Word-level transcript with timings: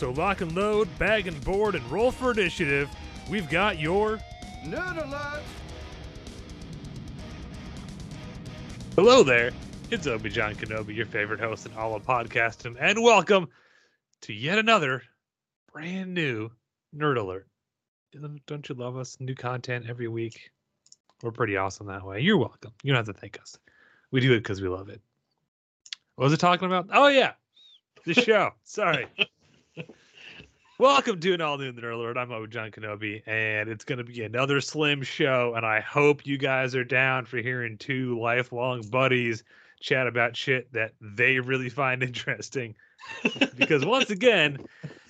So 0.00 0.12
lock 0.12 0.40
and 0.40 0.56
load, 0.56 0.88
bag 0.98 1.26
and 1.26 1.38
board, 1.44 1.74
and 1.74 1.84
roll 1.92 2.10
for 2.10 2.30
initiative. 2.30 2.88
We've 3.28 3.50
got 3.50 3.78
your 3.78 4.18
Nerd 4.64 4.96
alert! 5.06 5.42
Hello 8.96 9.22
there. 9.22 9.50
It's 9.90 10.06
Obi 10.06 10.30
John 10.30 10.54
Kenobi, 10.54 10.96
your 10.96 11.04
favorite 11.04 11.38
host 11.38 11.66
in 11.66 11.74
all 11.74 11.94
of 11.94 12.06
podcasting, 12.06 12.78
and 12.80 13.02
welcome 13.02 13.48
to 14.22 14.32
yet 14.32 14.56
another 14.56 15.02
brand 15.70 16.14
new 16.14 16.50
Nerd 16.96 17.18
Alert. 17.18 17.46
Don't- 18.12 18.40
Don't 18.46 18.66
you 18.70 18.76
love 18.76 18.96
us? 18.96 19.20
New 19.20 19.34
content 19.34 19.84
every 19.86 20.08
week. 20.08 20.50
We're 21.22 21.30
pretty 21.30 21.58
awesome 21.58 21.88
that 21.88 22.06
way. 22.06 22.20
You're 22.20 22.38
welcome. 22.38 22.72
You 22.82 22.94
don't 22.94 23.06
have 23.06 23.14
to 23.14 23.20
thank 23.20 23.38
us. 23.38 23.58
We 24.10 24.20
do 24.20 24.32
it 24.32 24.38
because 24.38 24.62
we 24.62 24.68
love 24.68 24.88
it. 24.88 25.02
What 26.14 26.24
was 26.24 26.32
it 26.32 26.40
talking 26.40 26.68
about? 26.68 26.88
Oh 26.90 27.08
yeah, 27.08 27.32
the 28.06 28.14
show. 28.14 28.52
Sorry. 28.64 29.06
Welcome 30.80 31.20
to 31.20 31.34
an 31.34 31.42
all 31.42 31.58
new 31.58 31.74
Nerd 31.74 31.92
Alert. 31.92 32.16
I'm 32.16 32.30
John 32.48 32.70
Kenobi, 32.70 33.20
and 33.26 33.68
it's 33.68 33.84
going 33.84 33.98
to 33.98 34.04
be 34.04 34.22
another 34.22 34.62
slim 34.62 35.02
show. 35.02 35.52
And 35.54 35.66
I 35.66 35.80
hope 35.80 36.26
you 36.26 36.38
guys 36.38 36.74
are 36.74 36.84
down 36.84 37.26
for 37.26 37.36
hearing 37.36 37.76
two 37.76 38.18
lifelong 38.18 38.80
buddies 38.88 39.44
chat 39.82 40.06
about 40.06 40.38
shit 40.38 40.72
that 40.72 40.92
they 41.02 41.38
really 41.38 41.68
find 41.68 42.02
interesting. 42.02 42.74
because 43.58 43.84
once 43.84 44.08
again, 44.10 44.56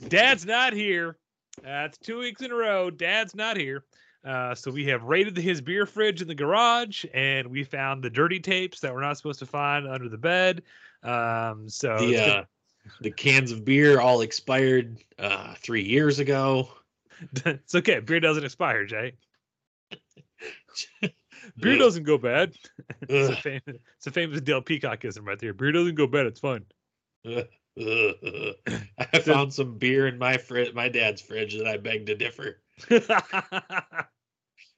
Dad's 0.08 0.44
not 0.44 0.72
here. 0.72 1.18
Uh, 1.58 1.86
it's 1.86 1.98
two 1.98 2.18
weeks 2.18 2.42
in 2.42 2.50
a 2.50 2.56
row. 2.56 2.90
Dad's 2.90 3.36
not 3.36 3.56
here. 3.56 3.84
Uh, 4.24 4.56
so 4.56 4.72
we 4.72 4.86
have 4.86 5.04
raided 5.04 5.36
his 5.36 5.60
beer 5.60 5.86
fridge 5.86 6.20
in 6.20 6.26
the 6.26 6.34
garage, 6.34 7.04
and 7.14 7.46
we 7.46 7.62
found 7.62 8.02
the 8.02 8.10
dirty 8.10 8.40
tapes 8.40 8.80
that 8.80 8.92
we're 8.92 9.02
not 9.02 9.16
supposed 9.16 9.38
to 9.38 9.46
find 9.46 9.86
under 9.86 10.08
the 10.08 10.18
bed. 10.18 10.62
Um, 11.04 11.68
so 11.68 11.96
the 11.96 12.10
it's 12.12 12.26
gonna- 12.26 12.48
the 13.00 13.10
cans 13.10 13.52
of 13.52 13.64
beer 13.64 14.00
all 14.00 14.20
expired 14.20 14.98
uh, 15.18 15.54
three 15.56 15.84
years 15.84 16.18
ago. 16.18 16.68
it's 17.44 17.74
okay. 17.74 18.00
Beer 18.00 18.20
doesn't 18.20 18.44
expire, 18.44 18.84
Jay. 18.84 19.14
Beer 21.58 21.78
doesn't 21.78 22.04
go 22.04 22.18
bad. 22.18 22.52
it's, 23.02 23.30
a 23.30 23.36
famous, 23.36 23.80
it's 23.96 24.06
a 24.06 24.10
famous 24.10 24.40
Dale 24.40 24.62
Peacockism 24.62 25.26
right 25.26 25.38
there. 25.38 25.52
Beer 25.52 25.72
doesn't 25.72 25.94
go 25.94 26.06
bad. 26.06 26.26
It's 26.26 26.40
fun. 26.40 26.64
I 27.26 29.18
found 29.20 29.52
some 29.52 29.78
beer 29.78 30.06
in 30.06 30.18
my 30.18 30.36
fridge, 30.36 30.74
my 30.74 30.88
dad's 30.88 31.20
fridge, 31.20 31.56
that 31.56 31.66
I 31.66 31.76
beg 31.76 32.06
to 32.06 32.14
differ. 32.14 32.60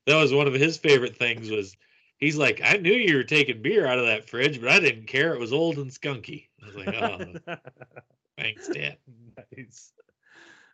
That 0.06 0.16
was 0.16 0.32
one 0.32 0.46
of 0.46 0.54
his 0.54 0.76
favorite 0.76 1.16
things. 1.16 1.50
Was 1.50 1.76
he's 2.22 2.37
like, 2.37 2.60
I 2.65 2.77
knew 2.77 2.93
you 2.93 3.16
were 3.16 3.25
taking 3.25 3.60
beer 3.62 3.84
out 3.84 3.99
of 3.99 4.06
that 4.06 4.28
fridge, 4.28 4.60
but 4.60 4.71
I 4.71 4.78
didn't 4.78 5.06
care. 5.06 5.34
It 5.34 5.41
was 5.41 5.53
old 5.53 5.77
and 5.78 5.91
skunky. 5.91 6.47
I 6.62 6.66
was 6.66 6.77
like, 6.77 6.94
oh, 6.94 7.56
thanks, 8.38 8.69
Dad. 8.69 8.97
nice. 9.56 9.93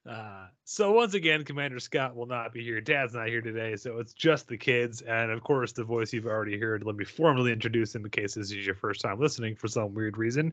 Uh, 0.07 0.47
so 0.65 0.93
once 0.93 1.15
again, 1.15 1.45
Commander 1.45 1.81
Scott 1.81 2.15
will 2.15 2.27
not 2.27 2.53
be 2.53 2.63
here. 2.63 2.81
Dad's 2.83 3.15
not 3.15 3.29
here 3.29 3.41
today, 3.41 3.77
so 3.77 3.99
it's 3.99 4.13
just 4.13 4.47
the 4.47 4.59
kids, 4.59 5.01
and 5.03 5.31
of 5.31 5.43
course 5.43 5.73
the 5.73 5.85
voice 5.85 6.13
you've 6.13 6.27
already 6.27 6.59
heard. 6.59 6.85
Let 6.85 6.97
me 6.97 7.05
formally 7.05 7.51
introduce 7.51 7.95
him 7.95 8.05
in 8.05 8.11
case 8.11 8.35
this 8.35 8.51
is 8.51 8.67
your 8.67 8.75
first 8.75 9.01
time 9.01 9.19
listening 9.19 9.57
for 9.57 9.69
some 9.69 9.95
weird 9.95 10.19
reason. 10.19 10.53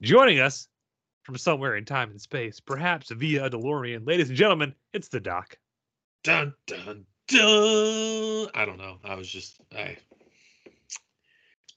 Joining 0.00 0.38
us 0.38 0.68
from 1.22 1.36
somewhere 1.36 1.76
in 1.76 1.84
time 1.84 2.10
and 2.10 2.20
space, 2.20 2.60
perhaps 2.60 3.10
via 3.10 3.46
a 3.46 3.50
DeLorean, 3.50 4.06
ladies 4.06 4.28
and 4.28 4.38
gentlemen, 4.38 4.74
it's 4.92 5.08
the 5.08 5.20
Doc. 5.20 5.56
Dun 6.22 6.54
dun 6.66 7.04
dun. 7.28 8.48
I 8.54 8.64
don't 8.64 8.78
know. 8.78 8.98
I 9.04 9.14
was 9.14 9.28
just 9.28 9.56
I. 9.76 9.96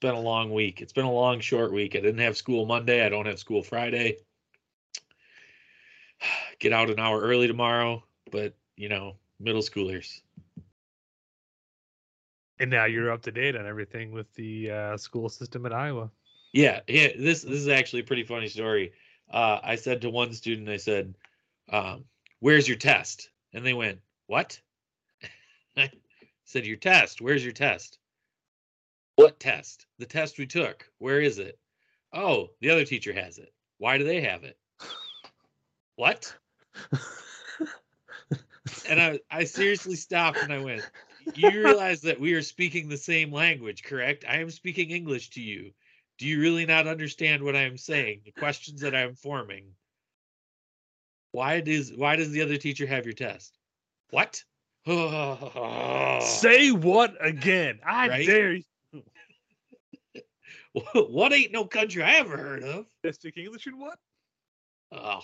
It's 0.04 0.10
been 0.10 0.22
a 0.22 0.28
long 0.28 0.52
week. 0.52 0.82
It's 0.82 0.92
been 0.92 1.06
a 1.06 1.10
long, 1.10 1.40
short 1.40 1.72
week. 1.72 1.96
I 1.96 2.00
didn't 2.00 2.20
have 2.20 2.36
school 2.36 2.66
Monday. 2.66 3.06
I 3.06 3.08
don't 3.08 3.24
have 3.24 3.38
school 3.38 3.62
Friday. 3.62 4.18
Get 6.58 6.74
out 6.74 6.90
an 6.90 7.00
hour 7.00 7.22
early 7.22 7.46
tomorrow, 7.46 8.04
but 8.30 8.52
you 8.76 8.90
know, 8.90 9.16
middle 9.40 9.62
schoolers. 9.62 10.20
And 12.60 12.70
now 12.70 12.84
you're 12.84 13.10
up 13.10 13.22
to 13.22 13.32
date 13.32 13.56
on 13.56 13.66
everything 13.66 14.12
with 14.12 14.30
the 14.34 14.70
uh, 14.70 14.96
school 14.98 15.30
system 15.30 15.64
in 15.64 15.72
Iowa. 15.72 16.10
Yeah, 16.52 16.80
yeah. 16.86 17.08
This 17.18 17.40
this 17.40 17.58
is 17.58 17.68
actually 17.68 18.00
a 18.00 18.04
pretty 18.04 18.24
funny 18.24 18.48
story. 18.48 18.92
Uh, 19.32 19.60
I 19.62 19.76
said 19.76 20.02
to 20.02 20.10
one 20.10 20.34
student, 20.34 20.68
I 20.68 20.76
said, 20.76 21.14
um, 21.70 22.04
"Where's 22.40 22.68
your 22.68 22.76
test?" 22.76 23.30
And 23.54 23.64
they 23.64 23.72
went, 23.72 24.00
"What?" 24.26 24.60
I 25.78 25.90
said, 26.44 26.66
"Your 26.66 26.76
test. 26.76 27.22
Where's 27.22 27.42
your 27.42 27.54
test?" 27.54 27.98
What 29.16 29.38
test? 29.38 29.86
The 29.98 30.06
test 30.06 30.38
we 30.38 30.46
took. 30.46 30.88
Where 30.98 31.20
is 31.20 31.38
it? 31.38 31.58
Oh, 32.12 32.48
the 32.60 32.70
other 32.70 32.84
teacher 32.84 33.12
has 33.12 33.38
it. 33.38 33.52
Why 33.78 33.98
do 33.98 34.04
they 34.04 34.20
have 34.22 34.44
it? 34.44 34.58
What? 35.96 36.34
And 38.88 39.00
I 39.00 39.20
I 39.30 39.44
seriously 39.44 39.96
stopped 39.96 40.42
and 40.42 40.52
I 40.52 40.58
went, 40.58 40.84
"You 41.34 41.60
realize 41.60 42.02
that 42.02 42.20
we 42.20 42.34
are 42.34 42.42
speaking 42.42 42.88
the 42.88 42.96
same 42.96 43.32
language, 43.32 43.82
correct? 43.82 44.24
I 44.28 44.38
am 44.38 44.50
speaking 44.50 44.90
English 44.90 45.30
to 45.30 45.40
you. 45.40 45.72
Do 46.18 46.26
you 46.26 46.40
really 46.40 46.66
not 46.66 46.86
understand 46.86 47.42
what 47.42 47.56
I 47.56 47.62
am 47.62 47.76
saying? 47.78 48.22
The 48.24 48.32
questions 48.32 48.80
that 48.82 48.94
I 48.94 49.00
am 49.02 49.14
forming. 49.14 49.74
Why 51.32 51.60
does 51.60 51.92
why 51.92 52.16
does 52.16 52.30
the 52.30 52.42
other 52.42 52.56
teacher 52.56 52.86
have 52.86 53.04
your 53.06 53.14
test? 53.14 53.58
What? 54.10 54.42
Say 54.86 56.70
what 56.70 57.14
again? 57.20 57.80
I 57.84 58.08
Right? 58.08 58.26
dare 58.26 58.52
you. 58.54 58.62
what 60.94 61.32
ain't 61.32 61.52
no 61.52 61.64
country 61.64 62.02
I 62.02 62.16
ever 62.16 62.36
heard 62.36 62.64
of? 62.64 62.86
Speak 63.12 63.36
English 63.36 63.66
and 63.66 63.78
what? 63.78 63.98
Oh, 64.92 65.20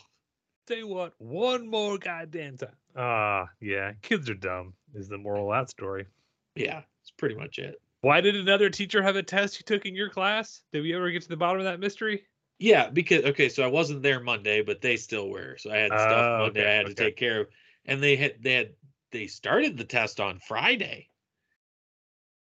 Say 0.69 0.85
what? 0.85 1.15
One 1.19 1.69
more 1.69 1.99
goddamn 1.99 2.57
time. 2.57 2.77
Ah, 2.95 3.49
yeah. 3.61 3.93
Kids 4.03 4.31
are 4.31 4.35
dumb. 4.35 4.75
Is 4.95 5.09
the 5.09 5.19
moral 5.19 5.53
of 5.53 5.59
that 5.59 5.71
story? 5.71 6.07
yeah, 6.55 6.83
it's 7.03 7.11
pretty 7.11 7.35
much 7.35 7.59
it. 7.59 7.81
Why 8.03 8.21
did 8.21 8.37
another 8.37 8.71
teacher 8.71 9.03
have 9.03 9.17
a 9.17 9.23
test 9.23 9.59
you 9.59 9.65
took 9.65 9.85
in 9.85 9.95
your 9.97 10.11
class? 10.11 10.63
Did 10.73 10.83
we 10.83 10.95
ever 10.95 11.11
get 11.11 11.23
to 11.23 11.29
the 11.29 11.37
bottom 11.37 11.59
of 11.59 11.65
that 11.65 11.81
mystery? 11.81 12.25
Yeah, 12.61 12.89
because 12.89 13.25
okay, 13.25 13.49
so 13.49 13.63
I 13.65 13.67
wasn't 13.67 14.03
there 14.03 14.21
Monday, 14.21 14.63
but 14.63 14.81
they 14.81 14.97
still 14.97 15.29
were. 15.29 15.57
So 15.59 15.71
I 15.71 15.79
had 15.79 15.91
stuff 15.91 16.27
Oh, 16.27 16.39
Monday 16.45 16.61
okay, 16.61 16.71
I 16.71 16.75
had 16.77 16.87
to 16.87 16.95
take 16.95 17.17
care 17.17 17.41
of, 17.41 17.49
and 17.87 18.03
they 18.03 18.17
had 18.17 18.37
they 18.41 18.53
had 18.55 18.71
they 19.11 19.27
started 19.27 19.77
the 19.77 19.85
test 19.85 20.21
on 20.21 20.39
Friday. 20.39 21.09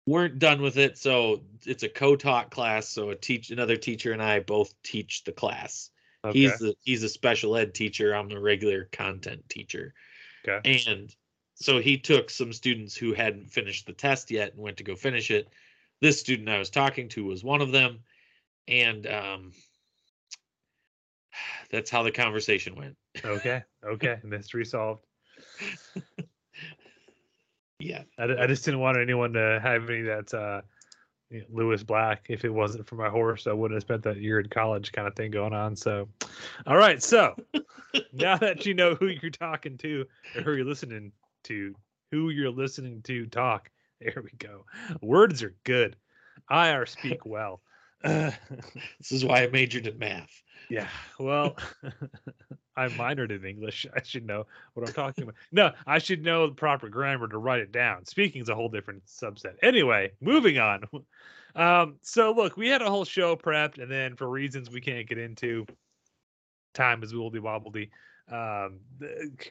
Weren't 0.07 0.39
done 0.39 0.61
with 0.61 0.77
it, 0.77 0.97
so 0.97 1.43
it's 1.65 1.83
a 1.83 1.89
co-taught 1.89 2.49
class. 2.49 2.87
So 2.87 3.09
a 3.09 3.15
teach 3.15 3.51
another 3.51 3.75
teacher 3.75 4.13
and 4.13 4.21
I 4.21 4.39
both 4.39 4.73
teach 4.81 5.25
the 5.25 5.33
class. 5.33 5.89
Okay. 6.23 6.39
He's 6.39 6.57
the 6.57 6.75
he's 6.81 7.03
a 7.03 7.09
special 7.09 7.57
ed 7.57 7.73
teacher. 7.73 8.15
I'm 8.15 8.29
the 8.29 8.39
regular 8.39 8.87
content 8.91 9.47
teacher. 9.49 9.93
okay. 10.47 10.85
And 10.87 11.13
so 11.55 11.79
he 11.79 11.97
took 11.97 12.29
some 12.29 12.53
students 12.53 12.95
who 12.95 13.13
hadn't 13.13 13.49
finished 13.49 13.85
the 13.85 13.93
test 13.93 14.31
yet 14.31 14.53
and 14.53 14.61
went 14.61 14.77
to 14.77 14.83
go 14.83 14.95
finish 14.95 15.29
it. 15.29 15.49
This 16.01 16.19
student 16.19 16.49
I 16.49 16.59
was 16.59 16.69
talking 16.69 17.09
to 17.09 17.25
was 17.25 17.43
one 17.43 17.61
of 17.61 17.71
them. 17.71 17.99
And 18.67 19.07
um, 19.07 19.51
that's 21.71 21.89
how 21.89 22.03
the 22.03 22.11
conversation 22.11 22.75
went. 22.75 22.95
Okay. 23.25 23.63
Okay. 23.83 24.19
Mystery 24.23 24.65
solved. 24.65 25.05
Yeah. 27.79 28.03
I, 28.17 28.23
I 28.23 28.47
just 28.47 28.65
didn't 28.65 28.79
want 28.79 28.97
anyone 28.97 29.33
to 29.33 29.59
have 29.61 29.89
any 29.89 29.99
of 30.01 30.05
that 30.27 30.33
uh, 30.37 30.61
you 31.29 31.39
know, 31.39 31.45
Lewis 31.51 31.83
Black. 31.83 32.25
If 32.29 32.45
it 32.45 32.49
wasn't 32.49 32.87
for 32.87 32.95
my 32.95 33.09
horse, 33.09 33.47
I 33.47 33.53
wouldn't 33.53 33.75
have 33.75 33.83
spent 33.83 34.03
that 34.03 34.17
year 34.17 34.39
in 34.39 34.49
college, 34.49 34.91
kind 34.91 35.07
of 35.07 35.15
thing 35.15 35.31
going 35.31 35.53
on. 35.53 35.75
So, 35.75 36.07
all 36.65 36.77
right. 36.77 37.01
So 37.03 37.35
now 38.13 38.37
that 38.37 38.65
you 38.65 38.73
know 38.73 38.95
who 38.95 39.07
you're 39.07 39.29
talking 39.31 39.77
to 39.79 40.05
or 40.35 40.41
who 40.41 40.53
you're 40.53 40.65
listening 40.65 41.11
to, 41.45 41.75
who 42.11 42.29
you're 42.29 42.51
listening 42.51 43.01
to 43.03 43.25
talk, 43.27 43.69
there 43.99 44.23
we 44.23 44.31
go. 44.37 44.65
Words 45.01 45.43
are 45.43 45.55
good. 45.63 45.95
I 46.49 46.69
are 46.71 46.85
speak 46.85 47.25
well. 47.25 47.61
Uh, 48.03 48.31
This 48.99 49.11
is 49.11 49.25
why 49.25 49.43
I 49.43 49.47
majored 49.47 49.87
in 49.87 49.97
math. 49.97 50.41
yeah. 50.69 50.87
Well, 51.19 51.57
I 52.77 52.87
minored 52.89 53.31
in 53.31 53.43
English. 53.43 53.85
I 53.95 54.01
should 54.03 54.25
know 54.25 54.45
what 54.73 54.87
I'm 54.87 54.93
talking 54.93 55.23
about. 55.23 55.35
No, 55.51 55.71
I 55.85 55.97
should 55.97 56.23
know 56.23 56.47
the 56.47 56.55
proper 56.55 56.87
grammar 56.87 57.27
to 57.27 57.37
write 57.37 57.59
it 57.59 57.71
down. 57.71 58.05
Speaking 58.05 58.41
is 58.41 58.49
a 58.49 58.55
whole 58.55 58.69
different 58.69 59.05
subset. 59.05 59.55
Anyway, 59.61 60.11
moving 60.21 60.59
on. 60.59 60.83
Um, 61.55 61.95
so 62.03 62.31
look, 62.31 62.55
we 62.55 62.69
had 62.69 62.83
a 62.83 62.89
whole 62.89 63.03
show 63.03 63.35
prepped, 63.35 63.81
and 63.81 63.91
then 63.91 64.15
for 64.15 64.29
reasons 64.29 64.69
we 64.69 64.79
can't 64.79 65.09
get 65.09 65.17
into, 65.17 65.65
time 66.75 67.01
is 67.01 67.13
wobbledy 67.13 67.39
wobbledy. 67.39 67.89
Um, 68.29 68.81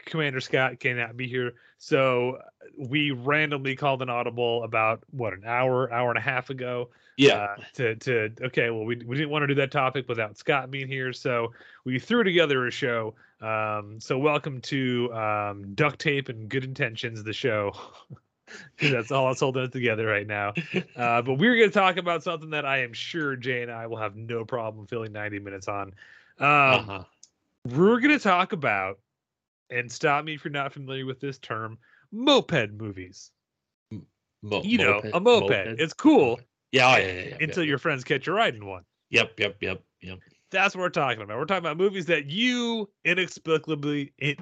Commander 0.05 0.40
Scott 0.40 0.79
cannot 0.79 1.17
be 1.17 1.26
here, 1.26 1.55
so 1.79 2.38
we 2.78 3.11
randomly 3.11 3.75
called 3.76 4.02
an 4.02 4.11
audible 4.11 4.62
about 4.64 5.02
what 5.11 5.32
an 5.32 5.43
hour, 5.46 5.93
hour 5.93 6.11
and 6.11 6.19
a 6.19 6.23
half 6.23 6.50
ago 6.50 6.90
Yeah. 7.17 7.34
uh, 7.34 7.56
to 7.75 7.96
to 7.96 8.31
okay 8.43 8.70
well 8.70 8.84
we, 8.84 8.96
we 8.96 9.17
didn't 9.17 9.31
want 9.31 9.43
to 9.44 9.46
do 9.46 9.55
that 9.55 9.70
topic 9.70 10.08
without 10.08 10.37
scott 10.37 10.70
being 10.70 10.88
here 10.88 11.12
so 11.12 11.52
we 11.84 11.99
threw 11.99 12.23
together 12.23 12.67
a 12.67 12.70
show 12.70 13.14
um 13.40 13.99
so 14.00 14.19
welcome 14.19 14.61
to 14.62 15.12
um 15.14 15.75
duct 15.75 15.99
tape 15.99 16.28
and 16.28 16.49
good 16.49 16.64
intentions 16.64 17.23
the 17.25 17.32
show 17.32 17.73
'Cause 18.79 18.93
that's 18.93 19.11
all 19.11 19.26
that's 19.26 19.40
holding 19.40 19.64
it 19.64 19.72
together 19.72 20.06
right 20.06 20.26
now 20.26 20.52
uh 20.96 21.20
but 21.22 21.34
we're 21.34 21.56
going 21.56 21.69
to 21.69 21.75
talk 21.75 21.96
about 21.96 22.22
something 22.22 22.50
that 22.50 22.64
i 22.64 22.79
am 22.82 22.93
sure 22.93 23.34
jay 23.37 23.62
and 23.62 23.72
i 23.72 23.87
will 23.87 23.96
have 23.96 24.14
no 24.17 24.44
problem 24.44 24.87
filling 24.87 25.12
90 25.12 25.38
minutes 25.40 25.67
on 25.69 25.88
um 26.38 26.46
uh-huh. 26.46 27.05
we're 27.75 27.99
going 28.00 28.17
to 28.17 28.22
talk 28.22 28.52
about 28.52 28.99
and 29.70 29.90
stop 29.90 30.25
me 30.25 30.34
if 30.34 30.44
you're 30.44 30.52
not 30.52 30.72
familiar 30.72 31.05
with 31.06 31.19
this 31.20 31.38
term 31.38 31.76
moped 32.12 32.73
movies 32.73 33.31
Mo- 34.43 34.62
you 34.62 34.79
know 34.79 35.00
moped- 35.03 35.14
a 35.14 35.20
moped, 35.20 35.81
it's 35.81 35.93
cool 35.93 36.41
Yeah, 36.73 36.93
oh, 36.93 36.97
yeah, 36.97 37.06
yeah, 37.06 37.23
yeah, 37.29 37.37
until 37.41 37.64
yeah, 37.64 37.70
your 37.70 37.79
friends 37.79 38.05
catch 38.05 38.26
you 38.26 38.32
riding 38.32 38.64
one 38.64 38.85
Yep, 39.11 39.38
yep, 39.38 39.56
yep, 39.61 39.82
yep. 40.00 40.19
That's 40.50 40.75
what 40.75 40.82
we're 40.82 40.88
talking 40.91 41.23
about. 41.23 41.38
We're 41.38 41.44
talking 41.44 41.64
about 41.64 41.76
movies 41.76 42.06
that 42.06 42.26
you 42.26 42.88
inexplicably 43.05 44.12
in, 44.19 44.37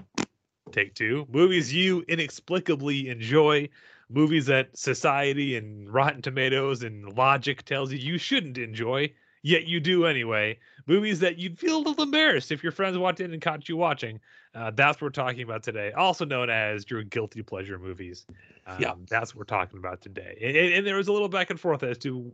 take 0.72 0.94
two 0.94 1.26
movies 1.30 1.72
you 1.72 2.04
inexplicably 2.08 3.08
enjoy, 3.08 3.68
movies 4.08 4.46
that 4.46 4.76
society 4.76 5.56
and 5.56 5.92
Rotten 5.92 6.22
Tomatoes 6.22 6.82
and 6.82 7.16
logic 7.16 7.64
tells 7.64 7.92
you 7.92 7.98
you 7.98 8.18
shouldn't 8.18 8.58
enjoy, 8.58 9.12
yet 9.42 9.66
you 9.66 9.80
do 9.80 10.06
anyway. 10.06 10.58
Movies 10.86 11.20
that 11.20 11.38
you'd 11.38 11.58
feel 11.58 11.78
a 11.78 11.84
little 11.86 12.04
embarrassed 12.04 12.52
if 12.52 12.62
your 12.62 12.72
friends 12.72 12.98
walked 12.98 13.20
in 13.20 13.32
and 13.32 13.42
caught 13.42 13.68
you 13.68 13.76
watching. 13.76 14.20
Uh, 14.54 14.70
that's 14.70 14.96
what 14.96 15.02
we're 15.02 15.10
talking 15.10 15.42
about 15.42 15.62
today, 15.64 15.90
also 15.92 16.24
known 16.24 16.48
as 16.48 16.88
your 16.88 17.02
guilty 17.02 17.42
pleasure 17.42 17.78
movies. 17.78 18.24
Um, 18.66 18.80
Yeah. 18.80 18.94
that's 19.10 19.34
what 19.34 19.40
we're 19.40 19.44
talking 19.56 19.78
about 19.78 20.00
today. 20.00 20.38
And, 20.40 20.56
and- 20.74 20.86
there 20.86 20.96
was 20.96 21.08
a 21.08 21.12
little 21.12 21.28
back 21.28 21.50
and 21.50 21.58
forth 21.58 21.82
as 21.82 21.98
to 21.98 22.32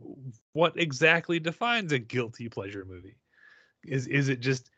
what 0.53 0.79
exactly 0.79 1.39
defines 1.39 1.91
a 1.91 1.99
guilty 1.99 2.47
pleasure 2.47 2.85
movie. 2.85 3.15
Is 3.83 4.05
is 4.05 4.29
it 4.29 4.39
just 4.41 4.69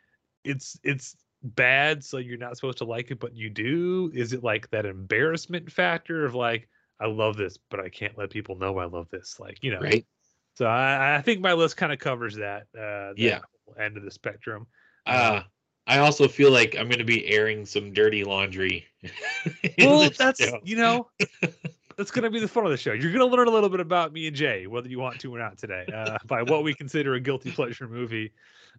it's 0.46 0.80
it's 0.84 1.18
bad, 1.44 2.06
so 2.06 2.18
you're 2.18 2.38
not 2.38 2.56
supposed 2.56 2.78
to 2.78 2.86
like 2.86 3.12
it, 3.12 3.20
but 3.20 3.36
you 3.36 3.50
do? 3.50 4.10
Is 4.14 4.32
it 4.32 4.44
like 4.44 4.70
that 4.70 4.86
embarrassment 4.86 5.70
factor 5.70 6.26
of 6.26 6.36
like 6.36 6.70
I 7.02 7.08
love 7.08 7.36
this, 7.36 7.58
but 7.70 7.82
I 7.82 7.90
can't 7.90 8.18
let 8.18 8.30
people 8.30 8.58
know 8.58 8.78
I 8.78 8.86
love 8.86 9.10
this? 9.10 9.38
Like 9.42 9.62
you 9.62 9.72
know, 9.72 9.82
Right? 9.82 10.06
so 10.54 10.66
I, 10.66 11.18
I 11.18 11.22
think 11.22 11.42
my 11.42 11.52
list 11.52 11.76
kind 11.76 11.92
of 11.92 12.00
covers 12.00 12.36
that. 12.36 12.68
Uh, 12.74 13.12
that 13.12 13.18
Yeah. 13.18 13.40
end 13.78 13.98
of 13.98 14.04
the 14.04 14.12
spectrum. 14.12 14.68
Uh, 15.06 15.42
I 15.86 16.00
also 16.00 16.28
feel 16.28 16.52
like 16.52 16.76
I'm 16.76 16.88
going 16.88 17.00
to 17.00 17.06
be 17.06 17.28
airing 17.28 17.66
some 17.66 17.94
dirty 17.94 18.24
laundry. 18.24 18.88
Well, 19.80 20.10
that's 20.18 20.42
show. 20.42 20.60
you 20.64 20.78
know, 20.78 21.10
that's 21.98 22.12
gonna 22.12 22.30
be 22.30 22.40
the 22.40 22.48
fun 22.48 22.66
of 22.66 22.72
the 22.72 22.78
show. 22.78 22.94
You're 22.94 23.12
gonna 23.12 23.26
learn 23.26 23.48
a 23.48 23.52
little 23.52 23.70
bit 23.70 23.80
about 23.80 24.14
me 24.14 24.28
and 24.28 24.36
Jay, 24.36 24.68
whether 24.68 24.88
you 24.88 25.00
want 25.00 25.20
to 25.22 25.34
or 25.34 25.40
not 25.40 25.58
today, 25.58 25.86
uh, 25.94 26.18
by 26.26 26.44
what 26.44 26.64
we 26.64 26.74
consider 26.74 27.16
a 27.16 27.20
guilty 27.20 27.52
pleasure 27.52 27.88
movie, 27.88 28.32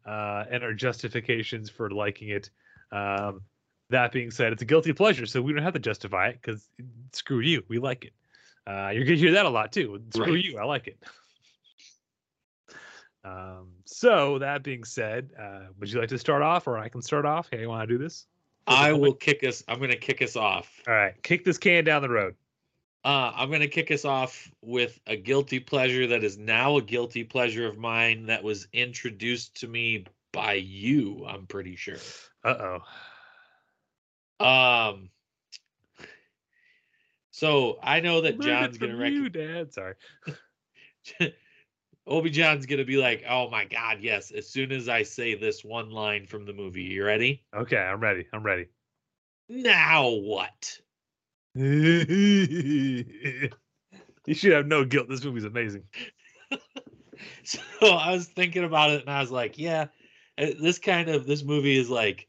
uh, 0.07 0.45
and 0.51 0.63
our 0.63 0.73
justifications 0.73 1.71
for 1.71 1.91
liking 1.91 2.29
it. 2.29 2.51
Um, 2.93 3.43
that 3.91 4.13
being 4.13 4.31
said, 4.31 4.53
it's 4.53 4.63
a 4.63 4.67
guilty 4.67 4.93
pleasure, 4.93 5.27
so 5.27 5.43
we 5.43 5.53
don't 5.53 5.63
have 5.63 5.75
to 5.75 5.79
justify 5.79 6.29
it 6.29 6.39
because 6.41 6.69
screw 7.13 7.41
you, 7.41 7.63
we 7.69 7.79
like 7.79 8.05
it. 8.05 8.13
Uh, 8.67 8.91
you're 8.91 9.05
gonna 9.05 9.17
hear 9.17 9.33
that 9.33 9.47
a 9.47 9.51
lot 9.51 9.73
too. 9.73 10.01
Screw 10.15 10.35
Right. 10.35 10.45
you, 10.45 10.59
I 10.59 10.65
like 10.65 10.87
it. 10.87 11.03
Um, 13.25 13.69
so 13.87 14.39
that 14.39 14.63
being 14.63 14.85
said, 14.85 15.31
uh, 15.41 15.67
would 15.79 15.91
you 15.91 15.99
like 15.99 16.11
to 16.11 16.19
start 16.19 16.43
off, 16.43 16.67
or 16.67 16.79
I 16.79 16.89
can 16.89 17.01
start 17.01 17.25
off? 17.25 17.49
Hey, 17.51 17.63
you 17.63 17.69
want 17.69 17.89
to 17.89 17.95
do 17.95 18.03
this? 18.03 18.27
I 18.67 18.93
will 18.93 19.15
kick 19.15 19.45
us. 19.45 19.63
I'm 19.69 19.79
going 19.79 19.91
to 19.91 19.97
kick 19.97 20.23
us 20.23 20.37
off. 20.37 20.71
All 20.87 20.95
right, 20.95 21.21
kick 21.23 21.45
this 21.45 21.59
can 21.59 21.85
down 21.85 22.03
the 22.03 22.09
road. 22.09 22.35
Uh, 23.05 23.33
I'm 23.35 23.49
going 23.49 23.61
to 23.61 23.69
kick 23.69 23.91
us 23.91 24.05
off 24.07 24.51
with 24.63 24.99
a 25.07 25.17
guilty 25.17 25.61
pleasure 25.61 26.07
that 26.07 26.25
is 26.25 26.39
now 26.39 26.79
a 26.79 26.83
guilty 26.83 27.23
pleasure 27.23 27.67
of 27.67 27.77
mine 27.77 28.27
that 28.27 28.43
was 28.43 28.67
introduced 28.73 29.61
to 29.61 29.69
me 29.69 30.07
by 30.33 30.55
you. 30.55 31.27
I'm 31.27 31.47
pretty 31.47 31.77
sure. 31.77 31.99
Uh 32.43 32.81
oh. 34.41 34.47
Um. 34.47 35.11
So 37.31 37.79
I 37.83 38.01
know 38.01 38.23
that 38.23 38.41
John's 38.41 38.79
going 38.79 38.93
to 38.93 38.99
recognize. 38.99 39.33
Dad. 39.33 39.73
Sorry. 39.75 39.95
Obi 42.07 42.31
John's 42.31 42.67
going 42.67 42.79
to 42.79 42.85
be 42.85 42.97
like, 42.97 43.25
"Oh 43.29 43.49
my 43.51 43.65
God, 43.65 43.99
yes!" 44.01 44.31
As 44.31 44.49
soon 44.49 44.73
as 44.73 44.89
I 44.89 45.03
say 45.03 45.35
this 45.35 45.65
one 45.65 45.91
line 45.91 46.27
from 46.27 46.45
the 46.45 46.53
movie, 46.53 46.83
you 46.83 47.05
ready? 47.05 47.43
Okay, 47.55 47.79
I'm 47.79 48.01
ready. 48.01 48.27
I'm 48.33 48.43
ready. 48.43 48.67
Now 49.49 50.11
what? 50.11 50.79
you 51.55 53.49
should 54.33 54.53
have 54.53 54.67
no 54.67 54.85
guilt. 54.85 55.09
This 55.09 55.25
movie's 55.25 55.45
amazing. 55.45 55.85
So 57.45 57.61
I 57.81 58.13
was 58.13 58.27
thinking 58.27 58.65
about 58.65 58.91
it, 58.91 59.03
and 59.03 59.11
I 59.11 59.21
was 59.21 59.31
like, 59.31 59.57
"Yeah, 59.57 59.87
uh, 60.37 60.47
this 60.61 60.79
kind 60.79 61.09
of 61.09 61.27
this 61.27 61.45
movie 61.45 61.79
is 61.79 61.89
like, 61.89 62.27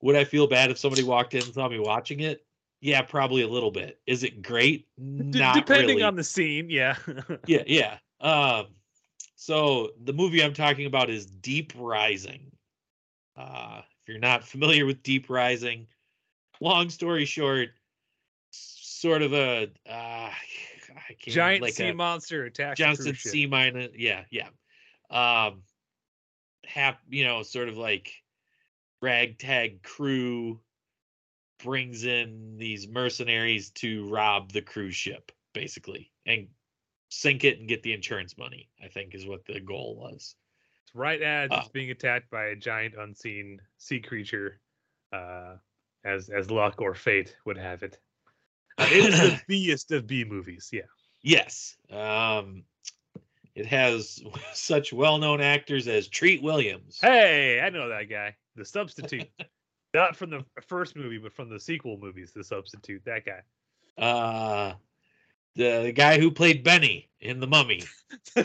would 0.00 0.16
I 0.16 0.24
feel 0.24 0.46
bad 0.46 0.70
if 0.70 0.78
somebody 0.78 1.02
walked 1.02 1.34
in 1.34 1.42
and 1.42 1.54
saw 1.54 1.68
me 1.68 1.78
watching 1.78 2.20
it? 2.20 2.44
Yeah, 2.80 3.02
probably 3.02 3.42
a 3.42 3.48
little 3.48 3.70
bit. 3.70 4.00
Is 4.06 4.24
it 4.24 4.42
great? 4.42 4.88
D- 4.98 5.38
Not 5.38 5.54
depending 5.54 5.88
really. 5.88 6.02
on 6.02 6.16
the 6.16 6.24
scene, 6.24 6.68
yeah. 6.68 6.96
yeah, 7.46 7.62
yeah. 7.66 7.98
Um, 8.22 8.66
so 9.34 9.90
the 10.02 10.12
movie 10.12 10.42
I'm 10.42 10.54
talking 10.54 10.86
about 10.86 11.10
is 11.10 11.26
Deep 11.26 11.72
Rising. 11.76 12.52
Uh, 13.36 13.80
if 13.80 14.08
you're 14.08 14.18
not 14.18 14.44
familiar 14.44 14.86
with 14.86 15.02
Deep 15.02 15.28
Rising, 15.28 15.88
long 16.60 16.88
story 16.88 17.24
short, 17.24 17.70
sort 18.50 19.22
of 19.22 19.32
a 19.32 19.64
uh, 19.88 20.30
I 20.96 21.14
can't 21.20 21.34
Giant 21.34 21.62
like 21.62 21.74
sea 21.74 21.88
a 21.88 21.94
monster 21.94 22.44
attacks. 22.44 22.78
a 22.78 22.82
Johnson 22.82 23.04
cruise 23.06 23.18
ship. 23.18 23.32
C 23.32 23.46
minus, 23.46 23.90
yeah, 23.96 24.24
yeah. 24.30 24.48
Um, 25.10 25.62
hap, 26.64 27.00
you 27.08 27.24
know, 27.24 27.42
sort 27.42 27.68
of 27.68 27.76
like 27.76 28.12
ragtag 29.00 29.82
crew 29.82 30.60
brings 31.64 32.04
in 32.04 32.56
these 32.58 32.88
mercenaries 32.88 33.70
to 33.70 34.08
rob 34.08 34.52
the 34.52 34.62
cruise 34.62 34.96
ship, 34.96 35.32
basically, 35.52 36.10
and 36.26 36.48
sink 37.12 37.44
it 37.44 37.58
and 37.58 37.68
get 37.68 37.82
the 37.82 37.92
insurance 37.92 38.38
money. 38.38 38.68
I 38.82 38.88
think 38.88 39.14
is 39.14 39.26
what 39.26 39.44
the 39.44 39.60
goal 39.60 39.96
was. 39.96 40.34
Right 40.94 41.20
as 41.20 41.50
Uh, 41.50 41.56
it's 41.60 41.68
being 41.68 41.90
attacked 41.90 42.30
by 42.30 42.46
a 42.46 42.56
giant 42.56 42.94
unseen 42.98 43.60
sea 43.78 44.00
creature, 44.00 44.60
uh, 45.12 45.56
as 46.04 46.30
as 46.30 46.50
luck 46.50 46.80
or 46.80 46.94
fate 46.94 47.36
would 47.44 47.58
have 47.58 47.82
it. 47.82 47.98
Uh, 48.78 48.88
it 48.90 49.12
is 49.12 49.42
the 49.46 49.68
Best 49.70 49.92
of 49.92 50.06
B 50.06 50.24
movies. 50.24 50.70
Yeah. 50.72 50.82
Yes. 51.22 51.76
Um, 51.90 52.64
it 53.54 53.66
has 53.66 54.22
such 54.54 54.92
well-known 54.92 55.40
actors 55.40 55.86
as 55.88 56.08
Treat 56.08 56.42
Williams. 56.42 56.98
Hey, 57.00 57.60
I 57.60 57.68
know 57.70 57.88
that 57.90 58.08
guy. 58.08 58.36
The 58.56 58.64
substitute. 58.64 59.28
Not 59.94 60.16
from 60.16 60.30
the 60.30 60.44
first 60.66 60.96
movie, 60.96 61.18
but 61.18 61.32
from 61.34 61.50
the 61.50 61.60
sequel 61.60 61.98
movies. 61.98 62.32
The 62.34 62.42
substitute. 62.44 63.02
That 63.04 63.24
guy. 63.26 63.42
Uh, 64.02 64.74
the, 65.56 65.82
the 65.84 65.92
guy 65.92 66.18
who 66.18 66.30
played 66.30 66.64
Benny 66.64 67.08
in 67.20 67.40
The 67.40 67.46
Mummy. 67.46 67.84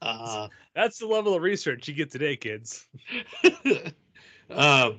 Uh, 0.00 0.48
That's 0.74 0.98
the 0.98 1.06
level 1.06 1.34
of 1.34 1.42
research 1.42 1.86
you 1.86 1.94
get 1.94 2.10
today, 2.10 2.34
kids. 2.34 2.86
um, 4.50 4.98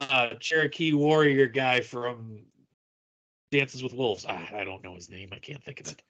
uh, 0.00 0.28
Cherokee 0.40 0.92
warrior 0.92 1.46
guy 1.46 1.80
from 1.80 2.40
Dances 3.50 3.82
with 3.82 3.92
Wolves. 3.92 4.24
Ah, 4.28 4.48
I 4.54 4.64
don't 4.64 4.82
know 4.82 4.94
his 4.94 5.10
name. 5.10 5.30
I 5.32 5.38
can't 5.38 5.62
think 5.62 5.80
of 5.80 5.88
it. 5.88 6.02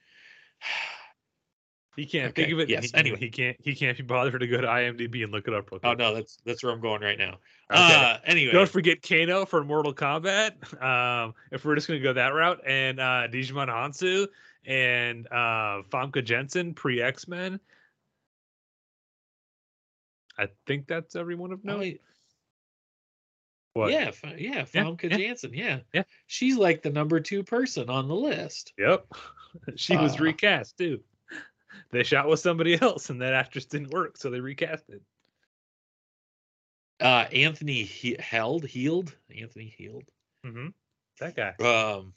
He 1.97 2.05
can't 2.05 2.29
Okay, 2.29 2.43
think 2.43 2.53
of 2.53 2.59
it. 2.59 2.69
yes, 2.69 2.91
He, 2.91 2.93
anyway. 2.95 3.17
he 3.17 3.29
can't. 3.29 3.57
He 3.59 3.73
can't 3.75 3.97
be 3.97 4.03
bothered 4.03 4.39
to 4.39 4.45
go 4.47 4.61
to 4.61 4.67
IMDb 4.67 5.23
and 5.23 5.31
look 5.31 5.47
it 5.47 5.53
up. 5.55 5.71
Real 5.71 5.81
Oh 5.83 5.93
no, 5.93 6.13
that's 6.13 6.37
that's 6.45 6.63
where 6.63 6.71
I'm 6.71 6.79
going 6.79 7.01
right 7.01 7.17
now. 7.17 7.39
Okay. 7.71 7.95
Uh 7.95 8.17
anyway. 8.23 8.51
Don't 8.53 8.69
forget 8.69 9.01
Kano 9.01 9.47
for 9.47 9.63
Mortal 9.63 9.95
Kombat. 9.95 10.51
Um, 10.81 11.33
if 11.51 11.65
we're 11.65 11.73
just 11.73 11.87
gonna 11.87 11.99
go 11.99 12.13
that 12.13 12.29
route, 12.35 12.61
and 12.67 12.99
uh, 12.99 13.27
Djimon 13.29 13.67
Hounsou 13.67 14.27
and 14.65 15.25
uh, 15.31 15.81
Famke 15.91 16.23
Janssen 16.23 16.75
pre 16.75 17.01
X 17.01 17.27
Men. 17.27 17.59
I 20.37 20.49
think 20.67 20.85
that's 20.85 21.15
everyone 21.15 21.51
of 21.51 21.61
Oh, 21.67 21.77
note. 21.77 21.95
What? 23.73 23.91
yeah, 23.91 24.11
Yeah, 24.37 24.61
Famke 24.65 25.09
yeah. 25.09 25.17
Janssen, 25.17 25.53
yeah. 25.53 25.79
Yeah. 25.93 26.03
She's 26.27 26.57
like 26.57 26.83
the 26.83 26.91
number 26.91 27.19
two 27.19 27.43
person 27.43 27.89
on 27.89 28.07
the 28.07 28.15
list. 28.15 28.73
Yep. 28.77 29.07
she 29.75 29.97
was 29.97 30.19
Uh, 30.19 30.23
recast 30.25 30.77
too. 30.77 30.99
They 31.91 32.03
shot 32.03 32.27
with 32.27 32.39
somebody 32.39 32.77
else, 32.81 33.09
and 33.09 33.21
that 33.21 33.33
actress 33.33 33.65
didn't 33.65 33.91
work, 33.91 34.17
so 34.17 34.29
they 34.29 34.39
recast 34.39 34.89
it. 34.89 35.01
Uh 36.99 37.25
Anthony 37.31 37.83
he- 37.83 38.17
held, 38.19 38.65
healed, 38.65 39.15
Anthony 39.35 39.73
Heald. 39.77 40.03
hmm 40.43 40.67
That 41.19 41.35
guy. 41.35 41.53
Um 41.59 42.13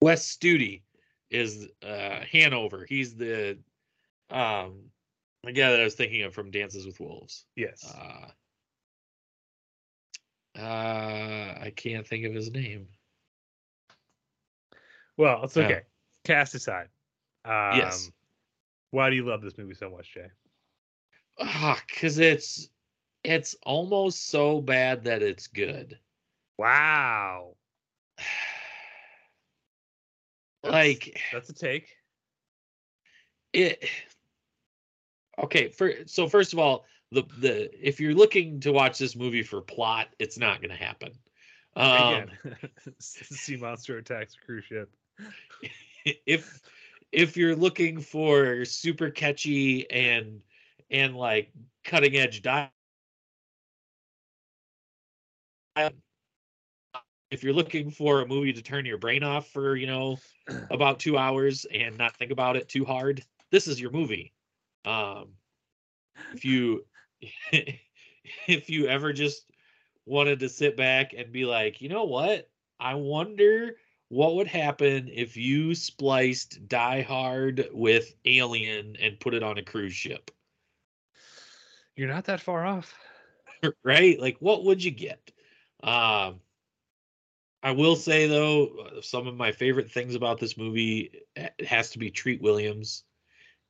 Wes 0.00 0.26
Studi 0.36 0.82
is 1.30 1.68
uh 1.82 2.20
Hanover. 2.32 2.84
He's 2.88 3.14
the 3.14 3.58
um 4.30 4.90
the 5.44 5.52
guy 5.52 5.70
that 5.70 5.80
I 5.80 5.84
was 5.84 5.94
thinking 5.94 6.22
of 6.22 6.34
from 6.34 6.50
Dances 6.50 6.84
with 6.86 6.98
Wolves. 7.00 7.46
Yes. 7.54 7.84
Uh 7.84 8.26
uh 10.58 11.54
I 11.60 11.72
can't 11.76 12.06
think 12.06 12.26
of 12.26 12.34
his 12.34 12.50
name. 12.50 12.88
well, 15.16 15.44
it's 15.44 15.56
yeah. 15.56 15.64
okay. 15.64 15.80
Cast 16.24 16.54
aside. 16.54 16.88
Um, 17.44 17.76
yes. 17.78 18.10
Why 18.92 19.10
do 19.10 19.16
you 19.16 19.24
love 19.24 19.42
this 19.42 19.58
movie 19.58 19.74
so 19.74 19.90
much, 19.90 20.14
Jay? 20.14 20.28
Ah, 21.40 21.82
cuz 21.88 22.18
it's 22.18 22.68
it's 23.24 23.56
almost 23.64 24.28
so 24.28 24.60
bad 24.60 25.04
that 25.04 25.22
it's 25.22 25.46
good. 25.48 25.98
Wow. 26.58 27.56
That's- 30.62 30.72
like 30.72 31.20
That's 31.32 31.48
a 31.50 31.54
take. 31.54 31.96
it 33.52 33.84
okay 35.42 35.68
for 35.68 35.92
so 36.06 36.28
first 36.28 36.52
of 36.52 36.58
all 36.58 36.84
the 37.10 37.22
the 37.38 37.70
if 37.86 38.00
you're 38.00 38.14
looking 38.14 38.60
to 38.60 38.72
watch 38.72 38.98
this 38.98 39.16
movie 39.16 39.42
for 39.42 39.60
plot 39.60 40.08
it's 40.18 40.38
not 40.38 40.60
going 40.60 40.70
to 40.70 40.76
happen 40.76 41.12
um 41.76 42.30
Again, 42.44 42.58
sea 43.00 43.56
monster 43.56 43.98
attacks 43.98 44.34
cruise 44.36 44.64
ship. 44.64 44.90
if 46.26 46.60
if 47.12 47.36
you're 47.36 47.56
looking 47.56 48.00
for 48.00 48.64
super 48.64 49.10
catchy 49.10 49.90
and 49.90 50.40
and 50.90 51.16
like 51.16 51.52
cutting 51.84 52.16
edge 52.16 52.42
dialogue 52.42 52.70
if 57.30 57.42
you're 57.42 57.54
looking 57.54 57.90
for 57.90 58.20
a 58.20 58.26
movie 58.26 58.52
to 58.52 58.62
turn 58.62 58.84
your 58.84 58.98
brain 58.98 59.22
off 59.22 59.48
for 59.48 59.76
you 59.76 59.86
know 59.86 60.18
about 60.70 60.98
two 60.98 61.16
hours 61.18 61.66
and 61.72 61.96
not 61.96 62.16
think 62.16 62.30
about 62.30 62.56
it 62.56 62.68
too 62.68 62.84
hard 62.84 63.22
this 63.50 63.68
is 63.68 63.80
your 63.80 63.90
movie. 63.90 64.32
Um 64.84 65.28
if 66.34 66.44
you 66.44 66.84
if 68.46 68.68
you 68.70 68.86
ever 68.86 69.12
just 69.12 69.46
wanted 70.06 70.40
to 70.40 70.48
sit 70.48 70.76
back 70.76 71.12
and 71.16 71.32
be 71.32 71.44
like 71.44 71.80
you 71.80 71.88
know 71.88 72.04
what? 72.04 72.48
I 72.80 72.94
wonder 72.94 73.76
what 74.12 74.34
would 74.34 74.46
happen 74.46 75.08
if 75.10 75.38
you 75.38 75.74
spliced 75.74 76.68
die 76.68 77.00
hard 77.00 77.66
with 77.72 78.14
alien 78.26 78.94
and 79.00 79.18
put 79.18 79.32
it 79.32 79.42
on 79.42 79.56
a 79.56 79.62
cruise 79.62 79.94
ship 79.94 80.30
You're 81.96 82.08
not 82.08 82.26
that 82.26 82.40
far 82.40 82.66
off. 82.66 82.94
right? 83.84 84.20
Like, 84.20 84.36
what 84.40 84.64
would 84.64 84.84
you 84.84 84.90
get? 84.90 85.30
Um, 85.82 86.40
I 87.62 87.70
will 87.70 87.96
say 87.96 88.26
though, 88.26 89.00
some 89.00 89.26
of 89.26 89.34
my 89.34 89.50
favorite 89.50 89.90
things 89.90 90.14
about 90.14 90.38
this 90.38 90.58
movie 90.58 91.22
it 91.34 91.66
has 91.66 91.90
to 91.90 91.98
be 91.98 92.10
Treat 92.10 92.42
Williams 92.42 93.04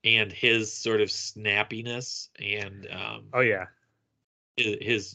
and 0.02 0.32
his 0.32 0.72
sort 0.72 1.00
of 1.00 1.08
snappiness 1.08 2.30
and 2.40 2.88
um, 2.90 3.24
Oh 3.32 3.40
yeah. 3.40 3.66
his, 4.56 4.76
his 4.80 5.12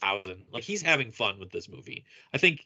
thousand. 0.00 0.44
Like 0.52 0.64
he's 0.64 0.82
having 0.82 1.10
fun 1.12 1.38
with 1.38 1.50
this 1.50 1.68
movie. 1.68 2.04
I 2.32 2.38
think, 2.38 2.64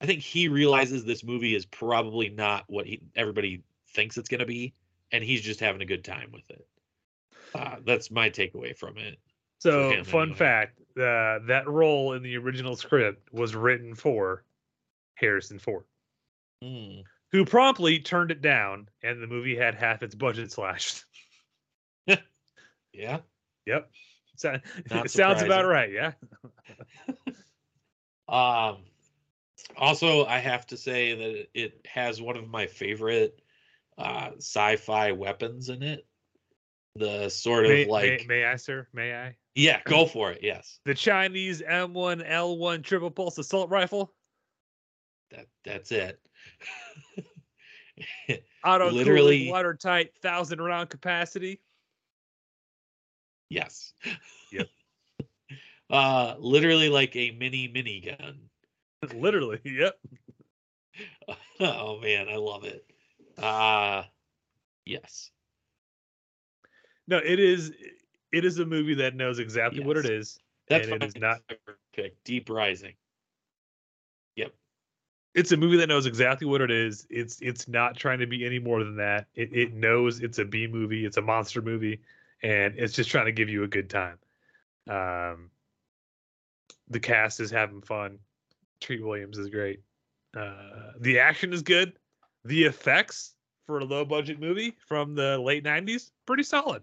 I 0.00 0.06
think 0.06 0.20
he 0.20 0.48
realizes 0.48 1.04
this 1.04 1.24
movie 1.24 1.54
is 1.54 1.66
probably 1.66 2.28
not 2.28 2.64
what 2.68 2.86
he 2.86 3.00
everybody 3.16 3.62
thinks 3.94 4.16
it's 4.18 4.28
going 4.28 4.40
to 4.40 4.46
be, 4.46 4.74
and 5.12 5.22
he's 5.24 5.42
just 5.42 5.60
having 5.60 5.82
a 5.82 5.86
good 5.86 6.04
time 6.04 6.30
with 6.32 6.48
it. 6.50 6.66
Uh, 7.54 7.76
that's 7.84 8.10
my 8.10 8.30
takeaway 8.30 8.76
from 8.76 8.96
it. 8.98 9.18
So 9.58 9.90
him, 9.90 10.04
fun 10.04 10.22
anyway. 10.22 10.36
fact: 10.36 10.80
uh, 10.96 11.40
that 11.46 11.64
role 11.66 12.12
in 12.14 12.22
the 12.22 12.36
original 12.36 12.76
script 12.76 13.32
was 13.32 13.54
written 13.54 13.94
for 13.94 14.44
Harrison 15.14 15.58
Ford, 15.58 15.84
Mm. 16.64 17.02
who 17.32 17.44
promptly 17.44 17.98
turned 17.98 18.30
it 18.30 18.40
down, 18.40 18.88
and 19.02 19.22
the 19.22 19.26
movie 19.26 19.56
had 19.56 19.74
half 19.74 20.02
its 20.02 20.14
budget 20.14 20.50
slashed. 20.52 21.04
Yeah. 22.92 23.20
Yep. 23.66 23.88
So, 24.40 24.56
Not 24.90 25.04
it 25.04 25.10
sounds 25.10 25.42
about 25.42 25.66
right. 25.66 25.92
Yeah. 25.92 26.12
Um, 28.28 28.84
also, 29.76 30.24
I 30.24 30.38
have 30.38 30.64
to 30.68 30.76
say 30.76 31.14
that 31.16 31.48
it 31.52 31.84
has 31.84 32.22
one 32.22 32.36
of 32.36 32.48
my 32.48 32.64
favorite 32.64 33.40
uh, 33.98 34.30
sci-fi 34.36 35.10
weapons 35.10 35.68
in 35.68 35.82
it. 35.82 36.06
The 36.94 37.28
sort 37.28 37.64
of 37.64 37.72
May, 37.72 37.86
like, 37.86 38.20
may, 38.20 38.26
may 38.28 38.44
I, 38.44 38.54
sir? 38.54 38.86
May 38.92 39.12
I? 39.16 39.36
yeah, 39.56 39.80
go 39.86 40.06
for 40.06 40.30
it. 40.30 40.38
Yes, 40.44 40.78
The 40.84 40.94
Chinese 40.94 41.60
M1 41.60 42.24
L1 42.30 42.84
triple 42.84 43.10
pulse 43.10 43.36
assault 43.38 43.68
rifle, 43.68 44.12
that 45.32 45.46
that's 45.64 45.90
it. 45.90 46.20
auto 48.64 48.92
Literally- 48.92 49.50
watertight, 49.50 50.12
thousand 50.22 50.60
round 50.60 50.88
capacity. 50.88 51.60
Yes. 53.50 53.92
Yep. 54.52 54.68
uh, 55.90 56.36
literally 56.38 56.88
like 56.88 57.14
a 57.16 57.32
mini 57.32 57.68
mini 57.68 58.00
gun. 58.00 58.38
Literally. 59.14 59.60
Yep. 59.64 59.98
oh 61.60 62.00
man, 62.00 62.28
I 62.28 62.36
love 62.36 62.64
it. 62.64 62.84
Uh 63.38 64.04
yes. 64.84 65.30
No, 67.08 67.18
it 67.18 67.38
is. 67.40 67.72
It 68.32 68.44
is 68.44 68.58
a 68.58 68.64
movie 68.66 68.94
that 68.94 69.14
knows 69.16 69.38
exactly 69.38 69.84
what 69.84 69.96
it 69.96 70.06
is. 70.06 70.38
That's 70.68 70.86
And 70.86 71.02
it 71.02 71.06
is 71.06 71.16
not- 71.16 71.40
pick. 71.92 72.22
Deep 72.24 72.48
Rising. 72.48 72.94
Yep. 74.36 74.54
It's 75.34 75.50
a 75.52 75.56
movie 75.56 75.76
that 75.78 75.88
knows 75.88 76.06
exactly 76.06 76.46
what 76.46 76.60
it 76.60 76.70
is. 76.70 77.06
It's 77.10 77.40
it's 77.40 77.66
not 77.68 77.96
trying 77.96 78.20
to 78.20 78.26
be 78.26 78.44
any 78.44 78.58
more 78.58 78.84
than 78.84 78.96
that. 78.96 79.26
It 79.34 79.52
it 79.52 79.72
knows 79.74 80.20
it's 80.20 80.38
a 80.38 80.44
B 80.44 80.66
movie, 80.66 81.04
it's 81.04 81.16
a 81.16 81.22
monster 81.22 81.60
movie, 81.62 82.00
and 82.42 82.78
it's 82.78 82.94
just 82.94 83.10
trying 83.10 83.26
to 83.26 83.32
give 83.32 83.48
you 83.48 83.62
a 83.64 83.68
good 83.68 83.90
time. 83.90 84.18
Um, 84.88 85.50
the 86.88 87.00
cast 87.00 87.40
is 87.40 87.50
having 87.50 87.82
fun. 87.82 88.18
Treat 88.80 89.04
Williams 89.04 89.38
is 89.38 89.48
great. 89.48 89.80
Uh, 90.36 90.92
the 91.00 91.18
action 91.18 91.52
is 91.52 91.62
good. 91.62 91.98
The 92.44 92.64
effects 92.64 93.34
for 93.66 93.78
a 93.78 93.84
low 93.84 94.04
budget 94.04 94.40
movie 94.40 94.76
from 94.86 95.14
the 95.14 95.38
late 95.38 95.64
'90s 95.64 96.10
pretty 96.26 96.42
solid. 96.42 96.82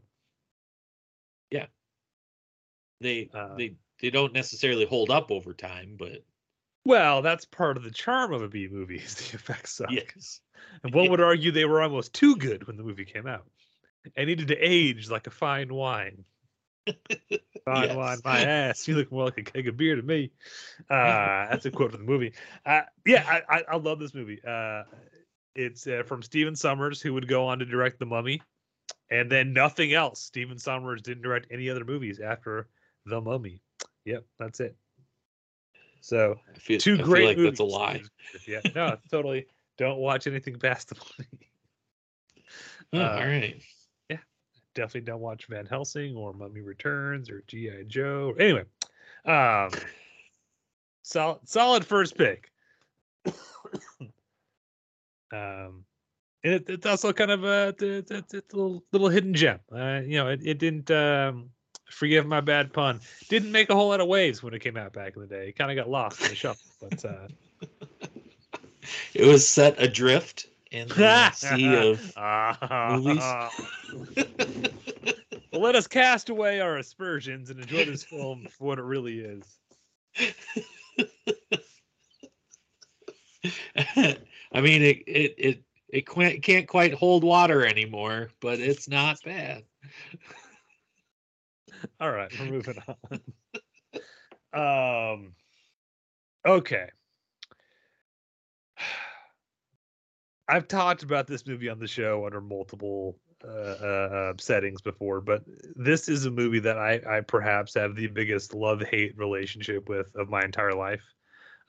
Yeah, 1.51 1.67
they 3.01 3.29
Uh, 3.33 3.55
they 3.55 3.75
they 3.99 4.09
don't 4.09 4.33
necessarily 4.33 4.85
hold 4.85 5.09
up 5.09 5.31
over 5.31 5.53
time, 5.53 5.95
but 5.97 6.23
Well, 6.85 7.21
that's 7.21 7.45
part 7.45 7.77
of 7.77 7.83
the 7.83 7.91
charm 7.91 8.31
of 8.31 8.41
a 8.43 8.47
B 8.47 8.67
movie 8.69 8.97
is 8.97 9.15
the 9.15 9.35
effects 9.35 9.73
suck. 9.73 9.91
yes. 9.91 10.41
And 10.83 10.93
one 10.93 11.09
would 11.09 11.21
argue 11.21 11.51
they 11.51 11.65
were 11.65 11.81
almost 11.81 12.13
too 12.13 12.35
good 12.35 12.67
when 12.67 12.77
the 12.77 12.83
movie 12.83 13.05
came 13.05 13.27
out. 13.27 13.45
And 14.15 14.27
needed 14.27 14.47
to 14.49 14.55
age 14.57 15.09
like 15.09 15.27
a 15.27 15.31
fine 15.31 15.73
wine. 15.73 16.23
Fine 17.65 17.83
Yes. 17.83 17.95
wine, 17.97 18.17
my 18.23 18.39
ass. 18.41 18.87
You 18.87 18.95
look 18.95 19.11
more 19.11 19.25
like 19.25 19.37
a 19.39 19.43
keg 19.43 19.67
of 19.67 19.75
beer 19.75 19.95
to 19.95 20.01
me. 20.01 20.31
Uh, 20.89 21.49
that's 21.49 21.65
a 21.65 21.71
quote 21.71 21.91
from 21.91 22.05
the 22.05 22.09
movie. 22.09 22.33
Uh, 22.65 22.81
yeah, 23.05 23.25
I, 23.27 23.57
I, 23.57 23.63
I 23.73 23.75
love 23.77 23.99
this 23.99 24.13
movie. 24.13 24.39
Uh, 24.47 24.83
it's 25.55 25.85
uh, 25.87 26.03
from 26.05 26.21
Stephen 26.21 26.53
Sommers, 26.55 27.01
who 27.01 27.13
would 27.13 27.27
go 27.27 27.45
on 27.47 27.59
to 27.59 27.65
direct 27.65 27.99
The 27.99 28.05
Mummy, 28.05 28.41
and 29.09 29.29
then 29.29 29.51
nothing 29.51 29.93
else. 29.93 30.21
Stephen 30.21 30.57
Sommers 30.57 31.01
didn't 31.01 31.23
direct 31.23 31.47
any 31.51 31.69
other 31.69 31.83
movies 31.83 32.19
after 32.21 32.69
The 33.05 33.19
Mummy. 33.19 33.61
Yep, 34.05 34.25
that's 34.39 34.59
it. 34.61 34.77
So 35.99 36.39
I 36.55 36.59
feel, 36.59 36.79
two 36.79 36.93
I 36.93 36.97
feel 36.97 37.05
great 37.05 37.25
like 37.25 37.37
movies. 37.37 37.59
that's 37.59 37.59
a 37.59 37.63
lie. 37.63 38.01
Yeah, 38.47 38.61
no, 38.75 38.97
totally. 39.11 39.47
Don't 39.77 39.97
watch 39.97 40.27
anything 40.27 40.57
past 40.59 40.89
the 40.89 40.95
Mummy. 40.95 41.49
Oh, 42.93 42.99
Uh, 42.99 43.19
all 43.19 43.27
right. 43.27 43.61
Definitely 44.77 45.01
don't 45.01 45.19
watch 45.19 45.47
Van 45.47 45.65
Helsing 45.65 46.15
or 46.15 46.33
Mummy 46.33 46.61
Returns 46.61 47.29
or 47.29 47.43
GI 47.47 47.85
Joe. 47.87 48.35
Anyway, 48.39 48.63
um, 49.25 49.71
solid 51.01 51.39
solid 51.45 51.85
first 51.85 52.17
pick. 52.17 52.51
Um, 55.29 55.83
and 56.45 56.53
it, 56.53 56.69
it's 56.69 56.85
also 56.85 57.11
kind 57.11 57.31
of 57.31 57.43
a, 57.43 57.75
a 57.81 58.23
little, 58.53 58.81
little 58.93 59.09
hidden 59.09 59.33
gem. 59.33 59.59
Uh, 59.69 59.99
you 60.05 60.17
know, 60.17 60.29
it, 60.29 60.39
it 60.41 60.57
didn't, 60.57 60.89
um, 60.89 61.49
forgive 61.91 62.25
my 62.25 62.39
bad 62.39 62.71
pun, 62.71 63.01
didn't 63.27 63.51
make 63.51 63.69
a 63.69 63.75
whole 63.75 63.89
lot 63.89 63.99
of 63.99 64.07
waves 64.07 64.41
when 64.41 64.53
it 64.53 64.59
came 64.59 64.77
out 64.77 64.93
back 64.93 65.17
in 65.17 65.21
the 65.21 65.27
day. 65.27 65.49
It 65.49 65.57
kind 65.57 65.69
of 65.69 65.75
got 65.75 65.89
lost 65.89 66.21
in 66.21 66.29
the 66.29 66.35
shuffle, 66.35 66.71
but 66.79 67.03
uh, 67.03 67.27
It 69.13 69.25
was 69.25 69.47
set 69.47 69.81
adrift 69.81 70.47
in 70.71 70.87
the 70.95 71.31
sea 71.31 71.75
of 71.75 72.13
movies. 73.05 73.23
Well, 75.53 75.61
let 75.61 75.75
us 75.75 75.87
cast 75.87 76.29
away 76.29 76.59
our 76.59 76.77
aspersions 76.77 77.49
and 77.49 77.59
enjoy 77.59 77.85
this 77.85 78.03
film 78.03 78.47
for 78.51 78.65
what 78.65 78.79
it 78.79 78.83
really 78.83 79.19
is. 79.19 79.43
I 83.75 84.61
mean, 84.61 84.81
it 84.81 85.03
it 85.07 85.35
it 85.37 85.63
it 85.89 86.05
can't 86.05 86.43
can't 86.43 86.67
quite 86.67 86.93
hold 86.93 87.23
water 87.23 87.65
anymore, 87.65 88.29
but 88.41 88.59
it's 88.59 88.89
not 88.89 89.19
bad. 89.23 89.63
All 91.99 92.11
right, 92.11 92.31
we're 92.39 92.45
moving 92.45 92.77
on. 94.53 95.13
um, 95.13 95.33
okay. 96.45 96.89
I've 100.47 100.67
talked 100.67 101.03
about 101.03 101.27
this 101.27 101.45
movie 101.45 101.69
on 101.69 101.79
the 101.79 101.87
show 101.87 102.25
under 102.25 102.41
multiple 102.41 103.17
uh, 103.43 103.47
uh, 103.47 104.33
settings 104.39 104.81
before, 104.81 105.21
but 105.21 105.43
this 105.75 106.07
is 106.07 106.25
a 106.25 106.31
movie 106.31 106.59
that 106.59 106.77
I, 106.77 107.01
I 107.07 107.21
perhaps 107.21 107.73
have 107.75 107.95
the 107.95 108.07
biggest 108.07 108.53
love 108.53 108.81
hate 108.81 109.17
relationship 109.17 109.89
with 109.89 110.07
of 110.15 110.29
my 110.29 110.41
entire 110.41 110.73
life. 110.73 111.03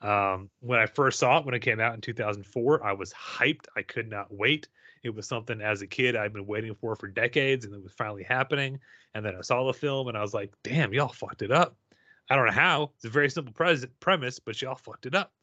Um, 0.01 0.49
when 0.61 0.79
I 0.79 0.85
first 0.85 1.19
saw 1.19 1.39
it, 1.39 1.45
when 1.45 1.53
it 1.53 1.59
came 1.59 1.79
out 1.79 1.93
in 1.93 2.01
2004, 2.01 2.85
I 2.85 2.93
was 2.93 3.13
hyped. 3.13 3.65
I 3.75 3.81
could 3.81 4.09
not 4.09 4.33
wait. 4.33 4.69
It 5.03 5.13
was 5.13 5.27
something 5.27 5.61
as 5.61 5.81
a 5.81 5.87
kid 5.87 6.15
I'd 6.15 6.33
been 6.33 6.45
waiting 6.45 6.75
for 6.75 6.95
for 6.95 7.07
decades, 7.07 7.65
and 7.65 7.73
it 7.73 7.83
was 7.83 7.93
finally 7.93 8.23
happening. 8.23 8.79
And 9.13 9.25
then 9.25 9.35
I 9.35 9.41
saw 9.41 9.65
the 9.65 9.73
film, 9.73 10.07
and 10.07 10.17
I 10.17 10.21
was 10.21 10.33
like, 10.33 10.53
"Damn, 10.63 10.93
y'all 10.93 11.09
fucked 11.09 11.41
it 11.41 11.51
up." 11.51 11.75
I 12.29 12.35
don't 12.35 12.45
know 12.45 12.51
how. 12.51 12.91
It's 12.95 13.05
a 13.05 13.09
very 13.09 13.29
simple 13.29 13.53
pres- 13.53 13.87
premise, 13.99 14.39
but 14.39 14.61
y'all 14.61 14.75
fucked 14.75 15.05
it 15.05 15.15
up. 15.15 15.33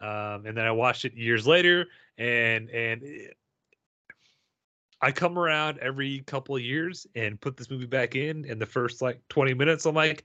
Um, 0.00 0.46
and 0.46 0.56
then 0.56 0.64
I 0.66 0.70
watched 0.70 1.04
it 1.04 1.14
years 1.14 1.46
later, 1.46 1.86
and 2.16 2.68
and 2.70 3.02
it- 3.02 3.36
I 5.00 5.12
come 5.12 5.38
around 5.38 5.78
every 5.78 6.20
couple 6.20 6.56
of 6.56 6.62
years 6.62 7.06
and 7.14 7.40
put 7.40 7.56
this 7.56 7.70
movie 7.70 7.86
back 7.86 8.16
in. 8.16 8.44
and 8.50 8.60
the 8.60 8.66
first 8.66 9.00
like 9.00 9.20
20 9.28 9.54
minutes, 9.54 9.86
I'm 9.86 9.94
like, 9.94 10.24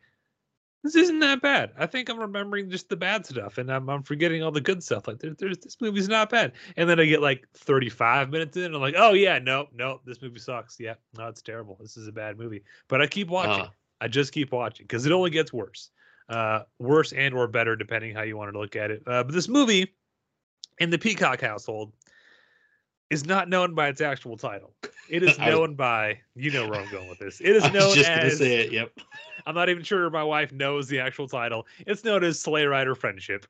this 0.84 0.96
isn't 0.96 1.20
that 1.20 1.42
bad. 1.42 1.72
I 1.77 1.86
think 1.86 2.10
I'm 2.10 2.20
remembering 2.20 2.70
just 2.72 2.89
the 2.89 2.96
bad 2.96 3.25
stuff, 3.25 3.58
and 3.60 3.72
I'm, 3.72 3.88
I'm 3.88 4.01
forgetting 4.03 4.42
all 4.44 4.51
the 4.51 4.60
good 4.62 4.84
stuff. 4.84 5.08
Like 5.08 5.20
there, 5.20 5.36
there's 5.38 5.60
this 5.60 5.77
movie's 5.80 6.10
not 6.10 6.30
bad. 6.30 6.53
And 6.75 6.89
then 6.89 7.00
I 7.00 7.06
get 7.06 7.22
like 7.22 7.48
35 7.53 8.32
minutes 8.32 8.58
in, 8.58 8.63
and 8.63 8.75
I'm 8.75 8.82
like, 8.82 8.96
oh 8.98 9.13
yeah, 9.13 9.38
no, 9.39 9.68
no, 9.74 10.01
this 10.06 10.22
movie 10.22 10.39
sucks. 10.39 10.80
Yeah, 10.80 10.96
no, 11.18 11.27
it's 11.27 11.42
terrible. 11.44 11.77
This 11.80 11.96
is 11.96 12.08
a 12.08 12.12
bad 12.12 12.38
movie. 12.39 12.63
But 12.88 13.00
I 13.01 13.08
keep 13.08 13.27
watching. 13.30 13.65
Uh, 13.65 13.70
I 14.01 14.08
just 14.08 14.34
keep 14.34 14.51
watching 14.51 14.86
because 14.86 15.06
it 15.06 15.12
only 15.13 15.30
gets 15.30 15.53
worse, 15.53 15.92
uh, 16.30 16.62
worse 16.80 17.12
and 17.13 17.34
or 17.34 17.48
better 17.48 17.75
depending 17.75 18.15
how 18.15 18.22
you 18.22 18.38
want 18.38 18.51
to 18.53 18.60
look 18.60 18.75
at 18.75 18.92
it. 18.92 19.03
Uh, 19.06 19.24
but 19.24 19.34
this 19.34 19.48
movie, 19.48 19.94
in 20.80 20.89
the 20.89 20.98
Peacock 20.98 21.42
household, 21.42 21.94
is 23.10 23.25
not 23.25 23.50
known 23.50 23.75
by 23.75 23.88
its 23.89 24.01
actual 24.01 24.38
title. 24.38 24.74
It 25.10 25.24
is 25.24 25.30
was- 25.38 25.39
known 25.39 25.75
by 25.75 26.20
you 26.36 26.51
know 26.51 26.68
where 26.68 26.82
I'm 26.82 26.92
going 26.92 27.10
with 27.10 27.20
this. 27.20 27.42
It 27.42 27.56
is 27.56 27.63
known 27.74 27.98
as 27.98 28.38
say 28.38 28.62
it. 28.65 28.72
Yep. 28.72 28.92
I'm 29.46 29.56
not 29.56 29.68
even 29.70 29.84
sure 29.84 30.10
my 30.10 30.24
wife 30.24 30.53
knows 30.53 30.88
the 30.88 31.00
actual 31.00 31.27
title. 31.27 31.68
It's 31.86 32.03
known 32.06 32.24
as 32.24 32.39
Sleigh 32.39 32.65
Rider 32.65 32.96
Friendship. 32.96 33.46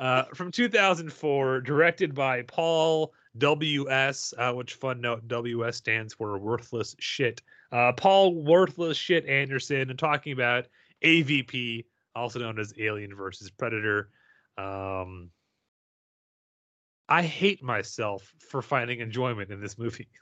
uh, 0.00 0.24
from 0.34 0.50
2004, 0.50 1.60
directed 1.60 2.14
by 2.14 2.42
Paul 2.42 3.12
W.S., 3.38 4.32
uh, 4.38 4.52
which 4.52 4.74
fun 4.74 5.00
note, 5.00 5.28
W.S. 5.28 5.76
stands 5.76 6.14
for 6.14 6.38
Worthless 6.38 6.96
Shit. 6.98 7.42
Uh, 7.72 7.92
Paul 7.92 8.34
Worthless 8.34 8.96
Shit 8.96 9.26
Anderson, 9.26 9.90
and 9.90 9.98
talking 9.98 10.32
about 10.32 10.66
AVP, 11.04 11.84
also 12.14 12.38
known 12.38 12.58
as 12.58 12.72
Alien 12.78 13.14
versus 13.14 13.50
Predator. 13.50 14.10
Um, 14.56 15.30
I 17.08 17.22
hate 17.22 17.62
myself 17.62 18.32
for 18.50 18.62
finding 18.62 19.00
enjoyment 19.00 19.50
in 19.50 19.60
this 19.60 19.78
movie. 19.78 20.08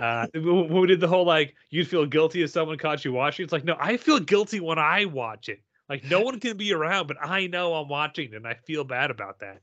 uh 0.00 0.26
when 0.34 0.80
we 0.80 0.86
did 0.86 1.00
the 1.00 1.08
whole 1.08 1.24
like 1.24 1.54
you'd 1.70 1.86
feel 1.86 2.04
guilty 2.04 2.42
if 2.42 2.50
someone 2.50 2.76
caught 2.76 3.04
you 3.04 3.12
watching 3.12 3.44
it's 3.44 3.52
like 3.52 3.64
no 3.64 3.76
i 3.78 3.96
feel 3.96 4.18
guilty 4.18 4.60
when 4.60 4.78
i 4.78 5.04
watch 5.04 5.48
it 5.48 5.60
like 5.88 6.04
no 6.04 6.20
one 6.20 6.38
can 6.40 6.56
be 6.56 6.72
around 6.72 7.06
but 7.06 7.16
i 7.22 7.46
know 7.46 7.74
i'm 7.74 7.88
watching 7.88 8.34
and 8.34 8.46
i 8.46 8.54
feel 8.54 8.84
bad 8.84 9.10
about 9.10 9.38
that 9.40 9.60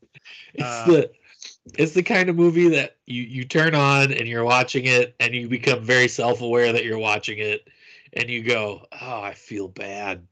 It's 0.54 0.64
Uh, 0.64 0.86
the 0.86 1.12
it's 1.78 1.94
the 1.94 2.04
kind 2.04 2.30
of 2.30 2.36
movie 2.36 2.70
that 2.70 2.98
you 3.06 3.24
you 3.24 3.44
turn 3.44 3.76
on 3.76 4.12
and 4.12 4.28
you're 4.28 4.44
watching 4.44 4.86
it 4.86 5.16
and 5.20 5.34
you 5.34 5.48
become 5.48 5.84
very 5.84 6.08
self-aware 6.08 6.72
that 6.74 6.86
you're 6.86 7.00
watching 7.00 7.40
it 7.40 7.68
and 8.14 8.30
you 8.30 8.44
go, 8.44 8.86
"Oh, 9.02 9.22
I 9.22 9.34
feel 9.34 9.68
bad." 9.68 10.28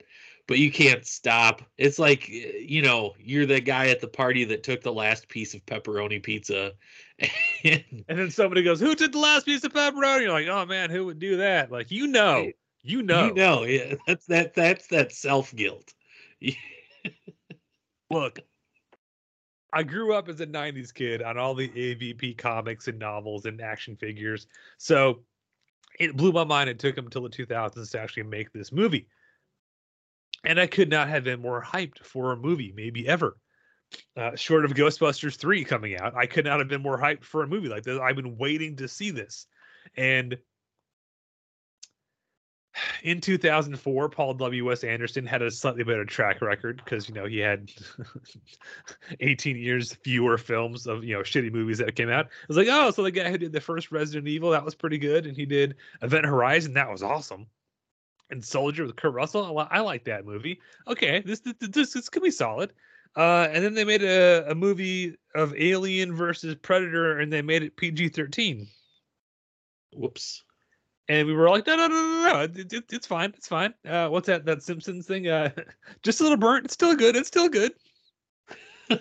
But 0.47 0.60
you 0.60 0.71
can't 0.71 1.06
stop. 1.06 1.62
It's 1.77 1.99
like, 1.99 2.27
you 2.27 2.82
know, 2.82 3.13
you're 3.17 3.45
the 3.45 3.62
guy 3.62 3.88
at 3.88 4.01
the 4.01 4.08
party 4.08 4.43
that 4.45 4.62
took 4.63 4.82
the 4.82 4.91
last 4.91 5.29
piece 5.29 5.53
of 5.53 5.65
pepperoni 5.65 6.21
pizza 6.21 6.73
and 7.63 7.84
and 8.08 8.19
then 8.19 8.29
somebody 8.29 8.63
goes 8.63 8.79
who 8.79 8.95
took 8.95 9.12
the 9.12 9.19
last 9.19 9.45
piece 9.45 9.63
of 9.63 9.71
pepperoni 9.71 10.21
you're 10.21 10.32
like 10.32 10.47
oh 10.47 10.65
man 10.65 10.89
who 10.89 11.06
would 11.06 11.19
do 11.19 11.38
that 11.38 11.71
like 11.71 11.91
you 11.91 12.08
know. 12.08 12.49
You 12.84 13.02
know 13.02 13.28
you 13.28 13.34
know, 13.34 13.63
yeah, 13.63 13.96
that's 14.08 14.26
that 14.28 14.54
that's 14.54 14.88
that 14.88 15.12
self-guilt. 15.12 15.93
look 18.12 18.39
i 19.72 19.82
grew 19.82 20.13
up 20.13 20.28
as 20.28 20.41
a 20.41 20.46
90s 20.46 20.93
kid 20.93 21.22
on 21.22 21.38
all 21.38 21.56
the 21.56 21.69
avp 21.69 22.38
comics 22.38 22.88
and 22.88 23.00
novels 23.00 23.46
and 23.46 23.62
action 23.62 23.96
figures 23.96 24.46
so 24.78 25.24
it 26.00 26.15
blew 26.15 26.32
my 26.32 26.43
mind. 26.43 26.69
It 26.69 26.80
took 26.80 26.96
them 26.96 27.06
until 27.06 27.24
the 27.24 27.30
2000s 27.30 27.91
to 27.91 28.00
actually 28.00 28.24
make 28.24 28.52
this 28.52 28.72
movie. 28.72 29.08
And 30.43 30.60
i 30.60 30.67
could 30.67 30.89
not 30.89 31.08
have 31.08 31.24
been 31.24 31.41
more 31.41 31.63
hyped 31.63 32.00
for 32.00 32.32
a 32.32 32.38
movie 32.38 32.74
maybe 32.76 33.08
ever. 33.08 33.38
Uh, 34.17 34.36
short 34.36 34.65
of 34.65 34.74
ghostbusters 34.74 35.36
3 35.36 35.63
coming 35.63 35.96
out 35.96 36.15
i 36.15 36.26
could 36.26 36.46
not 36.46 36.58
have 36.58 36.67
been 36.67 36.82
more 36.82 37.00
hyped 37.00 37.24
for 37.24 37.43
a 37.43 37.48
movie 37.48 37.69
like 37.69 37.84
this. 37.84 38.00
I've 38.00 38.15
been 38.15 38.38
waiting 38.38 38.76
to 38.78 38.88
see 38.88 39.12
this. 39.12 39.46
And 39.96 40.38
in 43.03 43.21
2004 43.21 44.09
paul 44.09 44.33
w.s 44.33 44.83
anderson 44.83 45.25
had 45.25 45.41
a 45.41 45.51
slightly 45.51 45.83
better 45.83 46.05
track 46.05 46.41
record 46.41 46.81
because 46.83 47.07
you 47.07 47.13
know 47.13 47.25
he 47.25 47.38
had 47.38 47.71
18 49.19 49.57
years 49.57 49.93
fewer 50.03 50.38
films 50.38 50.88
of 50.88 51.03
you 51.03 51.15
know 51.15 51.21
shitty 51.21 51.51
movies 51.51 51.77
that 51.77 51.95
came 51.95 52.09
out. 52.09 52.25
It 52.25 52.47
was 52.47 52.57
like 52.57 52.67
oh 52.69 52.91
so 52.91 53.03
the 53.03 53.12
guy 53.12 53.29
who 53.29 53.38
did 53.38 53.51
the 53.51 53.62
first 53.62 53.91
resident 53.91 54.27
evil 54.27 54.51
that 54.51 54.63
was 54.63 54.75
pretty 54.75 54.97
good 54.97 55.25
and 55.25 55.36
he 55.36 55.45
did 55.45 55.75
event 56.01 56.25
horizon 56.25 56.73
that 56.73 56.89
was 56.89 57.03
awesome. 57.03 57.47
And 58.29 58.43
soldier 58.43 58.86
with 58.86 58.95
kurt 58.95 59.13
russell 59.13 59.57
i, 59.59 59.77
I 59.77 59.79
like 59.81 60.05
that 60.05 60.25
movie. 60.25 60.59
Okay 60.88 61.21
this 61.21 61.41
this, 61.41 61.93
this, 61.93 62.09
could 62.09 62.23
be 62.23 62.31
solid. 62.31 62.73
Uh, 63.15 63.47
and 63.51 63.63
then 63.63 63.75
they 63.75 63.86
made 63.86 64.01
a, 64.01 64.49
a 64.49 64.55
movie 64.55 65.15
of 65.36 65.53
alien 65.55 66.15
versus 66.15 66.55
predator 66.55 67.19
and 67.19 67.31
they 67.31 67.43
made 67.43 67.62
it 67.62 67.77
pg-13 67.77 68.67
Whoops. 69.95 70.43
And 71.09 71.27
we 71.27 71.33
were 71.33 71.49
like, 71.49 71.67
no, 71.67 71.75
no, 71.75 71.87
no, 71.87 71.95
no, 71.95 72.33
no, 72.33 72.39
it, 72.41 72.73
it, 72.73 72.85
it's 72.91 73.07
fine, 73.07 73.33
it's 73.35 73.47
fine. 73.47 73.73
Uh, 73.85 74.07
what's 74.07 74.27
that 74.27 74.45
that 74.45 74.63
Simpsons 74.63 75.05
thing? 75.05 75.27
Uh, 75.27 75.49
just 76.03 76.19
a 76.19 76.23
little 76.23 76.37
burnt, 76.37 76.65
it's 76.65 76.73
still 76.73 76.95
good, 76.95 77.15
it's 77.15 77.27
still 77.27 77.49
good. 77.49 77.73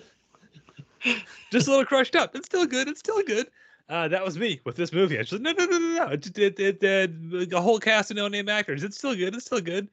just 1.51 1.67
a 1.67 1.69
little 1.69 1.85
crushed 1.85 2.15
up, 2.15 2.35
it's 2.35 2.45
still 2.45 2.65
good, 2.65 2.87
it's 2.87 2.99
still 2.99 3.23
good. 3.23 3.47
Uh, 3.89 4.07
that 4.07 4.23
was 4.23 4.37
me 4.37 4.61
with 4.63 4.75
this 4.75 4.93
movie. 4.93 5.19
I 5.19 5.23
just 5.23 5.41
no, 5.41 5.51
no, 5.51 5.65
no, 5.65 5.77
no, 5.77 6.05
no. 6.05 6.07
It, 6.07 6.37
it, 6.37 6.59
it, 6.59 6.83
it, 6.83 7.53
a 7.53 7.61
whole 7.61 7.79
cast 7.79 8.11
of 8.11 8.17
no-name 8.17 8.47
actors. 8.47 8.83
It's 8.83 8.97
still 8.97 9.13
good. 9.13 9.35
It's 9.35 9.45
still 9.45 9.59
good. 9.59 9.89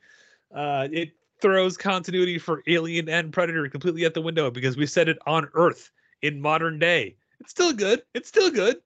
Uh, 0.54 0.86
it 0.92 1.10
throws 1.40 1.76
continuity 1.76 2.38
for 2.38 2.62
Alien 2.66 3.08
and 3.08 3.32
Predator 3.32 3.68
completely 3.68 4.06
out 4.06 4.14
the 4.14 4.22
window 4.22 4.50
because 4.50 4.76
we 4.76 4.86
set 4.86 5.08
it 5.08 5.18
on 5.26 5.48
Earth 5.54 5.90
in 6.22 6.40
modern 6.40 6.78
day. 6.78 7.16
It's 7.40 7.50
still 7.50 7.72
good. 7.72 8.02
It's 8.14 8.28
still 8.28 8.50
good. 8.50 8.80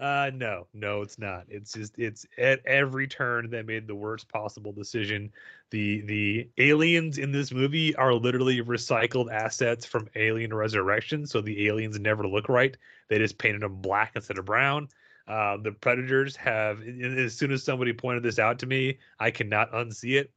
Uh, 0.00 0.30
no, 0.34 0.66
no, 0.72 1.02
it's 1.02 1.18
not. 1.18 1.44
It's 1.50 1.74
just 1.74 1.98
it's 1.98 2.24
at 2.38 2.64
every 2.64 3.06
turn 3.06 3.50
they 3.50 3.62
made 3.62 3.86
the 3.86 3.94
worst 3.94 4.28
possible 4.30 4.72
decision. 4.72 5.30
The 5.70 6.00
the 6.00 6.48
aliens 6.56 7.18
in 7.18 7.32
this 7.32 7.52
movie 7.52 7.94
are 7.96 8.14
literally 8.14 8.62
recycled 8.62 9.30
assets 9.30 9.84
from 9.84 10.08
Alien 10.16 10.54
Resurrection, 10.54 11.26
so 11.26 11.42
the 11.42 11.68
aliens 11.68 12.00
never 12.00 12.26
look 12.26 12.48
right. 12.48 12.74
They 13.08 13.18
just 13.18 13.36
painted 13.36 13.60
them 13.60 13.82
black 13.82 14.12
instead 14.16 14.38
of 14.38 14.46
brown. 14.46 14.88
Uh, 15.28 15.58
the 15.58 15.72
predators 15.72 16.34
have. 16.36 16.80
As 16.82 17.34
soon 17.36 17.52
as 17.52 17.62
somebody 17.62 17.92
pointed 17.92 18.22
this 18.22 18.38
out 18.38 18.58
to 18.60 18.66
me, 18.66 18.98
I 19.18 19.30
cannot 19.30 19.70
unsee 19.72 20.18
it. 20.18 20.32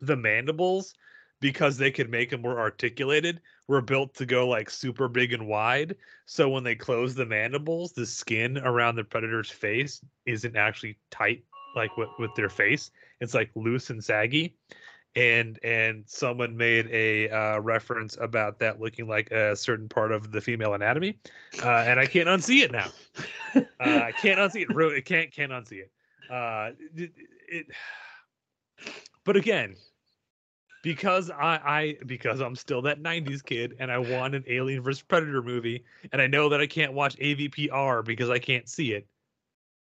The 0.00 0.16
mandibles, 0.16 0.94
because 1.40 1.76
they 1.76 1.90
could 1.90 2.10
make 2.10 2.30
them 2.30 2.42
more 2.42 2.58
articulated, 2.58 3.40
were 3.68 3.82
built 3.82 4.14
to 4.14 4.26
go 4.26 4.48
like 4.48 4.70
super 4.70 5.08
big 5.08 5.32
and 5.32 5.46
wide. 5.46 5.96
So 6.24 6.48
when 6.48 6.64
they 6.64 6.74
close 6.74 7.14
the 7.14 7.26
mandibles, 7.26 7.92
the 7.92 8.06
skin 8.06 8.58
around 8.58 8.96
the 8.96 9.04
predator's 9.04 9.50
face 9.50 10.00
isn't 10.24 10.56
actually 10.56 10.98
tight 11.10 11.44
like 11.74 11.96
with, 11.96 12.08
with 12.18 12.34
their 12.34 12.48
face. 12.48 12.90
It's 13.20 13.34
like 13.34 13.50
loose 13.54 13.90
and 13.90 14.02
saggy. 14.02 14.56
and 15.16 15.58
and 15.64 16.04
someone 16.06 16.56
made 16.56 16.88
a 16.92 17.28
uh, 17.30 17.58
reference 17.60 18.16
about 18.20 18.58
that 18.58 18.80
looking 18.80 19.08
like 19.08 19.30
a 19.30 19.56
certain 19.56 19.88
part 19.88 20.12
of 20.12 20.30
the 20.30 20.40
female 20.40 20.74
anatomy, 20.74 21.18
uh, 21.62 21.84
and 21.86 21.98
I 21.98 22.06
can't 22.06 22.28
unsee 22.28 22.62
it 22.62 22.70
now. 22.70 22.88
uh, 23.56 23.62
I 23.80 24.12
can't 24.12 24.38
unsee 24.38 24.62
it. 24.62 24.74
Really, 24.74 25.00
can't 25.02 25.32
can't 25.32 25.52
unsee 25.52 25.84
it. 25.84 25.90
Uh, 26.30 26.72
it, 26.94 27.12
it 27.48 27.66
but 29.24 29.36
again, 29.36 29.76
because 30.86 31.32
I, 31.32 31.60
I 31.66 31.96
because 32.06 32.38
I'm 32.38 32.54
still 32.54 32.80
that 32.82 33.02
90s 33.02 33.44
kid 33.44 33.74
and 33.80 33.90
I 33.90 33.98
want 33.98 34.36
an 34.36 34.44
Alien 34.46 34.84
vs 34.84 35.02
Predator 35.02 35.42
movie 35.42 35.84
and 36.12 36.22
I 36.22 36.28
know 36.28 36.48
that 36.48 36.60
I 36.60 36.68
can't 36.68 36.92
watch 36.92 37.16
AVPR 37.16 38.04
because 38.04 38.30
I 38.30 38.38
can't 38.38 38.68
see 38.68 38.92
it. 38.92 39.04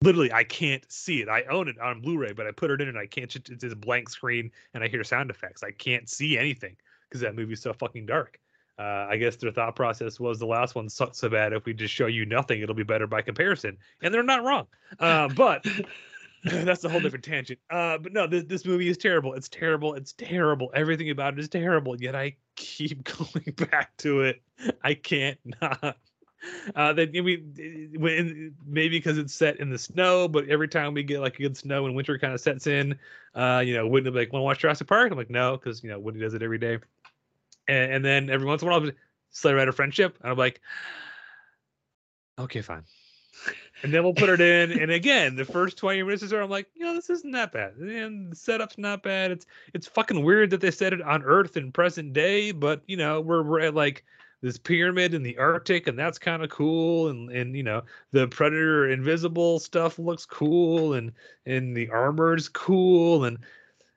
Literally, 0.01 0.33
I 0.33 0.45
can't 0.45 0.85
see 0.93 1.21
it. 1.21 1.29
I 1.29 1.43
own 1.51 1.67
it 1.67 1.77
on 1.81 2.03
Blu-ray, 2.03 2.35
but 2.35 2.47
I 2.47 2.53
put 2.53 2.71
it 2.71 2.81
in 2.81 2.87
and 2.87 2.97
I 2.97 3.07
can't. 3.07 3.35
It's 3.35 3.49
just 3.49 3.73
a 3.73 3.77
blank 3.77 4.11
screen 4.11 4.53
and 4.75 4.85
I 4.85 4.87
hear 4.87 5.03
sound 5.03 5.29
effects. 5.29 5.65
I 5.65 5.73
can't 5.73 6.09
see 6.09 6.39
anything 6.39 6.77
because 7.09 7.21
that 7.23 7.35
movie's 7.35 7.61
so 7.61 7.73
fucking 7.73 8.07
dark. 8.07 8.39
Uh, 8.79 9.09
I 9.11 9.17
guess 9.17 9.35
their 9.35 9.51
thought 9.51 9.75
process 9.75 10.21
was 10.21 10.39
the 10.39 10.47
last 10.47 10.77
one 10.77 10.89
sucked 10.89 11.17
so 11.17 11.29
bad. 11.29 11.53
If 11.53 11.65
we 11.65 11.75
just 11.75 11.93
show 11.93 12.07
you 12.07 12.25
nothing, 12.27 12.63
it'll 12.63 12.77
be 12.77 12.85
better 12.85 13.09
by 13.09 13.23
comparison, 13.23 13.77
and 14.03 14.15
they're 14.15 14.23
not 14.23 14.45
wrong. 14.45 14.69
Uh, 15.01 15.29
but 15.29 15.67
that's 16.65 16.83
a 16.83 16.89
whole 16.89 17.01
different 17.01 17.25
tangent. 17.25 17.61
Uh, 17.71 17.99
but 17.99 18.13
no, 18.13 18.27
this 18.27 18.45
this 18.45 18.65
movie 18.65 18.89
is 18.89 18.99
terrible. 18.99 19.35
It's 19.35 19.49
terrible. 19.49 19.95
It's 19.95 20.13
terrible. 20.13 20.73
Everything 20.75 21.11
about 21.11 21.35
it 21.35 21.39
is 21.39 21.49
terrible. 21.49 22.01
Yet 22.01 22.17
I 22.17 22.37
keep 22.57 23.05
going 23.35 23.55
back 23.71 23.97
to 23.99 24.23
it. 24.23 24.43
I 24.83 24.95
can't 24.95 25.39
not. 25.61 25.97
Uh, 26.75 26.93
then 26.93 27.13
we 27.13 27.37
when 27.97 28.55
maybe 28.67 28.99
because 28.99 29.19
it's 29.19 29.33
set 29.33 29.61
in 29.61 29.71
the 29.71 29.79
snow, 29.79 30.27
but 30.27 30.49
every 30.49 30.67
time 30.67 30.95
we 30.95 31.05
get 31.05 31.21
like 31.21 31.37
a 31.39 31.43
good 31.43 31.57
snow 31.57 31.87
and 31.87 31.95
winter 31.95 32.19
kind 32.19 32.35
of 32.35 32.41
sets 32.41 32.67
in, 32.67 32.99
uh, 33.37 33.63
you 33.65 33.75
know, 33.75 33.87
wouldn't 33.87 34.13
be 34.13 34.19
like, 34.19 34.33
want 34.33 34.41
to 34.41 34.45
watch 34.45 34.59
Jurassic 34.59 34.89
Park? 34.89 35.13
I'm 35.13 35.19
like, 35.19 35.31
no, 35.31 35.57
because 35.57 35.85
you 35.85 35.91
know, 35.91 36.01
Woody 36.01 36.19
does 36.19 36.35
it 36.35 36.43
every 36.43 36.59
day. 36.59 36.79
And, 37.69 37.93
and 37.93 38.05
then 38.05 38.31
every 38.31 38.47
once 38.49 38.63
in 38.63 38.67
a 38.67 38.71
while, 38.73 38.81
I'll 38.81 38.87
be, 38.87 38.97
Sleigh 39.31 39.53
Rider 39.53 39.71
Friendship, 39.71 40.19
and 40.21 40.33
I'm 40.33 40.37
like, 40.37 40.61
okay, 42.41 42.63
fine 42.63 42.83
and 43.83 43.93
then 43.93 44.03
we'll 44.03 44.15
put 44.15 44.29
it 44.29 44.41
in. 44.41 44.79
And 44.81 44.91
again, 44.91 45.37
the 45.37 45.45
first 45.45 45.77
20 45.77 46.03
minutes 46.03 46.23
or 46.23 46.29
so, 46.29 46.43
I'm 46.43 46.51
like, 46.51 46.69
you 46.75 46.85
know, 46.85 46.95
this 46.95 47.11
isn't 47.11 47.33
that 47.33 47.53
bad. 47.53 47.75
And 47.75 48.33
the 48.33 48.37
setup's 48.37 48.79
not 48.79 49.03
bad. 49.03 49.31
It's 49.31 49.47
it's 49.75 49.87
fucking 49.87 50.23
weird 50.23 50.51
that 50.51 50.61
they 50.61 50.71
set 50.71 50.93
it 50.93 51.03
on 51.03 51.23
Earth 51.23 51.57
in 51.57 51.73
present 51.73 52.13
day, 52.13 52.53
but 52.53 52.83
you 52.87 52.97
know, 52.97 53.21
we're 53.21 53.43
we're 53.43 53.61
at 53.61 53.75
like 53.75 54.05
this 54.41 54.59
pyramid 54.59 55.15
in 55.15 55.23
the 55.23 55.39
Arctic, 55.39 55.87
and 55.87 55.99
that's 55.99 56.19
kind 56.19 56.43
of 56.43 56.51
cool. 56.51 57.09
And 57.09 57.31
and 57.31 57.57
you 57.57 57.63
know, 57.63 57.83
the 58.13 58.29
Predator 58.29 58.91
invisible 58.91 59.59
stuff 59.59 59.99
looks 59.99 60.27
cool, 60.27 60.95
and 60.95 61.13
and 61.47 61.77
the 61.77 61.91
armor's 61.91 62.49
cool, 62.49 63.25
and 63.25 63.39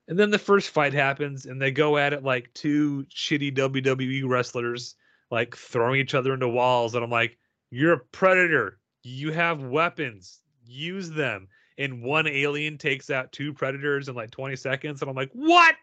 and 0.08 0.18
then 0.18 0.32
the 0.32 0.40
first 0.40 0.70
fight 0.70 0.94
happens, 0.94 1.46
and 1.46 1.62
they 1.62 1.72
go 1.72 1.98
at 1.98 2.14
it 2.14 2.24
like 2.24 2.54
two 2.54 3.06
shitty 3.10 3.56
WWE 3.56 4.24
wrestlers, 4.28 4.96
like 5.32 5.56
throwing 5.56 6.00
each 6.00 6.14
other 6.14 6.34
into 6.34 6.48
walls, 6.48 6.96
and 6.96 7.04
I'm 7.04 7.10
like, 7.10 7.38
you're 7.72 7.94
a 7.94 8.00
predator 8.00 8.80
you 9.06 9.32
have 9.32 9.64
weapons 9.64 10.42
use 10.66 11.12
them. 11.12 11.48
And 11.78 12.02
one 12.02 12.28
alien 12.28 12.78
takes 12.78 13.10
out 13.10 13.32
two 13.32 13.54
predators 13.54 14.08
in 14.08 14.16
like 14.16 14.32
20 14.32 14.56
seconds 14.56 15.02
and 15.02 15.10
i'm 15.10 15.16
like 15.16 15.32
what? 15.34 15.76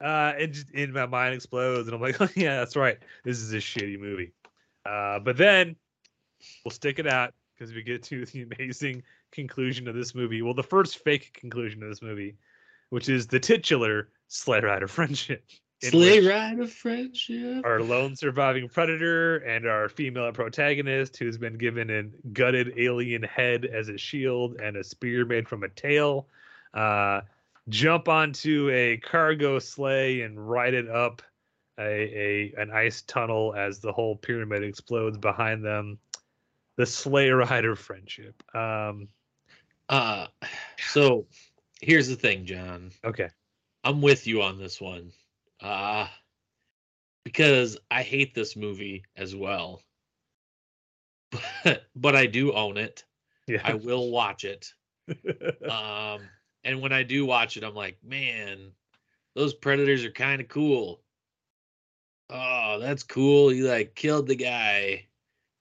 Uh 0.00 0.32
and 0.38 0.52
just 0.52 0.70
in 0.70 0.92
my 0.92 1.06
mind 1.06 1.34
explodes 1.34 1.88
and 1.88 1.94
i'm 1.94 2.00
like 2.00 2.20
oh, 2.20 2.28
yeah 2.36 2.56
that's 2.56 2.76
right. 2.76 2.98
This 3.24 3.38
is 3.38 3.52
a 3.52 3.58
shitty 3.58 3.98
movie. 3.98 4.32
Uh 4.86 5.18
but 5.18 5.36
then 5.36 5.76
we'll 6.64 6.72
stick 6.72 6.98
it 6.98 7.06
out 7.06 7.34
because 7.54 7.74
we 7.74 7.82
get 7.82 8.02
to 8.04 8.24
the 8.26 8.42
amazing 8.42 9.02
conclusion 9.32 9.88
of 9.88 9.94
this 9.94 10.14
movie. 10.14 10.42
Well 10.42 10.54
the 10.54 10.62
first 10.62 11.02
fake 11.04 11.32
conclusion 11.34 11.82
of 11.82 11.88
this 11.88 12.02
movie 12.02 12.36
which 12.90 13.08
is 13.08 13.26
the 13.26 13.40
titular 13.40 14.08
sleigh 14.28 14.60
rider 14.60 14.88
friendship 14.88 15.44
Sleigh 15.82 16.26
ride 16.26 16.60
of 16.60 16.72
friendship. 16.72 17.62
our 17.64 17.80
lone 17.82 18.16
surviving 18.16 18.68
predator 18.68 19.36
and 19.38 19.66
our 19.66 19.88
female 19.90 20.32
protagonist 20.32 21.16
who's 21.18 21.36
been 21.36 21.58
given 21.58 21.90
a 21.90 22.04
gutted 22.28 22.72
alien 22.78 23.22
head 23.22 23.66
as 23.66 23.88
a 23.90 23.98
shield 23.98 24.56
and 24.60 24.76
a 24.78 24.84
spear 24.84 25.26
made 25.26 25.46
from 25.46 25.62
a 25.62 25.68
tail 25.68 26.26
uh, 26.72 27.20
jump 27.68 28.08
onto 28.08 28.70
a 28.72 28.96
cargo 28.98 29.58
sleigh 29.58 30.22
and 30.22 30.48
ride 30.48 30.72
it 30.74 30.88
up 30.88 31.20
a, 31.78 31.82
a 31.82 32.54
an 32.62 32.70
ice 32.70 33.02
tunnel 33.02 33.52
as 33.54 33.80
the 33.80 33.92
whole 33.92 34.16
pyramid 34.16 34.62
explodes 34.62 35.18
behind 35.18 35.62
them 35.64 35.98
the 36.76 36.86
sleigh 36.86 37.28
rider 37.30 37.76
friendship 37.76 38.42
um 38.56 39.08
Uh, 39.90 40.28
so 40.78 41.26
here's 41.82 42.08
the 42.08 42.16
thing, 42.16 42.46
John. 42.46 42.90
okay 43.04 43.28
I'm 43.82 44.00
with 44.00 44.26
you 44.26 44.40
on 44.40 44.56
this 44.58 44.80
one. 44.80 45.12
Uh 45.64 46.06
because 47.24 47.78
I 47.90 48.02
hate 48.02 48.34
this 48.34 48.54
movie 48.54 49.04
as 49.16 49.34
well. 49.34 49.80
But 51.64 51.84
but 51.96 52.14
I 52.14 52.26
do 52.26 52.52
own 52.52 52.76
it. 52.76 53.04
yeah 53.46 53.62
I 53.64 53.74
will 53.74 54.10
watch 54.10 54.44
it. 54.44 54.72
Um 55.70 56.20
and 56.64 56.80
when 56.80 56.92
I 56.92 57.02
do 57.02 57.26
watch 57.26 57.56
it, 57.56 57.64
I'm 57.64 57.74
like, 57.74 57.98
man, 58.02 58.72
those 59.34 59.52
predators 59.54 60.04
are 60.04 60.10
kind 60.10 60.40
of 60.40 60.48
cool. 60.48 61.02
Oh, 62.30 62.78
that's 62.80 63.02
cool. 63.02 63.50
He 63.50 63.62
like 63.62 63.94
killed 63.94 64.26
the 64.26 64.36
guy 64.36 65.06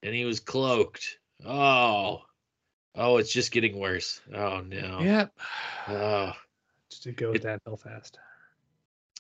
and 0.01 0.13
he 0.15 0.23
was 0.25 0.39
cloaked. 0.39 1.19
Oh. 1.45 2.21
Oh, 2.95 3.17
it's 3.17 3.33
just 3.33 3.51
getting 3.51 3.77
worse. 3.79 4.21
Oh 4.33 4.61
no. 4.61 4.99
yep 5.01 5.33
Oh. 5.87 6.33
just 6.91 7.03
to 7.03 7.11
go 7.13 7.31
It- 7.31 7.41
downhill 7.43 7.77
fast 7.77 8.17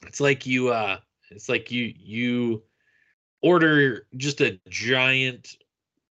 it's 0.05 0.19
like 0.19 0.45
you 0.45 0.69
uh 0.69 0.97
it's 1.31 1.49
like 1.49 1.71
you 1.71 1.93
you 1.97 2.63
order 3.41 4.07
just 4.17 4.41
a 4.41 4.59
giant 4.69 5.57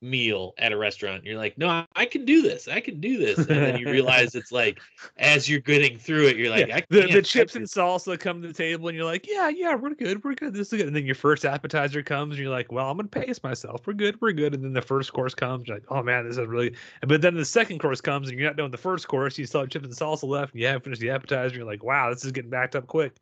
meal 0.01 0.53
at 0.57 0.73
a 0.73 0.77
restaurant 0.77 1.23
you're 1.23 1.37
like 1.37 1.57
no 1.57 1.85
i 1.95 2.05
can 2.05 2.25
do 2.25 2.41
this 2.41 2.67
i 2.67 2.81
can 2.81 2.99
do 2.99 3.17
this 3.17 3.37
and 3.37 3.47
then 3.47 3.77
you 3.77 3.89
realize 3.89 4.35
it's 4.35 4.51
like 4.51 4.81
as 5.15 5.47
you're 5.47 5.61
getting 5.61 5.97
through 5.97 6.27
it 6.27 6.35
you're 6.35 6.49
like 6.49 6.63
Yeah, 6.67 6.77
I 6.77 6.83
the, 6.89 7.07
the 7.07 7.21
chips 7.21 7.55
and 7.55 7.65
salsa 7.65 8.19
come 8.19 8.41
to 8.41 8.47
the 8.47 8.53
table 8.53 8.87
and 8.87 8.97
you're 8.97 9.05
like, 9.05 9.27
yeah, 9.27 9.49
yeah, 9.49 9.75
we're 9.75 9.93
good, 9.93 10.23
we're 10.23 10.35
good, 10.35 10.53
this 10.53 10.71
is 10.71 10.77
good. 10.77 10.87
And 10.87 10.95
then 10.95 11.05
your 11.05 11.15
first 11.15 11.45
appetizer 11.45 12.03
comes 12.03 12.35
and 12.35 12.43
you're 12.43 12.51
like, 12.51 12.71
well, 12.71 12.89
I'm 12.89 12.97
gonna 12.97 13.07
pace 13.07 13.41
myself, 13.43 13.87
we're 13.87 13.93
good, 13.93 14.19
we're 14.21 14.33
good. 14.33 14.53
And 14.53 14.63
then 14.63 14.73
the 14.73 14.81
first 14.81 15.13
course 15.13 15.33
comes, 15.33 15.67
you're 15.67 15.77
like, 15.77 15.85
oh 15.89 16.03
man, 16.03 16.27
this 16.27 16.37
is 16.37 16.47
really. 16.47 16.75
But 17.07 17.21
then 17.21 17.35
the 17.35 17.45
second 17.45 17.79
course 17.79 18.01
comes 18.01 18.29
and 18.29 18.37
you're 18.37 18.49
not 18.49 18.57
doing 18.57 18.71
the 18.71 18.77
first 18.77 19.07
course, 19.07 19.37
you 19.37 19.45
still 19.45 19.61
have 19.61 19.69
chips 19.69 19.85
and 19.85 19.93
salsa 19.93 20.27
left, 20.27 20.53
and 20.53 20.61
you 20.61 20.67
haven't 20.67 20.83
finished 20.83 21.01
the 21.01 21.09
appetizer. 21.09 21.55
You're 21.55 21.65
like, 21.65 21.83
wow, 21.83 22.09
this 22.09 22.25
is 22.25 22.31
getting 22.31 22.51
backed 22.51 22.75
up 22.75 22.87
quick. 22.87 23.15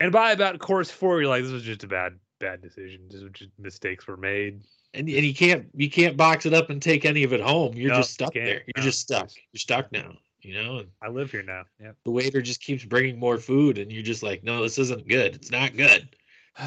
And 0.00 0.12
by 0.12 0.32
about 0.32 0.58
course 0.58 0.90
four, 0.90 1.20
you're 1.20 1.28
like, 1.28 1.42
this 1.42 1.52
was 1.52 1.62
just 1.62 1.84
a 1.84 1.88
bad, 1.88 2.18
bad 2.40 2.60
decision. 2.62 3.02
This 3.10 3.22
was 3.22 3.32
just 3.32 3.50
mistakes 3.58 4.06
were 4.06 4.16
made. 4.16 4.62
and, 4.94 5.08
and 5.08 5.24
you 5.24 5.34
can't 5.34 5.66
you 5.74 5.90
can't 5.90 6.16
box 6.16 6.46
it 6.46 6.54
up 6.54 6.70
and 6.70 6.80
take 6.80 7.04
any 7.04 7.22
of 7.24 7.32
it 7.32 7.40
home. 7.40 7.74
You're 7.74 7.90
No, 7.90 7.96
just 7.98 8.12
stuck 8.14 8.34
there. 8.34 8.44
You're 8.66 8.74
No, 8.76 8.82
just 8.82 9.00
stuck. 9.00 9.30
you're 9.52 9.58
stuck 9.60 9.90
now 9.92 10.12
you 10.40 10.52
know 10.62 10.76
and 10.78 10.88
I 11.02 11.08
live 11.08 11.30
here 11.30 11.42
now. 11.42 11.62
Yeah. 11.80 11.92
the 12.04 12.10
waiter 12.10 12.42
just 12.42 12.60
keeps 12.60 12.84
bringing 12.84 13.18
more 13.18 13.38
food 13.38 13.78
and 13.78 13.90
you're 13.90 14.02
just 14.02 14.22
like 14.22 14.44
no 14.44 14.62
this 14.62 14.78
isn't 14.78 15.08
good. 15.08 15.34
It's 15.34 15.50
not 15.50 15.74
good. 15.76 16.08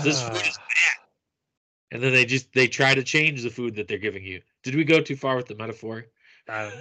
This 0.04 0.22
food 0.22 0.36
is 0.38 0.58
bad. 0.58 0.98
And 1.92 2.04
then 2.04 2.12
they 2.12 2.26
just 2.26 2.52
they 2.54 2.68
try 2.68 2.94
to 2.96 3.04
change 3.04 3.44
the 3.44 3.50
food 3.50 3.76
that 3.76 3.88
they're 3.88 3.98
giving 3.98 4.24
you. 4.24 4.42
Did 4.64 4.76
we 4.76 4.84
go 4.84 5.00
too 5.00 5.16
far 5.16 5.36
with 5.36 5.46
the 5.48 5.56
metaphor? 5.56 6.06
Uh, 6.50 6.72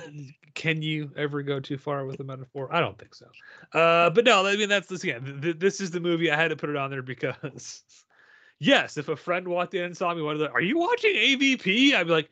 can 0.56 0.82
you 0.82 1.12
ever 1.16 1.42
go 1.42 1.60
too 1.60 1.78
far 1.78 2.06
with 2.06 2.18
a 2.18 2.24
metaphor? 2.24 2.74
I 2.74 2.80
don't 2.80 2.98
think 2.98 3.14
so. 3.14 3.26
Uh, 3.72 4.10
but 4.10 4.24
no, 4.24 4.44
I 4.44 4.56
mean 4.56 4.68
that's 4.68 4.88
this 4.88 5.04
again. 5.04 5.24
Th- 5.24 5.40
th- 5.40 5.58
this 5.58 5.80
is 5.80 5.92
the 5.92 6.00
movie 6.00 6.30
I 6.30 6.36
had 6.36 6.48
to 6.48 6.56
put 6.56 6.70
it 6.70 6.76
on 6.76 6.90
there 6.90 7.02
because, 7.02 7.84
yes, 8.58 8.96
if 8.96 9.08
a 9.08 9.16
friend 9.16 9.46
walked 9.46 9.74
in 9.74 9.84
and 9.84 9.96
saw 9.96 10.12
me, 10.14 10.22
what 10.22 10.40
are 10.40 10.50
are 10.50 10.62
you 10.62 10.78
watching 10.78 11.14
AVP? 11.14 11.94
I'd 11.94 12.06
be 12.06 12.12
like, 12.12 12.30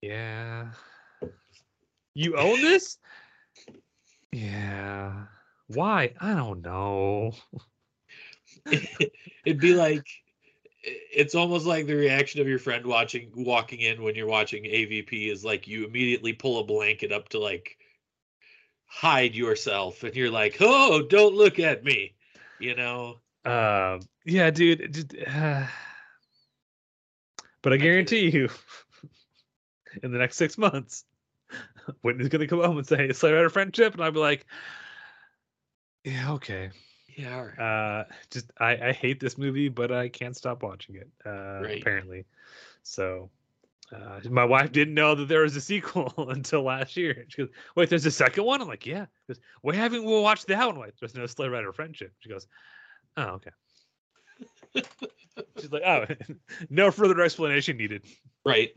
yeah. 0.00 0.70
You 2.14 2.36
own 2.36 2.60
this? 2.60 2.98
Yeah. 4.34 5.26
Why? 5.66 6.14
I 6.18 6.32
don't 6.32 6.62
know. 6.62 7.32
it'd 9.44 9.60
be 9.60 9.74
like 9.74 10.06
it's 10.84 11.34
almost 11.34 11.64
like 11.66 11.86
the 11.86 11.94
reaction 11.94 12.40
of 12.40 12.48
your 12.48 12.58
friend 12.58 12.84
watching 12.86 13.30
walking 13.34 13.80
in 13.80 14.02
when 14.02 14.14
you're 14.14 14.26
watching 14.26 14.64
avp 14.64 15.30
is 15.30 15.44
like 15.44 15.68
you 15.68 15.84
immediately 15.86 16.32
pull 16.32 16.58
a 16.58 16.64
blanket 16.64 17.12
up 17.12 17.28
to 17.28 17.38
like 17.38 17.76
hide 18.86 19.34
yourself 19.34 20.02
and 20.02 20.14
you're 20.16 20.30
like 20.30 20.56
oh 20.60 21.02
don't 21.02 21.34
look 21.34 21.58
at 21.58 21.84
me 21.84 22.14
you 22.58 22.74
know 22.74 23.20
Um, 23.44 24.00
yeah, 24.24 24.50
dude. 24.50 25.14
uh, 25.26 25.66
but 27.62 27.72
I 27.72 27.76
guarantee 27.76 28.30
you, 28.30 28.48
in 30.02 30.12
the 30.12 30.18
next 30.18 30.36
six 30.36 30.56
months, 30.56 31.04
Whitney's 32.02 32.28
gonna 32.28 32.46
come 32.46 32.62
home 32.62 32.78
and 32.78 32.86
say, 32.86 33.12
"Slayer 33.12 33.38
out 33.38 33.46
of 33.46 33.52
friendship," 33.52 33.94
and 33.94 34.02
I'll 34.02 34.12
be 34.12 34.20
like, 34.20 34.46
"Yeah, 36.04 36.32
okay." 36.34 36.70
Yeah 37.16 37.40
right. 37.40 37.58
Uh, 37.58 38.04
just 38.30 38.50
I 38.58 38.88
I 38.88 38.92
hate 38.92 39.20
this 39.20 39.38
movie, 39.38 39.68
but 39.68 39.92
I 39.92 40.08
can't 40.08 40.36
stop 40.36 40.62
watching 40.62 40.96
it. 40.96 41.10
Uh, 41.24 41.62
Right. 41.62 41.78
apparently, 41.80 42.26
so 42.82 43.30
Uh, 43.92 44.20
my 44.30 44.44
wife 44.44 44.72
didn't 44.72 44.94
know 44.94 45.14
that 45.14 45.28
there 45.28 45.42
was 45.42 45.54
a 45.56 45.60
sequel 45.60 46.12
until 46.30 46.62
last 46.62 46.96
year. 46.96 47.24
She 47.28 47.42
goes, 47.42 47.50
"Wait, 47.76 47.90
there's 47.90 48.06
a 48.06 48.10
second 48.10 48.44
one?" 48.44 48.60
I'm 48.62 48.68
like, 48.68 48.86
"Yeah." 48.86 49.04
She 49.04 49.34
goes, 49.34 49.40
"Why 49.62 49.74
haven't 49.74 50.04
we 50.04 50.20
watched 50.20 50.46
that 50.48 50.64
one?" 50.66 50.76
I'm 50.76 50.80
like, 50.80 50.94
"There's 50.98 51.14
no 51.14 51.26
Slay 51.26 51.48
Rider 51.48 51.72
Friendship." 51.72 52.12
She 52.20 52.28
goes, 52.30 52.46
"Oh, 53.16 53.38
okay." 53.40 53.50
She's 55.60 55.70
like, 55.72 55.82
"Oh, 55.82 56.06
no 56.70 56.90
further 56.90 57.20
explanation 57.20 57.76
needed." 57.76 58.04
Right. 58.44 58.74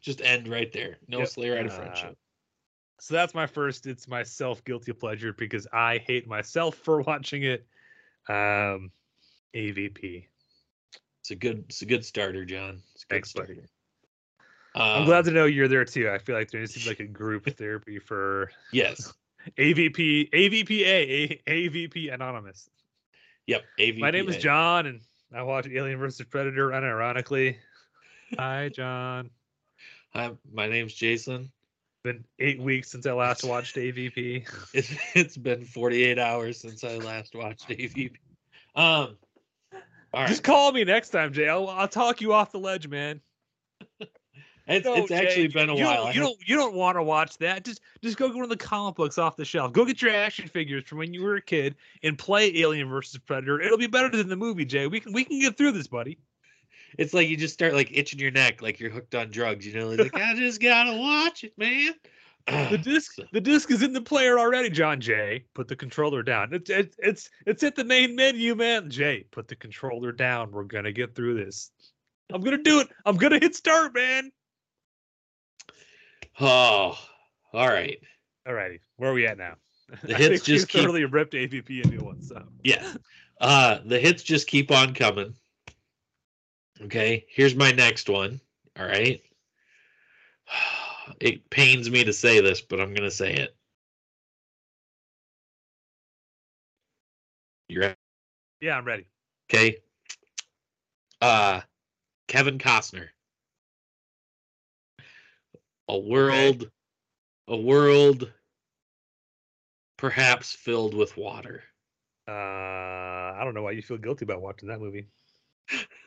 Just 0.00 0.20
end 0.20 0.48
right 0.48 0.72
there. 0.72 0.98
No 1.08 1.20
Yep. 1.20 1.28
Of 1.28 1.66
Uh, 1.72 1.76
friendship. 1.76 2.18
So 3.02 3.14
that's 3.14 3.34
my 3.34 3.48
first. 3.48 3.88
It's 3.88 4.06
my 4.06 4.22
self 4.22 4.64
guilty 4.64 4.92
pleasure 4.92 5.32
because 5.32 5.66
I 5.72 5.98
hate 6.06 6.28
myself 6.28 6.76
for 6.76 7.00
watching 7.02 7.42
it. 7.42 7.66
Um, 8.28 8.92
AVP. 9.56 10.26
It's 11.20 11.30
a 11.32 11.34
good. 11.34 11.64
It's 11.68 11.82
a 11.82 11.86
good 11.86 12.04
starter, 12.04 12.44
John. 12.44 12.80
It's 12.94 13.02
a 13.02 13.06
good 13.08 13.14
Thanks, 13.16 13.32
buddy. 13.32 13.54
starter. 13.54 13.68
I'm 14.76 15.00
Um, 15.00 15.06
glad 15.06 15.24
to 15.24 15.32
know 15.32 15.46
you're 15.46 15.66
there 15.66 15.84
too. 15.84 16.08
I 16.10 16.18
feel 16.18 16.36
like 16.36 16.52
there 16.52 16.60
needs 16.60 16.74
to 16.74 16.78
be 16.78 16.86
like 16.90 17.00
a 17.00 17.04
group 17.06 17.44
therapy 17.58 17.98
for 17.98 18.52
Yes. 18.70 19.12
AVP, 19.58 20.30
AVPA, 20.32 20.86
A- 20.86 21.42
AVP 21.48 22.14
Anonymous. 22.14 22.70
Yep. 23.48 23.64
AVP. 23.80 23.98
My 23.98 24.12
name 24.12 24.28
is 24.28 24.36
John, 24.36 24.86
and 24.86 25.00
I 25.34 25.42
watch 25.42 25.66
Alien 25.66 25.98
versus 25.98 26.24
Predator 26.24 26.68
unironically. 26.68 27.56
Hi, 28.38 28.68
John. 28.68 29.30
Hi, 30.14 30.30
my 30.52 30.68
name's 30.68 30.94
Jason. 30.94 31.50
Been 32.04 32.24
eight 32.40 32.60
weeks 32.60 32.90
since 32.90 33.06
I 33.06 33.12
last 33.12 33.44
watched 33.44 33.76
AVP. 33.76 34.48
It's 34.74 34.92
it's 35.14 35.36
been 35.36 35.64
48 35.64 36.18
hours 36.18 36.58
since 36.58 36.82
I 36.82 36.96
last 36.96 37.34
watched 37.34 37.68
AVP. 37.68 38.12
Um. 38.74 39.16
All 40.14 40.20
right. 40.20 40.28
Just 40.28 40.42
call 40.42 40.72
me 40.72 40.84
next 40.84 41.10
time, 41.10 41.32
Jay. 41.32 41.48
I'll, 41.48 41.68
I'll 41.68 41.88
talk 41.88 42.20
you 42.20 42.32
off 42.32 42.52
the 42.52 42.58
ledge, 42.58 42.88
man. 42.88 43.20
It's, 44.68 44.86
No, 44.86 44.94
it's 44.94 45.10
actually 45.10 45.48
been 45.48 45.70
a 45.70 45.74
you 45.74 45.84
while. 45.84 46.04
Don't, 46.04 46.14
you 46.14 46.20
don't. 46.20 46.38
You 46.46 46.56
don't 46.56 46.74
want 46.74 46.96
to 46.96 47.02
watch 47.02 47.36
that. 47.38 47.64
Just, 47.64 47.80
just 48.02 48.16
go 48.16 48.28
get 48.28 48.36
one 48.36 48.44
of 48.44 48.48
the 48.48 48.56
comic 48.56 48.94
books 48.94 49.18
off 49.18 49.36
the 49.36 49.44
shelf. 49.44 49.72
Go 49.72 49.84
get 49.84 50.00
your 50.00 50.14
action 50.14 50.46
figures 50.46 50.84
from 50.84 50.98
when 50.98 51.12
you 51.12 51.24
were 51.24 51.36
a 51.36 51.42
kid 51.42 51.74
and 52.02 52.16
play 52.16 52.56
Alien 52.58 52.88
versus 52.88 53.18
Predator. 53.18 53.60
It'll 53.60 53.76
be 53.76 53.88
better 53.88 54.08
than 54.08 54.28
the 54.28 54.36
movie, 54.36 54.64
Jay. 54.64 54.86
We 54.86 55.00
can, 55.00 55.12
we 55.12 55.24
can 55.24 55.40
get 55.40 55.56
through 55.56 55.72
this, 55.72 55.88
buddy. 55.88 56.18
It's 56.98 57.14
like 57.14 57.28
you 57.28 57.36
just 57.36 57.54
start 57.54 57.74
like 57.74 57.90
itching 57.92 58.18
your 58.18 58.30
neck, 58.30 58.62
like 58.62 58.80
you're 58.80 58.90
hooked 58.90 59.14
on 59.14 59.30
drugs. 59.30 59.66
You 59.66 59.74
know, 59.78 59.88
like 59.90 60.14
I 60.14 60.34
just 60.34 60.60
gotta 60.60 60.96
watch 60.96 61.44
it, 61.44 61.56
man. 61.56 61.94
The 62.46 62.78
disc, 62.82 63.16
the 63.32 63.40
disc 63.40 63.70
is 63.70 63.82
in 63.82 63.92
the 63.92 64.00
player 64.00 64.38
already, 64.38 64.68
John 64.68 65.00
Jay. 65.00 65.44
Put 65.54 65.68
the 65.68 65.76
controller 65.76 66.22
down. 66.22 66.52
It's, 66.52 66.70
it's, 66.70 66.96
it's, 66.98 67.30
it's 67.46 67.62
at 67.62 67.76
the 67.76 67.84
main 67.84 68.16
menu, 68.16 68.54
man. 68.54 68.90
Jay, 68.90 69.26
put 69.30 69.46
the 69.48 69.54
controller 69.56 70.12
down. 70.12 70.50
We're 70.50 70.64
gonna 70.64 70.92
get 70.92 71.14
through 71.14 71.44
this. 71.44 71.70
I'm 72.32 72.40
gonna 72.40 72.58
do 72.58 72.80
it. 72.80 72.88
I'm 73.06 73.16
gonna 73.16 73.38
hit 73.38 73.54
start, 73.54 73.94
man. 73.94 74.32
Oh, 76.40 76.98
all 77.52 77.68
right. 77.68 77.98
All 78.46 78.54
righty. 78.54 78.80
where 78.96 79.10
are 79.10 79.14
we 79.14 79.26
at 79.26 79.38
now? 79.38 79.54
The 80.02 80.14
hits 80.16 80.42
just 80.44 80.68
keep- 80.68 80.82
thoroughly 80.82 81.04
ripped 81.04 81.34
AVP 81.34 81.84
a 81.84 81.88
new 81.88 82.00
one. 82.00 82.22
So 82.22 82.42
Yeah. 82.64 82.94
Uh 83.40 83.78
the 83.84 83.98
hits 84.00 84.22
just 84.22 84.46
keep 84.46 84.70
on 84.70 84.94
coming. 84.94 85.34
Okay, 86.84 87.26
here's 87.28 87.54
my 87.54 87.70
next 87.72 88.08
one. 88.08 88.40
All 88.78 88.86
right. 88.86 89.22
It 91.20 91.50
pains 91.50 91.90
me 91.90 92.04
to 92.04 92.12
say 92.12 92.40
this, 92.40 92.60
but 92.60 92.80
I'm 92.80 92.94
gonna 92.94 93.10
say 93.10 93.34
it. 93.34 93.56
You're 97.68 97.82
right. 97.82 97.96
yeah, 98.60 98.76
I'm 98.76 98.84
ready. 98.84 99.06
okay. 99.50 99.78
Uh 101.20 101.60
Kevin 102.28 102.58
Costner. 102.58 103.08
A 105.88 105.98
world 105.98 106.70
a 107.48 107.56
world 107.56 108.32
perhaps 109.96 110.52
filled 110.52 110.94
with 110.94 111.16
water. 111.16 111.62
Uh, 112.26 112.32
I 112.32 113.40
don't 113.44 113.54
know 113.54 113.62
why 113.62 113.72
you 113.72 113.82
feel 113.82 113.98
guilty 113.98 114.24
about 114.24 114.40
watching 114.40 114.68
that 114.68 114.80
movie. 114.80 115.08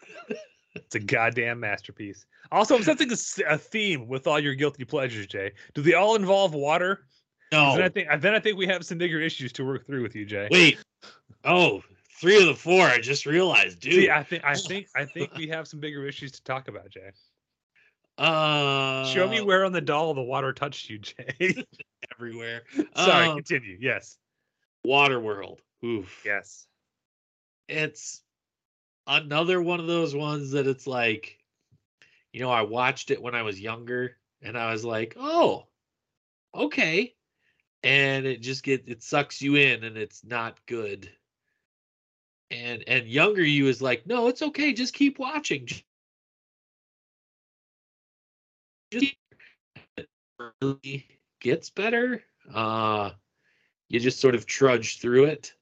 it's 0.75 0.95
a 0.95 0.99
goddamn 0.99 1.59
masterpiece. 1.59 2.25
Also, 2.51 2.75
I'm 2.75 2.83
sensing 2.83 3.11
a, 3.47 3.57
theme 3.57 4.07
with 4.07 4.27
all 4.27 4.39
your 4.39 4.55
guilty 4.55 4.85
pleasures, 4.85 5.27
Jay. 5.27 5.51
Do 5.73 5.81
they 5.81 5.93
all 5.93 6.15
involve 6.15 6.53
water? 6.53 7.05
'Cause 7.51 7.75
Then 7.75 7.81
I 7.83 7.88
No. 7.88 7.89
think 7.89 8.21
then 8.21 8.33
I 8.35 8.39
think 8.39 8.57
we 8.57 8.67
have 8.67 8.85
some 8.85 8.97
bigger 8.97 9.21
issues 9.21 9.53
to 9.53 9.65
work 9.65 9.85
through 9.85 10.01
with 10.03 10.15
you, 10.15 10.25
Jay. 10.25 10.47
Wait. 10.51 10.77
Oh, 11.43 11.83
three 12.19 12.38
of 12.38 12.47
the 12.47 12.55
four. 12.55 12.85
I 12.88 12.99
just 12.99 13.25
realized, 13.25 13.79
dude. 13.79 13.93
See, 13.93 14.09
I 14.09 14.23
think 14.23 14.43
I 14.43 14.53
think 14.55 14.88
I 14.95 15.05
think 15.05 15.33
we 15.35 15.47
have 15.47 15.67
some 15.67 15.79
bigger 15.79 16.05
issues 16.07 16.31
to 16.33 16.43
talk 16.43 16.67
about, 16.67 16.89
Jay. 16.89 17.11
uh, 18.17 19.05
Show 19.07 19.27
me 19.27 19.41
where 19.41 19.65
on 19.65 19.71
the 19.71 19.81
doll 19.81 20.13
the 20.13 20.21
water 20.23 20.53
touched 20.53 20.89
you, 20.89 20.99
Jay. 20.99 21.63
everywhere. 22.15 22.63
Sorry, 22.95 23.27
Um, 23.27 23.35
continue. 23.38 23.77
Yes. 23.79 24.17
Waterworld. 24.85 25.59
Oof. 25.83 26.21
Yes. 26.25 26.67
It's 27.67 28.21
another 29.08 29.62
one 29.62 29.80
of 29.80 29.88
those 29.88 30.15
ones 30.15 30.52
that 30.52 30.68
it's 30.68 30.88
like, 30.88 31.39
you 32.34 32.41
know, 32.41 32.52
I 32.52 32.62
watched 32.62 33.12
it 33.12 33.22
when 33.22 33.36
I 33.36 33.44
was 33.44 33.60
younger, 33.60 34.18
and 34.41 34.58
I 34.58 34.72
was 34.72 34.84
like, 34.84 35.15
oh, 35.20 35.68
okay, 36.54 37.15
and 37.84 38.26
it 38.26 38.41
just 38.41 38.63
get 38.63 38.88
it 38.88 39.04
sucks 39.04 39.41
you 39.41 39.56
in, 39.56 39.84
and 39.84 39.98
it's 39.98 40.24
not 40.24 40.60
good. 40.65 41.10
And 42.52 42.84
and 42.88 43.08
younger 43.08 43.44
you 43.44 43.68
is 43.68 43.82
like, 43.82 44.06
no, 44.06 44.28
it's 44.28 44.41
okay, 44.41 44.74
just 44.74 44.94
keep 44.94 45.20
watching. 45.20 45.68
Just 48.91 49.15
really 50.62 51.08
gets 51.39 51.70
better. 51.70 52.24
Uh 52.54 53.12
you 53.88 54.00
just 54.00 54.20
sort 54.20 54.36
of 54.36 54.46
trudge 54.46 55.00
through 55.00 55.26
it. 55.26 55.54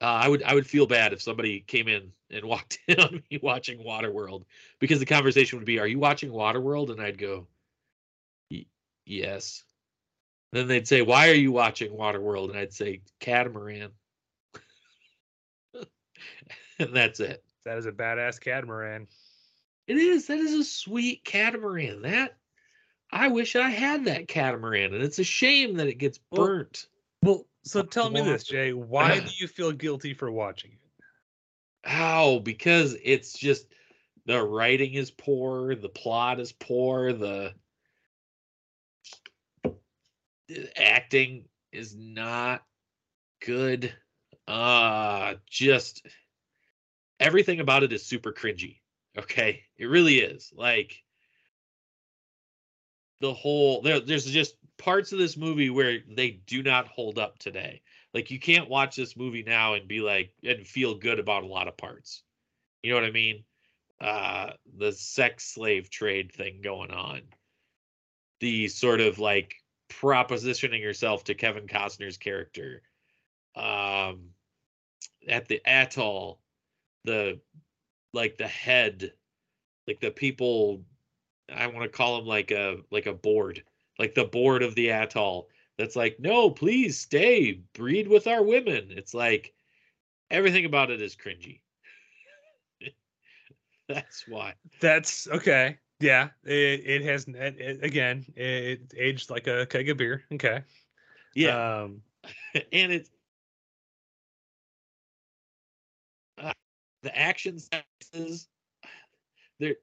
Uh, 0.00 0.04
I 0.04 0.28
would 0.28 0.42
I 0.42 0.54
would 0.54 0.66
feel 0.66 0.86
bad 0.86 1.12
if 1.12 1.22
somebody 1.22 1.60
came 1.60 1.88
in 1.88 2.12
and 2.30 2.44
walked 2.48 2.78
in 2.86 3.00
on 3.00 3.22
me 3.30 3.38
watching 3.42 3.78
Waterworld 3.78 4.44
because 4.78 4.98
the 4.98 5.06
conversation 5.06 5.58
would 5.58 5.66
be, 5.66 5.78
"Are 5.78 5.86
you 5.86 5.98
watching 5.98 6.30
Waterworld?" 6.30 6.90
And 6.90 7.00
I'd 7.00 7.18
go, 7.18 7.46
"Yes." 9.06 9.64
Then 10.52 10.68
they'd 10.68 10.88
say, 10.88 11.02
"Why 11.02 11.30
are 11.30 11.34
you 11.34 11.52
watching 11.52 11.92
Waterworld?" 11.92 12.50
And 12.50 12.58
I'd 12.58 12.74
say, 12.74 13.00
"Catamaran." 13.20 13.90
and 16.78 16.94
that's 16.94 17.20
it. 17.20 17.42
That 17.64 17.78
is 17.78 17.86
a 17.86 17.92
badass 17.92 18.40
catamaran. 18.40 19.08
It 19.86 19.96
is. 19.96 20.26
That 20.26 20.38
is 20.38 20.52
a 20.52 20.64
sweet 20.64 21.24
catamaran. 21.24 22.02
That 22.02 22.36
I 23.10 23.28
wish 23.28 23.56
I 23.56 23.70
had 23.70 24.04
that 24.06 24.28
catamaran, 24.28 24.94
and 24.94 25.02
it's 25.02 25.18
a 25.18 25.24
shame 25.24 25.76
that 25.76 25.88
it 25.88 25.98
gets 25.98 26.18
burnt. 26.18 26.86
So 27.66 27.82
tell 27.82 28.10
me 28.10 28.20
this. 28.20 28.44
Jay. 28.44 28.72
Why 28.72 29.18
do 29.18 29.30
you 29.38 29.48
feel 29.48 29.72
guilty 29.72 30.14
for 30.14 30.30
watching 30.30 30.70
it? 30.72 30.78
How? 31.82 32.38
Because 32.38 32.96
it's 33.02 33.36
just 33.36 33.66
the 34.24 34.40
writing 34.40 34.94
is 34.94 35.10
poor, 35.10 35.74
the 35.74 35.88
plot 35.88 36.38
is 36.38 36.52
poor, 36.52 37.12
the 37.12 37.54
the 40.48 40.80
acting 40.80 41.46
is 41.72 41.96
not 41.96 42.62
good. 43.44 43.92
Uh 44.46 45.34
just 45.50 46.06
everything 47.18 47.58
about 47.58 47.82
it 47.82 47.92
is 47.92 48.06
super 48.06 48.32
cringy. 48.32 48.76
Okay? 49.18 49.64
It 49.76 49.86
really 49.86 50.20
is. 50.20 50.52
Like 50.54 51.02
the 53.20 53.34
whole 53.34 53.82
there 53.82 53.98
there's 53.98 54.24
just 54.26 54.54
parts 54.78 55.12
of 55.12 55.18
this 55.18 55.36
movie 55.36 55.70
where 55.70 55.98
they 56.08 56.30
do 56.46 56.62
not 56.62 56.88
hold 56.88 57.18
up 57.18 57.38
today. 57.38 57.82
Like 58.14 58.30
you 58.30 58.38
can't 58.38 58.68
watch 58.68 58.96
this 58.96 59.16
movie 59.16 59.42
now 59.42 59.74
and 59.74 59.88
be 59.88 60.00
like 60.00 60.32
and 60.42 60.66
feel 60.66 60.94
good 60.94 61.18
about 61.18 61.44
a 61.44 61.48
lot 61.48 61.68
of 61.68 61.76
parts. 61.76 62.22
You 62.82 62.90
know 62.90 62.96
what 62.96 63.08
I 63.08 63.12
mean? 63.12 63.44
Uh 64.00 64.50
the 64.76 64.92
sex 64.92 65.44
slave 65.44 65.90
trade 65.90 66.32
thing 66.32 66.60
going 66.62 66.90
on. 66.90 67.22
The 68.40 68.68
sort 68.68 69.00
of 69.00 69.18
like 69.18 69.54
propositioning 69.88 70.80
yourself 70.80 71.24
to 71.24 71.34
Kevin 71.34 71.66
Costner's 71.66 72.18
character. 72.18 72.82
Um 73.54 74.30
at 75.28 75.48
the 75.48 75.60
atoll, 75.66 76.40
the 77.04 77.40
like 78.12 78.36
the 78.36 78.46
head, 78.46 79.12
like 79.86 80.00
the 80.00 80.10
people 80.10 80.84
I 81.52 81.66
want 81.68 81.82
to 81.82 81.96
call 81.96 82.18
them 82.18 82.26
like 82.26 82.50
a 82.50 82.78
like 82.90 83.06
a 83.06 83.12
board, 83.12 83.62
like 83.98 84.14
the 84.14 84.24
board 84.24 84.62
of 84.62 84.74
the 84.74 84.90
atoll 84.90 85.48
that's 85.78 85.96
like, 85.96 86.18
no, 86.18 86.50
please 86.50 86.98
stay, 86.98 87.60
breed 87.74 88.08
with 88.08 88.26
our 88.26 88.42
women. 88.42 88.86
It's 88.90 89.14
like 89.14 89.54
everything 90.30 90.64
about 90.64 90.90
it 90.90 91.02
is 91.02 91.16
cringy. 91.16 91.60
That's 93.88 94.26
why. 94.26 94.54
That's 94.80 95.28
okay. 95.28 95.78
Yeah, 96.00 96.30
it, 96.44 96.82
it 96.84 97.02
has 97.02 97.26
it, 97.28 97.60
it- 97.60 97.84
again. 97.84 98.24
It, 98.34 98.92
aged 98.96 99.30
like 99.30 99.46
a 99.46 99.66
keg 99.66 99.88
of 99.88 99.96
beer. 99.96 100.24
Okay. 100.32 100.62
Yeah. 101.34 101.82
Um, 101.82 102.02
and 102.72 102.92
it's 102.92 103.10
uh, 106.38 106.52
the 107.02 107.16
action 107.16 107.58
sequences 107.58 108.48
they're 109.58 109.76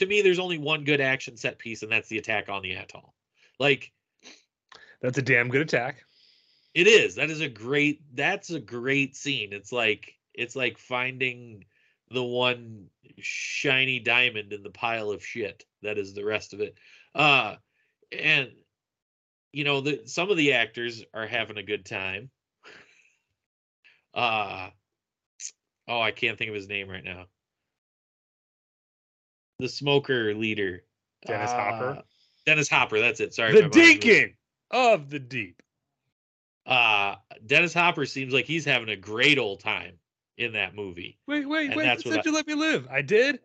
to 0.00 0.06
me, 0.06 0.22
there's 0.22 0.38
only 0.38 0.56
one 0.56 0.84
good 0.84 1.00
action 1.00 1.36
set 1.36 1.58
piece, 1.58 1.82
and 1.82 1.92
that's 1.92 2.08
the 2.08 2.16
attack 2.16 2.48
on 2.48 2.62
the 2.62 2.72
atoll. 2.72 3.14
Like 3.58 3.92
That's 5.02 5.18
a 5.18 5.22
damn 5.22 5.50
good 5.50 5.60
attack. 5.60 6.04
it 6.74 6.86
is. 6.86 7.16
That 7.16 7.28
is 7.28 7.42
a 7.42 7.48
great. 7.48 8.02
That's 8.14 8.50
a 8.50 8.60
great 8.60 9.14
scene. 9.14 9.52
It's 9.52 9.72
like 9.72 10.14
it's 10.32 10.56
like 10.56 10.78
finding 10.78 11.66
the 12.10 12.22
one 12.24 12.86
shiny 13.18 14.00
diamond 14.00 14.54
in 14.54 14.62
the 14.62 14.70
pile 14.70 15.10
of 15.10 15.24
shit 15.24 15.66
that 15.82 15.98
is 15.98 16.14
the 16.14 16.24
rest 16.24 16.54
of 16.54 16.60
it. 16.60 16.78
Uh, 17.14 17.56
and 18.10 18.50
you 19.52 19.64
know, 19.64 19.82
the 19.82 20.02
some 20.06 20.30
of 20.30 20.38
the 20.38 20.54
actors 20.54 21.04
are 21.12 21.26
having 21.26 21.58
a 21.58 21.62
good 21.62 21.84
time. 21.84 22.30
Uh 24.14 24.70
oh, 25.86 26.00
I 26.00 26.10
can't 26.10 26.38
think 26.38 26.48
of 26.48 26.54
his 26.54 26.68
name 26.68 26.88
right 26.88 27.04
now. 27.04 27.26
The 29.60 29.68
smoker 29.68 30.34
leader. 30.34 30.82
Dennis 31.26 31.50
Hopper? 31.52 31.98
Uh, 31.98 32.02
Dennis 32.46 32.68
Hopper, 32.68 32.98
that's 32.98 33.20
it. 33.20 33.34
Sorry. 33.34 33.52
the 33.60 33.68
Deacon 33.68 34.34
of 34.70 35.10
the 35.10 35.18
Deep. 35.18 35.62
Uh 36.66 37.16
Dennis 37.46 37.74
Hopper 37.74 38.06
seems 38.06 38.32
like 38.32 38.44
he's 38.44 38.64
having 38.64 38.88
a 38.90 38.96
great 38.96 39.38
old 39.38 39.60
time 39.60 39.94
in 40.38 40.52
that 40.52 40.74
movie. 40.74 41.18
Wait, 41.26 41.46
wait, 41.48 41.66
And 41.68 41.76
wait! 41.76 41.84
that's 41.84 42.04
you 42.04 42.10
what 42.10 42.20
I- 42.20 42.22
you 42.24 42.32
let 42.34 42.46
me 42.46 42.54
live. 42.54 42.86
I 42.90 43.02
did. 43.02 43.40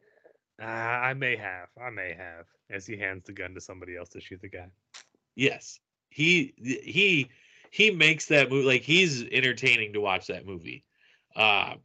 Uh, 0.62 0.66
I 0.66 1.14
may 1.14 1.36
have. 1.36 1.68
I 1.82 1.90
may 1.90 2.14
have. 2.18 2.46
As 2.70 2.86
he 2.86 2.98
hands 2.98 3.26
the 3.26 3.34
gun 3.34 3.54
to 3.54 3.62
somebody 3.62 3.96
else 3.98 4.10
to 4.10 4.22
shoot 4.22 4.42
the 4.42 4.48
guy. 4.50 4.68
Yes. 5.36 5.80
He 6.10 6.54
he 6.58 7.30
he 7.72 7.92
makes 7.92 8.28
that 8.28 8.50
movie 8.50 8.66
like 8.66 8.82
he's 8.84 9.24
entertaining 9.24 9.94
to 9.94 10.02
watch 10.02 10.28
that 10.28 10.46
movie. 10.46 10.86
Uh 11.36 11.76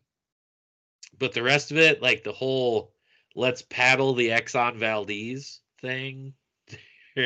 but 1.18 1.32
the 1.32 1.42
rest 1.42 1.70
of 1.70 1.76
it, 1.78 2.00
like 2.00 2.22
the 2.22 2.32
whole 2.32 2.92
let's 3.34 3.62
paddle 3.62 4.14
the 4.14 4.28
Exxon 4.28 4.76
Valdez 4.76 5.60
thing, 5.80 6.34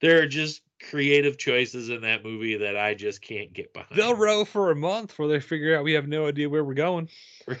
there, 0.00 0.22
are 0.22 0.26
just 0.26 0.62
creative 0.90 1.38
choices 1.38 1.88
in 1.88 2.02
that 2.02 2.24
movie 2.24 2.56
that 2.56 2.76
I 2.76 2.94
just 2.94 3.22
can't 3.22 3.52
get 3.52 3.72
behind. 3.72 3.96
They'll 3.96 4.16
row 4.16 4.44
for 4.44 4.70
a 4.70 4.76
month 4.76 5.08
before 5.08 5.28
they 5.28 5.40
figure 5.40 5.76
out 5.76 5.84
we 5.84 5.92
have 5.92 6.08
no 6.08 6.26
idea 6.26 6.48
where 6.48 6.64
we're 6.64 6.74
going. 6.74 7.08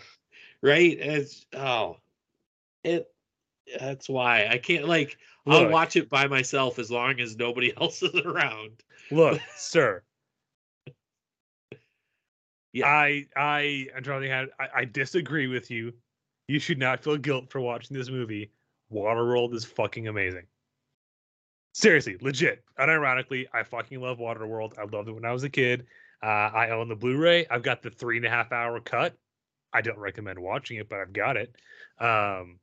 right? 0.62 0.98
It's 0.98 1.46
oh 1.54 1.98
it 2.84 3.06
that's 3.78 4.08
why 4.08 4.48
I 4.48 4.58
can't 4.58 4.88
like 4.88 5.16
I'll 5.46 5.68
watch 5.68 5.96
it 5.96 6.08
by 6.08 6.28
myself 6.28 6.78
as 6.78 6.90
long 6.90 7.20
as 7.20 7.36
nobody 7.36 7.72
else 7.80 8.02
is 8.02 8.14
around. 8.14 8.82
Look, 9.10 9.40
sir. 9.56 10.02
Yeah. 12.72 12.86
I 12.86 13.26
I 13.36 13.88
I'm 13.96 14.02
trying 14.02 14.22
to 14.22 14.28
think 14.28 14.50
I, 14.58 14.80
I 14.80 14.84
disagree 14.84 15.46
with 15.46 15.70
you. 15.70 15.92
You 16.48 16.58
should 16.58 16.78
not 16.78 17.02
feel 17.02 17.16
guilt 17.16 17.50
for 17.50 17.60
watching 17.60 17.96
this 17.96 18.10
movie. 18.10 18.50
Waterworld 18.92 19.54
is 19.54 19.64
fucking 19.64 20.08
amazing. 20.08 20.46
Seriously, 21.72 22.16
legit. 22.20 22.62
Unironically, 22.78 23.46
I 23.52 23.62
fucking 23.62 24.00
love 24.00 24.18
Waterworld. 24.18 24.78
I 24.78 24.84
loved 24.84 25.08
it 25.08 25.12
when 25.12 25.24
I 25.24 25.32
was 25.32 25.44
a 25.44 25.48
kid. 25.48 25.86
Uh, 26.22 26.26
I 26.26 26.70
own 26.70 26.88
the 26.88 26.94
Blu-ray. 26.96 27.46
I've 27.50 27.62
got 27.62 27.82
the 27.82 27.90
three 27.90 28.18
and 28.18 28.26
a 28.26 28.30
half 28.30 28.52
hour 28.52 28.78
cut. 28.80 29.16
I 29.72 29.80
don't 29.80 29.98
recommend 29.98 30.38
watching 30.38 30.76
it, 30.76 30.88
but 30.88 31.00
I've 31.00 31.12
got 31.12 31.36
it. 31.36 31.56
Um, 31.98 32.58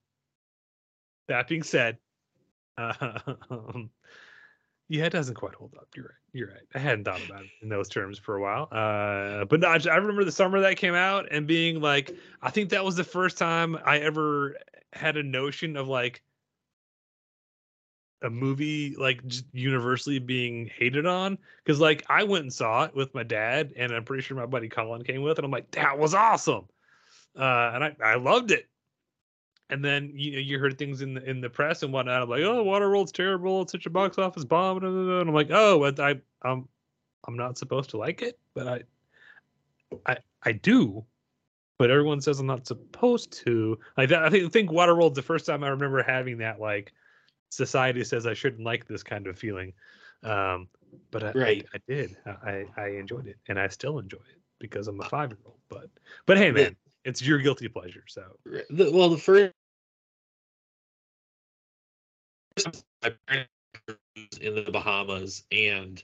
that 1.28 1.48
being 1.48 1.64
said, 1.64 1.98
um, 2.78 3.90
yeah, 4.90 5.06
it 5.06 5.12
doesn't 5.12 5.36
quite 5.36 5.54
hold 5.54 5.76
up. 5.78 5.88
You're 5.96 6.06
right. 6.06 6.14
You're 6.34 6.48
right. 6.48 6.68
I 6.74 6.80
hadn't 6.80 7.06
thought 7.06 7.24
about 7.24 7.44
it 7.44 7.50
in 7.62 7.70
those 7.70 7.88
terms 7.88 8.18
for 8.18 8.36
a 8.36 8.42
while. 8.42 8.68
Uh, 8.72 9.46
but 9.46 9.60
no, 9.60 9.68
I, 9.68 9.80
I 9.90 9.98
remember 9.98 10.24
the 10.24 10.32
summer 10.32 10.60
that 10.62 10.78
came 10.78 10.96
out 10.96 11.28
and 11.32 11.46
being 11.46 11.80
like, 11.80 12.12
I 12.42 12.50
think 12.50 12.72
that 12.72 12.84
was 12.84 12.96
the 12.96 13.04
first 13.04 13.38
time 13.38 13.78
I 13.86 14.00
ever 14.00 14.58
had 14.92 15.16
a 15.16 15.24
notion 15.24 15.78
of 15.78 15.88
like 15.88 16.24
a 18.24 18.30
movie 18.30 18.96
like 18.98 19.22
universally 19.54 20.20
being 20.20 20.70
hated 20.76 21.06
on 21.06 21.38
because 21.64 21.80
like 21.80 22.04
I 22.10 22.24
went 22.24 22.44
and 22.44 22.54
saw 22.54 22.84
it 22.84 22.96
with 22.96 23.14
my 23.14 23.24
dad 23.24 23.74
and 23.78 23.94
I'm 23.94 24.04
pretty 24.04 24.24
sure 24.24 24.36
my 24.36 24.46
buddy 24.46 24.68
Colin 24.68 25.04
came 25.04 25.22
with 25.22 25.38
and 25.38 25.46
I'm 25.46 25.52
like 25.52 25.72
that 25.72 25.98
was 25.98 26.14
awesome 26.14 26.68
uh 27.38 27.72
and 27.74 27.84
I, 27.84 27.96
I 28.04 28.16
loved 28.16 28.52
it 28.52 28.68
and 29.70 29.84
then 29.84 30.12
you 30.16 30.34
know 30.34 30.40
you 30.40 30.60
heard 30.60 30.78
things 30.78 31.02
in 31.02 31.14
the 31.14 31.24
in 31.30 31.42
the 31.42 31.50
press 31.50 31.84
and 31.84 31.94
whatnot 31.94 32.24
I'm 32.24 32.30
like 32.30 32.44
oh 32.44 32.64
Waterworld's 32.64 33.12
terrible 33.12 33.62
it's 33.62 33.72
such 33.72 33.86
a 33.86 33.90
box 33.90 34.18
office 34.18 34.46
bomb 34.46 34.80
blah, 34.80 34.90
blah, 34.90 35.04
blah. 35.04 35.20
and 35.22 35.30
I'm 35.30 35.36
like 35.36 35.52
oh 35.52 35.84
I 35.86 36.20
I'm 36.42 36.68
I'm 37.28 37.38
not 37.38 37.58
supposed 37.58 37.92
to 37.92 37.98
like 37.98 38.22
it 38.22 38.40
but 38.54 38.68
I 38.68 38.82
I 40.06 40.18
I 40.44 40.52
do 40.54 41.06
but 41.78 41.92
everyone 41.92 42.22
says 42.22 42.40
I'm 42.40 42.48
not 42.48 42.68
supposed 42.68 43.32
to 43.46 43.78
like 43.98 44.10
that 44.10 44.24
I 44.24 44.30
think 44.30 44.46
I 44.46 44.50
think 44.50 44.72
Waterworld's 44.72 45.16
the 45.16 45.22
first 45.22 45.46
time 45.46 45.64
I 45.64 45.70
remember 45.70 46.02
having 46.04 46.40
that 46.40 46.60
like 46.60 46.94
society 47.50 48.04
says 48.04 48.26
I 48.26 48.34
shouldn't 48.34 48.64
like 48.64 48.88
this 48.88 49.04
kind 49.04 49.28
of 49.28 49.38
feeling. 49.38 49.74
Um, 50.24 50.68
but 51.12 51.24
I, 51.24 51.28
I- 51.30 51.32
Right. 51.36 51.66
I, 51.74 51.78
did. 51.88 52.18
I, 52.26 52.66
I 52.78 52.88
enjoyed 52.90 53.28
it, 53.28 53.38
and 53.48 53.60
I 53.60 53.68
still 53.68 54.00
enjoy 54.00 54.18
it 54.18 54.40
because 54.60 54.88
I'm 54.88 55.00
a 55.02 55.10
five 55.10 55.32
year 55.32 55.40
old. 55.46 55.58
But 55.70 55.90
but 56.26 56.38
hey, 56.38 56.52
man, 56.52 56.76
it's 57.06 57.22
your 57.22 57.40
guilty 57.40 57.68
pleasure. 57.68 58.04
So 58.08 58.24
well, 58.70 59.10
the 59.10 59.18
first 59.18 59.54
my 63.04 63.14
parents 63.28 64.38
in 64.42 64.56
the 64.56 64.72
Bahamas, 64.72 65.44
and 65.52 66.04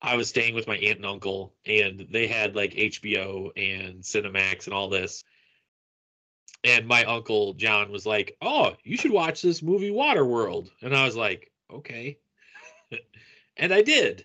I 0.00 0.16
was 0.16 0.28
staying 0.28 0.54
with 0.54 0.66
my 0.66 0.76
aunt 0.76 0.96
and 0.98 1.06
uncle, 1.06 1.54
and 1.66 2.06
they 2.10 2.26
had 2.26 2.56
like 2.56 2.72
HBO 2.74 3.50
and 3.56 4.02
Cinemax 4.02 4.66
and 4.66 4.74
all 4.74 4.88
this. 4.88 5.24
And 6.64 6.86
my 6.86 7.04
uncle 7.04 7.54
John 7.54 7.90
was 7.90 8.06
like, 8.06 8.36
"Oh, 8.40 8.76
you 8.84 8.96
should 8.96 9.10
watch 9.10 9.42
this 9.42 9.62
movie 9.62 9.90
Waterworld," 9.90 10.70
and 10.80 10.94
I 10.94 11.04
was 11.04 11.16
like, 11.16 11.50
"Okay," 11.72 12.18
and 13.56 13.72
I 13.72 13.82
did. 13.82 14.24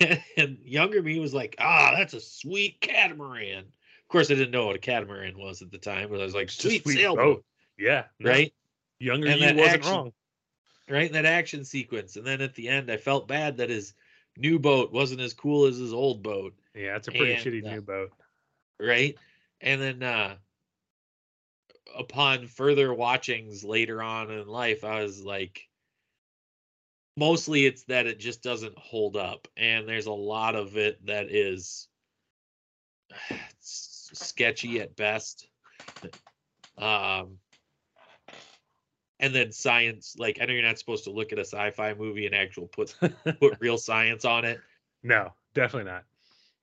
and 0.36 0.58
younger 0.64 1.02
me 1.02 1.20
was 1.20 1.34
like, 1.34 1.54
"Ah, 1.58 1.94
that's 1.96 2.14
a 2.14 2.20
sweet 2.20 2.80
catamaran." 2.80 3.58
Of 3.64 4.08
course, 4.08 4.30
I 4.30 4.34
didn't 4.34 4.50
know 4.50 4.66
what 4.66 4.76
a 4.76 4.80
catamaran 4.80 5.38
was 5.38 5.62
at 5.62 5.70
the 5.70 5.78
time, 5.78 6.08
but 6.10 6.20
I 6.20 6.24
was 6.24 6.34
like, 6.34 6.50
"Sweet 6.50 6.82
sweet 6.82 6.96
sailboat." 6.96 7.36
boat. 7.36 7.44
yeah, 7.78 8.04
no, 8.18 8.30
right? 8.30 8.52
Younger 8.98 9.28
And 9.28 9.40
you 9.40 9.46
wasn't 9.54 9.66
action- 9.76 9.92
wrong. 9.92 10.12
Right 10.90 11.06
in 11.06 11.12
that 11.12 11.24
action 11.24 11.64
sequence, 11.64 12.16
and 12.16 12.26
then 12.26 12.40
at 12.40 12.54
the 12.56 12.68
end, 12.68 12.90
I 12.90 12.96
felt 12.96 13.28
bad 13.28 13.58
that 13.58 13.70
his 13.70 13.94
new 14.36 14.58
boat 14.58 14.92
wasn't 14.92 15.20
as 15.20 15.32
cool 15.32 15.66
as 15.66 15.78
his 15.78 15.92
old 15.92 16.20
boat, 16.20 16.52
Yeah, 16.74 16.96
it's 16.96 17.06
a 17.06 17.12
pretty 17.12 17.34
and, 17.34 17.46
shitty 17.46 17.64
uh, 17.64 17.74
new 17.74 17.80
boat. 17.80 18.10
right? 18.80 19.16
And 19.60 19.80
then 19.80 20.02
uh 20.02 20.36
upon 21.96 22.46
further 22.46 22.92
watchings 22.92 23.62
later 23.64 24.02
on 24.02 24.30
in 24.30 24.48
life, 24.48 24.82
I 24.82 25.02
was 25.02 25.22
like, 25.24 25.68
mostly 27.16 27.66
it's 27.66 27.84
that 27.84 28.06
it 28.06 28.18
just 28.18 28.42
doesn't 28.42 28.76
hold 28.76 29.16
up, 29.16 29.46
and 29.56 29.88
there's 29.88 30.06
a 30.06 30.12
lot 30.12 30.56
of 30.56 30.76
it 30.76 31.04
that 31.06 31.30
is 31.30 31.88
sketchy 33.60 34.80
at 34.80 34.96
best. 34.96 35.46
Um, 36.78 37.38
and 39.20 39.34
then 39.34 39.52
science, 39.52 40.16
like 40.18 40.38
I 40.40 40.46
know 40.46 40.54
you're 40.54 40.62
not 40.62 40.78
supposed 40.78 41.04
to 41.04 41.10
look 41.10 41.32
at 41.32 41.38
a 41.38 41.44
sci-fi 41.44 41.94
movie 41.94 42.26
and 42.26 42.34
actual 42.34 42.66
put 42.66 42.94
put 43.40 43.56
real 43.60 43.78
science 43.78 44.24
on 44.24 44.44
it, 44.44 44.60
no, 45.02 45.32
definitely 45.54 45.90
not. 45.90 46.04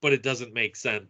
but 0.01 0.11
it 0.11 0.23
doesn't 0.23 0.53
make 0.53 0.75
sense. 0.75 1.05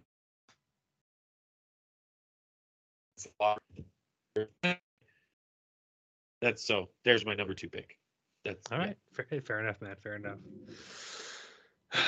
That's 6.42 6.64
so. 6.64 6.90
There's 7.04 7.26
my 7.26 7.34
number 7.34 7.56
two 7.56 7.70
pick. 7.70 7.98
That's 8.46 8.72
all 8.72 8.78
right 8.78 8.98
fair, 9.14 9.42
fair 9.42 9.60
enough, 9.60 9.82
Matt. 9.82 10.02
Fair 10.02 10.16
enough. 10.16 10.38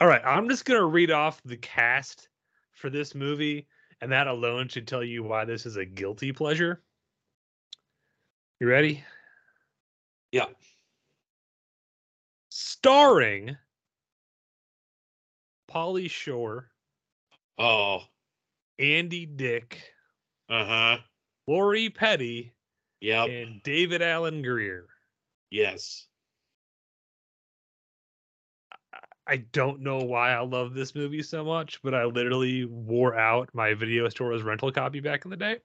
All 0.00 0.08
right, 0.08 0.22
I'm 0.24 0.48
just 0.48 0.64
gonna 0.64 0.84
read 0.84 1.10
off 1.10 1.40
the 1.44 1.56
cast 1.56 2.28
for 2.72 2.90
this 2.90 3.14
movie, 3.14 3.68
and 4.00 4.10
that 4.10 4.26
alone 4.26 4.68
should 4.68 4.88
tell 4.88 5.04
you 5.04 5.22
why 5.22 5.44
this 5.44 5.66
is 5.66 5.76
a 5.76 5.84
guilty 5.84 6.32
pleasure. 6.32 6.82
You 8.62 8.68
ready? 8.68 9.02
Yeah. 10.30 10.46
Starring 12.48 13.56
Pauly 15.68 16.08
Shore, 16.08 16.70
Oh. 17.58 18.04
Andy 18.78 19.26
Dick, 19.26 19.82
Uh 20.48 20.64
huh. 20.64 20.98
Lori 21.48 21.90
Petty, 21.90 22.54
Yep. 23.00 23.30
and 23.30 23.62
David 23.64 24.00
Alan 24.00 24.42
Grier. 24.42 24.86
Yes. 25.50 26.06
I 29.26 29.38
don't 29.38 29.80
know 29.80 30.04
why 30.04 30.34
I 30.34 30.40
love 30.42 30.72
this 30.72 30.94
movie 30.94 31.24
so 31.24 31.44
much, 31.44 31.82
but 31.82 31.94
I 31.96 32.04
literally 32.04 32.64
wore 32.66 33.18
out 33.18 33.52
my 33.54 33.74
video 33.74 34.08
store's 34.08 34.44
rental 34.44 34.70
copy 34.70 35.00
back 35.00 35.24
in 35.24 35.32
the 35.32 35.36
day. 35.36 35.58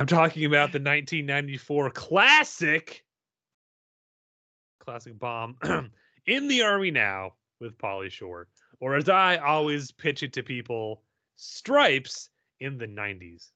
I'm 0.00 0.06
talking 0.06 0.46
about 0.46 0.72
the 0.72 0.78
1994 0.78 1.90
classic, 1.90 3.04
classic 4.82 5.18
bomb, 5.18 5.58
in 6.26 6.48
the 6.48 6.62
army 6.62 6.90
now 6.90 7.34
with 7.60 7.76
Pauly 7.76 8.10
Shore, 8.10 8.48
or 8.80 8.96
as 8.96 9.10
I 9.10 9.36
always 9.36 9.92
pitch 9.92 10.22
it 10.22 10.32
to 10.32 10.42
people, 10.42 11.02
Stripes 11.36 12.30
in 12.60 12.78
the 12.78 12.86
90s. 12.86 13.48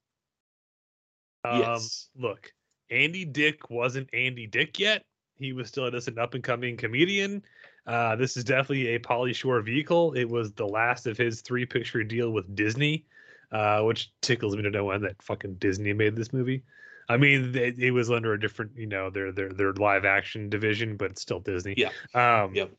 Um, 1.45 1.61
yes. 1.61 2.11
Look, 2.15 2.53
Andy 2.91 3.25
Dick 3.25 3.71
wasn't 3.71 4.11
Andy 4.13 4.47
Dick 4.47 4.79
yet. 4.79 5.03
He 5.39 5.55
was 5.55 5.69
still 5.69 5.91
just 5.91 6.09
an 6.09 6.19
up 6.19 6.35
and 6.35 6.45
coming 6.45 6.77
comedian. 6.77 7.43
Uh, 7.87 8.17
this 8.17 8.37
is 8.37 8.45
definitely 8.45 8.89
a 8.89 8.99
Pauly 8.99 9.35
Shore 9.35 9.63
vehicle. 9.63 10.13
It 10.13 10.29
was 10.29 10.53
the 10.53 10.67
last 10.67 11.07
of 11.07 11.17
his 11.17 11.41
three 11.41 11.65
picture 11.65 12.05
deal 12.05 12.33
with 12.33 12.55
Disney, 12.55 13.07
uh, 13.53 13.81
which 13.83 14.11
tickles 14.21 14.57
me 14.57 14.63
to 14.63 14.71
know 14.71 14.85
when 14.85 15.03
that 15.03 15.23
fucking 15.23 15.55
Disney 15.55 15.93
made 15.93 16.17
this 16.17 16.33
movie. 16.33 16.63
I 17.09 17.17
mean, 17.17 17.55
it, 17.55 17.79
it 17.79 17.91
was 17.91 18.11
under 18.11 18.33
a 18.33 18.41
different, 18.41 18.73
you 18.77 18.87
know, 18.87 19.11
their 19.11 19.31
their 19.33 19.51
their 19.51 19.73
live 19.75 20.05
action 20.05 20.49
division, 20.49 20.97
but 20.97 21.13
it's 21.13 21.23
still 21.23 21.41
Disney. 21.41 21.75
Yeah. 21.77 21.91
Um, 22.15 22.55
Yep. 22.55 22.71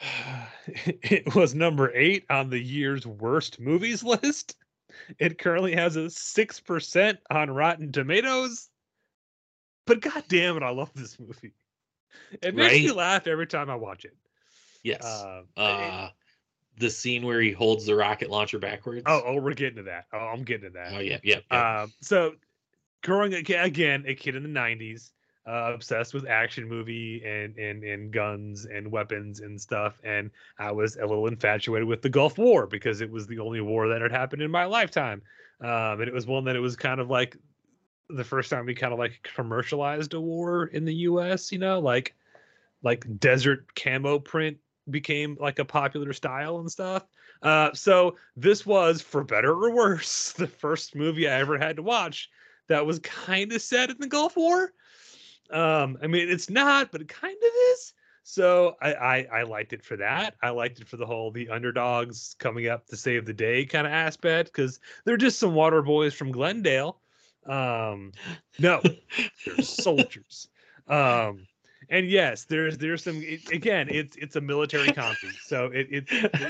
It 0.66 1.34
was 1.34 1.54
number 1.54 1.90
eight 1.94 2.24
on 2.30 2.48
the 2.50 2.58
year's 2.58 3.06
worst 3.06 3.58
movies 3.58 4.02
list. 4.04 4.56
It 5.18 5.38
currently 5.38 5.74
has 5.74 5.96
a 5.96 6.10
six 6.10 6.60
percent 6.60 7.18
on 7.30 7.50
Rotten 7.50 7.90
Tomatoes. 7.90 8.68
But 9.86 10.00
god 10.00 10.24
damn 10.28 10.56
it, 10.56 10.62
I 10.62 10.70
love 10.70 10.90
this 10.94 11.18
movie. 11.18 11.52
It 12.42 12.54
makes 12.54 12.74
me 12.74 12.92
laugh 12.92 13.26
every 13.26 13.46
time 13.46 13.70
I 13.70 13.74
watch 13.74 14.04
it. 14.04 14.16
Yes. 14.82 15.04
Uh, 15.04 15.42
uh, 15.56 16.10
the 16.80 16.90
scene 16.90 17.24
where 17.24 17.40
he 17.40 17.52
holds 17.52 17.86
the 17.86 17.94
rocket 17.94 18.30
launcher 18.30 18.58
backwards. 18.58 19.02
oh, 19.06 19.22
oh, 19.24 19.34
we're 19.36 19.54
getting 19.54 19.76
to 19.76 19.82
that. 19.84 20.06
Oh, 20.12 20.18
I'm 20.18 20.42
getting 20.42 20.72
to 20.72 20.78
that. 20.78 20.94
Oh 20.94 20.98
yeah, 20.98 21.18
yeah. 21.22 21.40
yeah. 21.50 21.82
Um, 21.82 21.92
so 22.00 22.32
growing 23.02 23.34
again, 23.34 24.04
a 24.06 24.14
kid 24.14 24.34
in 24.34 24.42
the 24.42 24.48
'90s, 24.48 25.10
uh, 25.46 25.72
obsessed 25.74 26.14
with 26.14 26.26
action 26.26 26.68
movie 26.68 27.22
and 27.24 27.56
and 27.56 27.84
and 27.84 28.10
guns 28.10 28.64
and 28.64 28.90
weapons 28.90 29.40
and 29.40 29.60
stuff, 29.60 30.00
and 30.02 30.30
I 30.58 30.72
was 30.72 30.96
a 30.96 31.06
little 31.06 31.26
infatuated 31.26 31.86
with 31.86 32.02
the 32.02 32.08
Gulf 32.08 32.38
War 32.38 32.66
because 32.66 33.00
it 33.02 33.10
was 33.10 33.26
the 33.26 33.38
only 33.38 33.60
war 33.60 33.88
that 33.88 34.00
had 34.00 34.10
happened 34.10 34.42
in 34.42 34.50
my 34.50 34.64
lifetime, 34.64 35.22
um, 35.60 36.00
and 36.00 36.08
it 36.08 36.14
was 36.14 36.26
one 36.26 36.44
that 36.44 36.56
it 36.56 36.60
was 36.60 36.76
kind 36.76 37.00
of 37.00 37.10
like 37.10 37.36
the 38.08 38.24
first 38.24 38.50
time 38.50 38.66
we 38.66 38.74
kind 38.74 38.92
of 38.92 38.98
like 38.98 39.20
commercialized 39.34 40.14
a 40.14 40.20
war 40.20 40.64
in 40.66 40.84
the 40.84 40.94
U.S. 40.94 41.52
You 41.52 41.58
know, 41.58 41.78
like 41.78 42.14
like 42.82 43.04
desert 43.18 43.74
camo 43.74 44.18
print 44.18 44.56
became 44.90 45.36
like 45.40 45.58
a 45.58 45.64
popular 45.64 46.12
style 46.12 46.58
and 46.58 46.70
stuff. 46.70 47.06
Uh, 47.42 47.72
so 47.72 48.16
this 48.36 48.66
was, 48.66 49.00
for 49.00 49.24
better 49.24 49.52
or 49.52 49.74
worse, 49.74 50.32
the 50.36 50.46
first 50.46 50.94
movie 50.94 51.28
I 51.28 51.40
ever 51.40 51.58
had 51.58 51.76
to 51.76 51.82
watch 51.82 52.28
that 52.68 52.86
was 52.86 52.98
kind 53.00 53.52
of 53.52 53.62
set 53.62 53.90
in 53.90 53.96
the 53.98 54.06
Gulf 54.06 54.36
War. 54.36 54.72
Um, 55.50 55.98
I 56.02 56.06
mean, 56.06 56.28
it's 56.28 56.50
not, 56.50 56.92
but 56.92 57.00
it 57.00 57.08
kind 57.08 57.36
of 57.36 57.50
is. 57.72 57.92
So 58.22 58.76
I, 58.80 58.92
I 58.94 59.26
I 59.32 59.42
liked 59.42 59.72
it 59.72 59.84
for 59.84 59.96
that. 59.96 60.36
I 60.42 60.50
liked 60.50 60.80
it 60.80 60.86
for 60.86 60.96
the 60.96 61.06
whole 61.06 61.32
the 61.32 61.48
underdogs 61.48 62.36
coming 62.38 62.68
up 62.68 62.86
to 62.86 62.96
save 62.96 63.24
the 63.24 63.32
day 63.32 63.64
kind 63.64 63.86
of 63.86 63.92
aspect 63.92 64.52
because 64.52 64.78
they're 65.04 65.16
just 65.16 65.38
some 65.38 65.54
water 65.54 65.82
boys 65.82 66.14
from 66.14 66.30
Glendale. 66.30 67.00
Um, 67.46 68.12
no, 68.58 68.80
they're 69.44 69.56
soldiers. 69.64 70.48
Um, 70.86 71.46
and 71.90 72.08
yes, 72.08 72.44
there's 72.44 72.78
there's 72.78 73.02
some 73.02 73.20
it, 73.22 73.50
again. 73.50 73.88
It's 73.90 74.16
it's 74.16 74.36
a 74.36 74.40
military 74.40 74.92
comedy, 74.92 75.32
so 75.44 75.66
it, 75.66 75.88
it 75.90 76.04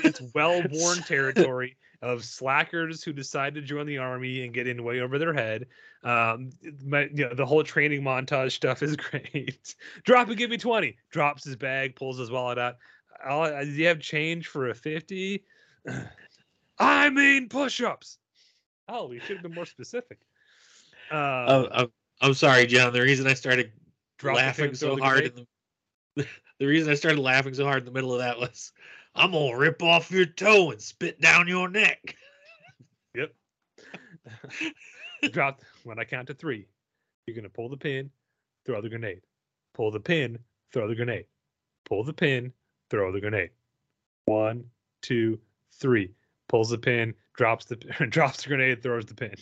it's 0.04 0.20
well 0.34 0.62
worn 0.70 0.98
territory 0.98 1.76
of 2.02 2.24
slackers 2.24 3.02
who 3.02 3.12
decide 3.12 3.54
to 3.54 3.62
join 3.62 3.86
the 3.86 3.98
army 3.98 4.44
and 4.44 4.54
get 4.54 4.66
in 4.66 4.84
way 4.84 5.00
over 5.00 5.18
their 5.18 5.34
head. 5.34 5.66
Um, 6.02 6.50
my, 6.84 7.10
you 7.12 7.28
know, 7.28 7.34
the 7.34 7.44
whole 7.44 7.64
training 7.64 8.02
montage 8.02 8.52
stuff 8.52 8.82
is 8.82 8.96
great. 9.10 9.74
Drop 10.04 10.28
it, 10.30 10.36
give 10.36 10.50
me 10.50 10.58
twenty. 10.58 10.96
Drops 11.10 11.44
his 11.44 11.56
bag, 11.56 11.96
pulls 11.96 12.18
his 12.18 12.30
wallet 12.30 12.58
out. 12.58 12.76
I'll, 13.24 13.42
uh, 13.42 13.64
do 13.64 13.70
you 13.70 13.86
have 13.86 13.98
change 13.98 14.46
for 14.46 14.68
a 14.68 14.74
fifty? 14.74 15.44
I 16.78 17.10
mean 17.10 17.48
push-ups. 17.48 18.18
Oh, 18.88 19.08
we 19.08 19.20
should 19.20 19.36
have 19.36 19.42
been 19.42 19.54
more 19.54 19.66
specific. 19.66 20.18
Uh, 21.10 21.44
Oh, 21.48 21.68
I'm, 21.72 21.92
I'm 22.20 22.34
sorry, 22.34 22.66
John. 22.66 22.92
The 22.92 23.02
reason 23.02 23.26
I 23.26 23.34
started 23.34 23.72
drop 23.72 23.76
the 23.76 23.89
laughing 24.22 24.74
so 24.74 24.96
the 24.96 25.02
hard 25.02 25.24
in 25.24 25.46
the 26.16 26.26
the 26.58 26.66
reason 26.66 26.90
I 26.90 26.94
started 26.94 27.20
laughing 27.20 27.54
so 27.54 27.64
hard 27.64 27.80
in 27.80 27.84
the 27.84 27.90
middle 27.90 28.12
of 28.12 28.18
that 28.18 28.38
was 28.38 28.72
I'm 29.14 29.32
gonna 29.32 29.56
rip 29.56 29.82
off 29.82 30.10
your 30.10 30.26
toe 30.26 30.70
and 30.70 30.80
spit 30.80 31.20
down 31.20 31.48
your 31.48 31.68
neck. 31.68 32.16
Yep. 33.12 33.34
Drop 35.32 35.62
when 35.82 35.98
I 35.98 36.04
count 36.04 36.28
to 36.28 36.34
three. 36.34 36.68
You're 37.26 37.34
gonna 37.34 37.48
pull 37.48 37.68
the 37.68 37.76
pin, 37.76 38.08
throw 38.64 38.80
the 38.80 38.88
grenade. 38.88 39.22
Pull 39.74 39.90
the 39.90 39.98
pin, 39.98 40.38
throw 40.72 40.86
the 40.86 40.94
grenade. 40.94 41.26
Pull 41.86 42.04
the 42.04 42.12
pin, 42.12 42.52
throw 42.88 43.10
the 43.10 43.20
grenade. 43.20 43.50
One, 44.26 44.64
two, 45.02 45.40
three. 45.72 46.12
Pulls 46.48 46.70
the 46.70 46.78
pin, 46.78 47.14
drops 47.34 47.64
the 47.64 47.76
drops 48.10 48.42
the 48.42 48.48
grenade, 48.48 48.82
throws 48.82 49.06
the 49.06 49.14
pin. 49.14 49.34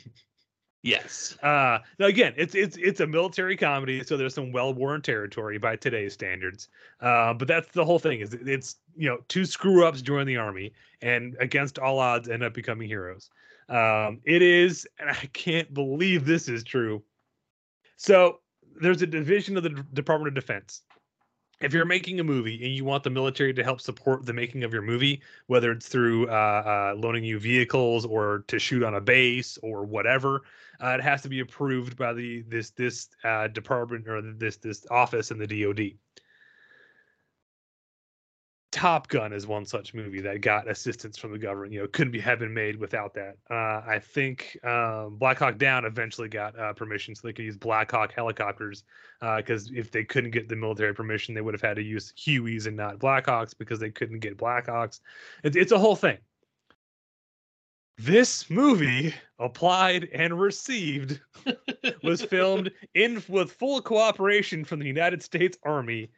Yes. 0.89 1.37
Uh 1.43 1.81
now 1.99 2.07
again, 2.07 2.33
it's 2.37 2.55
it's 2.55 2.77
it's 2.79 3.01
a 3.01 3.07
military 3.07 3.57
comedy, 3.57 4.03
so 4.03 4.17
there's 4.17 4.35
some 4.35 4.53
well-worn 4.53 5.03
territory 5.03 5.59
by 5.59 5.77
today's 5.77 6.15
standards. 6.15 6.69
Uh, 7.01 7.35
but 7.35 7.47
that's 7.47 7.69
the 7.73 7.85
whole 7.85 7.99
thing 7.99 8.21
is 8.21 8.33
it's 8.33 8.77
you 8.97 9.09
know 9.09 9.19
two 9.29 9.45
screw 9.45 9.87
ups 9.87 10.01
join 10.01 10.27
the 10.27 10.37
army 10.37 10.73
and 11.03 11.37
against 11.41 11.79
all 11.79 11.99
odds 11.99 12.29
end 12.29 12.43
up 12.43 12.55
becoming 12.55 12.89
heroes. 12.89 13.29
Um, 13.69 14.21
it 14.25 14.41
is, 14.41 14.89
and 14.99 15.11
I 15.11 15.29
can't 15.35 15.73
believe 15.75 16.25
this 16.25 16.49
is 16.49 16.65
true. 16.65 17.03
So 17.97 18.41
there's 18.81 19.03
a 19.03 19.07
division 19.07 19.59
of 19.59 19.65
the 19.65 19.71
D- 19.71 19.83
Department 19.93 20.29
of 20.29 20.35
Defense. 20.35 20.83
If 21.61 21.73
you're 21.73 21.85
making 21.85 22.21
a 22.21 22.25
movie 22.25 22.65
and 22.65 22.73
you 22.73 22.85
want 22.85 23.03
the 23.03 23.11
military 23.11 23.53
to 23.53 23.65
help 23.65 23.81
support 23.81 24.25
the 24.25 24.33
making 24.33 24.63
of 24.63 24.73
your 24.73 24.83
movie, 24.83 25.23
whether 25.49 25.73
it's 25.73 25.89
through 25.89 26.29
uh, 26.29 26.93
uh, 26.95 26.95
loaning 26.97 27.25
you 27.25 27.41
vehicles 27.41 28.07
or 28.07 28.45
to 28.47 28.61
shoot 28.61 28.85
on 28.85 28.95
a 28.95 29.01
base 29.01 29.59
or 29.61 29.85
whatever, 29.85 30.43
uh, 30.81 30.91
it 30.91 31.03
has 31.03 31.21
to 31.23 31.29
be 31.29 31.41
approved 31.41 31.97
by 31.97 32.13
the 32.13 32.43
this 32.43 32.71
this 32.71 33.09
uh, 33.25 33.49
department 33.49 34.07
or 34.07 34.23
this 34.23 34.57
this 34.59 34.87
office 34.91 35.33
in 35.33 35.39
the 35.39 35.47
DoD. 35.47 35.99
Top 38.71 39.09
Gun 39.09 39.33
is 39.33 39.47
one 39.47 39.65
such 39.65 39.95
movie 39.95 40.21
that 40.21 40.43
got 40.43 40.69
assistance 40.69 41.17
from 41.17 41.33
the 41.33 41.39
government. 41.39 41.73
You 41.73 41.81
know, 41.81 41.87
couldn't 41.87 42.13
be 42.13 42.21
have 42.21 42.39
been 42.39 42.53
made 42.53 42.77
without 42.77 43.15
that. 43.15 43.37
Uh, 43.51 43.83
I 43.87 43.99
think 43.99 44.59
um, 44.63 45.17
Black 45.17 45.39
Hawk 45.39 45.57
Down 45.57 45.87
eventually 45.87 46.29
got 46.29 46.59
uh, 46.59 46.75
permission 46.75 47.15
so 47.15 47.27
they 47.27 47.33
could 47.33 47.47
use 47.47 47.57
Black 47.57 47.91
Hawk 47.91 48.13
helicopters. 48.13 48.85
Because 49.21 49.71
if 49.75 49.91
they 49.91 50.05
couldn't 50.05 50.33
get 50.33 50.49
the 50.49 50.57
military 50.57 50.95
permission, 50.95 51.35
they 51.35 51.41
would 51.41 51.55
have 51.55 51.63
had 51.63 51.77
to 51.77 51.83
use 51.83 52.13
Hueys 52.19 52.67
and 52.67 52.77
not 52.77 52.99
Blackhawks 52.99 53.57
because 53.57 53.81
they 53.81 53.91
couldn't 53.91 54.21
get 54.21 54.37
Blackhawks. 54.37 55.01
It's 55.45 55.57
it's 55.57 55.73
a 55.73 55.79
whole 55.79 55.97
thing. 55.97 56.19
This 57.97 58.49
movie 58.49 59.13
applied 59.41 60.09
and 60.13 60.39
received 60.39 61.21
was 62.05 62.23
filmed 62.23 62.71
in 62.95 63.23
with 63.29 63.51
full 63.51 63.81
cooperation 63.81 64.65
from 64.65 64.79
the 64.79 64.87
United 64.87 65.21
States 65.23 65.59
Army 65.65 66.11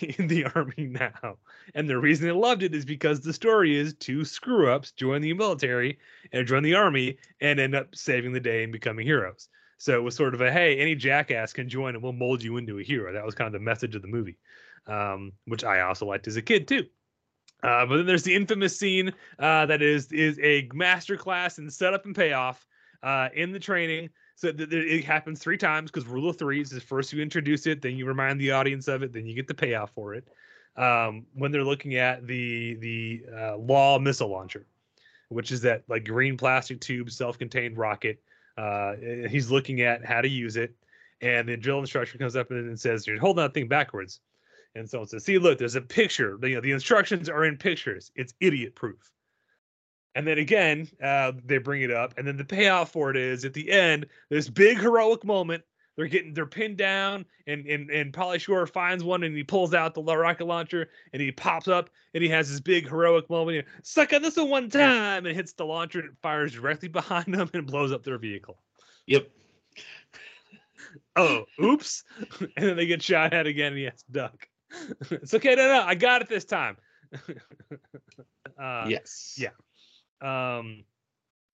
in 0.18 0.26
the 0.28 0.44
army 0.54 0.86
now. 0.86 1.38
And 1.74 1.88
the 1.88 1.98
reason 1.98 2.26
they 2.26 2.32
loved 2.32 2.62
it 2.62 2.74
is 2.74 2.84
because 2.84 3.20
the 3.20 3.32
story 3.32 3.76
is 3.76 3.94
two 3.94 4.24
screw 4.24 4.72
ups 4.72 4.92
join 4.92 5.22
the 5.22 5.32
military 5.32 5.98
and 6.32 6.46
join 6.46 6.62
the 6.62 6.74
army 6.74 7.18
and 7.40 7.60
end 7.60 7.74
up 7.74 7.94
saving 7.94 8.32
the 8.32 8.40
day 8.40 8.62
and 8.62 8.72
becoming 8.72 9.06
heroes. 9.06 9.48
So 9.78 9.96
it 9.96 10.02
was 10.02 10.14
sort 10.14 10.34
of 10.34 10.40
a 10.40 10.52
hey, 10.52 10.78
any 10.78 10.94
jackass 10.94 11.52
can 11.52 11.68
join 11.68 11.94
and 11.94 12.02
we'll 12.02 12.12
mold 12.12 12.42
you 12.42 12.56
into 12.56 12.78
a 12.78 12.82
hero. 12.82 13.12
That 13.12 13.24
was 13.24 13.34
kind 13.34 13.46
of 13.46 13.52
the 13.52 13.60
message 13.60 13.96
of 13.96 14.02
the 14.02 14.08
movie, 14.08 14.38
um, 14.86 15.32
which 15.46 15.64
I 15.64 15.80
also 15.80 16.06
liked 16.06 16.28
as 16.28 16.36
a 16.36 16.42
kid 16.42 16.68
too. 16.68 16.86
Uh, 17.62 17.86
but 17.86 17.96
then 17.96 18.06
there's 18.06 18.24
the 18.24 18.34
infamous 18.34 18.78
scene 18.78 19.12
uh, 19.38 19.66
that 19.66 19.82
is 19.82 20.10
is 20.12 20.38
a 20.42 20.68
masterclass 20.68 21.58
in 21.58 21.70
setup 21.70 22.04
and 22.04 22.14
payoff 22.14 22.64
uh, 23.02 23.28
in 23.34 23.52
the 23.52 23.58
training. 23.58 24.10
So 24.42 24.50
it 24.52 25.04
happens 25.04 25.38
three 25.38 25.56
times 25.56 25.88
because 25.88 26.04
rule 26.04 26.28
of 26.28 26.36
threes 26.36 26.72
is 26.72 26.82
first 26.82 27.12
you 27.12 27.22
introduce 27.22 27.68
it, 27.68 27.80
then 27.80 27.96
you 27.96 28.06
remind 28.06 28.40
the 28.40 28.50
audience 28.50 28.88
of 28.88 29.04
it, 29.04 29.12
then 29.12 29.24
you 29.24 29.36
get 29.36 29.46
the 29.46 29.54
payoff 29.54 29.92
for 29.94 30.14
it. 30.14 30.26
Um, 30.76 31.26
when 31.34 31.52
they're 31.52 31.62
looking 31.62 31.94
at 31.94 32.26
the 32.26 32.74
the 32.74 33.22
uh, 33.32 33.56
LAW 33.56 34.00
missile 34.00 34.28
launcher, 34.28 34.66
which 35.28 35.52
is 35.52 35.60
that 35.60 35.84
like 35.86 36.04
green 36.04 36.36
plastic 36.36 36.80
tube 36.80 37.08
self-contained 37.12 37.78
rocket. 37.78 38.20
Uh, 38.58 38.94
he's 39.28 39.48
looking 39.48 39.82
at 39.82 40.04
how 40.04 40.20
to 40.20 40.28
use 40.28 40.56
it, 40.56 40.74
and 41.20 41.48
the 41.48 41.56
drill 41.56 41.78
instructor 41.78 42.18
comes 42.18 42.34
up 42.34 42.50
and 42.50 42.80
says, 42.80 43.06
"You're 43.06 43.20
holding 43.20 43.44
that 43.44 43.54
thing 43.54 43.68
backwards." 43.68 44.18
And 44.74 44.90
someone 44.90 45.06
says, 45.06 45.24
"See, 45.24 45.38
look, 45.38 45.58
there's 45.58 45.76
a 45.76 45.80
picture. 45.80 46.36
You 46.42 46.56
know, 46.56 46.60
the 46.60 46.72
instructions 46.72 47.28
are 47.28 47.44
in 47.44 47.58
pictures. 47.58 48.10
It's 48.16 48.34
idiot 48.40 48.74
proof." 48.74 49.12
And 50.14 50.26
then 50.26 50.38
again, 50.38 50.88
uh, 51.02 51.32
they 51.44 51.58
bring 51.58 51.82
it 51.82 51.90
up, 51.90 52.14
and 52.18 52.26
then 52.26 52.36
the 52.36 52.44
payoff 52.44 52.92
for 52.92 53.10
it 53.10 53.16
is 53.16 53.44
at 53.44 53.54
the 53.54 53.70
end, 53.70 54.06
this 54.28 54.48
big 54.48 54.78
heroic 54.78 55.24
moment. 55.24 55.62
They're 55.96 56.06
getting 56.06 56.32
they're 56.32 56.46
pinned 56.46 56.78
down, 56.78 57.26
and 57.46 57.66
and 57.66 57.90
and 57.90 58.12
Pauly 58.12 58.40
Shore 58.40 58.66
finds 58.66 59.04
one, 59.04 59.24
and 59.24 59.36
he 59.36 59.44
pulls 59.44 59.74
out 59.74 59.94
the 59.94 60.02
rocket 60.02 60.46
launcher, 60.46 60.88
and 61.12 61.20
he 61.20 61.30
pops 61.32 61.68
up, 61.68 61.90
and 62.14 62.22
he 62.22 62.30
has 62.30 62.50
this 62.50 62.60
big 62.60 62.88
heroic 62.88 63.28
moment. 63.28 63.58
He, 63.58 63.72
Suck 63.82 64.12
on 64.14 64.22
this 64.22 64.36
one 64.36 64.48
one 64.48 64.70
time, 64.70 65.26
and 65.26 65.36
hits 65.36 65.52
the 65.52 65.66
launcher, 65.66 66.00
and 66.00 66.08
it 66.08 66.16
fires 66.22 66.52
directly 66.52 66.88
behind 66.88 67.34
them, 67.34 67.50
and 67.52 67.66
blows 67.66 67.92
up 67.92 68.04
their 68.04 68.18
vehicle. 68.18 68.58
Yep. 69.06 69.28
Oh, 71.16 71.44
oops! 71.62 72.04
and 72.40 72.68
then 72.68 72.76
they 72.76 72.86
get 72.86 73.02
shot 73.02 73.32
at 73.32 73.46
again, 73.46 73.68
and 73.68 73.78
he 73.78 73.84
has 73.84 74.02
to 74.02 74.12
duck. 74.12 74.48
it's 75.10 75.32
okay, 75.32 75.54
no, 75.54 75.66
no, 75.68 75.82
I 75.82 75.94
got 75.94 76.22
it 76.22 76.28
this 76.28 76.44
time. 76.44 76.76
uh, 78.60 78.86
yes. 78.88 79.36
yeah. 79.38 79.50
Um 80.22 80.84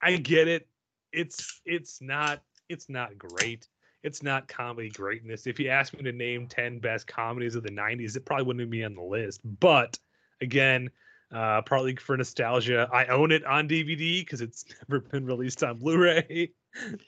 i 0.00 0.16
get 0.16 0.46
it 0.46 0.68
it's 1.12 1.60
it's 1.64 2.00
not 2.00 2.42
It's 2.68 2.88
not 2.88 3.16
great. 3.16 3.66
It's 4.02 4.22
not 4.22 4.46
comedy 4.46 4.90
greatness. 4.90 5.46
If 5.46 5.58
you 5.58 5.70
asked 5.70 5.96
me 5.96 6.02
to 6.02 6.12
name 6.12 6.46
10 6.46 6.78
best 6.78 7.06
comedies 7.06 7.54
of 7.54 7.62
the 7.62 7.70
90s, 7.70 8.16
it 8.16 8.24
probably 8.24 8.44
wouldn't 8.44 8.70
be 8.70 8.84
on 8.84 8.94
the 8.94 9.02
list. 9.02 9.40
But 9.58 9.98
again, 10.40 10.90
uh, 11.32 11.62
partly 11.62 11.96
for 11.96 12.16
nostalgia, 12.16 12.88
I 12.92 13.06
own 13.06 13.32
it 13.32 13.44
on 13.44 13.68
DVD 13.68 14.20
because 14.20 14.40
it's 14.40 14.64
never 14.88 15.00
been 15.00 15.26
released 15.26 15.64
on 15.64 15.78
Blu-ray. 15.78 16.52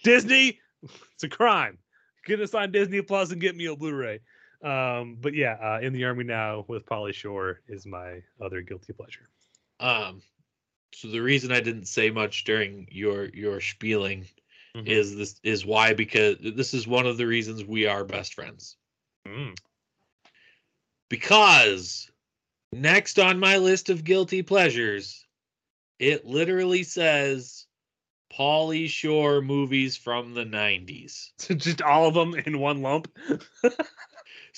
Disney, 0.02 0.58
it's 0.82 1.22
a 1.22 1.28
crime. 1.28 1.78
Get 2.26 2.40
us 2.40 2.54
on 2.54 2.72
Disney 2.72 3.02
Plus 3.02 3.30
and 3.30 3.40
get 3.40 3.56
me 3.56 3.66
a 3.66 3.76
Blu-ray. 3.76 4.20
Um, 4.62 5.16
but 5.20 5.34
yeah, 5.34 5.56
uh, 5.62 5.80
in 5.80 5.92
the 5.92 6.04
army 6.04 6.24
now 6.24 6.64
with 6.68 6.84
Pauly 6.86 7.14
Shore 7.14 7.60
is 7.68 7.86
my 7.86 8.22
other 8.42 8.62
guilty 8.62 8.92
pleasure. 8.92 9.28
Um, 9.78 10.22
so 10.92 11.08
the 11.08 11.20
reason 11.20 11.52
I 11.52 11.60
didn't 11.60 11.86
say 11.86 12.10
much 12.10 12.44
during 12.44 12.88
your 12.90 13.26
your 13.30 13.60
spieling 13.60 14.26
Mhm. 14.76 14.86
is 14.86 15.16
this 15.16 15.40
is 15.42 15.66
why 15.66 15.94
because 15.94 16.36
this 16.40 16.74
is 16.74 16.86
one 16.86 17.06
of 17.06 17.16
the 17.16 17.26
reasons 17.26 17.64
we 17.64 17.86
are 17.86 18.04
best 18.04 18.34
friends. 18.34 18.76
Mm. 19.26 19.56
Because 21.08 22.10
next 22.72 23.18
on 23.18 23.40
my 23.40 23.56
list 23.56 23.90
of 23.90 24.04
guilty 24.04 24.42
pleasures, 24.42 25.26
it 25.98 26.24
literally 26.24 26.84
says 26.84 27.66
Pauly 28.32 28.88
Shore 28.88 29.42
movies 29.42 29.96
from 29.96 30.34
the 30.34 30.44
90s. 30.44 31.32
Just 31.56 31.82
all 31.82 32.06
of 32.06 32.14
them 32.14 32.34
in 32.34 32.60
one 32.60 32.80
lump. 32.80 33.12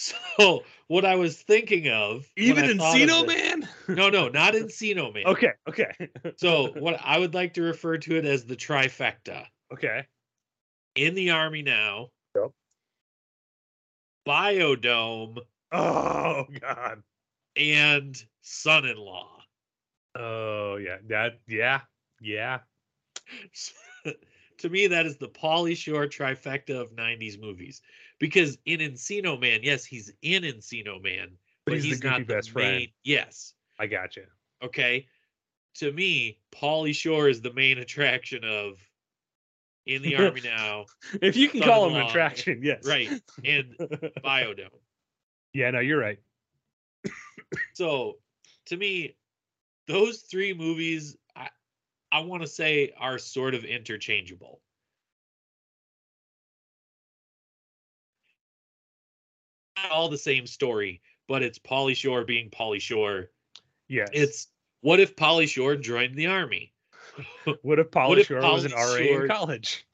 So 0.03 0.65
what 0.89 1.05
I 1.05 1.15
was 1.15 1.41
thinking 1.41 1.89
of 1.89 2.29
Even 2.37 2.65
I 2.65 2.75
thought 2.77 3.01
of 3.01 3.09
Encino 3.09 3.27
Man. 3.27 3.69
No, 3.89 4.09
no, 4.11 4.29
not 4.41 4.55
Encino 4.55 5.13
Man. 5.15 5.27
Okay, 5.27 5.53
okay, 5.69 5.93
So 6.37 6.73
what 6.79 6.99
I 7.03 7.19
would 7.19 7.35
like 7.35 7.55
to 7.55 7.63
refer 7.63 7.99
to 7.99 8.17
it 8.17 8.25
as 8.25 8.45
the 8.45 8.57
trifecta. 8.57 9.47
okay. 9.73 10.07
In 10.95 11.15
the 11.15 11.31
army 11.31 11.63
now. 11.63 12.09
Yep. 12.37 12.51
Biodome 14.29 15.39
Oh 15.73 16.45
God. 16.61 17.03
and 17.57 18.23
son-in-law. 18.43 19.31
Oh 20.19 20.77
yeah. 20.77 20.99
That 21.09 21.41
yeah 21.47 21.81
yeah. 22.21 22.59
to 24.59 24.69
me, 24.69 24.89
that 24.89 25.07
is 25.07 25.17
the 25.17 25.29
Pauly 25.29 25.77
Shore 25.77 26.07
trifecta 26.07 26.79
of 26.79 26.95
'90s 26.95 27.41
movies. 27.41 27.81
Because 28.23 28.57
in 28.67 28.79
Encino 28.79 29.39
Man, 29.41 29.65
yes, 29.65 29.85
he's 29.85 30.13
in 30.23 30.45
Encino 30.45 31.03
Man, 31.03 31.33
but, 31.67 31.75
he's 31.75 31.83
he's, 31.83 31.99
goofy 31.99 32.13
not 32.13 32.29
the 32.29 32.35
best 32.35 32.51
friend. 32.53 32.77
main. 32.77 32.89
Yes, 33.03 33.55
I 33.81 33.89
got 33.89 34.15
you. 34.15 34.23
okay. 34.63 35.09
To 35.79 35.91
me, 35.91 36.39
Pauly 36.53 36.95
Shore 36.95 37.29
is 37.29 37.41
the 37.41 37.53
main 37.53 37.79
attraction 37.79 38.45
of 38.45 38.75
in 39.87 40.03
the 40.03 40.15
army 40.15 40.41
now, 40.45 40.85
If 41.21 41.35
you 41.37 41.49
can 41.49 41.63
call 41.63 41.89
him 41.89 41.97
an 41.97 42.07
attraction, 42.07 42.61
yes. 42.63 42.87
right? 42.87 43.09
And 43.45 43.75
Biodome. 44.25 44.69
yeah, 45.53 45.73
no, 45.73 45.81
you're 45.81 45.99
right. 45.99 46.21
So, 47.75 48.19
to 48.67 48.77
me, 48.77 49.17
those 49.89 50.21
three 50.21 50.55
movies, 50.55 51.17
I 51.35 51.49
I 52.13 52.21
want 52.21 52.43
to 52.43 52.49
say, 52.49 52.93
are 52.97 53.19
sort 53.19 53.57
of 53.57 53.65
interchangeable. 53.65 54.61
All 59.91 60.09
the 60.09 60.19
same 60.19 60.47
story, 60.47 61.01
but 61.29 61.43
it's 61.43 61.59
Pauly 61.59 61.97
Shore 61.97 62.25
being 62.25 62.51
Pauly 62.51 62.81
Shore. 62.81 63.31
Yes. 63.89 64.09
It's 64.13 64.49
what 64.81 65.01
if 65.01 65.17
Pauly 65.17 65.49
Shore 65.49 65.77
joined 65.77 66.15
the 66.17 66.27
army? 66.27 66.73
what 67.63 67.79
if 67.79 67.91
Pauly 67.91 68.19
if 68.21 68.27
Shore 68.29 68.41
was 68.41 68.65
an 68.65 68.73
RA 68.73 68.97
Shore- 68.97 69.23
in 69.25 69.29
college? 69.29 69.85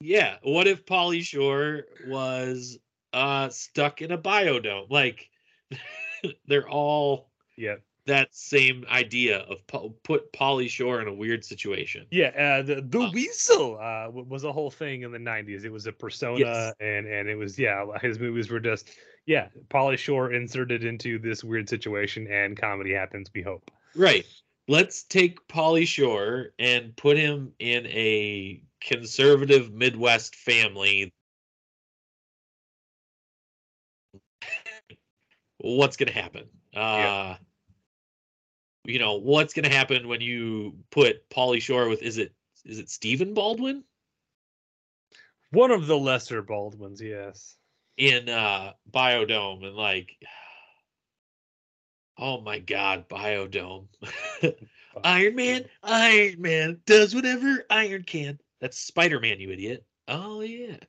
Yeah. 0.00 0.36
What 0.42 0.66
if 0.66 0.84
Pauly 0.84 1.22
Shore 1.22 1.84
was 2.06 2.78
uh 3.12 3.48
stuck 3.48 4.02
in 4.02 4.12
a 4.12 4.18
biodome? 4.18 4.90
Like 4.90 5.30
they're 6.46 6.68
all 6.68 7.30
Yeah. 7.56 7.76
that 8.06 8.34
same 8.34 8.84
idea 8.90 9.38
of 9.38 9.66
po- 9.66 9.94
put 10.02 10.32
Pauly 10.32 10.68
Shore 10.68 11.00
in 11.00 11.08
a 11.08 11.14
weird 11.14 11.44
situation. 11.44 12.06
Yeah, 12.10 12.28
uh, 12.28 12.62
the 12.62 12.82
the 12.82 13.00
Uh, 13.00 13.10
weasel 13.12 13.78
uh, 13.80 14.10
was 14.10 14.44
a 14.44 14.52
whole 14.52 14.70
thing 14.70 15.02
in 15.02 15.12
the 15.12 15.18
'90s. 15.18 15.64
It 15.64 15.70
was 15.72 15.86
a 15.86 15.92
persona, 15.92 16.38
Yes. 16.38 16.74
and 16.80 17.06
and 17.06 17.28
it 17.28 17.36
was 17.36 17.58
yeah, 17.58 17.84
his 18.02 18.18
movies 18.18 18.50
were 18.50 18.60
just 18.60 18.90
yeah, 19.26 19.48
Pauly 19.68 19.98
Shore 19.98 20.32
inserted 20.32 20.84
into 20.84 21.18
this 21.18 21.42
weird 21.42 21.68
situation, 21.68 22.28
and 22.30 22.56
comedy 22.56 22.94
happens. 22.94 23.28
We 23.34 23.42
hope. 23.42 23.70
Right. 23.94 24.24
Let's 24.68 25.02
take 25.02 25.46
Pauly 25.48 25.86
Shore 25.86 26.50
and 26.58 26.96
put 26.96 27.16
him 27.16 27.52
in 27.58 27.86
a 27.86 28.62
conservative 28.80 29.72
Midwest 29.72 30.36
family. 30.36 31.12
What's 35.58 35.96
going 35.96 36.12
to 36.12 36.14
happen? 36.14 36.44
Uh 36.74 37.36
you 38.84 39.00
know, 39.00 39.14
what's 39.14 39.52
going 39.52 39.64
to 39.64 39.74
happen 39.74 40.06
when 40.06 40.20
you 40.20 40.76
put 40.90 41.28
Pauly 41.28 41.60
Shore 41.60 41.88
with 41.88 42.02
is 42.02 42.18
it 42.18 42.32
is 42.64 42.78
it 42.78 42.88
Stephen 42.88 43.34
Baldwin 43.34 43.82
One 45.50 45.70
of 45.70 45.86
the 45.86 45.98
lesser 45.98 46.42
Baldwins, 46.42 47.00
yes. 47.00 47.56
In 47.96 48.28
uh 48.28 48.72
Biodome 48.90 49.64
and 49.66 49.76
like 49.76 50.16
Oh 52.18 52.40
my 52.40 52.58
god, 52.60 53.08
Biodome. 53.10 53.88
Iron 55.04 55.34
Man, 55.34 55.64
Iron 55.82 56.40
Man 56.40 56.80
does 56.86 57.14
whatever 57.14 57.66
Iron 57.68 58.04
can. 58.04 58.40
That's 58.60 58.78
Spider 58.78 59.20
Man, 59.20 59.38
you 59.38 59.50
idiot. 59.50 59.84
Oh 60.08 60.40
yeah. 60.40 60.76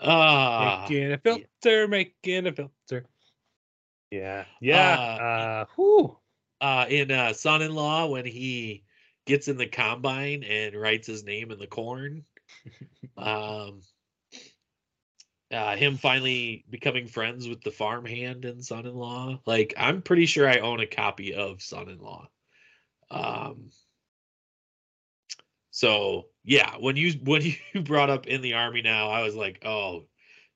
Ah, 0.00 0.86
making 0.88 1.12
a 1.12 1.18
filter, 1.18 1.88
making 1.88 2.46
a 2.46 2.52
filter. 2.52 3.04
Yeah, 4.10 4.44
yeah. 4.60 5.16
Uh, 5.18 5.22
Uh, 5.22 5.64
whew. 5.74 6.16
uh, 6.60 6.86
in 6.88 7.10
uh, 7.10 7.32
Son-in-Law 7.32 8.06
when 8.06 8.24
he 8.24 8.84
gets 9.26 9.48
in 9.48 9.56
the 9.56 9.66
combine 9.66 10.44
and 10.44 10.74
writes 10.76 11.06
his 11.06 11.24
name 11.24 11.50
in 11.50 11.58
the 11.58 11.66
corn. 11.66 12.24
Um, 13.16 13.82
uh, 15.50 15.76
him 15.76 15.96
finally 15.96 16.64
becoming 16.68 17.06
friends 17.06 17.48
with 17.48 17.62
the 17.62 17.70
farmhand 17.70 18.44
and 18.44 18.64
Son-in-Law. 18.64 19.40
Like 19.46 19.74
I'm 19.76 20.02
pretty 20.02 20.26
sure 20.26 20.48
I 20.48 20.58
own 20.58 20.80
a 20.80 20.86
copy 20.86 21.34
of 21.34 21.62
Son-in-Law. 21.62 22.28
Um, 23.10 23.70
so 25.70 26.26
yeah, 26.44 26.76
when 26.78 26.96
you 26.96 27.12
when 27.22 27.42
you 27.72 27.80
brought 27.82 28.10
up 28.10 28.26
in 28.26 28.42
the 28.42 28.54
army 28.54 28.82
now, 28.82 29.10
I 29.10 29.22
was 29.22 29.34
like, 29.34 29.64
oh, 29.64 30.04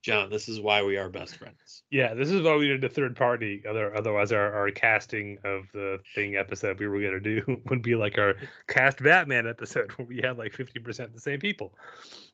John, 0.03 0.30
this 0.30 0.48
is 0.48 0.61
why 0.61 0.82
we 0.82 0.96
are 0.96 1.09
best 1.09 1.36
friends. 1.36 1.84
Yeah, 1.90 2.12
this 2.14 2.28
is 2.28 2.42
why 2.42 2.57
we 2.57 2.66
did 2.66 2.82
a 2.82 2.88
third 2.88 3.14
party. 3.14 3.62
Other, 3.68 3.94
otherwise, 3.94 4.32
our, 4.32 4.53
our 4.53 4.70
casting 4.72 5.38
of 5.44 5.70
the 5.72 6.00
thing 6.16 6.34
episode 6.36 6.80
we 6.80 6.88
were 6.88 7.00
gonna 7.00 7.20
do 7.20 7.61
would 7.66 7.82
be 7.82 7.94
like 7.94 8.18
our 8.18 8.34
cast 8.66 9.00
Batman 9.00 9.46
episode, 9.46 9.92
where 9.92 10.07
we 10.07 10.20
had 10.22 10.38
like 10.38 10.53
fifty 10.55 10.80
percent 10.80 11.14
the 11.14 11.20
same 11.20 11.38
people. 11.38 11.72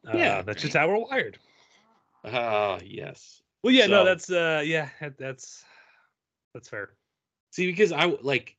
Uh, 0.06 0.16
Yeah. 0.16 0.42
that's 0.42 0.62
just 0.62 0.74
how 0.74 0.88
we're 0.88 0.98
wired. 0.98 1.38
Ah, 2.24 2.78
yes. 2.82 3.42
Well, 3.62 3.72
yeah, 3.72 3.86
no, 3.86 4.04
that's 4.04 4.30
uh, 4.30 4.62
yeah, 4.64 4.88
that- 5.00 5.18
that's 5.18 5.62
that's 6.54 6.68
fair. 6.70 6.90
See, 7.52 7.66
because 7.66 7.92
I 7.92 8.06
like 8.22 8.56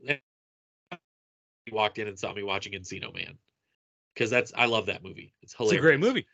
he 0.00 1.72
walked 1.72 1.98
in 1.98 2.08
and 2.08 2.18
saw 2.18 2.32
me 2.32 2.42
watching 2.42 2.72
Encino 2.72 3.14
Man. 3.14 3.36
Because 4.18 4.30
that's 4.30 4.52
I 4.56 4.66
love 4.66 4.86
that 4.86 5.04
movie. 5.04 5.32
It's 5.42 5.54
hilarious. 5.54 5.74
It's 5.74 5.78
a 5.78 5.86
great 5.86 6.00
movie. 6.00 6.26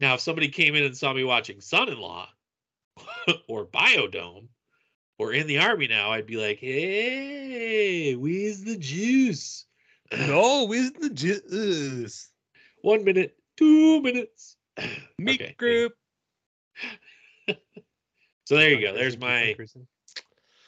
Now, 0.00 0.14
if 0.14 0.20
somebody 0.20 0.48
came 0.48 0.74
in 0.74 0.84
and 0.84 0.96
saw 0.96 1.12
me 1.12 1.24
watching 1.24 1.60
Son-in-Law 1.60 2.26
or 3.48 3.66
Biodome 3.66 4.46
or 5.18 5.34
in 5.34 5.46
the 5.46 5.58
army 5.58 5.88
now, 5.88 6.10
I'd 6.10 6.24
be 6.24 6.38
like, 6.38 6.58
hey, 6.58 8.14
where's 8.14 8.62
the 8.62 8.78
juice? 8.78 9.66
No, 10.18 10.64
where's 10.64 10.90
the 10.90 11.10
juice? 11.10 12.32
One 12.82 13.04
minute, 13.04 13.36
two 13.56 14.00
minutes. 14.00 14.56
Meat 15.18 15.40
Okay, 15.42 15.54
group. 15.58 15.92
So 18.46 18.56
there 18.56 18.70
you 18.70 18.80
go. 18.80 18.92
There's 18.92 19.16
my 19.16 19.54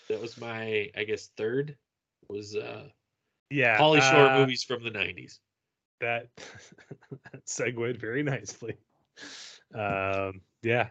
that 0.08 0.20
was 0.20 0.40
my 0.40 0.92
I 0.96 1.02
guess 1.02 1.30
third 1.36 1.76
was 2.28 2.54
uh 2.54 2.84
yeah. 3.50 3.76
Pauly 3.76 4.00
Shore 4.00 4.26
uh, 4.26 4.38
movies 4.38 4.62
from 4.62 4.84
the 4.84 4.90
90s. 4.92 5.40
that 6.02 6.28
segued 7.44 7.96
very 7.98 8.22
nicely. 8.22 8.76
Um, 9.74 10.42
yeah, 10.62 10.88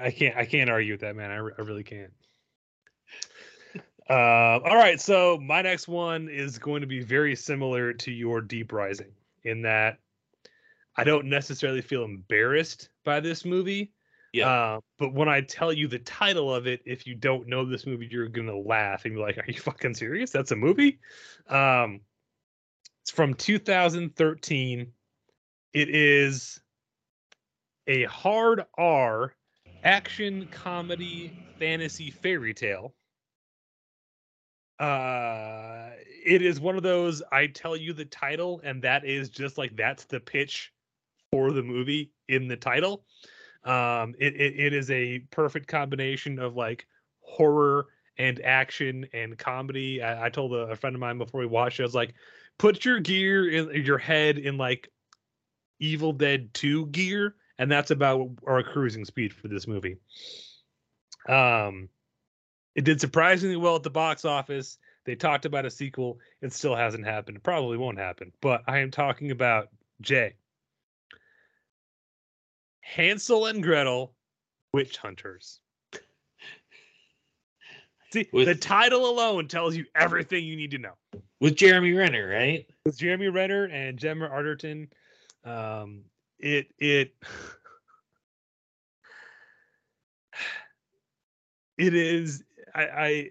I 0.00 0.10
can't 0.10 0.36
I 0.36 0.46
can't 0.46 0.70
argue 0.70 0.94
with 0.94 1.02
that, 1.02 1.16
man. 1.16 1.30
I, 1.30 1.36
re- 1.36 1.52
I 1.58 1.62
really 1.62 1.84
can't. 1.84 2.12
Um, 4.08 4.62
all 4.64 4.76
right, 4.76 5.00
so 5.00 5.38
my 5.38 5.62
next 5.62 5.86
one 5.88 6.28
is 6.28 6.58
going 6.58 6.80
to 6.80 6.86
be 6.86 7.00
very 7.00 7.36
similar 7.36 7.92
to 7.94 8.10
your 8.10 8.40
Deep 8.40 8.72
Rising 8.72 9.12
in 9.44 9.62
that 9.62 9.98
I 10.96 11.04
don't 11.04 11.26
necessarily 11.26 11.80
feel 11.82 12.04
embarrassed 12.04 12.90
by 13.04 13.20
this 13.20 13.44
movie, 13.44 13.92
Yeah. 14.32 14.48
Uh, 14.48 14.80
but 14.98 15.14
when 15.14 15.28
I 15.28 15.40
tell 15.42 15.72
you 15.72 15.88
the 15.88 15.98
title 16.00 16.52
of 16.54 16.66
it, 16.66 16.80
if 16.84 17.06
you 17.06 17.14
don't 17.14 17.46
know 17.48 17.64
this 17.64 17.86
movie, 17.86 18.08
you're 18.10 18.28
gonna 18.28 18.56
laugh 18.56 19.04
and 19.04 19.14
be 19.14 19.20
like, 19.20 19.38
"Are 19.38 19.44
you 19.46 19.54
fucking 19.60 19.94
serious? 19.94 20.30
That's 20.30 20.50
a 20.50 20.56
movie?" 20.56 20.98
Um, 21.48 22.00
it's 23.02 23.10
from 23.10 23.34
2013. 23.34 24.92
It 25.74 25.88
is 25.88 26.60
a 27.88 28.04
hard 28.04 28.64
R 28.78 29.34
action 29.82 30.48
comedy 30.52 31.32
fantasy 31.58 32.10
fairy 32.10 32.54
tale. 32.54 32.94
Uh, 34.78 35.90
it 36.24 36.42
is 36.42 36.60
one 36.60 36.76
of 36.76 36.82
those 36.82 37.22
I 37.32 37.48
tell 37.48 37.76
you 37.76 37.92
the 37.92 38.04
title, 38.04 38.60
and 38.62 38.82
that 38.82 39.04
is 39.04 39.30
just 39.30 39.58
like 39.58 39.76
that's 39.76 40.04
the 40.04 40.20
pitch 40.20 40.72
for 41.32 41.50
the 41.50 41.62
movie 41.62 42.12
in 42.28 42.46
the 42.46 42.56
title. 42.56 43.04
Um, 43.64 44.14
it, 44.18 44.34
it, 44.34 44.58
it 44.58 44.72
is 44.72 44.90
a 44.90 45.20
perfect 45.30 45.66
combination 45.66 46.38
of 46.38 46.54
like 46.54 46.86
horror 47.20 47.86
and 48.18 48.40
action 48.42 49.06
and 49.12 49.36
comedy. 49.38 50.02
I, 50.02 50.26
I 50.26 50.28
told 50.28 50.52
a, 50.52 50.70
a 50.70 50.76
friend 50.76 50.94
of 50.94 51.00
mine 51.00 51.18
before 51.18 51.40
we 51.40 51.46
watched 51.46 51.80
it, 51.80 51.82
I 51.82 51.86
was 51.86 51.94
like, 51.94 52.14
put 52.58 52.84
your 52.84 53.00
gear 53.00 53.48
in 53.48 53.84
your 53.84 53.98
head 53.98 54.38
in 54.38 54.56
like 54.56 54.88
Evil 55.80 56.12
Dead 56.12 56.54
2 56.54 56.86
gear, 56.86 57.34
and 57.58 57.70
that's 57.70 57.90
about 57.90 58.28
our 58.46 58.62
cruising 58.62 59.04
speed 59.04 59.32
for 59.32 59.48
this 59.48 59.66
movie. 59.66 59.96
Um, 61.28 61.88
it 62.74 62.84
did 62.84 63.00
surprisingly 63.00 63.56
well 63.56 63.76
at 63.76 63.82
the 63.82 63.90
box 63.90 64.24
office. 64.24 64.78
They 65.04 65.16
talked 65.16 65.44
about 65.44 65.66
a 65.66 65.70
sequel. 65.70 66.20
It 66.40 66.52
still 66.52 66.76
hasn't 66.76 67.04
happened. 67.04 67.38
It 67.38 67.42
probably 67.42 67.76
won't 67.76 67.98
happen. 67.98 68.32
But 68.40 68.62
I 68.66 68.78
am 68.78 68.90
talking 68.90 69.30
about 69.30 69.68
Jay. 70.00 70.34
Hansel 72.80 73.46
and 73.46 73.62
Gretel, 73.62 74.14
Witch 74.72 74.96
Hunters. 74.98 75.61
See, 78.12 78.28
With- 78.30 78.46
the 78.46 78.54
title 78.54 79.08
alone 79.08 79.48
tells 79.48 79.74
you 79.74 79.86
everything 79.94 80.44
you 80.44 80.54
need 80.54 80.72
to 80.72 80.78
know. 80.78 80.92
With 81.40 81.56
Jeremy 81.56 81.92
Renner, 81.92 82.28
right? 82.28 82.66
With 82.84 82.98
Jeremy 82.98 83.28
Renner 83.28 83.64
and 83.64 83.98
Gemma 83.98 84.28
Arterton, 84.28 84.88
um, 85.44 86.02
it 86.38 86.68
it 86.78 87.14
it 91.78 91.94
is 91.94 92.44
I, 92.74 92.84
I 92.84 93.30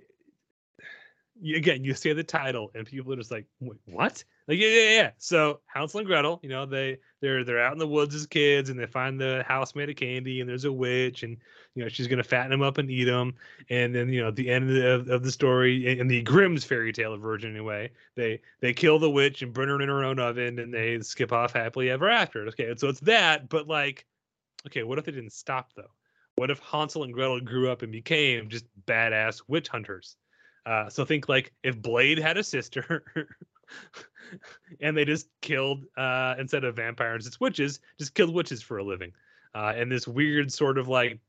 again 1.55 1.83
you 1.83 1.93
say 1.93 2.13
the 2.13 2.23
title 2.23 2.71
and 2.73 2.87
people 2.87 3.13
are 3.13 3.17
just 3.17 3.31
like 3.31 3.45
Wait, 3.59 3.79
what 3.85 4.23
like 4.51 4.59
yeah 4.59 4.67
yeah 4.67 4.89
yeah. 4.89 5.11
So 5.17 5.61
Hansel 5.65 6.01
and 6.01 6.07
Gretel 6.07 6.39
you 6.43 6.49
know 6.49 6.65
they 6.65 6.97
they're 7.21 7.45
they're 7.45 7.63
out 7.63 7.71
in 7.71 7.79
the 7.79 7.87
woods 7.87 8.13
as 8.13 8.27
kids 8.27 8.69
and 8.69 8.77
they 8.77 8.85
find 8.85 9.19
the 9.19 9.45
house 9.47 9.75
made 9.75 9.89
of 9.89 9.95
candy 9.95 10.41
and 10.41 10.49
there's 10.49 10.65
a 10.65 10.71
witch 10.71 11.23
and 11.23 11.37
you 11.73 11.81
know 11.81 11.87
she's 11.87 12.07
gonna 12.07 12.23
fatten 12.23 12.51
them 12.51 12.61
up 12.61 12.77
and 12.77 12.91
eat 12.91 13.05
them 13.05 13.33
and 13.69 13.95
then 13.95 14.09
you 14.09 14.21
know 14.21 14.27
at 14.27 14.35
the 14.35 14.49
end 14.49 14.69
of 14.69 15.05
the, 15.05 15.13
of, 15.15 15.23
the 15.23 15.31
story 15.31 15.97
in 15.97 16.07
the 16.09 16.21
Grimm's 16.23 16.65
fairy 16.65 16.91
tale 16.91 17.15
version 17.17 17.51
anyway 17.51 17.89
they 18.15 18.41
they 18.59 18.73
kill 18.73 18.99
the 18.99 19.09
witch 19.09 19.41
and 19.41 19.53
burn 19.53 19.69
her 19.69 19.81
in 19.81 19.87
her 19.87 20.03
own 20.03 20.19
oven 20.19 20.59
and 20.59 20.73
they 20.73 20.99
skip 20.99 21.31
off 21.31 21.53
happily 21.53 21.89
ever 21.89 22.09
after. 22.09 22.45
Okay 22.47 22.73
so 22.75 22.89
it's 22.89 22.99
that 22.99 23.47
but 23.47 23.69
like 23.69 24.05
okay 24.67 24.83
what 24.83 24.99
if 24.99 25.05
they 25.05 25.13
didn't 25.13 25.33
stop 25.33 25.71
though? 25.77 25.93
What 26.35 26.51
if 26.51 26.59
Hansel 26.59 27.03
and 27.03 27.13
Gretel 27.13 27.39
grew 27.39 27.71
up 27.71 27.83
and 27.83 27.91
became 27.91 28.49
just 28.49 28.65
badass 28.85 29.43
witch 29.47 29.69
hunters? 29.69 30.17
Uh, 30.65 30.89
so 30.89 31.05
think 31.05 31.27
like 31.27 31.53
if 31.63 31.81
Blade 31.81 32.19
had 32.19 32.37
a 32.37 32.43
sister 32.43 33.03
and 34.81 34.95
they 34.95 35.05
just 35.05 35.27
killed 35.41 35.85
uh, 35.97 36.35
instead 36.39 36.63
of 36.63 36.75
vampires, 36.75 37.27
it's 37.27 37.39
witches, 37.39 37.79
just 37.97 38.13
killed 38.13 38.33
witches 38.33 38.61
for 38.61 38.77
a 38.77 38.83
living. 38.83 39.11
Uh, 39.53 39.73
and 39.75 39.91
this 39.91 40.07
weird 40.07 40.51
sort 40.51 40.77
of 40.77 40.87
like 40.87 41.19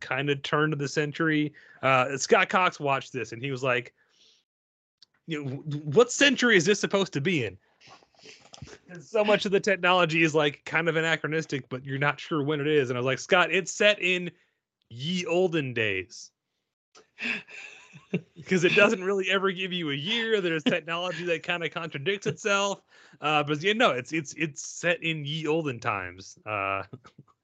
kind 0.00 0.28
of 0.28 0.42
turn 0.42 0.72
of 0.72 0.78
the 0.78 0.88
century. 0.88 1.54
Uh, 1.82 2.16
Scott 2.18 2.48
Cox 2.48 2.78
watched 2.78 3.12
this 3.12 3.32
and 3.32 3.42
he 3.42 3.50
was 3.50 3.62
like, 3.62 3.94
you 5.26 5.42
know, 5.42 5.50
what 5.84 6.12
century 6.12 6.56
is 6.56 6.66
this 6.66 6.78
supposed 6.78 7.14
to 7.14 7.20
be 7.20 7.46
in? 7.46 7.56
And 8.90 9.02
so 9.02 9.24
much 9.24 9.46
of 9.46 9.52
the 9.52 9.60
technology 9.60 10.22
is 10.22 10.34
like 10.34 10.62
kind 10.64 10.88
of 10.88 10.96
anachronistic, 10.96 11.68
but 11.68 11.84
you're 11.84 11.98
not 11.98 12.20
sure 12.20 12.42
when 12.42 12.60
it 12.60 12.66
is. 12.66 12.90
And 12.90 12.98
I 12.98 13.00
was 13.00 13.06
like, 13.06 13.18
Scott, 13.18 13.50
it's 13.50 13.72
set 13.72 14.00
in 14.00 14.30
ye 14.90 15.24
olden 15.26 15.72
days. 15.72 16.30
because 18.36 18.64
it 18.64 18.74
doesn't 18.74 19.02
really 19.02 19.30
ever 19.30 19.50
give 19.52 19.72
you 19.72 19.90
a 19.90 19.94
year. 19.94 20.40
There's 20.40 20.64
technology 20.64 21.24
that 21.24 21.42
kind 21.42 21.64
of 21.64 21.70
contradicts 21.72 22.26
itself. 22.26 22.82
Uh, 23.20 23.42
but 23.42 23.62
yeah, 23.62 23.72
no, 23.72 23.90
it's 23.90 24.12
it's 24.12 24.34
it's 24.34 24.64
set 24.64 25.02
in 25.02 25.24
ye 25.24 25.46
olden 25.46 25.80
times. 25.80 26.38
Uh, 26.46 26.82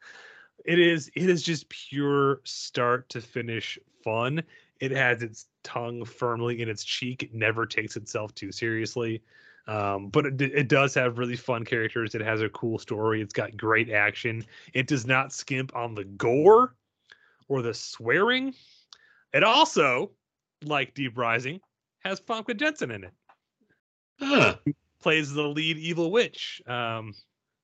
it 0.64 0.78
is 0.78 1.10
it 1.14 1.28
is 1.28 1.42
just 1.42 1.68
pure 1.68 2.40
start 2.44 3.08
to 3.10 3.20
finish 3.20 3.78
fun. 4.04 4.42
It 4.80 4.92
has 4.92 5.22
its 5.22 5.46
tongue 5.62 6.04
firmly 6.04 6.62
in 6.62 6.68
its 6.68 6.84
cheek. 6.84 7.22
It 7.22 7.34
never 7.34 7.66
takes 7.66 7.96
itself 7.96 8.34
too 8.34 8.50
seriously. 8.50 9.22
Um, 9.66 10.08
but 10.08 10.26
it, 10.26 10.40
it 10.40 10.68
does 10.68 10.94
have 10.94 11.18
really 11.18 11.36
fun 11.36 11.64
characters. 11.64 12.14
It 12.14 12.22
has 12.22 12.40
a 12.40 12.48
cool 12.48 12.78
story. 12.78 13.20
It's 13.20 13.34
got 13.34 13.56
great 13.56 13.90
action. 13.90 14.44
It 14.72 14.86
does 14.86 15.06
not 15.06 15.32
skimp 15.32 15.76
on 15.76 15.94
the 15.94 16.04
gore 16.04 16.74
or 17.48 17.62
the 17.62 17.74
swearing. 17.74 18.54
It 19.32 19.44
also, 19.44 20.10
like 20.64 20.94
Deep 20.94 21.16
Rising, 21.16 21.60
has 22.00 22.20
Famke 22.20 22.56
Janssen 22.58 22.90
in 22.90 23.04
it. 23.04 23.12
Huh. 24.18 24.56
Plays 25.02 25.32
the 25.32 25.42
lead 25.42 25.78
evil 25.78 26.10
witch. 26.10 26.60
Um, 26.66 27.14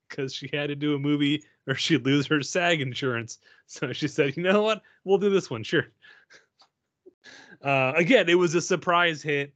because 0.08 0.32
she 0.32 0.48
had 0.52 0.68
to 0.68 0.76
do 0.76 0.94
a 0.94 0.98
movie 0.98 1.42
or 1.66 1.74
she'd 1.76 2.04
lose 2.04 2.26
her 2.26 2.42
SAG 2.42 2.80
insurance. 2.80 3.38
So 3.66 3.92
she 3.92 4.08
said, 4.08 4.36
you 4.36 4.42
know 4.42 4.62
what? 4.62 4.82
We'll 5.04 5.18
do 5.18 5.30
this 5.30 5.50
one, 5.50 5.62
sure. 5.62 5.86
Uh, 7.62 7.92
again, 7.96 8.28
it 8.28 8.34
was 8.36 8.54
a 8.54 8.60
surprise 8.60 9.22
hit. 9.22 9.52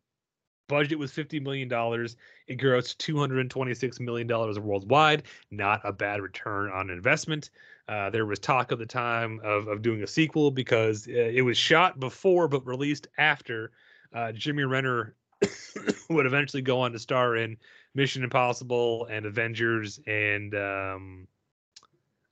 Budget 0.68 0.98
was 0.98 1.12
$50 1.12 1.42
million. 1.42 1.68
It 2.46 2.58
grossed 2.58 2.96
$226 2.96 4.00
million 4.00 4.28
worldwide. 4.28 5.24
Not 5.50 5.80
a 5.84 5.92
bad 5.92 6.20
return 6.20 6.70
on 6.70 6.90
investment. 6.90 7.50
Uh, 7.90 8.08
there 8.08 8.24
was 8.24 8.38
talk 8.38 8.70
at 8.70 8.78
the 8.78 8.86
time 8.86 9.40
of, 9.42 9.66
of 9.66 9.82
doing 9.82 10.04
a 10.04 10.06
sequel 10.06 10.52
because 10.52 11.08
uh, 11.08 11.10
it 11.10 11.42
was 11.42 11.58
shot 11.58 11.98
before 11.98 12.46
but 12.46 12.64
released 12.64 13.08
after 13.18 13.72
uh, 14.14 14.30
Jimmy 14.30 14.62
Renner 14.62 15.16
would 16.08 16.24
eventually 16.24 16.62
go 16.62 16.80
on 16.80 16.92
to 16.92 17.00
star 17.00 17.34
in 17.34 17.56
Mission 17.96 18.22
Impossible 18.22 19.06
and 19.06 19.26
Avengers 19.26 19.98
and 20.06 20.54
um, 20.54 21.26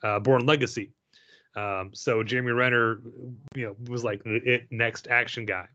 uh, 0.04 0.20
Bourne 0.20 0.46
Legacy. 0.46 0.92
Um, 1.56 1.90
so 1.92 2.22
Jeremy 2.22 2.52
Renner, 2.52 3.00
you 3.56 3.66
know, 3.66 3.76
was 3.88 4.04
like 4.04 4.22
the 4.22 4.36
it 4.44 4.68
next 4.70 5.08
action 5.08 5.44
guy, 5.44 5.66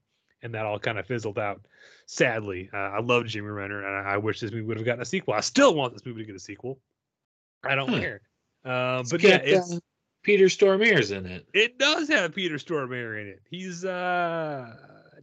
and 0.43 0.53
that 0.53 0.65
all 0.65 0.79
kind 0.79 0.97
of 0.97 1.05
fizzled 1.05 1.37
out. 1.37 1.59
Sadly, 2.05 2.69
uh, 2.73 2.77
I 2.77 3.01
love 3.01 3.25
Jeremy 3.25 3.51
Renner, 3.51 3.85
and 3.85 4.07
I, 4.07 4.13
I 4.13 4.17
wish 4.17 4.39
this 4.39 4.51
movie 4.51 4.63
would 4.63 4.77
have 4.77 4.85
gotten 4.85 5.01
a 5.01 5.05
sequel. 5.05 5.33
I 5.33 5.41
still 5.41 5.75
want 5.75 5.91
this 5.91 6.05
movie 6.05 6.21
to 6.21 6.25
get 6.25 6.35
a 6.37 6.39
sequel. 6.39 6.79
I 7.65 7.75
don't 7.75 7.89
Huh. 7.89 7.99
care. 7.99 8.21
Um, 8.65 9.05
but 9.09 9.21
yeah, 9.21 9.37
it's 9.37 9.73
uh, 9.73 9.79
Peter 10.23 10.45
Stormare's 10.45 11.11
in 11.11 11.25
it. 11.25 11.45
it 11.53 11.77
does 11.77 12.07
have 12.07 12.33
Peter 12.33 12.55
Stormare 12.55 13.21
in 13.21 13.27
it. 13.27 13.41
He's 13.49 13.83
uh 13.83 14.73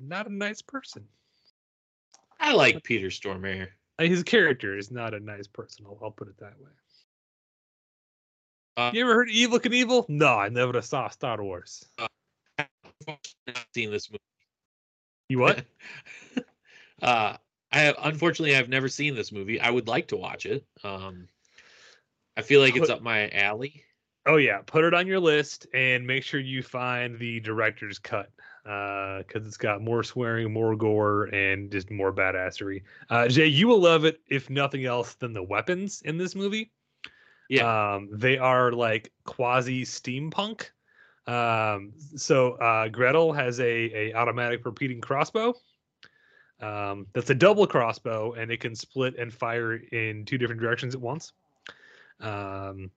not 0.01 0.26
a 0.26 0.32
nice 0.32 0.62
person. 0.62 1.07
I 2.38 2.53
like 2.53 2.82
Peter 2.84 3.09
Stormare. 3.09 3.68
Uh, 3.99 4.05
His 4.05 4.22
character 4.22 4.76
is 4.76 4.91
not 4.91 5.14
a 5.14 5.20
nice 5.20 5.47
person. 5.47 5.84
I'll, 5.86 5.99
I'll 6.03 6.11
put 6.11 6.28
it 6.28 6.38
that 6.38 6.59
way. 6.59 6.70
Uh, 8.76 8.91
you 8.95 9.03
ever 9.03 9.14
heard 9.14 9.28
of 9.28 9.34
Evel 9.34 9.61
Knievel? 9.61 10.09
No, 10.09 10.38
I 10.38 10.49
never 10.49 10.80
saw 10.80 11.09
Star 11.09 11.43
Wars. 11.43 11.84
Uh, 11.99 12.07
I've 12.59 12.68
not 13.07 13.66
seen 13.74 13.91
this 13.91 14.11
movie. 14.11 14.20
You 15.28 15.38
what? 15.38 15.64
uh, 17.03 17.36
I 17.72 17.78
have 17.78 17.97
unfortunately 18.03 18.57
I've 18.57 18.68
never 18.68 18.88
seen 18.88 19.14
this 19.14 19.32
movie. 19.32 19.61
I 19.61 19.70
would 19.70 19.86
like 19.86 20.09
to 20.09 20.16
watch 20.16 20.47
it. 20.47 20.64
Um, 20.82 21.28
I 22.41 22.43
feel 22.43 22.61
like 22.61 22.76
it's 22.76 22.91
up 22.91 23.03
my 23.03 23.28
alley. 23.30 23.84
oh 24.26 24.36
yeah, 24.36 24.61
put 24.64 24.84
it 24.84 24.95
on 24.95 25.07
your 25.07 25.20
list 25.20 25.66
and 25.74 26.07
make 26.07 26.24
sure 26.24 26.41
you 26.41 26.62
find 26.62 27.18
the 27.18 27.41
director's 27.41 27.99
cut 27.99 28.30
because 28.64 29.47
it's 29.47 29.57
got 29.57 29.82
more 29.82 30.03
swearing, 30.03 30.53
more 30.53 30.76
gore, 30.76 31.24
and 31.34 31.70
just 31.70 31.91
more 31.91 32.12
badassery. 32.12 32.82
Uh, 33.09 33.28
Jay, 33.28 33.47
you 33.47 33.68
will 33.68 33.80
love 33.80 34.05
it 34.05 34.20
if 34.28 34.51
nothing 34.51 34.84
else 34.84 35.14
than 35.14 35.32
the 35.32 35.43
weapons 35.43 36.03
in 36.05 36.18
this 36.18 36.34
movie. 36.34 36.70
Yeah. 37.49 37.95
Um, 37.95 38.09
they 38.12 38.38
are 38.38 38.72
like 38.72 39.12
quasi 39.24 39.84
steampunk. 39.84 40.70
Um, 41.26 41.93
so 42.16 42.53
uh, 42.53 42.88
Gretel 42.88 43.32
has 43.32 43.61
a, 43.61 43.64
a 43.64 44.14
automatic 44.14 44.64
repeating 44.64 45.01
crossbow. 45.01 45.55
Um, 46.61 47.07
that's 47.14 47.30
a 47.30 47.34
double 47.34 47.66
crossbow, 47.66 48.32
and 48.32 48.51
it 48.51 48.61
can 48.61 48.74
split 48.74 49.18
and 49.18 49.32
fire 49.32 49.74
in 49.74 50.24
two 50.26 50.38
different 50.38 50.61
directions 50.61 50.95
at 50.95 51.01
once. 51.01 51.32
Um, 52.20 52.90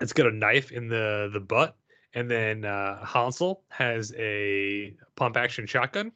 it's 0.00 0.12
got 0.12 0.26
a 0.26 0.30
knife 0.32 0.72
in 0.72 0.88
the 0.88 1.30
the 1.32 1.40
butt, 1.40 1.76
and 2.14 2.30
then 2.30 2.64
uh, 2.64 3.04
Hansel 3.04 3.62
has 3.68 4.12
a 4.16 4.94
pump 5.16 5.36
action 5.36 5.66
shotgun. 5.66 6.12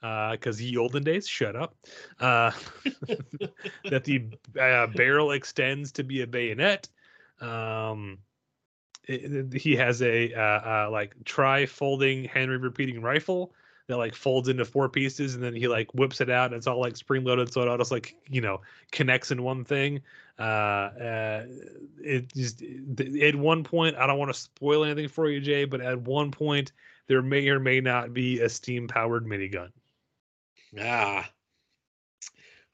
Because 0.00 0.60
ye 0.60 0.76
olden 0.76 1.04
days, 1.04 1.28
shut 1.28 1.54
up. 1.54 1.76
Uh, 2.18 2.50
that 3.84 4.02
the 4.04 4.30
uh, 4.60 4.88
barrel 4.88 5.30
extends 5.30 5.92
to 5.92 6.02
be 6.02 6.22
a 6.22 6.26
bayonet. 6.26 6.88
Um, 7.40 8.18
it- 9.04 9.52
he 9.54 9.76
has 9.76 10.02
a 10.02 10.32
uh, 10.34 10.40
uh, 10.40 10.88
like 10.90 11.14
tri-folding 11.24 12.24
Henry 12.24 12.56
repeating 12.56 13.00
rifle 13.00 13.54
that 13.88 13.96
like 13.96 14.14
folds 14.14 14.48
into 14.48 14.64
four 14.64 14.88
pieces, 14.88 15.34
and 15.34 15.42
then 15.42 15.54
he 15.54 15.68
like 15.68 15.92
whips 15.94 16.20
it 16.20 16.30
out, 16.30 16.46
and 16.46 16.54
it's 16.54 16.66
all 16.66 16.80
like 16.80 16.96
spring-loaded, 16.96 17.52
so 17.52 17.62
it 17.62 17.68
all 17.68 17.78
just 17.78 17.90
like 17.90 18.16
you 18.28 18.40
know 18.40 18.60
connects 18.90 19.30
in 19.30 19.42
one 19.42 19.64
thing. 19.64 20.00
Uh, 20.38 20.42
uh, 20.42 21.46
it 22.02 22.32
just 22.34 22.62
at 22.62 23.34
one 23.36 23.64
point, 23.64 23.96
I 23.96 24.06
don't 24.06 24.18
want 24.18 24.32
to 24.32 24.38
spoil 24.38 24.84
anything 24.84 25.08
for 25.08 25.28
you, 25.28 25.40
Jay, 25.40 25.64
but 25.64 25.80
at 25.80 26.00
one 26.00 26.30
point 26.30 26.72
there 27.06 27.22
may 27.22 27.48
or 27.48 27.60
may 27.60 27.80
not 27.80 28.14
be 28.14 28.40
a 28.40 28.48
steam-powered 28.48 29.26
minigun. 29.26 29.70
Ah. 30.80 31.30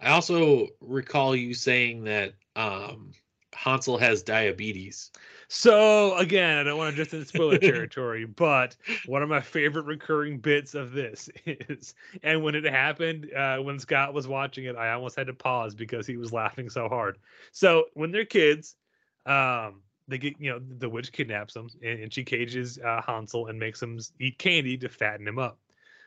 I 0.01 0.11
also 0.11 0.69
recall 0.81 1.35
you 1.35 1.55
saying 1.55 2.05
that 2.05 2.35
um, 2.55 3.11
Hansel 3.53 3.99
has 3.99 4.23
diabetes. 4.23 5.11
So 5.49 6.15
again, 6.17 6.59
I 6.59 6.63
don't 6.63 6.77
want 6.77 6.91
to 6.91 6.97
drift 6.97 7.15
into 7.15 7.25
spoiler 7.25 7.57
territory, 7.59 8.27
but 8.27 8.77
one 9.07 9.23
of 9.23 9.31
my 9.31 9.41
favorite 9.41 9.87
recurring 9.87 10.39
bits 10.39 10.75
of 10.75 10.93
this 10.93 11.31
is, 11.47 11.95
and 12.23 12.43
when 12.43 12.55
it 12.55 12.65
happened, 12.65 13.33
uh, 13.35 13.57
when 13.57 13.79
Scott 13.79 14.13
was 14.13 14.29
watching 14.29 14.67
it, 14.67 14.77
I 14.77 14.93
almost 14.93 15.17
had 15.17 15.27
to 15.29 15.35
pause 15.35 15.75
because 15.75 16.07
he 16.07 16.19
was 16.19 16.35
laughing 16.35 16.69
so 16.69 16.87
hard. 16.89 17.17
So 17.51 17.87
when 17.95 18.13
they're 18.13 18.27
kids, 18.27 18.77
um, 19.25 19.81
they 20.07 20.19
get 20.19 20.39
you 20.39 20.51
know 20.51 20.61
the 20.79 20.89
witch 20.89 21.13
kidnaps 21.13 21.55
them 21.55 21.69
and, 21.83 22.01
and 22.01 22.13
she 22.13 22.25
cages 22.25 22.79
uh, 22.79 23.03
Hansel 23.07 23.47
and 23.47 23.59
makes 23.59 23.83
him 23.83 24.01
eat 24.21 24.39
candy 24.39 24.77
to 24.79 24.89
fatten 24.89 25.27
him 25.27 25.39
up. 25.39 25.59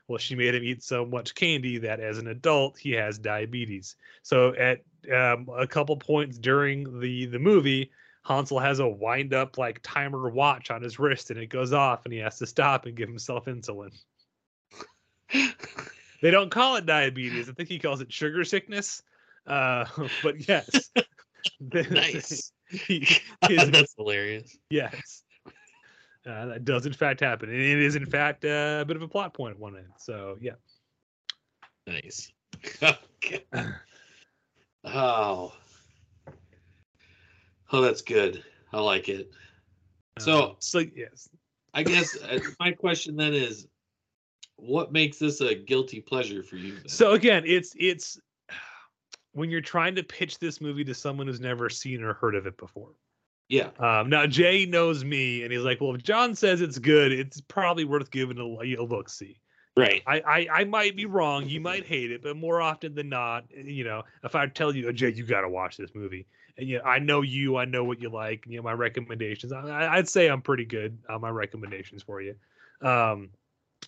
Well, 0.07 0.17
she 0.17 0.35
made 0.35 0.53
him 0.53 0.63
eat 0.63 0.83
so 0.83 1.05
much 1.05 1.33
candy 1.33 1.77
that 1.79 1.99
as 1.99 2.17
an 2.17 2.27
adult 2.27 2.77
he 2.77 2.91
has 2.91 3.17
diabetes. 3.17 3.95
So 4.23 4.53
at 4.55 4.81
um, 5.11 5.47
a 5.55 5.65
couple 5.65 5.95
points 5.97 6.37
during 6.37 6.99
the 6.99 7.25
the 7.27 7.39
movie, 7.39 7.91
Hansel 8.24 8.59
has 8.59 8.80
a 8.80 8.88
wind 8.88 9.34
up 9.34 9.57
like 9.57 9.80
timer 9.82 10.30
watch 10.30 10.69
on 10.72 10.82
his 10.82 10.99
wrist 10.99 11.32
and 11.32 11.39
it 11.39 11.47
goes 11.47 11.74
off 11.74 12.05
and 12.05 12.13
he 12.13 12.19
has 12.19 12.38
to 12.38 12.45
stop 12.45 12.86
and 12.86 12.95
give 12.95 13.09
himself 13.09 13.45
insulin. 13.45 13.91
They 16.22 16.30
don't 16.30 16.51
call 16.51 16.76
it 16.76 16.86
diabetes. 16.86 17.49
I 17.49 17.53
think 17.53 17.67
he 17.69 17.80
calls 17.80 17.99
it 18.01 18.11
sugar 18.13 18.43
sickness. 18.43 19.01
Uh, 19.47 19.86
but 20.24 20.47
yes. 20.47 20.89
Nice. 21.59 22.51
he- 22.69 22.99
his- 23.47 23.72
That's 23.72 23.95
hilarious. 23.97 24.55
yes. 24.69 25.24
Uh, 26.24 26.45
that 26.45 26.63
does 26.65 26.86
in 26.86 26.93
fact 26.93 27.19
happen. 27.19 27.49
And 27.49 27.57
it 27.59 27.80
is 27.80 27.95
in 27.95 28.05
fact 28.05 28.45
uh, 28.45 28.78
a 28.82 28.86
bit 28.86 28.95
of 28.95 29.01
a 29.01 29.07
plot 29.07 29.34
point 29.34 29.55
at 29.55 29.59
one 29.59 29.76
end. 29.76 29.88
So 29.97 30.38
yeah. 30.39 30.51
Nice. 31.88 32.32
Okay. 32.84 33.43
Oh. 34.84 35.53
Oh, 37.72 37.82
that's 37.82 38.01
good. 38.01 38.43
I 38.74 38.80
like 38.82 39.09
it. 39.09 39.32
So- 40.19 40.43
Um, 40.51 40.55
so 40.59 40.80
yes. 40.80 41.30
I 41.74 41.84
guess 41.84 42.22
uh, 42.22 42.39
my 42.59 42.72
question 42.74 43.15
then 43.15 43.34
is 43.34 43.67
what 44.57 44.91
makes 44.91 45.17
this 45.17 45.39
a 45.41 45.55
guilty 45.55 46.01
pleasure 46.01 46.43
for 46.43 46.57
you? 46.57 46.76
then? 46.76 46.88
So 46.89 47.11
again, 47.13 47.43
it's 47.45 47.74
it's 47.80 48.19
when 49.32 49.49
you're 49.49 49.61
trying 49.61 49.95
to 49.95 50.03
pitch 50.03 50.38
this 50.39 50.59
movie 50.59 50.84
to 50.84 50.93
someone 50.93 51.28
who's 51.28 51.39
never 51.39 51.69
seen 51.69 52.03
or 52.03 52.13
heard 52.13 52.36
of 52.36 52.45
it 52.45 52.57
before. 52.57 52.89
yeah. 53.47 53.69
Um, 53.80 54.09
now 54.09 54.28
Jay 54.28 54.65
knows 54.65 55.05
me, 55.05 55.43
and 55.43 55.51
he's 55.53 55.61
like, 55.63 55.80
"Well, 55.80 55.95
if 55.95 56.03
John 56.03 56.36
says 56.36 56.59
it's 56.61 56.78
good, 56.78 57.11
it's 57.13 57.39
probably 57.41 57.86
worth 57.86 58.11
giving 58.11 58.38
a, 58.38 58.43
a 58.43 58.84
look 58.84 59.07
see." 59.09 59.39
Right. 59.78 60.01
I, 60.05 60.19
I 60.19 60.47
I 60.59 60.63
might 60.65 60.97
be 60.97 61.05
wrong. 61.05 61.47
You 61.47 61.61
might 61.61 61.86
hate 61.86 62.11
it, 62.11 62.22
but 62.22 62.36
more 62.36 62.61
often 62.61 62.93
than 62.93 63.07
not, 63.07 63.45
you 63.55 63.86
know, 63.86 64.03
if 64.26 64.36
I 64.36 64.45
tell 64.47 64.76
you, 64.76 64.89
oh, 64.89 64.91
Jay, 64.91 65.11
you 65.13 65.24
got 65.26 65.41
to 65.41 65.49
watch 65.49 65.78
this 65.78 65.95
movie, 65.95 66.28
and 66.58 66.68
you 66.68 66.78
know, 66.78 66.84
I 66.84 66.99
know 66.99 67.22
you, 67.22 67.58
I 67.58 67.66
know 67.66 67.84
what 67.84 68.02
you 68.02 68.10
like. 68.10 68.45
You 68.47 68.58
know, 68.58 68.64
my 68.64 68.74
recommendations. 68.74 69.52
I, 69.54 69.95
I'd 69.95 70.10
say 70.10 70.28
I'm 70.28 70.41
pretty 70.41 70.66
good 70.66 70.97
on 71.10 71.22
my 71.22 71.30
recommendations 71.30 72.04
for 72.04 72.22
you. 72.22 72.36
Um, 72.82 73.30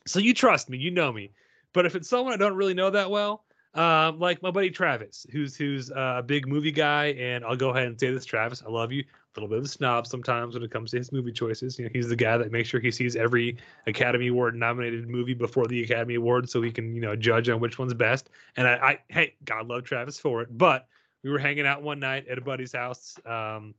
so 0.05 0.19
you 0.19 0.33
trust 0.33 0.69
me, 0.69 0.77
you 0.77 0.91
know 0.91 1.11
me. 1.11 1.31
But 1.73 1.85
if 1.85 1.95
it's 1.95 2.09
someone 2.09 2.33
I 2.33 2.37
don't 2.37 2.55
really 2.55 2.73
know 2.73 2.89
that 2.91 3.09
well, 3.09 3.43
um, 3.73 4.19
like 4.19 4.43
my 4.43 4.51
buddy 4.51 4.69
Travis, 4.69 5.25
who's 5.31 5.55
who's 5.55 5.91
uh, 5.91 6.15
a 6.17 6.23
big 6.23 6.47
movie 6.47 6.71
guy, 6.71 7.07
and 7.13 7.43
I'll 7.43 7.55
go 7.55 7.69
ahead 7.69 7.87
and 7.87 7.99
say 7.99 8.11
this, 8.11 8.25
Travis, 8.25 8.61
I 8.65 8.69
love 8.69 8.91
you. 8.91 9.01
A 9.01 9.39
little 9.39 9.49
bit 9.49 9.57
of 9.57 9.65
a 9.65 9.67
snob 9.67 10.05
sometimes 10.05 10.53
when 10.53 10.61
it 10.61 10.69
comes 10.69 10.91
to 10.91 10.97
his 10.97 11.11
movie 11.11 11.31
choices. 11.31 11.79
You 11.79 11.85
know, 11.85 11.91
he's 11.91 12.07
the 12.07 12.15
guy 12.15 12.37
that 12.37 12.51
makes 12.51 12.69
sure 12.69 12.79
he 12.79 12.91
sees 12.91 13.15
every 13.15 13.57
Academy 13.87 14.27
Award 14.27 14.55
nominated 14.55 15.09
movie 15.09 15.33
before 15.33 15.65
the 15.65 15.81
Academy 15.81 16.13
Award, 16.15 16.47
so 16.47 16.61
he 16.61 16.71
can 16.71 16.93
you 16.93 17.01
know 17.01 17.15
judge 17.15 17.49
on 17.49 17.59
which 17.59 17.79
one's 17.79 17.95
best. 17.95 18.29
And 18.57 18.67
I, 18.67 18.73
I 18.73 18.99
hey, 19.07 19.33
God 19.43 19.67
love 19.67 19.85
Travis 19.85 20.19
for 20.19 20.43
it. 20.43 20.55
But 20.55 20.87
we 21.23 21.31
were 21.31 21.39
hanging 21.39 21.65
out 21.65 21.81
one 21.81 21.99
night 21.99 22.27
at 22.27 22.37
a 22.37 22.41
buddy's 22.41 22.73
house, 22.73 23.15
um, 23.25 23.73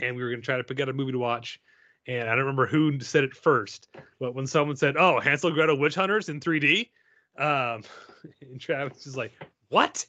and 0.00 0.16
we 0.16 0.22
were 0.22 0.30
gonna 0.30 0.42
try 0.42 0.56
to 0.56 0.64
pick 0.64 0.80
out 0.80 0.88
a 0.88 0.92
movie 0.92 1.12
to 1.12 1.18
watch. 1.18 1.60
And 2.06 2.28
I 2.28 2.32
don't 2.32 2.40
remember 2.40 2.66
who 2.66 2.98
said 3.00 3.24
it 3.24 3.34
first, 3.34 3.88
but 4.18 4.34
when 4.34 4.46
someone 4.46 4.76
said, 4.76 4.96
"Oh, 4.96 5.20
Hansel 5.20 5.48
and 5.48 5.56
Gretel 5.56 5.78
Witch 5.78 5.94
Hunters 5.94 6.28
in 6.28 6.40
3D," 6.40 6.90
um, 7.38 7.82
and 8.40 8.60
Travis 8.60 9.06
is 9.06 9.16
like, 9.16 9.32
"What?" 9.68 10.04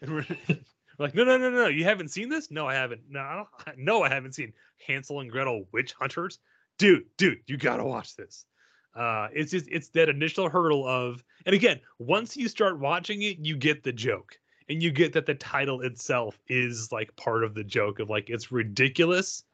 And 0.00 0.12
we're, 0.12 0.26
we're 0.48 0.58
like, 0.98 1.14
"No, 1.14 1.24
no, 1.24 1.38
no, 1.38 1.50
no! 1.50 1.68
You 1.68 1.84
haven't 1.84 2.08
seen 2.08 2.28
this? 2.28 2.50
No, 2.50 2.66
I 2.66 2.74
haven't. 2.74 3.02
No, 3.08 3.20
I 3.20 3.72
no, 3.76 4.02
I 4.02 4.08
haven't 4.08 4.34
seen 4.34 4.52
Hansel 4.86 5.20
and 5.20 5.30
Gretel 5.30 5.66
Witch 5.72 5.94
Hunters, 5.98 6.38
dude. 6.78 7.04
Dude, 7.16 7.40
you 7.46 7.56
gotta 7.56 7.84
watch 7.84 8.16
this." 8.16 8.44
Uh, 8.94 9.28
it's 9.32 9.50
just 9.50 9.66
it's 9.70 9.88
that 9.90 10.10
initial 10.10 10.50
hurdle 10.50 10.86
of, 10.86 11.24
and 11.46 11.54
again, 11.54 11.80
once 11.98 12.36
you 12.36 12.46
start 12.48 12.78
watching 12.78 13.22
it, 13.22 13.38
you 13.38 13.56
get 13.56 13.82
the 13.82 13.92
joke, 13.92 14.38
and 14.68 14.82
you 14.82 14.90
get 14.90 15.12
that 15.12 15.26
the 15.26 15.34
title 15.34 15.82
itself 15.82 16.38
is 16.48 16.90
like 16.92 17.14
part 17.16 17.44
of 17.44 17.54
the 17.54 17.64
joke 17.64 17.98
of 17.98 18.10
like 18.10 18.30
it's 18.30 18.52
ridiculous, 18.52 19.44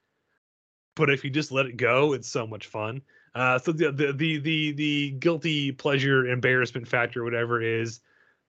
but 0.96 1.10
if 1.10 1.24
you 1.24 1.30
just 1.30 1.52
let 1.52 1.66
it 1.66 1.76
go, 1.76 2.12
it's 2.12 2.28
so 2.28 2.46
much 2.46 2.66
fun. 2.66 3.02
Uh, 3.34 3.58
so 3.58 3.72
the, 3.72 3.92
the 3.92 4.12
the 4.12 4.38
the 4.38 4.72
the 4.72 5.10
guilty 5.12 5.72
pleasure 5.72 6.26
embarrassment 6.26 6.86
factor, 6.86 7.24
whatever 7.24 7.62
is, 7.62 8.00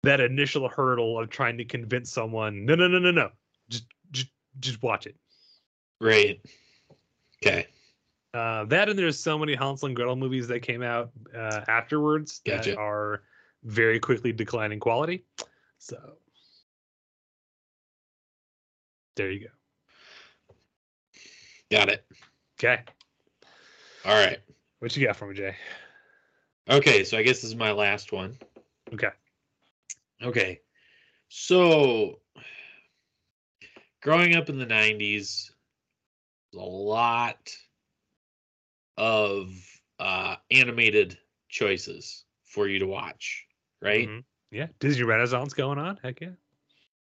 that 0.03 0.20
initial 0.20 0.68
hurdle 0.70 1.20
of 1.20 1.30
trying 1.30 1.58
to 1.58 1.66
convince 1.66 2.12
someone, 2.12 2.66
no, 2.66 2.76
no, 2.76 2.88
no, 2.88 2.99
no, 2.99 3.12
no, 3.12 3.30
just 3.70 3.86
just 4.12 4.28
just 4.60 4.82
watch 4.84 5.08
it. 5.08 5.16
great 5.99 6.41
Okay. 7.45 7.68
Uh, 8.34 8.66
that 8.66 8.89
and 8.89 8.99
there's 8.99 9.18
so 9.18 9.38
many 9.38 9.56
Hansel 9.56 9.88
and 9.88 9.95
Gretel 9.95 10.16
movies 10.16 10.47
that 10.49 10.62
came 10.62 10.82
out 10.82 11.12
uh, 11.34 11.62
afterwards 11.68 12.41
that 12.45 12.68
are 12.78 13.22
very 13.64 13.99
quickly 13.99 14.34
declining 14.34 14.80
quality. 14.80 15.24
So 15.78 16.18
there 19.16 19.32
you 19.32 19.47
go. 19.47 19.53
Got 21.72 21.89
it. 21.89 22.05
Okay, 22.59 22.84
All 24.05 24.13
right. 24.13 24.39
what 24.80 24.95
you 24.95 25.05
got 25.05 25.16
for 25.18 25.28
me, 25.28 25.36
Jay? 25.36 25.55
Okay, 26.70 27.03
so 27.03 27.18
I 27.18 27.24
guess 27.24 27.38
this 27.38 27.45
is 27.51 27.55
my 27.55 27.72
last 27.72 28.11
one. 28.11 28.38
Okay. 28.93 29.09
Okay. 30.24 30.61
So 31.28 32.20
growing 34.01 34.36
up 34.36 34.49
in 34.49 34.57
the 34.57 34.66
90s, 34.66 35.51
a 36.53 36.57
lot 36.57 37.55
of 38.97 39.51
uh 39.99 40.36
animated 40.51 41.18
choices 41.49 42.24
for 42.45 42.68
you 42.68 42.80
to 42.80 42.88
watch, 42.88 43.45
right? 43.82 44.07
Mhm. 44.07 44.24
Yeah, 44.51 44.68
Disney 44.80 45.03
Renaissance 45.03 45.53
going 45.53 45.78
on. 45.80 45.97
Heck 46.01 46.22
yeah. 46.22 46.30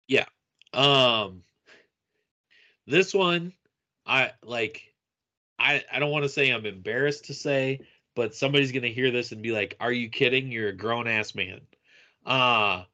yeah. 0.07 0.27
Um 0.75 1.43
this 2.89 3.15
one 3.15 3.53
I 4.07 4.33
like 4.43 4.95
I 5.59 5.85
I 5.93 5.99
don't 5.99 6.11
want 6.11 6.25
to 6.25 6.29
say 6.29 6.51
I'm 6.51 6.67
embarrassed 6.67 7.27
to 7.27 7.35
say, 7.35 7.81
but 8.17 8.35
somebody's 8.35 8.73
going 8.73 8.83
to 8.83 8.93
hear 8.93 9.11
this 9.11 9.33
and 9.33 9.43
be 9.43 9.53
like, 9.53 9.77
"Are 9.81 9.93
you 9.93 10.09
kidding? 10.09 10.51
You're 10.51 10.71
a 10.71 10.77
grown 10.77 11.07
ass 11.07 11.35
man." 11.35 11.61
Uh 12.25 12.85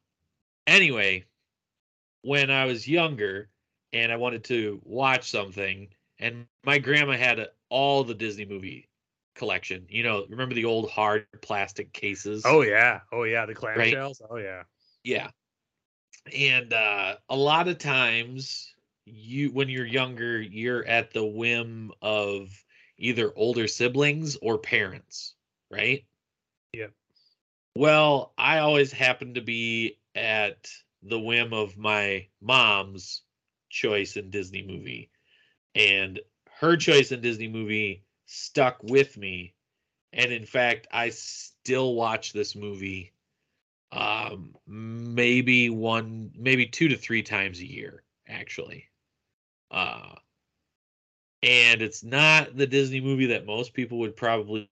anyway, 0.67 1.25
when 2.23 2.51
I 2.51 2.67
was 2.67 2.89
younger 2.89 3.49
and 3.93 4.11
I 4.11 4.17
wanted 4.17 4.45
to 4.45 4.81
watch 4.85 5.31
something 5.31 5.89
and 6.19 6.47
my 6.65 6.79
grandma 6.79 7.17
had 7.17 7.39
a, 7.39 7.49
all 7.69 8.05
the 8.05 8.15
Disney 8.15 8.45
movie 8.45 8.89
collection. 9.35 9.87
You 9.89 10.03
know, 10.03 10.27
remember 10.29 10.55
the 10.55 10.65
old 10.65 10.91
hard 10.91 11.27
plastic 11.43 11.93
cases? 11.93 12.43
Oh 12.45 12.63
yeah. 12.63 13.01
Oh 13.13 13.25
yeah. 13.25 13.47
The 13.47 13.55
Right. 13.55 13.95
clamshells. 13.95 14.23
Oh 14.29 14.37
yeah. 14.37 14.65
Yeah. 15.05 15.31
And 16.37 16.73
uh 16.73 17.17
a 17.29 17.37
lot 17.37 17.69
of 17.69 17.79
times 17.79 18.74
you 19.07 19.51
when 19.51 19.69
you're 19.69 19.87
younger, 19.87 20.41
you're 20.41 20.85
at 20.87 21.13
the 21.13 21.25
whim 21.25 21.93
of 22.03 22.51
either 22.99 23.33
older 23.37 23.67
siblings 23.67 24.37
or 24.37 24.59
parents, 24.59 25.35
right? 25.71 26.05
yeah 26.73 26.89
Well, 27.77 28.33
I 28.39 28.59
always 28.59 28.93
happen 28.93 29.35
to 29.35 29.41
be 29.41 29.99
at 30.15 30.71
the 31.03 31.19
whim 31.19 31.53
of 31.53 31.77
my 31.77 32.27
mom's 32.41 33.23
choice 33.69 34.17
in 34.17 34.31
Disney 34.31 34.63
movie. 34.63 35.11
And 35.75 36.21
her 36.61 36.77
choice 36.77 37.13
in 37.13 37.21
Disney 37.21 37.49
movie 37.49 38.05
stuck 38.27 38.83
with 38.83 39.17
me. 39.17 39.55
And 40.13 40.33
in 40.33 40.47
fact, 40.47 40.87
I 40.93 41.11
still 41.11 41.95
watch 41.95 42.33
this 42.33 42.55
movie 42.55 43.13
um 43.93 44.57
maybe 44.67 45.71
one 45.71 46.33
maybe 46.37 46.67
two 46.67 46.89
to 46.89 46.97
three 46.97 47.23
times 47.23 47.61
a 47.61 47.67
year 47.67 48.03
actually 48.27 48.89
uh 49.71 50.15
and 51.43 51.83
it's 51.83 52.03
not 52.03 52.57
the 52.57 52.67
Disney 52.67 53.01
movie 53.01 53.27
that 53.27 53.47
most 53.47 53.75
people 53.75 53.99
would 53.99 54.17
probably 54.17 54.69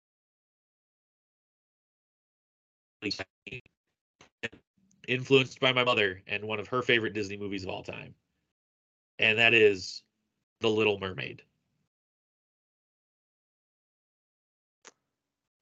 influenced 5.07 5.61
by 5.61 5.73
my 5.73 5.85
mother 5.85 6.23
and 6.27 6.45
one 6.45 6.59
of 6.61 6.69
her 6.69 6.83
favorite 6.83 7.13
Disney 7.15 7.37
movies 7.37 7.65
of 7.65 7.71
all 7.71 7.83
time. 7.83 8.15
And 9.19 9.39
that 9.39 9.55
is 9.55 10.03
The 10.61 10.69
Little 10.71 10.99
Mermaid. 10.99 11.43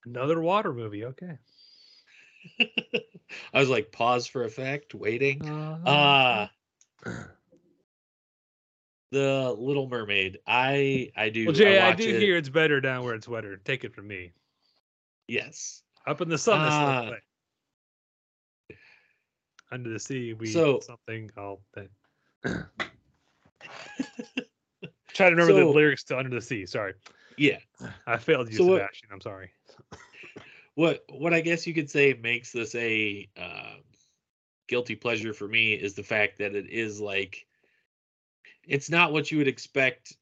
Another 0.05 0.41
water 0.41 0.73
movie. 0.73 1.05
Okay. 1.05 1.39
I 3.53 3.61
was 3.61 3.69
like, 3.69 3.93
pause 3.93 4.27
for 4.27 4.45
effect, 4.45 4.95
waiting. 4.95 5.43
Uh, 5.45 5.79
Uh 5.85 6.49
The 9.11 9.55
Little 9.59 9.89
Mermaid. 9.89 10.39
I 10.47 11.11
I 11.17 11.29
do 11.31 11.47
well, 11.47 11.55
Jay, 11.55 11.81
I, 11.81 11.89
watch 11.91 11.99
do 11.99 12.09
it- 12.09 12.21
hear 12.21 12.37
it's 12.37 12.49
better 12.49 12.81
down 12.81 13.05
where 13.05 13.15
it's 13.15 13.27
wetter. 13.29 13.57
Take 13.57 13.85
it 13.85 13.95
from 13.95 14.07
me. 14.09 14.33
Yes. 15.27 15.83
Up 16.07 16.21
in 16.21 16.29
the 16.29 16.39
sun, 16.39 16.59
Ah. 16.61 17.13
Under 19.73 19.91
the 19.91 19.99
sea, 20.01 20.33
we 20.35 20.47
So- 20.47 20.81
something. 20.81 21.31
I'll 21.37 21.61
try 25.13 25.29
to 25.29 25.37
remember 25.37 25.53
the 25.53 25.65
lyrics 25.67 26.03
to 26.05 26.19
Under 26.19 26.31
the 26.31 26.41
Sea. 26.41 26.67
Sorry, 26.67 26.95
Yeah. 27.37 27.59
I 28.07 28.17
failed 28.17 28.51
you, 28.51 28.57
So 28.59 28.67
what- 28.67 28.81
Sebastian. 28.81 29.09
I'm 29.13 29.21
sorry. 29.21 29.53
what 30.75 31.05
what 31.09 31.35
I 31.35 31.41
guess 31.41 31.67
you 31.67 31.75
could 31.75 31.91
say 31.91 32.15
makes 32.23 32.53
this 32.53 32.75
a 32.75 33.29
uh, 33.37 33.75
guilty 34.69 34.95
pleasure 34.97 35.33
for 35.35 35.47
me 35.49 35.75
is 35.75 35.95
the 35.95 36.03
fact 36.03 36.39
that 36.39 36.55
it 36.55 36.69
is 36.71 37.01
like 37.01 37.47
it's 38.65 38.91
not 38.91 39.13
what 39.13 39.31
you 39.31 39.39
would 39.39 39.49
expect 39.49 40.17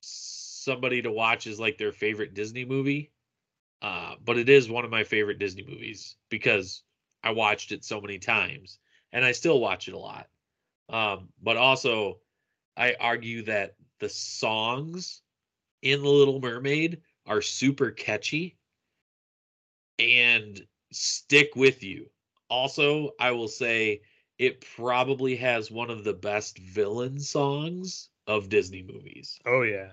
somebody 0.00 1.02
to 1.02 1.12
watch 1.12 1.46
as 1.46 1.60
like 1.60 1.78
their 1.78 1.92
favorite 1.92 2.34
Disney 2.34 2.64
movie, 2.64 3.10
uh, 3.82 4.14
but 4.24 4.38
it 4.38 4.48
is 4.48 4.68
one 4.68 4.84
of 4.84 4.90
my 4.90 5.04
favorite 5.04 5.38
Disney 5.38 5.64
movies 5.66 6.16
because 6.28 6.82
I 7.22 7.30
watched 7.30 7.72
it 7.72 7.84
so 7.84 8.00
many 8.00 8.18
times 8.18 8.78
and 9.12 9.24
I 9.24 9.32
still 9.32 9.60
watch 9.60 9.88
it 9.88 9.94
a 9.94 9.98
lot. 9.98 10.28
Um, 10.88 11.28
but 11.42 11.56
also, 11.56 12.20
I 12.76 12.94
argue 13.00 13.42
that 13.44 13.74
the 13.98 14.08
songs 14.08 15.22
in 15.82 16.02
The 16.02 16.08
Little 16.08 16.40
Mermaid 16.40 17.00
are 17.26 17.42
super 17.42 17.90
catchy 17.90 18.56
and 19.98 20.60
stick 20.92 21.56
with 21.56 21.82
you. 21.82 22.10
Also, 22.48 23.10
I 23.18 23.32
will 23.32 23.48
say 23.48 24.02
it 24.38 24.64
probably 24.76 25.36
has 25.36 25.70
one 25.70 25.90
of 25.90 26.04
the 26.04 26.14
best 26.14 26.58
villain 26.58 27.18
songs 27.20 28.10
of 28.26 28.48
Disney 28.48 28.82
movies. 28.82 29.38
Oh 29.46 29.62
yeah, 29.62 29.90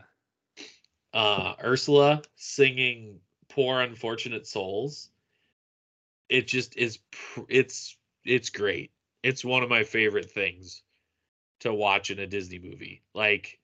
Uh 1.14 1.56
Ursula 1.64 2.22
singing 2.36 3.20
Poor 3.50 3.82
Unfortunate 3.82 4.48
Souls. 4.48 5.12
It 6.30 6.48
just 6.48 6.76
is 6.78 6.98
pr- 7.12 7.42
it's 7.50 7.98
it's 8.26 8.50
great. 8.50 8.92
It's 9.24 9.46
one 9.46 9.64
of 9.64 9.70
my 9.70 9.84
favorite 9.84 10.32
things 10.32 10.84
to 11.62 11.74
watch 11.74 12.12
in 12.12 12.20
a 12.20 12.28
Disney 12.28 12.60
movie. 12.60 13.04
Like 13.14 13.60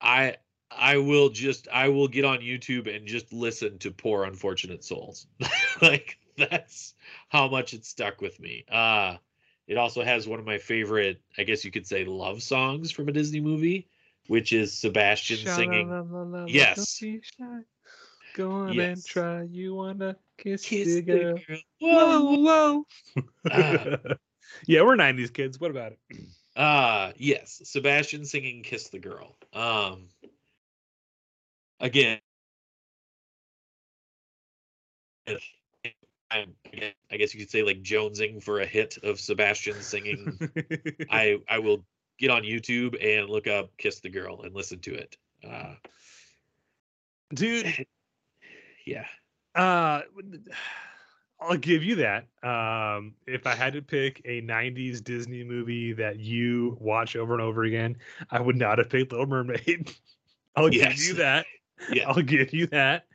I 0.00 0.36
I 0.70 0.98
will 0.98 1.30
just 1.30 1.68
I 1.68 1.88
will 1.88 2.08
get 2.08 2.24
on 2.24 2.40
YouTube 2.40 2.94
and 2.94 3.06
just 3.06 3.32
listen 3.32 3.78
to 3.80 3.90
Poor 3.90 4.24
Unfortunate 4.24 4.84
Souls. 4.84 5.26
like 5.82 6.18
that's 6.36 6.94
how 7.28 7.48
much 7.48 7.74
it 7.74 7.84
stuck 7.84 8.20
with 8.20 8.38
me. 8.40 8.64
Uh 8.70 9.16
it 9.70 9.78
also 9.78 10.02
has 10.02 10.26
one 10.26 10.40
of 10.40 10.44
my 10.44 10.58
favorite, 10.58 11.20
I 11.38 11.44
guess 11.44 11.64
you 11.64 11.70
could 11.70 11.86
say 11.86 12.04
love 12.04 12.42
songs 12.42 12.90
from 12.90 13.08
a 13.08 13.12
Disney 13.12 13.40
movie, 13.40 13.86
which 14.26 14.52
is 14.52 14.76
Sebastian 14.76 15.46
singing 15.46 15.88
Yes. 16.48 17.00
Go 18.34 18.50
on 18.50 18.80
and 18.80 19.04
try. 19.04 19.44
You 19.44 19.74
wanna 19.76 20.16
kiss, 20.38 20.64
Kiss 20.66 20.96
the 20.96 21.02
the 21.02 21.02
girl? 21.12 21.38
girl. 21.46 21.58
Whoa, 21.78 22.36
whoa. 22.42 22.86
Ah. 23.50 23.86
yeah, 24.66 24.82
we're 24.82 24.96
'90s 24.96 25.30
kids. 25.30 25.60
What 25.60 25.70
about 25.70 25.92
it? 25.92 25.98
Uh 26.56 27.12
yes, 27.16 27.62
Sebastian 27.64 28.24
singing 28.24 28.64
Kiss 28.64 28.88
the 28.88 28.98
Girl. 28.98 29.36
Um 29.52 30.08
again, 31.78 32.18
I 36.30 37.16
guess 37.16 37.34
you 37.34 37.40
could 37.40 37.50
say 37.50 37.62
like 37.62 37.82
jonesing 37.82 38.42
for 38.42 38.60
a 38.60 38.66
hit 38.66 38.98
of 39.02 39.18
Sebastian 39.18 39.80
singing. 39.80 40.38
I 41.10 41.38
I 41.48 41.58
will 41.58 41.84
get 42.18 42.30
on 42.30 42.42
YouTube 42.42 42.96
and 43.02 43.28
look 43.28 43.46
up 43.46 43.70
Kiss 43.78 44.00
the 44.00 44.10
Girl 44.10 44.42
and 44.42 44.54
listen 44.54 44.78
to 44.80 44.94
it. 44.94 45.16
Uh 45.46 45.74
dude. 47.34 47.86
yeah. 48.86 49.06
Uh, 49.54 50.02
I'll 51.42 51.56
give 51.56 51.82
you 51.82 51.96
that. 51.96 52.26
Um, 52.46 53.14
if 53.26 53.46
I 53.46 53.54
had 53.54 53.72
to 53.72 53.80
pick 53.80 54.20
a 54.26 54.42
'90s 54.42 55.02
Disney 55.02 55.42
movie 55.42 55.94
that 55.94 56.20
you 56.20 56.76
watch 56.78 57.16
over 57.16 57.32
and 57.32 57.40
over 57.42 57.64
again, 57.64 57.96
I 58.30 58.42
would 58.42 58.56
not 58.56 58.76
have 58.76 58.90
picked 58.90 59.12
Little 59.12 59.26
Mermaid. 59.26 59.90
I'll 60.56 60.68
give 60.68 60.98
you 60.98 61.14
that. 61.14 61.46
Yeah. 61.90 62.10
I'll 62.10 62.20
give 62.22 62.52
you 62.52 62.66
that. 62.68 63.06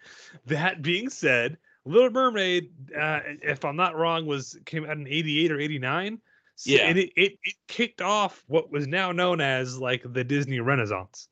That 0.47 0.81
being 0.81 1.09
said, 1.09 1.57
Little 1.85 2.09
Mermaid, 2.09 2.71
uh, 2.97 3.19
if 3.41 3.63
I'm 3.63 3.75
not 3.75 3.95
wrong, 3.95 4.25
was 4.25 4.57
came 4.65 4.85
out 4.85 4.97
in 4.97 5.07
'88 5.07 5.51
or 5.51 5.59
'89. 5.59 6.19
So, 6.55 6.71
Yeah. 6.71 6.87
and 6.87 6.97
it, 6.97 7.11
it 7.15 7.37
it 7.43 7.55
kicked 7.67 8.01
off 8.01 8.43
what 8.47 8.71
was 8.71 8.87
now 8.87 9.11
known 9.11 9.41
as 9.41 9.77
like 9.77 10.01
the 10.05 10.23
Disney 10.23 10.59
Renaissance. 10.59 11.27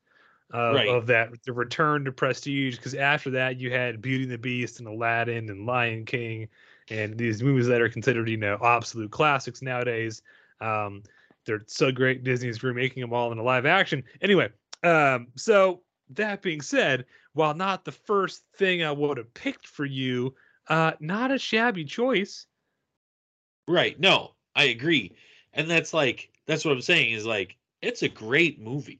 Uh, 0.53 0.73
Right. 0.75 0.87
Of 0.87 1.07
that, 1.07 1.29
the 1.45 1.53
return 1.53 2.05
to 2.05 2.11
prestige, 2.11 2.75
because 2.75 2.93
after 2.93 3.31
that 3.31 3.59
you 3.59 3.71
had 3.71 4.01
Beauty 4.01 4.25
and 4.25 4.31
the 4.31 4.37
Beast 4.37 4.79
and 4.79 4.87
Aladdin 4.87 5.49
and 5.49 5.65
Lion 5.65 6.05
King, 6.05 6.47
and 6.91 7.17
these 7.17 7.41
movies 7.41 7.65
that 7.67 7.81
are 7.81 7.89
considered, 7.89 8.29
you 8.29 8.37
know, 8.37 8.59
absolute 8.61 9.09
classics 9.09 9.63
nowadays. 9.63 10.21
Um, 10.61 11.01
they're 11.45 11.63
so 11.65 11.91
great. 11.91 12.23
Disney's 12.23 12.61
remaking 12.61 13.01
them 13.01 13.13
all 13.13 13.31
in 13.31 13.37
a 13.39 13.43
live 13.43 13.65
action. 13.65 14.03
Anyway, 14.21 14.49
um, 14.83 15.27
so 15.35 15.81
that 16.11 16.41
being 16.41 16.61
said, 16.61 17.05
while 17.33 17.53
not 17.53 17.85
the 17.85 17.91
first 17.91 18.43
thing 18.57 18.83
I 18.83 18.91
would 18.91 19.17
have 19.17 19.33
picked 19.33 19.67
for 19.67 19.85
you, 19.85 20.35
uh, 20.67 20.93
not 20.99 21.31
a 21.31 21.37
shabby 21.37 21.85
choice. 21.85 22.45
Right. 23.67 23.99
No, 23.99 24.35
I 24.55 24.65
agree. 24.65 25.15
And 25.53 25.69
that's 25.69 25.93
like 25.93 26.29
that's 26.45 26.65
what 26.65 26.73
I'm 26.73 26.81
saying 26.81 27.11
is 27.13 27.25
like 27.25 27.57
it's 27.81 28.03
a 28.03 28.09
great 28.09 28.59
movie. 28.59 28.99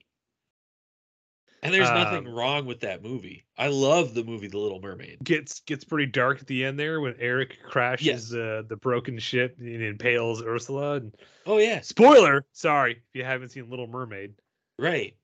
And 1.62 1.74
there's 1.74 1.90
nothing 1.92 2.28
Um, 2.28 2.34
wrong 2.34 2.66
with 2.66 2.82
that 2.82 3.02
movie. 3.02 3.46
I 3.58 3.68
love 3.68 4.14
the 4.14 4.24
movie 4.24 4.48
The 4.48 4.58
Little 4.58 4.82
Mermaid. 4.82 5.24
Gets 5.24 5.62
gets 5.62 5.86
pretty 5.86 6.12
dark 6.12 6.42
at 6.42 6.48
the 6.48 6.66
end 6.66 6.78
there 6.78 7.00
when 7.00 7.16
Eric 7.20 7.60
crashes 7.64 8.34
uh, 8.36 8.64
the 8.68 8.76
broken 8.76 9.18
ship 9.18 9.56
and 9.60 9.82
impales 9.82 10.44
Ursula. 10.44 10.96
And 10.96 11.16
Oh 11.46 11.58
yeah, 11.60 11.80
spoiler, 11.82 12.46
sorry 12.52 12.94
if 12.94 13.16
you 13.16 13.24
haven't 13.24 13.50
seen 13.50 13.70
Little 13.70 13.88
Mermaid. 13.88 14.34
right. 14.78 15.16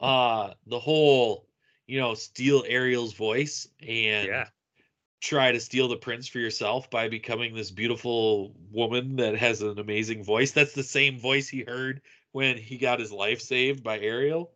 Uh 0.00 0.54
the 0.66 0.80
whole, 0.80 1.46
you 1.86 2.00
know, 2.00 2.14
steal 2.14 2.64
Ariel's 2.66 3.14
voice 3.14 3.68
and 3.80 4.28
Yeah. 4.28 4.48
try 5.20 5.52
to 5.52 5.60
steal 5.60 5.88
the 5.88 5.96
prince 5.96 6.28
for 6.28 6.38
yourself 6.40 6.90
by 6.90 7.08
becoming 7.08 7.54
this 7.54 7.70
beautiful 7.70 8.54
woman 8.70 9.16
that 9.16 9.36
has 9.36 9.62
an 9.62 9.78
amazing 9.78 10.24
voice. 10.24 10.52
That's 10.52 10.74
the 10.74 10.82
same 10.82 11.18
voice 11.18 11.48
he 11.48 11.62
heard 11.62 12.02
when 12.32 12.58
he 12.58 12.78
got 12.78 13.00
his 13.00 13.12
life 13.12 13.40
saved 13.40 13.84
by 13.84 14.00
Ariel. 14.00 14.54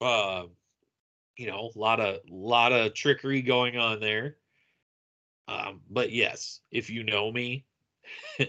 Uh, 0.00 0.46
you 1.36 1.46
know, 1.48 1.70
a 1.74 1.78
lot 1.78 2.00
of 2.00 2.20
lot 2.28 2.72
of 2.72 2.94
trickery 2.94 3.42
going 3.42 3.76
on 3.78 4.00
there. 4.00 4.38
Um, 5.48 5.82
but 5.90 6.10
yes, 6.10 6.60
if 6.70 6.90
you 6.90 7.04
know 7.04 7.30
me, 7.30 7.66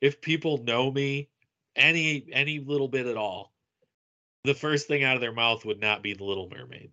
if 0.00 0.20
people 0.20 0.58
know 0.58 0.90
me 0.90 1.30
any 1.76 2.26
any 2.32 2.60
little 2.60 2.88
bit 2.88 3.06
at 3.06 3.16
all, 3.16 3.53
the 4.44 4.54
first 4.54 4.86
thing 4.86 5.02
out 5.02 5.14
of 5.16 5.20
their 5.20 5.32
mouth 5.32 5.64
would 5.64 5.80
not 5.80 6.02
be 6.02 6.12
the 6.14 6.24
Little 6.24 6.48
Mermaid. 6.50 6.90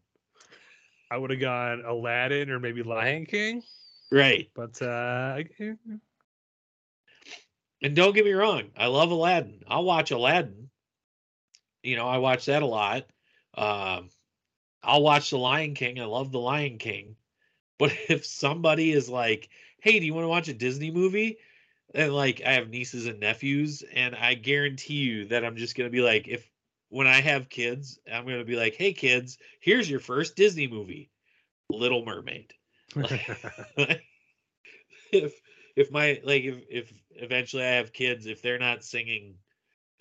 I 1.12 1.18
would 1.18 1.30
have 1.32 1.40
gone 1.42 1.84
Aladdin 1.86 2.50
or 2.50 2.60
maybe 2.60 2.84
Lion 2.84 3.26
King, 3.26 3.62
Right. 4.10 4.50
but 4.56 4.82
uh, 4.82 5.44
And 7.82 7.96
don't 7.96 8.16
get 8.16 8.26
me 8.26 8.32
wrong, 8.32 8.72
I 8.78 8.88
love 8.88 9.12
Aladdin. 9.12 9.64
I'll 9.68 9.84
watch 9.84 10.12
Aladdin. 10.12 10.70
You 11.84 11.98
know, 11.98 12.08
I 12.08 12.18
watch 12.20 12.46
that 12.46 12.62
a 12.64 12.68
lot. 12.68 13.08
Um, 13.56 14.10
I'll 14.84 15.02
watch 15.02 15.32
The 15.32 15.38
Lion 15.38 15.74
King. 15.74 16.00
I 16.00 16.06
love 16.06 16.32
The 16.32 16.40
Lion 16.40 16.78
King. 16.78 17.16
But 17.80 17.94
if 18.10 18.28
somebody 18.28 18.92
is 18.92 19.10
like, 19.10 19.50
"Hey, 19.82 20.00
do 20.00 20.06
you 20.06 20.14
want 20.14 20.26
to 20.26 20.30
watch 20.30 20.48
a 20.50 20.54
Disney 20.54 20.92
movie?" 20.92 21.40
and 21.96 22.14
like 22.14 22.40
I 22.46 22.54
have 22.54 22.70
nieces 22.70 23.08
and 23.08 23.20
nephews, 23.20 23.82
and 23.94 24.16
I 24.16 24.36
guarantee 24.36 24.96
you 24.96 25.26
that 25.30 25.44
I'm 25.44 25.56
just 25.58 25.76
gonna 25.76 25.90
be 25.90 26.02
like, 26.02 26.28
if 26.28 26.48
when 26.92 27.08
I 27.08 27.22
have 27.22 27.50
kids, 27.50 28.00
I'm 28.12 28.26
gonna 28.26 28.44
be 28.44 28.58
like, 28.58 28.76
"Hey, 28.76 28.94
kids, 28.94 29.38
here's 29.60 29.90
your 29.90 30.00
first 30.00 30.36
Disney 30.36 30.68
movie, 30.68 31.10
Little 31.70 32.06
Mermaid." 32.06 32.54
if 35.12 35.34
if 35.76 35.92
my 35.92 36.22
like 36.24 36.44
if 36.44 36.58
if 36.70 36.94
eventually 37.12 37.64
I 37.64 37.76
have 37.76 37.94
kids, 37.94 38.28
if 38.28 38.42
they're 38.42 38.60
not 38.60 38.84
singing 38.84 39.36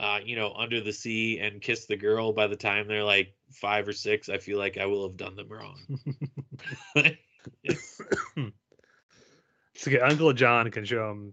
uh, 0.00 0.18
you 0.24 0.34
know, 0.34 0.52
under 0.54 0.80
the 0.80 0.92
sea 0.92 1.38
and 1.40 1.60
kiss 1.60 1.84
the 1.84 1.96
girl 1.96 2.32
by 2.32 2.46
the 2.46 2.56
time 2.56 2.88
they're 2.88 3.04
like 3.04 3.34
five 3.52 3.86
or 3.86 3.92
six, 3.92 4.30
I 4.30 4.38
feel 4.38 4.58
like 4.58 4.78
I 4.78 4.86
will 4.86 5.06
have 5.06 5.16
done 5.16 5.36
them 5.36 5.48
wrong. 5.48 5.78
So 9.76 9.90
okay, 9.90 10.00
Uncle 10.00 10.34
John 10.34 10.70
can 10.70 10.84
show 10.84 11.10
him 11.10 11.32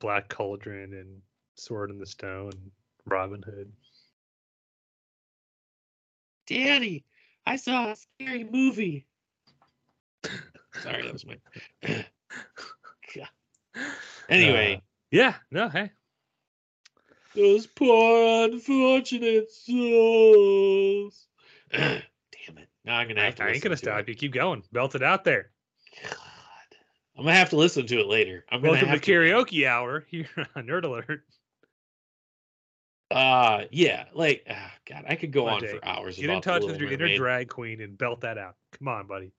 Black 0.00 0.28
Cauldron 0.28 0.94
and 0.94 1.22
Sword 1.54 1.90
in 1.90 1.98
the 2.00 2.06
Stone, 2.06 2.50
Robin 3.06 3.40
Hood. 3.40 3.72
Daddy, 6.46 7.04
I 7.46 7.56
saw 7.56 7.92
a 7.92 7.96
scary 7.96 8.44
movie. 8.44 9.06
Sorry, 10.82 11.02
that 11.02 11.12
was 11.12 11.26
my. 11.26 11.38
God. 11.82 13.28
Anyway, 14.28 14.76
uh, 14.76 14.80
Yeah, 15.10 15.34
no, 15.50 15.68
hey. 15.68 15.90
those 17.34 17.66
poor 17.66 18.44
unfortunate 18.44 19.50
souls. 19.50 21.26
Damn 21.72 22.02
it! 22.56 22.68
Now 22.84 22.98
I'm 22.98 23.08
gonna 23.08 23.20
I, 23.20 23.24
have 23.24 23.34
to. 23.36 23.44
I 23.44 23.48
ain't 23.50 23.62
gonna 23.62 23.76
stop 23.76 24.08
you. 24.08 24.14
Keep 24.14 24.32
going. 24.32 24.62
Belt 24.72 24.94
it 24.94 25.02
out 25.02 25.24
there. 25.24 25.50
God. 26.02 26.16
I'm 27.18 27.24
gonna 27.24 27.34
have 27.36 27.50
to 27.50 27.56
listen 27.56 27.86
to 27.86 28.00
it 28.00 28.06
later. 28.06 28.44
I'm 28.50 28.60
gonna 28.60 28.72
Welcome 28.72 28.86
to 28.88 28.92
have 28.92 29.02
to 29.02 29.12
karaoke 29.12 29.66
hour 29.68 30.06
here 30.08 30.28
on 30.56 30.66
Nerd 30.66 30.84
Alert. 30.84 31.24
Uh, 33.14 33.66
yeah, 33.70 34.06
like 34.12 34.44
ah, 34.50 34.72
God, 34.90 35.04
I 35.08 35.14
could 35.14 35.30
go 35.30 35.46
on, 35.46 35.62
on 35.62 35.68
for 35.68 35.84
hours. 35.84 36.16
Get 36.16 36.30
in 36.30 36.40
touch 36.40 36.64
with 36.64 36.80
your 36.80 36.90
inner 36.90 37.16
drag 37.16 37.48
queen 37.48 37.80
and 37.80 37.96
belt 37.96 38.22
that 38.22 38.38
out. 38.38 38.56
Come 38.76 38.88
on, 38.88 39.06
buddy. 39.06 39.30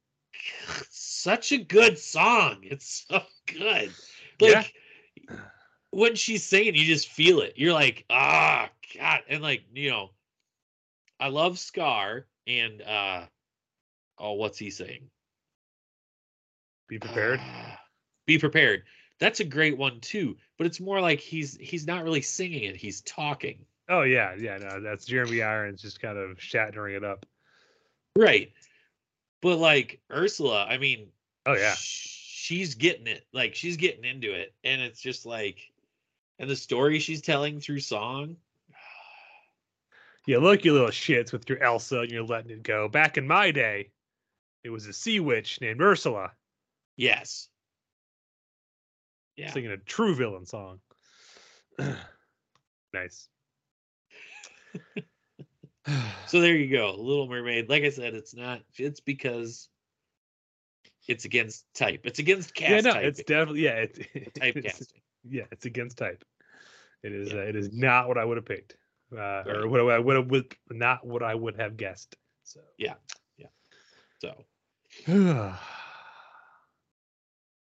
Such 0.89 1.51
a 1.51 1.57
good 1.57 1.99
song. 1.99 2.59
It's 2.63 3.05
so 3.09 3.21
good. 3.47 3.91
Yeah. 4.39 4.59
Like 4.59 4.73
when 5.91 6.15
she's 6.15 6.45
singing, 6.45 6.73
you 6.75 6.85
just 6.85 7.09
feel 7.09 7.41
it. 7.41 7.55
You're 7.57 7.73
like, 7.73 8.05
ah, 8.09 8.69
God, 8.97 9.19
and 9.27 9.43
like 9.43 9.63
you 9.73 9.89
know, 9.89 10.11
I 11.19 11.27
love 11.27 11.59
Scar 11.59 12.27
and 12.47 12.81
uh, 12.81 13.25
oh, 14.17 14.33
what's 14.33 14.57
he 14.57 14.69
saying? 14.69 15.09
Be 16.87 16.97
prepared. 16.97 17.41
Ah, 17.43 17.77
be 18.25 18.37
prepared. 18.37 18.83
That's 19.19 19.39
a 19.39 19.45
great 19.45 19.77
one 19.77 19.99
too, 20.01 20.37
but 20.57 20.67
it's 20.67 20.79
more 20.79 20.99
like 20.99 21.19
he's 21.19 21.55
he's 21.57 21.87
not 21.87 22.03
really 22.03 22.21
singing 22.21 22.63
it; 22.63 22.75
he's 22.75 23.01
talking. 23.01 23.65
oh 23.89 24.01
yeah, 24.01 24.35
yeah. 24.37 24.57
No, 24.57 24.81
that's 24.81 25.05
Jeremy 25.05 25.41
Irons 25.41 25.81
just 25.81 26.01
kind 26.01 26.17
of 26.17 26.41
shattering 26.41 26.95
it 26.95 27.03
up. 27.03 27.25
Right. 28.17 28.51
But 29.41 29.57
like 29.57 29.99
Ursula, 30.11 30.65
I 30.67 30.77
mean, 30.77 31.07
Oh 31.45 31.53
yeah. 31.53 31.75
she's 31.77 32.75
getting 32.75 33.07
it. 33.07 33.25
Like 33.33 33.55
she's 33.55 33.77
getting 33.77 34.03
into 34.03 34.33
it. 34.33 34.53
And 34.63 34.81
it's 34.81 34.99
just 35.01 35.25
like 35.25 35.71
and 36.39 36.49
the 36.49 36.55
story 36.55 36.99
she's 36.99 37.21
telling 37.21 37.59
through 37.59 37.79
song. 37.79 38.37
Yeah, 40.27 40.39
look, 40.39 40.65
you 40.65 40.73
little 40.73 40.87
shits 40.87 41.31
with 41.31 41.47
your 41.47 41.61
Elsa 41.61 41.99
and 41.99 42.09
you're 42.09 42.23
letting 42.23 42.49
it 42.49 42.63
go. 42.63 42.87
Back 42.87 43.19
in 43.19 43.27
my 43.27 43.51
day, 43.51 43.91
it 44.63 44.71
was 44.71 44.87
a 44.87 44.93
sea 44.93 45.19
witch 45.19 45.61
named 45.61 45.79
Ursula 45.81 46.31
Yes. 46.97 47.49
Yeah. 49.37 49.51
singing 49.51 49.71
a 49.71 49.77
true 49.77 50.15
villain 50.15 50.45
song. 50.45 50.79
nice. 52.93 53.27
So 56.27 56.41
there 56.41 56.55
you 56.55 56.75
go. 56.75 56.95
Little 56.97 57.27
Mermaid. 57.27 57.69
Like 57.69 57.83
I 57.83 57.89
said, 57.89 58.15
it's 58.15 58.35
not 58.35 58.61
it's 58.77 58.99
because 58.99 59.69
it's 61.07 61.25
against 61.25 61.65
type. 61.75 62.01
It's 62.05 62.17
against 62.17 62.55
cast 62.55 62.71
yeah, 62.71 62.81
no, 62.81 62.93
type. 62.93 63.03
it's 63.03 63.23
definitely 63.23 63.61
yeah, 63.61 63.73
it, 63.73 63.99
it's, 64.15 64.39
typecasting. 64.39 65.01
yeah, 65.29 65.43
it's 65.51 65.65
against 65.67 65.97
type. 65.97 66.25
It 67.03 67.11
is. 67.11 67.31
Yeah. 67.31 67.39
Uh, 67.39 67.43
it 67.43 67.55
is 67.55 67.71
not 67.71 68.07
what 68.07 68.17
I 68.17 68.25
would 68.25 68.37
have 68.37 68.45
picked, 68.45 68.75
uh, 69.13 69.17
Right. 69.17 69.47
or 69.47 69.67
what 69.67 69.81
I 69.81 69.99
would 69.99 70.15
have 70.15 70.45
not 70.71 71.05
what 71.05 71.21
I 71.21 71.35
would 71.35 71.55
have 71.57 71.77
guessed. 71.77 72.15
So. 72.43 72.61
Yeah, 72.79 72.95
yeah. 73.37 73.49
So 74.19 74.33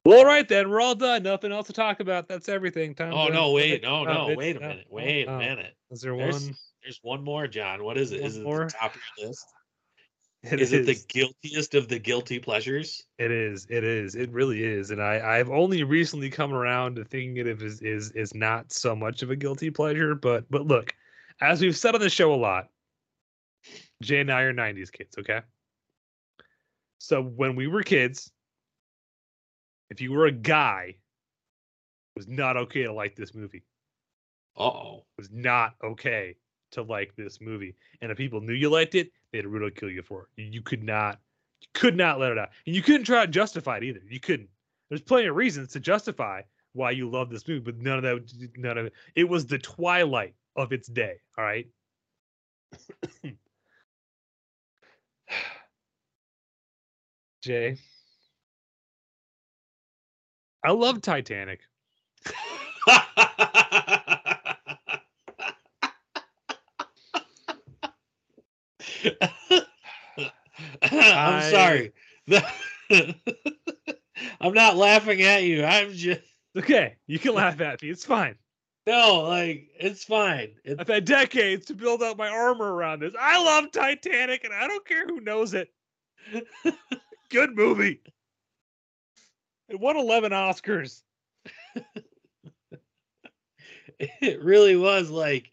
well, 0.05 0.19
all 0.19 0.25
right 0.25 0.47
then. 0.47 0.69
We're 0.69 0.81
all 0.81 0.95
done. 0.95 1.23
Nothing 1.23 1.51
else 1.51 1.67
to 1.67 1.73
talk 1.73 1.99
about. 1.99 2.27
That's 2.27 2.47
everything. 2.47 2.95
Time. 2.95 3.13
Oh 3.13 3.27
to- 3.27 3.33
no, 3.33 3.51
wait, 3.51 3.83
oh, 3.83 4.03
no, 4.03 4.13
no, 4.13 4.21
it's- 4.29 4.37
wait 4.37 4.55
a 4.55 4.59
oh, 4.59 4.67
minute. 4.67 4.85
oh, 4.89 4.95
Wait 4.95 5.27
a 5.27 5.31
oh. 5.31 5.37
minute. 5.39 5.73
Is 5.91 6.01
there 6.01 6.15
There's 6.15 6.45
one? 6.45 6.55
there's 6.83 6.99
one 7.01 7.23
more, 7.23 7.47
John. 7.47 7.83
What 7.83 7.97
is 7.97 8.11
it? 8.11 8.21
Is 8.21 8.37
it 8.37 8.43
more? 8.43 8.65
the 8.65 8.71
top 8.71 8.95
of 8.95 9.01
your 9.17 9.27
list? 9.27 9.45
It 10.51 10.61
is 10.61 10.73
it 10.73 10.85
the 10.85 11.03
guiltiest 11.07 11.73
of 11.73 11.87
the 11.87 11.97
guilty 11.97 12.37
pleasures? 12.37 13.07
It 13.17 13.31
is. 13.31 13.65
It 13.67 13.83
is. 13.83 14.13
It 14.13 14.31
really 14.31 14.63
is. 14.63 14.91
And 14.91 15.01
I, 15.01 15.39
I've 15.39 15.49
only 15.49 15.83
recently 15.83 16.29
come 16.29 16.53
around 16.53 16.97
to 16.97 17.03
thinking 17.03 17.37
it 17.37 17.47
is 17.47 17.81
is 17.81 18.11
is 18.11 18.35
not 18.35 18.71
so 18.71 18.95
much 18.95 19.23
of 19.23 19.31
a 19.31 19.35
guilty 19.35 19.71
pleasure. 19.71 20.13
But 20.13 20.45
but 20.51 20.67
look, 20.67 20.93
as 21.41 21.61
we've 21.61 21.75
said 21.75 21.95
on 21.95 22.01
the 22.01 22.11
show 22.11 22.31
a 22.31 22.35
lot, 22.35 22.67
Jay 24.03 24.19
and 24.19 24.31
I 24.31 24.43
are 24.43 24.53
'90s 24.53 24.91
kids. 24.91 25.17
Okay. 25.17 25.41
So 26.99 27.23
when 27.23 27.55
we 27.55 27.65
were 27.65 27.81
kids, 27.81 28.31
if 29.89 30.01
you 30.01 30.11
were 30.11 30.25
a 30.25 30.31
guy, 30.31 30.95
it 32.15 32.19
was 32.19 32.27
not 32.27 32.57
okay 32.57 32.83
to 32.83 32.93
like 32.93 33.15
this 33.15 33.33
movie. 33.33 33.63
Uh 34.57 34.63
oh. 34.63 35.05
It 35.17 35.21
was 35.21 35.31
not 35.31 35.75
okay 35.83 36.35
to 36.71 36.83
like 36.83 37.15
this 37.15 37.39
movie. 37.41 37.75
And 38.01 38.11
if 38.11 38.17
people 38.17 38.41
knew 38.41 38.53
you 38.53 38.69
liked 38.69 38.95
it, 38.95 39.11
they'd 39.31 39.45
ridicule 39.45 39.91
you 39.91 40.01
for 40.01 40.23
it. 40.23 40.29
You, 40.41 40.45
you 40.51 40.61
could 40.61 40.83
not, 40.83 41.19
you 41.61 41.67
could 41.73 41.95
not 41.95 42.19
let 42.19 42.31
it 42.31 42.37
out, 42.37 42.49
and 42.65 42.75
you 42.75 42.81
couldn't 42.81 43.05
try 43.05 43.25
to 43.25 43.31
justify 43.31 43.77
it 43.77 43.83
either. 43.83 44.01
You 44.07 44.19
couldn't. 44.19 44.49
There's 44.89 45.01
plenty 45.01 45.27
of 45.27 45.35
reasons 45.35 45.71
to 45.73 45.79
justify 45.79 46.41
why 46.73 46.91
you 46.91 47.09
love 47.09 47.29
this 47.29 47.47
movie, 47.47 47.61
but 47.61 47.77
none 47.77 47.97
of 47.97 48.03
that, 48.03 48.49
none 48.57 48.77
of 48.77 48.85
it. 48.87 48.93
It 49.15 49.23
was 49.29 49.45
the 49.45 49.57
twilight 49.57 50.35
of 50.55 50.71
its 50.73 50.87
day. 50.87 51.15
All 51.37 51.43
right. 51.43 51.67
Jay, 57.41 57.77
I 60.65 60.71
love 60.71 61.01
Titanic. 61.01 61.61
I'm 70.17 70.31
I- 70.91 71.49
sorry. 71.51 71.91
I'm 74.41 74.53
not 74.53 74.77
laughing 74.77 75.21
at 75.21 75.43
you. 75.43 75.63
I'm 75.63 75.91
just 75.93 76.21
Okay, 76.57 76.95
you 77.07 77.19
can 77.19 77.33
laugh 77.33 77.59
at 77.59 77.81
me. 77.81 77.89
It's 77.89 78.05
fine. 78.05 78.35
no, 78.87 79.23
like 79.27 79.67
it's 79.77 80.03
fine. 80.05 80.55
It's 80.63 80.79
I've 80.79 80.87
had 80.87 81.05
decades 81.05 81.65
to 81.67 81.73
build 81.73 82.01
up 82.01 82.17
my 82.17 82.29
armor 82.29 82.73
around 82.73 83.01
this. 83.01 83.13
I 83.19 83.43
love 83.43 83.71
Titanic, 83.71 84.43
and 84.45 84.53
I 84.53 84.67
don't 84.67 84.85
care 84.87 85.05
who 85.05 85.19
knows 85.19 85.53
it. 85.53 85.69
Good 87.29 87.55
movie. 87.55 87.99
It 89.69 89.79
won 89.79 89.97
11 89.97 90.31
Oscars. 90.31 91.01
it 93.99 94.41
really 94.43 94.75
was 94.75 95.09
like 95.09 95.51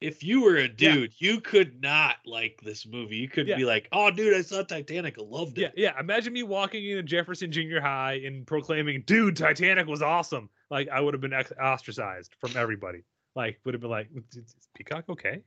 if 0.00 0.22
you 0.24 0.40
were 0.42 0.56
a 0.56 0.62
Yeah. 0.62 0.68
dude, 0.94 1.12
you 1.18 1.40
could 1.42 1.82
not 1.82 2.16
like 2.24 2.58
this 2.62 2.86
movie. 2.86 3.16
You 3.16 3.28
couldn't 3.28 3.48
Yeah. 3.48 3.56
be 3.56 3.64
like, 3.66 3.86
"Oh, 3.92 4.10
dude, 4.10 4.32
I 4.34 4.40
saw 4.40 4.62
Titanic. 4.62 5.18
I 5.18 5.22
loved 5.22 5.58
it." 5.58 5.74
yeah. 5.76 5.92
yeah. 5.92 6.00
Imagine 6.00 6.32
me 6.32 6.42
walking 6.42 6.82
into 6.86 7.02
Jefferson 7.02 7.52
Junior 7.52 7.82
High 7.82 8.14
and 8.24 8.46
proclaiming, 8.46 9.02
"Dude, 9.06 9.36
Titanic 9.36 9.86
was 9.86 10.00
awesome." 10.00 10.48
Like 10.70 10.88
I 10.88 11.00
would 11.00 11.12
have 11.12 11.20
been 11.20 11.34
ex- 11.34 11.52
ostracized 11.62 12.34
from 12.40 12.56
everybody. 12.56 13.02
Like 13.36 13.60
would 13.64 13.74
have 13.74 13.82
been 13.82 13.90
like, 13.90 14.08
"Is 14.14 14.36
is 14.38 14.54
Peacock 14.74 15.04
okay?" 15.10 15.42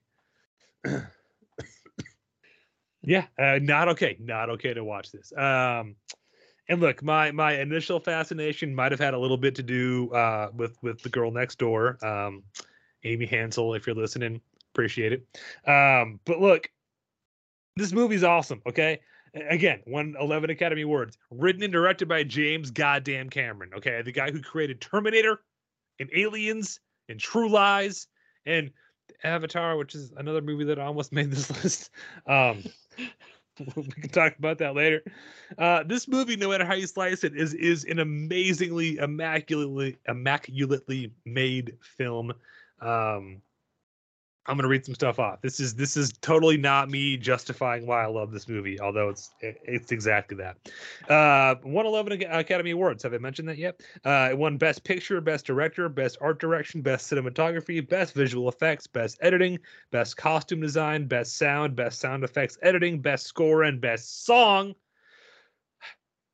yeah, 3.02 3.26
uh, 3.40 3.58
not 3.62 3.88
okay. 3.90 4.18
Not 4.20 4.52
okay 4.52 4.74
to 4.76 4.84
watch 4.84 5.12
this. 5.12 5.34
Um, 5.36 5.96
and 6.70 6.82
look, 6.82 7.03
my 7.03 7.32
my 7.32 7.59
initial 7.59 7.99
fascination 7.99 8.74
might 8.74 8.91
have 8.91 8.99
had 8.99 9.14
a 9.14 9.20
little 9.20 9.38
bit 9.38 9.55
to 9.55 9.64
do 9.64 10.09
uh, 10.11 10.49
with 10.55 10.82
with 10.82 11.01
the 11.01 11.09
girl 11.09 11.32
next 11.32 11.57
door, 11.57 11.97
um, 12.05 12.43
Amy 13.03 13.26
Hansel. 13.26 13.74
If 13.74 13.86
you're 13.86 13.95
listening, 13.95 14.41
appreciate 14.74 15.14
it. 15.14 15.28
Um, 15.70 16.20
but 16.26 16.39
look, 16.39 16.70
this 17.76 17.91
movie's 17.91 18.24
awesome. 18.24 18.61
Okay, 18.66 18.99
again, 19.49 19.82
won 19.86 20.16
11 20.20 20.49
Academy 20.49 20.84
Awards, 20.84 21.18
written 21.32 21.64
and 21.64 21.74
directed 21.74 22.07
by 22.07 22.24
James 22.24 22.72
Goddamn 22.72 23.30
Cameron. 23.30 23.72
Okay, 23.76 24.01
the 24.01 24.11
guy 24.11 24.32
who 24.32 24.41
created 24.41 24.80
Terminator, 24.80 25.41
and 25.99 26.09
Aliens, 26.16 26.80
and 27.09 27.20
True 27.20 27.49
Lies, 27.49 28.07
and 28.45 28.72
Avatar, 29.24 29.78
which 29.78 29.95
is 29.95 30.11
another 30.18 30.41
movie 30.41 30.66
that 30.66 30.80
almost 30.80 31.11
made 31.11 31.32
this 31.32 31.49
list. 31.64 31.89
Um, 32.28 32.64
we 33.76 33.84
can 33.84 34.10
talk 34.10 34.38
about 34.38 34.58
that 34.60 34.76
later. 34.76 35.04
Uh, 35.58 35.84
this 35.84 36.08
movie, 36.08 36.36
no 36.36 36.49
matter 36.49 36.66
how 36.66 36.74
you 36.74 36.88
slice 36.88 37.24
it, 37.24 37.36
is 37.36 37.54
is 37.54 37.86
an 37.86 37.99
amazingly, 37.99 38.97
immaculately, 38.97 39.97
immaculately 40.08 41.12
made 41.26 41.78
film. 41.82 42.34
Um, 42.82 43.41
I'm 44.46 44.58
gonna 44.58 44.68
read 44.68 44.86
some 44.86 44.96
stuff 44.96 45.20
off. 45.20 45.41
This 45.41 45.62
is 45.62 45.74
this 45.74 45.96
is 45.96 46.12
totally 46.22 46.58
not 46.58 46.89
me 46.89 47.16
justifying 47.16 47.86
why 47.86 48.04
I 48.04 48.08
love 48.08 48.32
this 48.32 48.50
movie, 48.50 48.80
although 48.80 49.08
it's 49.08 49.32
it's 49.41 49.94
exactly 49.94 50.36
that. 50.38 50.58
Uh, 51.10 51.56
won 51.64 51.86
11 51.86 52.24
Academy 52.24 52.72
Awards. 52.72 53.04
Have 53.04 53.14
I 53.14 53.20
mentioned 53.20 53.48
that 53.48 53.58
yet? 53.58 53.80
Uh, 54.04 54.30
it 54.32 54.38
won 54.38 54.58
Best 54.58 54.84
Picture, 54.84 55.22
Best 55.22 55.46
Director, 55.46 55.88
Best 55.88 56.18
Art 56.20 56.39
Direction, 56.39 56.82
Best 56.82 57.10
Cinematography, 57.10 57.88
Best 57.88 58.14
Visual 58.16 58.50
Effects, 58.50 58.86
Best 58.86 59.18
Editing, 59.22 59.60
Best 59.91 60.18
Costume 60.18 60.60
Design, 60.60 61.08
Best 61.08 61.38
Sound, 61.38 61.78
Best 61.78 62.02
Sound 62.02 62.26
Effects 62.26 62.58
Editing, 62.62 63.00
Best 63.00 63.26
Score, 63.26 63.64
and 63.64 63.80
Best 63.80 64.26
Song. 64.26 64.76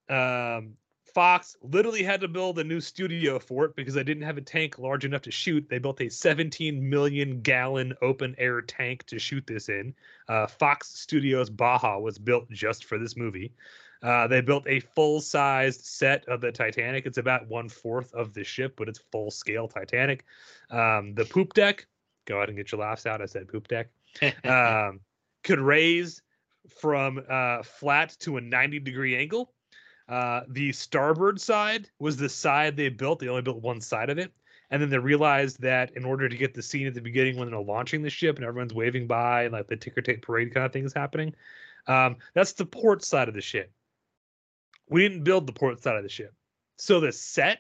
Um, 0.10 0.74
Fox 1.14 1.56
literally 1.62 2.04
had 2.04 2.22
to 2.22 2.28
build 2.28 2.60
a 2.60 2.64
new 2.64 2.80
studio 2.80 3.40
for 3.40 3.66
it 3.66 3.76
because 3.76 3.94
they 3.94 4.04
didn't 4.04 4.24
have 4.24 4.38
a 4.38 4.42
tank 4.42 4.80
large 4.80 5.06
enough 5.06 5.22
to 5.24 5.32
shoot. 5.32 5.68
They 5.70 5.80
built 5.80 6.02
a 6.02 6.10
17 6.10 6.90
million 6.90 7.42
gallon 7.42 7.94
open 8.02 8.36
air 8.38 8.62
tank 8.62 9.06
to 9.08 9.20
shoot 9.20 9.46
this 9.48 9.70
in. 9.70 9.94
Uh, 10.28 10.48
Fox 10.48 10.90
Studios 10.90 11.50
Baja 11.50 12.00
was 12.00 12.18
built 12.18 12.50
just 12.50 12.86
for 12.86 12.98
this 12.98 13.18
movie. 13.18 13.54
Uh, 14.02 14.28
they 14.28 14.42
built 14.42 14.66
a 14.68 14.80
full 14.80 15.20
sized 15.20 15.86
set 15.86 16.28
of 16.28 16.42
the 16.42 16.52
Titanic. 16.52 17.06
It's 17.06 17.18
about 17.18 17.48
one 17.48 17.68
fourth 17.68 18.14
of 18.14 18.34
the 18.34 18.44
ship, 18.44 18.76
but 18.78 18.88
it's 18.88 19.00
full 19.12 19.30
scale 19.32 19.68
Titanic. 19.68 20.24
Um, 20.70 21.14
the 21.16 21.26
poop 21.26 21.54
deck, 21.54 21.86
go 22.26 22.38
ahead 22.38 22.50
and 22.50 22.58
get 22.58 22.72
your 22.72 22.80
laughs 22.80 23.06
out. 23.06 23.22
I 23.22 23.26
said 23.26 23.48
poop 23.48 23.68
deck. 23.68 23.90
um, 24.46 25.02
could 25.44 25.60
raise 25.60 26.22
from 26.80 27.24
uh, 27.30 27.64
flat 27.64 28.16
to 28.20 28.38
a 28.38 28.42
90 28.42 28.80
degree 28.80 29.18
angle. 29.18 29.52
Uh, 30.10 30.42
the 30.48 30.72
starboard 30.72 31.40
side 31.40 31.88
was 32.00 32.18
the 32.18 32.28
side 32.28 32.76
they 32.76 32.90
built. 32.90 33.20
They 33.20 33.28
only 33.28 33.44
built 33.44 33.62
one 33.62 33.80
side 33.80 34.10
of 34.10 34.18
it. 34.18 34.34
And 34.72 34.82
then 34.82 34.90
they 34.90 34.98
realized 34.98 35.62
that 35.62 35.96
in 35.96 36.04
order 36.04 36.28
to 36.28 36.36
get 36.36 36.54
the 36.54 36.64
scene 36.64 36.88
at 36.88 36.96
the 36.96 37.02
beginning 37.02 37.38
when 37.38 37.50
they're 37.50 37.60
launching 37.60 38.02
the 38.02 38.10
ship 38.10 38.38
and 38.38 38.46
everyone's 38.46 38.74
waving 38.74 39.08
by 39.08 39.44
and 39.44 39.54
like 39.54 39.68
the 39.68 39.76
ticker 39.76 40.02
tape 40.02 40.24
parade 40.24 40.54
kind 40.54 40.66
of 40.66 40.74
thing 40.74 40.86
is 40.86 40.94
happening, 40.94 41.34
um, 41.88 42.18
that's 42.34 42.54
the 42.54 42.66
port 42.66 43.04
side 43.04 43.28
of 43.28 43.36
the 43.36 43.42
ship. 43.42 43.72
We 44.90 45.02
didn't 45.02 45.24
build 45.24 45.46
the 45.46 45.54
port 45.54 45.82
side 45.82 45.96
of 45.96 46.04
the 46.04 46.10
ship. 46.10 46.34
So 46.78 47.00
the 47.00 47.12
set 47.12 47.60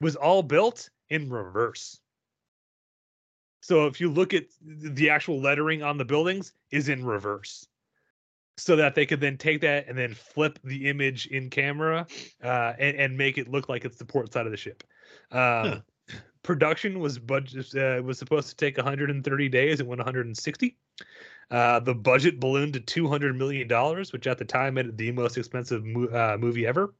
was 0.00 0.16
all 0.16 0.42
built 0.42 0.88
in 1.10 1.28
reverse. 1.28 2.00
So 3.60 3.86
if 3.86 4.00
you 4.00 4.10
look 4.10 4.32
at 4.32 4.46
the 4.62 5.10
actual 5.10 5.40
lettering 5.40 5.82
on 5.82 5.98
the 5.98 6.04
buildings 6.04 6.54
is 6.70 6.88
in 6.88 7.04
reverse 7.04 7.68
so 8.58 8.76
that 8.76 8.94
they 8.94 9.06
could 9.06 9.20
then 9.20 9.38
take 9.38 9.60
that 9.60 9.88
and 9.88 9.96
then 9.96 10.12
flip 10.14 10.58
the 10.64 10.88
image 10.88 11.26
in 11.26 11.48
camera 11.48 12.06
uh, 12.42 12.72
and, 12.78 12.96
and 12.96 13.16
make 13.16 13.38
it 13.38 13.48
look 13.48 13.68
like 13.68 13.84
it's 13.84 13.96
the 13.96 14.04
port 14.04 14.32
side 14.32 14.46
of 14.46 14.52
the 14.52 14.58
ship. 14.58 14.84
Um, 15.30 15.82
Production 16.42 17.00
was 17.00 17.18
budget 17.18 17.74
uh, 17.74 18.02
was 18.02 18.18
supposed 18.18 18.48
to 18.48 18.56
take 18.56 18.76
130 18.78 19.48
days. 19.48 19.80
It 19.80 19.86
went 19.86 19.98
160. 19.98 20.76
Uh, 21.50 21.80
the 21.80 21.94
budget 21.94 22.40
ballooned 22.40 22.72
to 22.74 22.80
200 22.80 23.36
million 23.36 23.68
dollars, 23.68 24.12
which 24.12 24.26
at 24.26 24.38
the 24.38 24.44
time 24.44 24.74
made 24.74 24.86
it 24.86 24.96
the 24.96 25.12
most 25.12 25.36
expensive 25.36 25.84
mo- 25.84 26.08
uh, 26.08 26.38
movie 26.38 26.66
ever. 26.66 26.94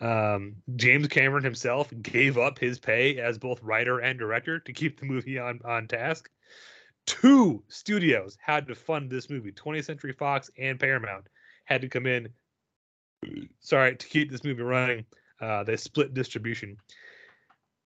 Um, 0.00 0.56
James 0.76 1.08
Cameron 1.08 1.42
himself 1.42 1.92
gave 2.02 2.38
up 2.38 2.58
his 2.58 2.78
pay 2.78 3.18
as 3.18 3.36
both 3.36 3.60
writer 3.62 3.98
and 3.98 4.16
director 4.16 4.60
to 4.60 4.72
keep 4.72 5.00
the 5.00 5.06
movie 5.06 5.38
on 5.40 5.60
on 5.64 5.88
task 5.88 6.30
two 7.08 7.62
studios 7.68 8.36
had 8.40 8.66
to 8.68 8.74
fund 8.74 9.10
this 9.10 9.30
movie. 9.30 9.50
20th 9.50 9.86
century 9.86 10.12
fox 10.12 10.50
and 10.58 10.78
paramount 10.78 11.26
had 11.64 11.80
to 11.80 11.88
come 11.88 12.06
in 12.06 12.28
sorry 13.60 13.96
to 13.96 14.06
keep 14.06 14.30
this 14.30 14.44
movie 14.44 14.62
running. 14.62 15.04
Uh, 15.40 15.64
they 15.64 15.76
split 15.76 16.14
distribution. 16.14 16.76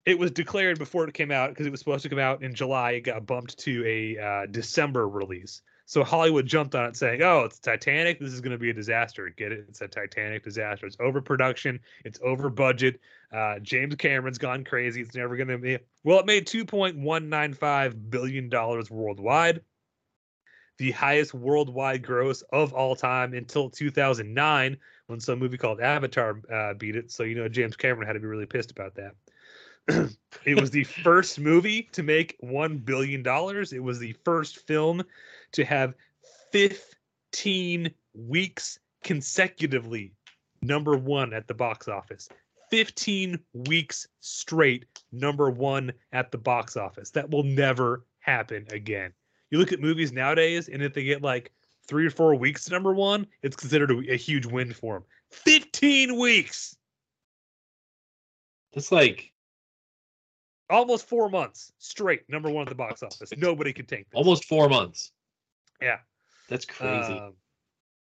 It 0.06 0.18
was 0.18 0.30
declared 0.30 0.78
before 0.78 1.06
it 1.06 1.14
came 1.14 1.30
out 1.30 1.50
because 1.50 1.66
it 1.66 1.70
was 1.70 1.80
supposed 1.80 2.02
to 2.02 2.08
come 2.08 2.18
out 2.18 2.42
in 2.42 2.54
july. 2.54 2.92
It 2.92 3.02
got 3.02 3.26
bumped 3.26 3.58
to 3.61 3.84
a 3.86 4.18
uh, 4.18 4.46
december 4.46 5.08
release 5.08 5.62
so 5.91 6.05
hollywood 6.05 6.47
jumped 6.47 6.76
on 6.76 6.86
it 6.86 6.97
saying 6.97 7.20
oh 7.22 7.41
it's 7.41 7.59
titanic. 7.59 8.20
This 8.20 8.32
is 8.32 8.41
going 8.41 8.53
to 8.53 8.59
be 8.59 8.70
a 8.70 8.72
disaster. 8.72 9.28
Get 9.36 9.51
it? 9.51 9.64
It's 9.68 9.80
a 9.80 9.88
titanic 9.88 10.45
disaster. 10.45 10.86
It's 10.86 10.97
overproduction. 11.01 11.80
It's 12.05 12.20
over 12.22 12.49
budget. 12.49 13.01
Uh, 13.32 13.59
james 13.59 13.97
cameron's 13.97 14.38
gone 14.38 14.62
crazy. 14.62 15.01
It's 15.01 15.16
never 15.16 15.36
going 15.36 15.49
to 15.49 15.59
be 15.59 15.78
well, 16.05 16.20
it 16.20 16.26
made 16.26 16.47
$2.195 16.47 18.11
billion 18.11 18.51
worldwide, 18.91 19.61
the 20.78 20.93
highest 20.93 21.34
worldwide 21.34 22.05
gross 22.05 22.43
of 22.53 22.72
all 22.72 22.95
time 22.95 23.34
until 23.34 23.68
2009 23.68 24.76
when 25.09 25.20
some 25.20 25.41
movie 25.41 25.59
called 25.59 25.80
Avatar 25.80 26.41
uh, 26.53 26.74
beat 26.74 26.95
it. 26.95 27.11
So, 27.11 27.24
you 27.24 27.34
know, 27.34 27.49
James 27.49 27.74
Cameron 27.74 28.07
had 28.07 28.12
to 28.12 28.20
be 28.20 28.26
really 28.26 28.47
pissed 28.47 28.70
about 28.70 28.95
that. 28.95 29.14
it 30.45 30.61
was 30.61 30.70
the 30.70 30.84
first 30.84 31.41
movie 31.41 31.88
to 31.93 32.03
make 32.03 32.41
$1 32.43 32.84
billion. 32.84 33.22
It 33.26 33.82
was 33.82 33.99
the 33.99 34.14
first 34.24 34.66
film 34.66 35.03
to 35.53 35.64
have 35.64 35.94
15 36.53 37.90
weeks 38.14 38.78
consecutively 39.03 40.12
number 40.62 40.96
one 40.96 41.32
at 41.32 41.48
the 41.48 41.55
box 41.55 41.88
office. 41.88 42.28
15 42.70 43.38
weeks 43.66 44.07
straight 44.20 44.84
number 45.12 45.51
one 45.51 45.92
at 46.12 46.30
the 46.30 46.38
box 46.38 46.76
office. 46.76 47.11
That 47.11 47.30
will 47.30 47.42
never 47.42 48.05
happen 48.20 48.66
again. 48.70 49.12
You 49.51 49.59
look 49.59 49.72
at 49.72 49.80
movies 49.80 50.12
nowadays, 50.12 50.68
and 50.68 50.82
if 50.82 50.94
they 50.94 51.03
get 51.03 51.22
like 51.22 51.51
three 51.86 52.07
or 52.07 52.11
four 52.11 52.36
weeks 52.36 52.66
to 52.66 52.70
number 52.70 52.94
one, 52.94 53.26
it's 53.42 53.57
considered 53.57 53.90
a, 53.90 54.12
a 54.12 54.16
huge 54.16 54.46
win 54.46 54.72
for 54.72 54.94
them. 54.94 55.05
15 55.30 56.18
weeks, 56.18 56.76
That's 58.72 58.92
like 58.92 59.32
almost 60.68 61.09
four 61.09 61.28
months 61.28 61.72
straight, 61.78 62.28
number 62.28 62.51
one 62.51 62.62
at 62.62 62.68
the 62.68 62.74
box 62.76 63.03
office. 63.03 63.32
Nobody 63.36 63.72
could 63.72 63.88
take 63.88 64.09
this. 64.11 64.14
almost 64.16 64.44
four 64.44 64.68
months. 64.68 65.11
Yeah. 65.81 65.99
That's 66.49 66.64
crazy. 66.64 67.18
Um, 67.18 67.35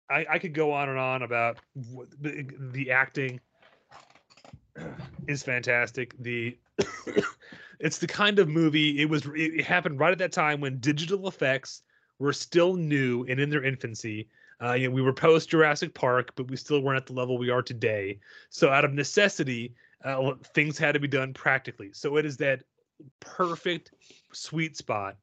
I, 0.09 0.25
I 0.29 0.39
could 0.39 0.53
go 0.53 0.71
on 0.71 0.89
and 0.89 0.97
on 0.97 1.21
about 1.21 1.57
the, 1.75 2.45
the 2.73 2.91
acting 2.91 3.39
is 5.27 5.43
fantastic. 5.43 6.15
The 6.19 6.57
it's 7.79 7.97
the 7.97 8.07
kind 8.07 8.39
of 8.39 8.49
movie 8.49 9.01
it 9.01 9.09
was. 9.09 9.23
It 9.35 9.63
happened 9.63 9.99
right 9.99 10.11
at 10.11 10.17
that 10.19 10.31
time 10.31 10.59
when 10.59 10.79
digital 10.79 11.27
effects 11.27 11.83
were 12.19 12.33
still 12.33 12.75
new 12.75 13.25
and 13.27 13.39
in 13.39 13.49
their 13.49 13.63
infancy. 13.63 14.27
Uh, 14.61 14.73
you 14.73 14.87
know, 14.87 14.93
we 14.93 15.01
were 15.01 15.13
post 15.13 15.49
Jurassic 15.49 15.93
Park, 15.93 16.33
but 16.35 16.49
we 16.49 16.55
still 16.55 16.81
weren't 16.81 16.97
at 16.97 17.07
the 17.07 17.13
level 17.13 17.37
we 17.37 17.49
are 17.49 17.63
today. 17.63 18.19
So, 18.49 18.69
out 18.69 18.85
of 18.85 18.93
necessity, 18.93 19.73
uh, 20.03 20.33
things 20.53 20.77
had 20.77 20.93
to 20.93 20.99
be 20.99 21.07
done 21.07 21.33
practically. 21.33 21.91
So, 21.93 22.17
it 22.17 22.25
is 22.25 22.37
that 22.37 22.63
perfect 23.19 23.91
sweet 24.33 24.77
spot 24.77 25.17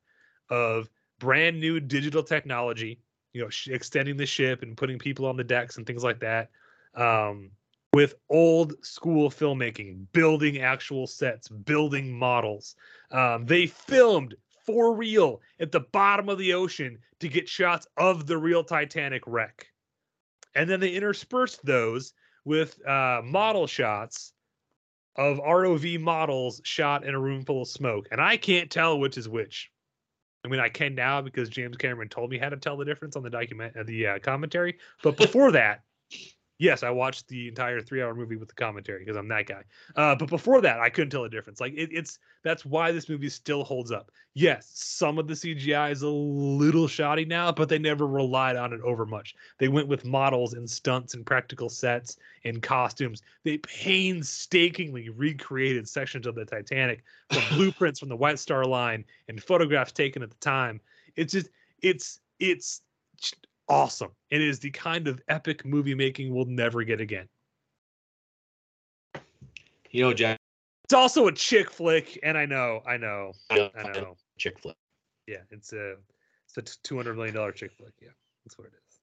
of 0.51 0.89
brand 1.19 1.61
new 1.61 1.81
digital 1.81 2.23
technology 2.23 3.01
you 3.33 3.43
know, 3.45 3.51
sh- 3.51 3.69
extending 3.69 4.17
the 4.17 4.27
ship 4.27 4.63
and 4.63 4.77
putting 4.77 4.99
people 4.99 5.27
on 5.27 5.37
the 5.37 5.45
decks 5.45 5.77
and 5.77 5.87
things 5.87 6.05
like 6.05 6.21
that. 6.21 6.51
Um, 6.95 7.51
with 7.93 8.15
old 8.29 8.85
school 8.85 9.31
filmmaking, 9.31 10.07
building 10.13 10.59
actual 10.59 11.07
sets, 11.07 11.49
building 11.49 12.13
models. 12.13 12.77
Um, 13.11 13.47
they 13.47 13.67
filmed 13.67 14.35
for 14.67 14.95
real 14.95 15.41
at 15.59 15.73
the 15.73 15.81
bottom 15.81 16.29
of 16.29 16.39
the 16.39 16.53
ocean 16.53 16.99
to 17.21 17.29
get 17.29 17.49
shots 17.49 17.87
of 17.97 18.27
the 18.27 18.37
real 18.37 18.63
Titanic 18.63 19.23
wreck. 19.27 19.69
And 20.55 20.69
then 20.69 20.81
they 20.81 20.91
interspersed 20.91 21.65
those 21.65 22.13
with 22.45 22.85
uh, 22.87 23.23
model 23.25 23.67
shots 23.67 24.33
of 25.17 25.39
ROV 25.39 26.01
models 26.01 26.61
shot 26.65 27.05
in 27.05 27.15
a 27.15 27.21
room 27.21 27.45
full 27.45 27.63
of 27.63 27.69
smoke. 27.69 28.09
And 28.11 28.21
I 28.21 28.37
can't 28.37 28.71
tell 28.71 28.99
which 28.99 29.17
is 29.17 29.29
which. 29.29 29.71
I 30.45 30.49
mean, 30.49 30.61
I 30.61 30.69
can 30.69 30.95
now 30.95 31.21
because 31.21 31.49
James 31.49 31.77
Cameron 31.77 32.09
told 32.09 32.31
me 32.31 32.39
how 32.39 32.49
to 32.49 32.57
tell 32.57 32.77
the 32.77 32.85
difference 32.85 33.17
on 33.17 33.23
the 33.23 33.31
document, 33.31 33.77
uh, 33.77 33.83
the 33.83 34.07
uh, 34.07 34.19
commentary. 34.21 34.79
But 35.03 35.17
before 35.17 35.53
that, 35.53 35.83
yes, 36.59 36.83
I 36.83 36.91
watched 36.91 37.29
the 37.29 37.49
entire 37.49 37.81
three-hour 37.81 38.15
movie 38.15 38.37
with 38.37 38.49
the 38.49 38.55
commentary 38.55 38.99
because 39.01 39.17
I'm 39.17 39.29
that 39.29 39.47
guy. 39.47 39.63
Uh, 39.97 40.15
but 40.15 40.29
before 40.29 40.61
that, 40.61 40.81
I 40.81 40.91
couldn't 40.91 41.11
tell 41.11 41.23
the 41.23 41.29
difference. 41.29 41.61
Like 41.61 41.73
it, 41.75 41.91
it's 41.93 42.19
that's 42.43 42.65
why 42.65 42.93
this 42.93 43.09
movie 43.09 43.29
still 43.29 43.65
holds 43.65 43.91
up. 43.91 44.11
Yes, 44.35 44.71
some 44.75 45.19
of 45.19 45.27
the 45.27 45.35
CGI 45.35 45.91
is 45.93 46.03
a 46.03 46.09
little 46.09 46.87
shoddy 46.87 47.25
now, 47.25 47.51
but 47.51 47.69
they 47.69 47.79
never 47.79 48.07
relied 48.07 48.57
on 48.57 48.73
it 48.73 48.81
over 48.83 49.07
much. 49.07 49.35
They 49.59 49.69
went 49.69 49.89
with 49.89 50.05
models 50.05 50.55
and 50.55 50.69
stunts 50.69 51.15
and 51.15 51.25
practical 51.25 51.69
sets 51.69 52.17
and 52.45 52.63
costumes. 52.63 53.23
They 53.45 53.59
painstakingly 53.59 55.09
recreated 55.09 55.89
sections 55.89 56.27
of 56.27 56.35
the 56.35 56.45
Titanic 56.45 57.03
from 57.31 57.43
blueprints 57.57 58.01
from 58.01 58.09
the 58.09 58.17
White 58.17 58.39
Star 58.39 58.65
Line 58.65 59.05
and 59.29 59.43
photographs 59.43 59.93
taken 59.93 60.23
at 60.23 60.31
the 60.31 60.37
time. 60.37 60.81
It's 61.17 61.33
just 61.33 61.49
it's 61.81 62.21
it's 62.39 62.83
awesome. 63.69 64.11
It 64.31 64.41
is 64.41 64.59
the 64.59 64.71
kind 64.71 65.09
of 65.09 65.21
epic 65.29 65.65
movie 65.65 65.95
making 65.95 66.35
we'll 66.35 66.47
never 66.47 66.85
get 66.85 67.01
again. 67.01 67.29
you 69.91 70.03
know, 70.03 70.13
Jack, 70.13 70.39
It's 70.85 70.95
also 70.95 71.27
a 71.27 71.33
chick 71.33 71.71
flick, 71.71 72.19
and 72.23 72.37
I 72.37 72.47
know, 72.47 72.83
I 72.87 72.97
know, 72.97 73.33
I 73.51 73.93
know. 73.95 74.17
chick 74.39 74.59
flick. 74.59 74.77
Yeah, 75.27 75.43
it's 75.51 75.73
a 75.73 75.97
it's 76.47 76.57
a 76.57 76.63
two 76.83 76.97
hundred 76.97 77.15
million 77.17 77.35
dollar 77.35 77.53
chick 77.53 77.73
flick. 77.73 77.93
Yeah, 78.01 78.09
that's 78.45 78.59
what 78.59 78.69
it 78.69 78.73
is. 78.75 78.99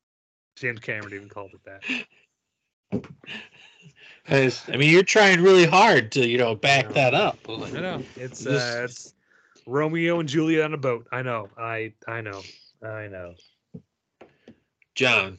James 0.55 0.79
Cameron 0.79 1.13
even 1.13 1.29
called 1.29 1.51
it 1.53 1.61
that. 1.65 1.83
I 4.27 4.77
mean, 4.77 4.91
you're 4.91 5.03
trying 5.03 5.41
really 5.41 5.65
hard 5.65 6.11
to, 6.13 6.27
you 6.27 6.37
know, 6.37 6.55
back 6.55 6.87
know. 6.87 6.93
that 6.93 7.13
up. 7.13 7.37
I 7.47 7.69
know 7.69 8.03
it's 8.15 8.45
uh, 8.45 8.81
it's 8.85 9.13
Romeo 9.67 10.19
and 10.19 10.27
Juliet 10.27 10.65
on 10.65 10.73
a 10.73 10.77
boat. 10.77 11.07
I 11.11 11.21
know. 11.21 11.49
I 11.57 11.93
I 12.07 12.21
know. 12.21 12.41
I 12.81 13.07
know. 13.07 13.35
John, 14.95 15.37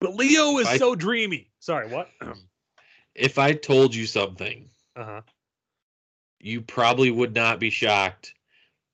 But 0.00 0.14
Leo 0.14 0.58
is 0.58 0.66
I- 0.66 0.78
so 0.78 0.94
dreamy. 0.94 1.50
Sorry, 1.60 1.88
what? 1.88 2.08
if 3.14 3.38
I 3.38 3.52
told 3.52 3.94
you 3.94 4.06
something, 4.06 4.70
uh-huh. 4.96 5.20
you 6.40 6.60
probably 6.62 7.10
would 7.10 7.34
not 7.34 7.60
be 7.60 7.70
shocked 7.70 8.34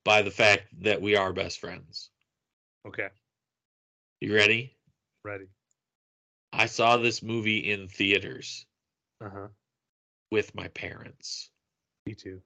by 0.03 0.21
the 0.21 0.31
fact 0.31 0.63
that 0.81 1.01
we 1.01 1.15
are 1.15 1.31
best 1.33 1.59
friends. 1.59 2.09
Okay. 2.87 3.07
You 4.21 4.35
ready? 4.35 4.75
Ready. 5.23 5.45
I 6.53 6.67
saw 6.67 6.97
this 6.97 7.23
movie 7.23 7.71
in 7.71 7.87
theaters 7.87 8.65
Uh-huh. 9.21 9.47
with 10.31 10.53
my 10.55 10.67
parents. 10.69 11.49
Me 12.05 12.13
too. 12.13 12.41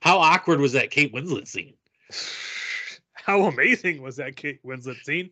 How 0.00 0.18
awkward 0.18 0.60
was 0.60 0.72
that 0.72 0.90
Kate 0.90 1.12
Winslet 1.12 1.46
scene? 1.48 1.74
How 3.24 3.42
amazing 3.44 4.02
was 4.02 4.16
that 4.16 4.36
Kate 4.36 4.62
Winslet 4.64 5.04
scene? 5.04 5.30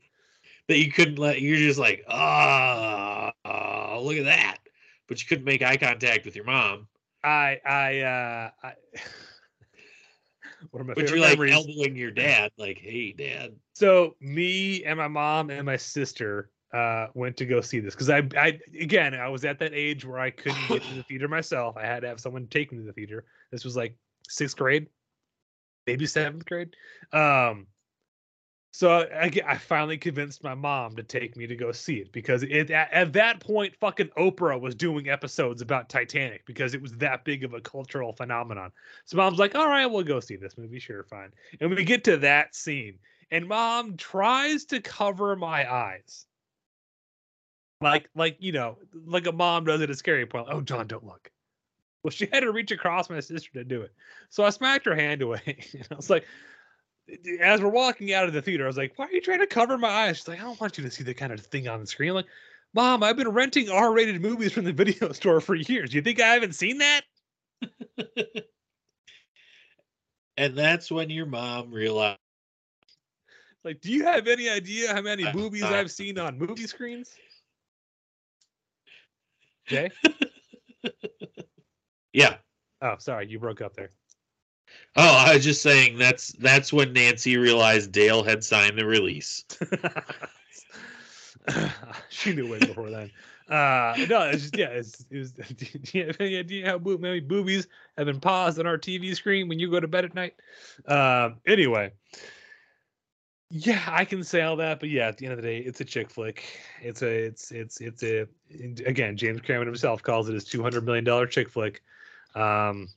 That 0.69 0.79
you 0.79 0.93
couldn't 0.93 1.19
let 1.19 1.41
you're 1.41 1.57
just 1.57 1.79
like, 1.79 2.05
ah, 2.09 3.33
oh, 3.45 4.03
look 4.03 4.17
at 4.19 4.25
that. 4.25 4.59
But 5.07 5.21
you 5.23 5.27
couldn't 5.27 5.45
make 5.45 5.63
eye 5.63 5.77
contact 5.79 6.25
with 6.27 6.37
your 6.37 6.45
mom. 6.45 6.87
I 7.25 7.59
I 7.65 8.01
uh 8.01 8.51
I 8.63 8.75
one 10.71 10.81
of 10.83 10.87
my 10.87 10.95
But 10.95 11.09
you're 11.09 11.19
like 11.19 11.39
memories. 11.39 11.53
elbowing 11.53 11.97
your 11.97 12.11
dad, 12.11 12.53
like, 12.59 12.79
hey 12.79 13.13
dad. 13.13 13.57
So 13.75 14.17
me 14.21 14.85
and 14.85 14.99
my 14.99 15.09
mom 15.09 15.51
and 15.51 15.65
my 15.65 15.77
sister 15.77 16.51
uh 16.75 17.07
went 17.15 17.35
to 17.39 17.47
go 17.47 17.63
see 17.63 17.81
this 17.81 17.95
because 17.95 18.11
I 18.11 18.29
I 18.37 18.61
again 18.79 19.15
I 19.15 19.29
was 19.29 19.47
at 19.47 19.59
that 19.61 19.73
age 19.73 20.05
where 20.05 20.19
I 20.19 20.31
couldn't 20.31 20.67
get 20.67 20.87
to 20.89 20.95
the 20.95 21.03
theater 21.09 21.27
myself. 21.29 21.77
I 21.79 21.87
had 21.87 22.01
to 22.01 22.09
have 22.09 22.21
someone 22.21 22.47
take 22.49 22.71
me 22.73 22.79
to 22.79 22.85
the 22.85 22.93
theater. 22.93 23.25
This 23.51 23.65
was 23.65 23.75
like 23.75 23.97
sixth 24.29 24.57
grade, 24.59 24.89
maybe 25.87 26.05
seventh 26.05 26.45
grade. 26.45 26.77
Um 27.13 27.67
so 28.79 29.09
I, 29.13 29.33
I 29.45 29.57
finally 29.57 29.99
convinced 29.99 30.45
my 30.45 30.55
mom 30.55 30.95
to 30.95 31.03
take 31.03 31.37
me 31.37 31.49
to 31.49 31.57
go 31.57 31.73
see 31.73 31.97
it 31.97 32.13
because 32.13 32.45
it 32.45 32.71
at, 32.71 32.93
at 32.93 33.13
that 33.15 33.41
point 33.41 33.75
fucking 33.75 34.11
Oprah 34.17 34.61
was 34.61 34.77
doing 34.77 35.09
episodes 35.09 35.63
about 35.63 35.89
Titanic 35.89 36.47
because 36.47 36.75
it 36.75 36.81
was 36.81 36.93
that 36.93 37.25
big 37.25 37.43
of 37.43 37.55
a 37.55 37.61
cultural 37.61 38.13
phenomenon. 38.13 38.71
So 39.05 39.17
mom's 39.17 39.41
like, 39.41 39.57
"All 39.57 39.67
right, 39.67 39.87
we'll 39.87 40.05
go 40.05 40.21
see 40.21 40.37
this 40.37 40.57
movie. 40.57 40.79
Sure, 40.79 41.03
fine." 41.03 41.33
And 41.61 41.75
we 41.75 41.83
get 41.83 42.05
to 42.05 42.19
that 42.19 42.55
scene, 42.55 43.01
and 43.33 43.49
mom 43.49 43.97
tries 43.97 44.65
to 44.67 44.81
cover 44.81 45.35
my 45.35 45.69
eyes, 45.69 46.27
like 47.81 48.09
like 48.15 48.37
you 48.39 48.53
know, 48.53 48.79
like 49.07 49.27
a 49.27 49.33
mom 49.33 49.65
does 49.65 49.81
at 49.81 49.91
a 49.91 49.97
scary 49.97 50.25
point. 50.25 50.47
Oh, 50.49 50.61
John, 50.61 50.87
don't 50.87 51.05
look. 51.05 51.33
Well, 52.05 52.13
she 52.13 52.29
had 52.33 52.41
to 52.45 52.53
reach 52.53 52.71
across 52.71 53.11
my 53.11 53.19
sister 53.19 53.51
to 53.55 53.65
do 53.65 53.83
it. 53.83 53.93
So 54.31 54.45
I 54.45 54.51
smacked 54.51 54.87
her 54.87 54.95
hand 54.95 55.21
away. 55.21 55.43
and 55.73 55.89
I 55.91 55.97
was 55.97 56.11
like, 56.11 56.25
as 57.41 57.61
we're 57.61 57.69
walking 57.69 58.13
out 58.13 58.27
of 58.27 58.33
the 58.33 58.43
theater, 58.43 58.65
I 58.65 58.67
was 58.67 58.77
like, 58.77 58.93
why 58.97 59.07
are 59.07 59.13
you 59.13 59.21
trying 59.21 59.41
to 59.41 59.47
cover 59.47 59.79
my 59.79 59.89
eyes? 59.89 60.19
She's 60.19 60.29
like, 60.29 60.41
I 60.41 60.43
don't 60.43 60.61
want 60.61 60.79
you 60.79 60.85
to 60.85 60.91
see 60.91 61.05
the 61.05 61.15
kind 61.15 61.33
of 61.33 61.41
thing 61.41 61.69
on 61.69 61.81
the 61.81 61.87
screen. 61.87 62.11
I'm 62.11 62.17
like, 62.17 62.27
Mom, 62.75 63.03
I've 63.03 63.17
been 63.17 63.29
renting 63.29 63.71
R 63.71 63.93
rated 63.93 64.21
movies 64.21 64.53
from 64.53 64.65
the 64.65 64.73
video 64.73 65.13
store 65.13 65.41
for 65.41 65.55
years. 65.55 65.95
You 65.95 66.03
think 66.03 66.21
I 66.21 66.35
haven't 66.35 66.55
seen 66.55 66.79
that? 66.79 67.03
And 70.39 70.57
that's 70.57 70.89
when 70.89 71.11
your 71.11 71.27
mom 71.27 71.73
realized 71.73 72.21
Like, 73.65 73.81
do 73.81 73.91
you 73.91 74.05
have 74.05 74.29
any 74.29 74.49
idea 74.49 74.95
how 74.95 75.03
many 75.03 75.25
movies 75.35 75.65
I've 75.65 75.91
seen 75.91 76.17
on 76.17 76.39
movie 76.39 76.69
screens? 76.69 77.13
Jay? 79.67 79.91
Yeah. 82.15 82.37
Oh, 82.81 82.95
sorry, 82.99 83.29
you 83.29 83.39
broke 83.39 83.61
up 83.61 83.75
there. 83.77 83.91
Oh, 84.97 85.25
I 85.27 85.35
was 85.35 85.45
just 85.45 85.63
saying 85.63 85.99
that's 85.99 86.33
that's 86.33 86.73
when 86.73 86.93
Nancy 86.93 87.37
realized 87.37 87.93
Dale 87.93 88.23
had 88.23 88.43
signed 88.43 88.79
the 88.79 88.87
release. 88.87 89.45
she 92.09 92.35
knew 92.35 92.51
way 92.51 92.59
before 92.59 92.91
then. 92.91 93.11
Uh, 93.49 93.95
no, 94.11 94.29
it's 94.29 94.43
just, 94.43 94.57
yeah, 94.57 94.67
it's, 94.67 95.07
it 95.11 95.19
was, 95.19 95.33
do 95.33 95.99
you 95.99 96.07
have 96.07 96.21
any 96.21 96.37
idea 96.37 96.67
how 96.67 96.79
many 96.79 97.21
boobies 97.21 97.67
have 97.97 98.07
been 98.07 98.21
paused 98.21 98.59
on 98.59 98.67
our 98.67 98.77
TV 98.77 99.15
screen 99.15 99.49
when 99.49 99.59
you 99.59 99.71
go 99.71 99.81
to 99.81 99.89
bed 99.89 100.05
at 100.05 100.15
night? 100.15 100.35
Um, 100.87 101.37
anyway, 101.47 101.93
yeah, 103.51 103.83
I 103.87 104.05
can 104.05 104.23
say 104.23 104.43
all 104.43 104.57
that, 104.57 104.81
but 104.81 104.91
yeah, 104.91 105.09
at 105.09 105.17
the 105.17 105.27
end 105.27 105.33
of 105.33 105.43
the 105.43 105.49
day, 105.49 105.59
it's 105.59 105.81
a 105.81 105.85
chick 105.85 106.11
flick. 106.11 106.45
It's 106.83 107.01
a, 107.01 107.09
it's, 107.09 107.51
it's, 107.51 107.81
it's 107.81 108.03
a, 108.03 108.27
again, 108.85 109.17
James 109.17 109.41
Cameron 109.41 109.69
himself 109.69 110.03
calls 110.03 110.29
it 110.29 110.35
his 110.35 110.45
two 110.45 110.63
hundred 110.63 110.85
million 110.85 111.05
dollar 111.05 111.27
chick 111.27 111.49
flick. 111.49 111.83
Um, 112.35 112.89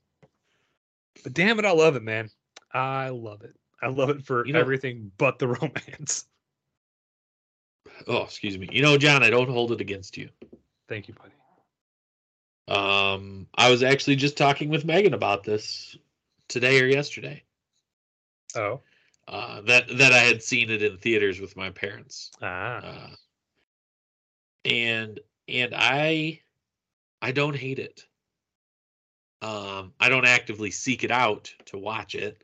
but 1.23 1.33
damn 1.33 1.59
it, 1.59 1.65
I 1.65 1.71
love 1.71 1.95
it, 1.95 2.03
man. 2.03 2.29
I 2.73 3.09
love 3.09 3.41
it. 3.43 3.55
I 3.81 3.87
love 3.87 4.09
it 4.09 4.23
for 4.25 4.45
You 4.45 4.53
know- 4.53 4.59
everything 4.59 5.11
but 5.17 5.39
the 5.39 5.47
romance. 5.61 6.25
Oh, 8.07 8.23
excuse 8.23 8.57
me. 8.57 8.67
You 8.71 8.81
know, 8.81 8.97
John, 8.97 9.23
I 9.23 9.29
don't 9.29 9.49
hold 9.49 9.71
it 9.71 9.81
against 9.81 10.17
you. 10.17 10.29
Thank 10.87 11.07
you, 11.07 11.13
buddy. 11.15 11.33
Um, 12.67 13.47
I 13.55 13.69
was 13.69 13.83
actually 13.83 14.15
just 14.15 14.37
talking 14.37 14.69
with 14.69 14.85
Megan 14.85 15.13
about 15.13 15.43
this 15.43 15.97
today 16.47 16.79
or 16.81 16.85
yesterday. 16.85 17.43
Oh, 18.55 18.81
Uh, 19.27 19.61
that 19.61 19.87
that 19.97 20.13
I 20.13 20.19
had 20.19 20.41
seen 20.43 20.69
it 20.69 20.81
in 20.83 20.97
theaters 20.97 21.39
with 21.39 21.55
my 21.55 21.69
parents. 21.69 22.31
ah, 22.41 22.77
Uh, 22.77 23.09
and 24.65 25.19
and 25.47 25.73
I 25.75 26.41
I 27.21 27.31
don't 27.31 27.55
hate 27.55 27.79
it. 27.79 28.05
Um, 29.41 29.93
I 29.99 30.09
don't 30.09 30.25
actively 30.25 30.71
seek 30.71 31.03
it 31.03 31.11
out 31.11 31.53
to 31.65 31.77
watch 31.77 32.15
it 32.15 32.43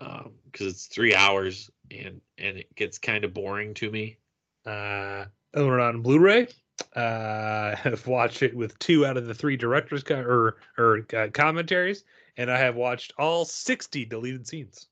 um, 0.00 0.32
because 0.50 0.66
it's 0.66 0.86
three 0.86 1.14
hours 1.14 1.70
and 1.90 2.20
and 2.38 2.58
it 2.58 2.74
gets 2.74 2.98
kind 2.98 3.24
of 3.24 3.32
boring 3.34 3.74
to 3.74 3.90
me. 3.90 4.18
uh, 4.66 5.24
own 5.54 5.72
it 5.78 5.80
on 5.82 6.02
Blu-ray. 6.02 6.48
Uh, 6.94 7.76
I've 7.84 8.06
watched 8.06 8.42
it 8.42 8.54
with 8.54 8.78
two 8.78 9.06
out 9.06 9.16
of 9.16 9.26
the 9.26 9.34
three 9.34 9.56
directors 9.56 10.02
co- 10.02 10.20
or 10.20 10.56
or 10.76 11.06
uh, 11.16 11.28
commentaries, 11.32 12.04
and 12.36 12.50
I 12.50 12.58
have 12.58 12.76
watched 12.76 13.12
all 13.18 13.44
sixty 13.44 14.04
deleted 14.04 14.46
scenes. 14.46 14.86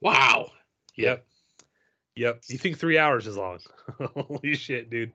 Wow. 0.00 0.50
Yep, 0.96 1.24
yep. 2.14 2.42
You 2.48 2.58
think 2.58 2.78
three 2.78 2.98
hours 2.98 3.26
is 3.26 3.36
long? 3.36 3.58
Holy 4.14 4.54
shit, 4.54 4.90
dude! 4.90 5.12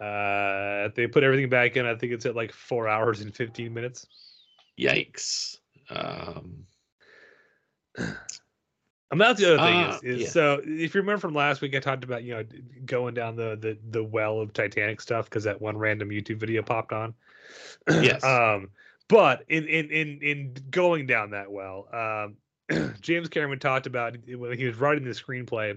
Uh, 0.00 0.88
they 0.94 1.06
put 1.06 1.22
everything 1.22 1.50
back 1.50 1.76
in, 1.76 1.86
I 1.86 1.94
think 1.94 2.12
it's 2.12 2.26
at 2.26 2.34
like 2.34 2.52
four 2.52 2.88
hours 2.88 3.20
and 3.20 3.34
fifteen 3.34 3.74
minutes. 3.74 4.06
Yikes. 4.78 5.58
Um, 5.90 6.66
mean, 9.14 9.18
that's 9.18 9.40
the 9.40 9.54
other 9.54 9.56
thing 9.56 9.76
Ah, 9.76 9.96
is, 9.96 10.02
is 10.02 10.20
yeah. 10.22 10.28
so 10.28 10.60
if 10.64 10.94
you 10.94 11.00
remember 11.00 11.20
from 11.20 11.34
last 11.34 11.60
week, 11.60 11.74
I 11.74 11.80
talked 11.80 12.04
about 12.04 12.22
you 12.22 12.34
know 12.34 12.44
going 12.86 13.14
down 13.14 13.36
the 13.36 13.56
the 13.60 13.78
the 13.90 14.02
well 14.04 14.40
of 14.40 14.52
Titanic 14.52 15.00
stuff 15.00 15.26
because 15.26 15.44
that 15.44 15.60
one 15.60 15.76
random 15.76 16.10
YouTube 16.10 16.38
video 16.38 16.62
popped 16.62 16.92
on. 16.92 17.14
Yes. 17.88 18.22
um, 18.24 18.70
but 19.08 19.44
in 19.48 19.66
in 19.66 19.90
in 19.90 20.18
in 20.22 20.56
going 20.70 21.06
down 21.06 21.30
that 21.30 21.50
well, 21.50 21.88
um, 21.92 22.94
James 23.00 23.28
Cameron 23.28 23.58
talked 23.58 23.86
about 23.86 24.16
when 24.28 24.56
he 24.56 24.64
was 24.64 24.76
writing 24.76 25.04
the 25.04 25.10
screenplay 25.10 25.76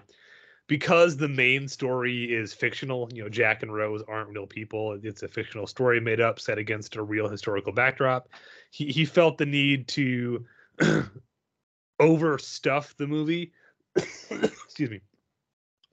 because 0.68 1.18
the 1.18 1.28
main 1.28 1.68
story 1.68 2.34
is 2.34 2.54
fictional. 2.54 3.10
You 3.14 3.24
know, 3.24 3.30
Jack 3.30 3.64
and 3.64 3.74
Rose 3.74 4.04
aren't 4.08 4.30
real 4.30 4.48
people. 4.48 5.00
It's 5.02 5.24
a 5.24 5.28
fictional 5.28 5.68
story 5.68 6.00
made 6.00 6.22
up 6.22 6.40
set 6.40 6.58
against 6.58 6.96
a 6.96 7.04
real 7.04 7.28
historical 7.28 7.74
backdrop. 7.74 8.30
He 8.72 8.86
he 8.88 9.06
felt 9.06 9.38
the 9.38 9.46
need 9.46 9.88
to 9.90 10.46
overstuff 12.02 12.96
the 12.96 13.08
movie 13.08 13.52
excuse 13.96 14.90
me 14.90 15.00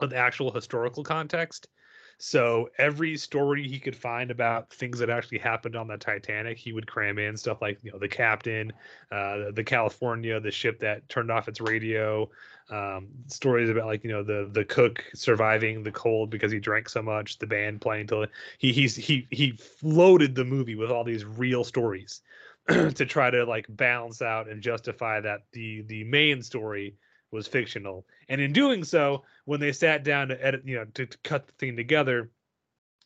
with 0.00 0.12
actual 0.12 0.50
historical 0.50 1.04
context 1.04 1.68
so 2.22 2.68
every 2.76 3.16
story 3.16 3.66
he 3.66 3.78
could 3.78 3.96
find 3.96 4.30
about 4.30 4.70
things 4.70 4.98
that 4.98 5.08
actually 5.08 5.38
happened 5.38 5.74
on 5.74 5.88
the 5.88 5.96
titanic 5.96 6.58
he 6.58 6.70
would 6.70 6.86
cram 6.86 7.18
in 7.18 7.34
stuff 7.34 7.62
like 7.62 7.78
you 7.82 7.90
know 7.90 7.98
the 7.98 8.08
captain 8.08 8.70
uh 9.10 9.50
the, 9.52 9.64
california 9.64 10.38
the 10.38 10.50
ship 10.50 10.78
that 10.78 11.08
turned 11.08 11.30
off 11.30 11.48
its 11.48 11.62
radio 11.62 12.28
um 12.68 13.08
stories 13.26 13.70
about 13.70 13.86
like 13.86 14.04
you 14.04 14.10
know 14.10 14.22
the 14.22 14.50
the 14.52 14.64
cook 14.66 15.02
surviving 15.14 15.82
the 15.82 15.90
cold 15.90 16.28
because 16.28 16.52
he 16.52 16.60
drank 16.60 16.90
so 16.90 17.00
much 17.00 17.38
the 17.38 17.46
band 17.46 17.80
playing 17.80 18.06
till 18.06 18.26
he 18.58 18.70
he's 18.70 18.94
he 18.94 19.26
he 19.30 19.52
floated 19.52 20.34
the 20.34 20.44
movie 20.44 20.74
with 20.74 20.90
all 20.90 21.04
these 21.04 21.24
real 21.24 21.64
stories 21.64 22.20
to 22.68 23.06
try 23.06 23.30
to 23.30 23.44
like 23.46 23.64
balance 23.70 24.20
out 24.20 24.46
and 24.46 24.60
justify 24.60 25.20
that 25.20 25.40
the 25.52 25.80
the 25.82 26.04
main 26.04 26.42
story 26.42 26.94
was 27.30 27.46
fictional. 27.46 28.06
And 28.28 28.40
in 28.40 28.52
doing 28.52 28.84
so, 28.84 29.24
when 29.44 29.60
they 29.60 29.72
sat 29.72 30.04
down 30.04 30.28
to 30.28 30.44
edit, 30.44 30.62
you 30.64 30.76
know, 30.76 30.84
to, 30.94 31.06
to 31.06 31.18
cut 31.18 31.46
the 31.46 31.52
thing 31.54 31.76
together, 31.76 32.30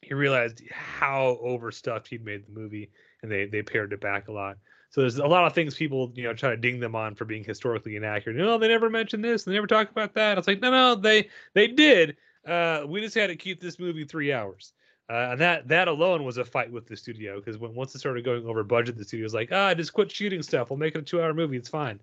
he 0.03 0.15
realized 0.15 0.63
how 0.71 1.39
overstuffed 1.43 2.09
he'd 2.09 2.25
made 2.25 2.47
the 2.47 2.53
movie, 2.53 2.91
and 3.23 3.31
they 3.31 3.47
they 3.47 3.63
pared 3.63 3.93
it 3.93 4.01
back 4.01 4.29
a 4.29 4.33
lot. 4.33 4.57
So 4.91 5.01
there's 5.01 5.17
a 5.17 5.27
lot 5.27 5.47
of 5.47 5.55
things 5.55 5.75
people 5.75 6.13
you 6.15 6.25
know 6.25 6.35
try 6.35 6.51
to 6.51 6.57
ding 6.57 6.79
them 6.79 6.95
on 6.95 7.15
for 7.15 7.25
being 7.25 7.43
historically 7.43 7.97
inaccurate. 7.97 8.37
No, 8.37 8.59
they 8.59 8.69
never 8.69 8.91
mentioned 8.91 9.25
this. 9.25 9.45
They 9.45 9.53
never 9.53 9.67
talk 9.67 9.91
about 9.91 10.15
that. 10.15 10.39
It's 10.39 10.47
like 10.47 10.61
no, 10.61 10.71
no, 10.71 10.95
they 10.95 11.31
they 11.55 11.69
did. 11.69 12.17
Uh, 12.47 12.85
we 12.87 13.01
just 13.01 13.15
had 13.15 13.29
to 13.29 13.37
keep 13.37 13.61
this 13.61 13.79
movie 13.79 14.05
three 14.05 14.33
hours. 14.33 14.73
Uh, 15.11 15.31
and 15.33 15.41
that 15.41 15.69
that 15.69 15.89
alone 15.89 16.25
was 16.25 16.39
a 16.39 16.45
fight 16.45 16.71
with 16.71 16.87
the 16.87 16.97
studio 16.97 17.39
because 17.39 17.59
when 17.59 17.75
once 17.75 17.95
it 17.95 17.99
started 17.99 18.25
going 18.25 18.47
over 18.47 18.63
budget, 18.63 18.97
the 18.97 19.05
studio 19.05 19.25
was 19.25 19.35
like, 19.35 19.51
"Ah, 19.53 19.75
just 19.75 19.93
quit 19.93 20.11
shooting 20.11 20.43
stuff. 20.43 20.71
We'll 20.71 20.79
make 20.79 20.95
it 20.95 21.01
a 21.01 21.03
two-hour 21.03 21.35
movie. 21.35 21.57
It's 21.57 21.69
fine." 21.69 22.01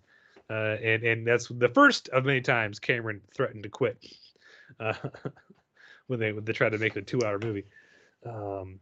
Uh, 0.51 0.75
and 0.83 1.03
and 1.03 1.25
that's 1.25 1.47
the 1.47 1.69
first 1.69 2.09
of 2.09 2.25
many 2.25 2.41
times 2.41 2.77
Cameron 2.77 3.21
threatened 3.33 3.63
to 3.63 3.69
quit 3.69 3.97
uh, 4.81 4.93
when 6.07 6.19
they 6.19 6.33
when 6.33 6.43
they 6.43 6.51
tried 6.51 6.73
to 6.73 6.77
make 6.77 6.95
a 6.97 7.01
two-hour 7.01 7.39
movie. 7.39 7.63
Um, 8.25 8.79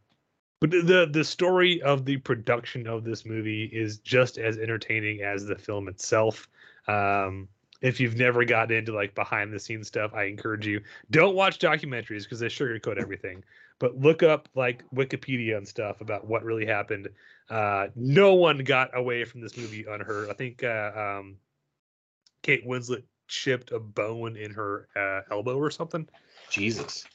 but 0.60 0.72
the- 0.72 0.82
the 0.82 1.06
the 1.12 1.24
story 1.24 1.82
of 1.84 2.06
the 2.06 2.18
production 2.18 2.88
of 2.88 3.04
this 3.04 3.24
movie 3.24 3.66
is 3.66 4.00
just 4.00 4.40
as 4.40 4.58
entertaining 4.58 5.22
as 5.22 5.46
the 5.46 5.56
film 5.56 5.88
itself. 5.88 6.48
Um, 6.88 7.48
if 7.82 8.00
you've 8.00 8.18
never 8.18 8.44
gotten 8.44 8.76
into 8.76 8.94
like 8.94 9.14
behind 9.14 9.54
the 9.54 9.60
scenes 9.60 9.88
stuff, 9.88 10.12
I 10.14 10.24
encourage 10.24 10.66
you 10.66 10.82
don't 11.12 11.36
watch 11.36 11.60
documentaries 11.60 12.24
because 12.24 12.40
they 12.40 12.48
sugarcoat 12.48 12.98
everything. 12.98 13.44
But 13.78 13.96
look 13.98 14.24
up 14.24 14.50
like 14.56 14.84
Wikipedia 14.92 15.56
and 15.56 15.66
stuff 15.66 16.02
about 16.02 16.28
what 16.28 16.44
really 16.44 16.66
happened. 16.66 17.10
Uh, 17.50 17.88
no 17.96 18.34
one 18.34 18.58
got 18.66 18.98
away 18.98 19.24
from 19.24 19.40
this 19.40 19.56
movie 19.56 19.86
unhurt. 19.88 20.30
I 20.30 20.34
think 20.34 20.64
uh, 20.64 20.92
um, 21.20 21.38
Kate 22.42 22.66
Winslet 22.66 23.04
chipped 23.28 23.72
a 23.72 23.80
bone 23.80 24.36
in 24.36 24.52
her 24.52 24.88
uh, 24.96 25.22
elbow 25.34 25.58
or 25.58 25.70
something. 25.70 26.08
Jesus. 26.50 27.06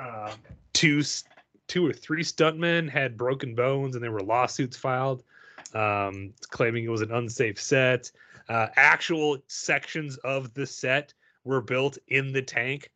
um, 0.00 0.32
two 0.72 1.02
two 1.66 1.86
or 1.86 1.92
three 1.92 2.22
stuntmen 2.22 2.88
had 2.88 3.16
broken 3.16 3.54
bones 3.54 3.94
and 3.94 4.04
there 4.04 4.12
were 4.12 4.22
lawsuits 4.22 4.76
filed 4.76 5.22
um, 5.74 6.32
claiming 6.50 6.84
it 6.84 6.88
was 6.88 7.00
an 7.00 7.12
unsafe 7.12 7.60
set. 7.60 8.10
Uh, 8.48 8.68
actual 8.76 9.38
sections 9.48 10.16
of 10.18 10.52
the 10.54 10.66
set 10.66 11.12
were 11.44 11.60
built 11.60 11.98
in 12.08 12.32
the 12.32 12.42
tank 12.42 12.90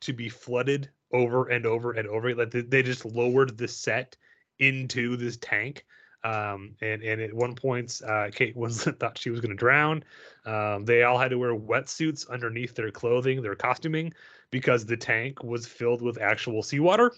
to 0.00 0.12
be 0.12 0.28
flooded 0.28 0.88
over 1.12 1.48
and 1.48 1.66
over 1.66 1.92
and 1.92 2.08
over. 2.08 2.34
Like 2.34 2.50
they, 2.50 2.62
they 2.62 2.82
just 2.82 3.04
lowered 3.04 3.56
the 3.56 3.68
set 3.68 4.16
into 4.58 5.16
this 5.16 5.36
tank 5.38 5.84
um, 6.24 6.74
and 6.80 7.02
and 7.02 7.20
at 7.20 7.32
one 7.32 7.54
point 7.54 8.00
uh, 8.06 8.28
kate 8.32 8.56
winslet 8.56 8.98
thought 9.00 9.18
she 9.18 9.30
was 9.30 9.40
going 9.40 9.50
to 9.50 9.56
drown 9.56 10.02
um, 10.46 10.84
they 10.84 11.02
all 11.02 11.18
had 11.18 11.30
to 11.30 11.38
wear 11.38 11.54
wetsuits 11.54 12.28
underneath 12.30 12.74
their 12.74 12.90
clothing 12.90 13.42
their 13.42 13.54
costuming 13.54 14.12
because 14.50 14.84
the 14.84 14.96
tank 14.96 15.42
was 15.42 15.66
filled 15.66 16.02
with 16.02 16.20
actual 16.20 16.62
seawater. 16.62 17.12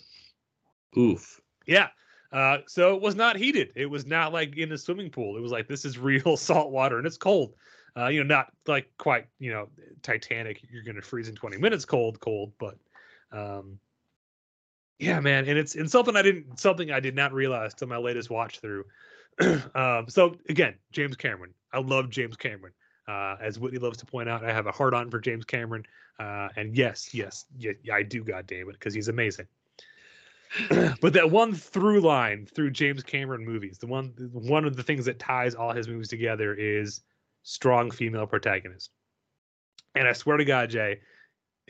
Oof. 0.96 1.40
Yeah. 1.66 1.88
Uh, 2.32 2.58
so 2.66 2.94
it 2.94 3.02
was 3.02 3.14
not 3.14 3.36
heated. 3.36 3.72
It 3.74 3.86
was 3.86 4.06
not 4.06 4.32
like 4.32 4.56
in 4.56 4.72
a 4.72 4.78
swimming 4.78 5.10
pool. 5.10 5.36
It 5.36 5.40
was 5.40 5.52
like 5.52 5.68
this 5.68 5.84
is 5.84 5.98
real 5.98 6.36
salt 6.36 6.70
water 6.70 6.98
and 6.98 7.06
it's 7.06 7.16
cold. 7.16 7.54
Uh, 7.96 8.06
you 8.06 8.22
know, 8.22 8.34
not 8.34 8.52
like 8.68 8.88
quite, 8.98 9.26
you 9.38 9.52
know, 9.52 9.68
Titanic, 10.02 10.62
you're 10.70 10.84
gonna 10.84 11.02
freeze 11.02 11.28
in 11.28 11.34
20 11.34 11.56
minutes 11.56 11.84
cold, 11.84 12.20
cold, 12.20 12.52
but 12.58 12.76
um 13.32 13.78
yeah, 15.00 15.18
man, 15.18 15.48
and 15.48 15.58
it's 15.58 15.74
and 15.74 15.90
something 15.90 16.14
I 16.14 16.22
didn't 16.22 16.60
something 16.60 16.90
I 16.90 17.00
did 17.00 17.14
not 17.14 17.32
realize 17.32 17.74
till 17.74 17.88
my 17.88 17.96
latest 17.96 18.28
watch 18.28 18.60
through. 18.60 18.84
um, 19.74 20.06
so 20.08 20.36
again, 20.48 20.74
James 20.92 21.16
Cameron. 21.16 21.54
I 21.72 21.78
love 21.78 22.10
James 22.10 22.36
Cameron. 22.36 22.72
Uh, 23.08 23.36
as 23.40 23.58
Whitney 23.58 23.78
loves 23.78 23.98
to 23.98 24.06
point 24.06 24.28
out, 24.28 24.44
I 24.44 24.52
have 24.52 24.66
a 24.66 24.72
hard 24.72 24.94
on 24.94 25.10
for 25.10 25.18
James 25.18 25.44
Cameron. 25.44 25.84
Uh, 26.18 26.48
and 26.56 26.76
yes, 26.76 27.14
yes, 27.14 27.46
yeah, 27.58 27.72
I 27.92 28.02
do, 28.02 28.22
God 28.22 28.46
damn 28.46 28.68
it, 28.68 28.72
because 28.72 28.92
he's 28.92 29.08
amazing. 29.08 29.46
but 31.00 31.12
that 31.14 31.30
one 31.30 31.54
through 31.54 32.00
line 32.00 32.46
through 32.46 32.70
James 32.70 33.02
Cameron 33.02 33.44
movies, 33.44 33.78
the 33.78 33.86
one 33.86 34.12
one 34.32 34.66
of 34.66 34.76
the 34.76 34.82
things 34.82 35.06
that 35.06 35.18
ties 35.18 35.54
all 35.54 35.72
his 35.72 35.88
movies 35.88 36.08
together 36.08 36.54
is 36.54 37.00
strong 37.42 37.90
female 37.90 38.26
protagonist. 38.26 38.90
And 39.94 40.06
I 40.06 40.12
swear 40.12 40.36
to 40.36 40.44
God, 40.44 40.70
Jay, 40.70 41.00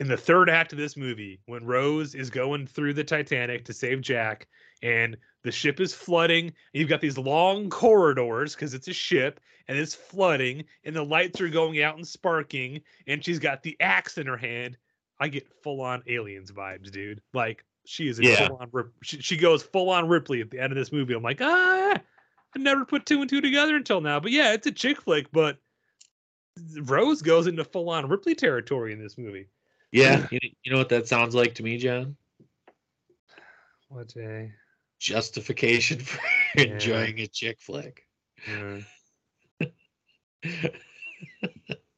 in 0.01 0.07
the 0.07 0.17
third 0.17 0.49
act 0.49 0.73
of 0.73 0.79
this 0.79 0.97
movie, 0.97 1.39
when 1.45 1.63
Rose 1.63 2.15
is 2.15 2.31
going 2.31 2.65
through 2.65 2.95
the 2.95 3.03
Titanic 3.03 3.63
to 3.65 3.71
save 3.73 4.01
Jack, 4.01 4.47
and 4.81 5.15
the 5.43 5.51
ship 5.51 5.79
is 5.79 5.93
flooding, 5.93 6.45
and 6.47 6.53
you've 6.73 6.89
got 6.89 7.01
these 7.01 7.19
long 7.19 7.69
corridors 7.69 8.55
because 8.55 8.73
it's 8.73 8.87
a 8.87 8.93
ship, 8.93 9.39
and 9.67 9.77
it's 9.77 9.93
flooding, 9.93 10.63
and 10.85 10.95
the 10.95 11.05
lights 11.05 11.39
are 11.39 11.49
going 11.49 11.83
out 11.83 11.97
and 11.97 12.07
sparking, 12.07 12.81
and 13.05 13.23
she's 13.23 13.37
got 13.37 13.61
the 13.61 13.77
axe 13.79 14.17
in 14.17 14.25
her 14.25 14.37
hand. 14.37 14.75
I 15.19 15.27
get 15.27 15.47
full 15.61 15.81
on 15.81 16.01
aliens 16.07 16.51
vibes, 16.51 16.89
dude. 16.89 17.21
Like 17.31 17.63
she 17.85 18.07
is 18.07 18.17
a 18.17 18.23
Yeah. 18.23 18.47
full 18.47 18.57
on. 18.57 18.69
Rip- 18.71 18.93
she, 19.03 19.21
she 19.21 19.37
goes 19.37 19.61
full 19.61 19.91
on 19.91 20.07
Ripley 20.07 20.41
at 20.41 20.49
the 20.49 20.59
end 20.59 20.73
of 20.73 20.79
this 20.79 20.91
movie. 20.91 21.13
I'm 21.13 21.21
like, 21.21 21.41
ah, 21.41 21.93
I 22.55 22.59
never 22.59 22.85
put 22.85 23.05
two 23.05 23.21
and 23.21 23.29
two 23.29 23.39
together 23.39 23.75
until 23.75 24.01
now. 24.01 24.19
But 24.19 24.31
yeah, 24.31 24.53
it's 24.53 24.65
a 24.65 24.71
chick 24.71 24.99
flick, 24.99 25.31
but 25.31 25.59
Rose 26.81 27.21
goes 27.21 27.45
into 27.45 27.63
full 27.63 27.91
on 27.91 28.09
Ripley 28.09 28.33
territory 28.33 28.93
in 28.93 28.99
this 28.99 29.15
movie. 29.15 29.45
Yeah. 29.91 30.27
you, 30.31 30.39
you 30.63 30.71
know 30.71 30.77
what 30.77 30.89
that 30.89 31.07
sounds 31.07 31.35
like 31.35 31.55
to 31.55 31.63
me, 31.63 31.77
John? 31.77 32.15
What 33.89 34.15
a 34.15 34.51
Justification 34.99 35.99
for 36.03 36.19
Yeah. 36.55 36.73
enjoying 36.73 37.19
a 37.19 37.27
chick 37.27 37.59
flick. 37.59 38.05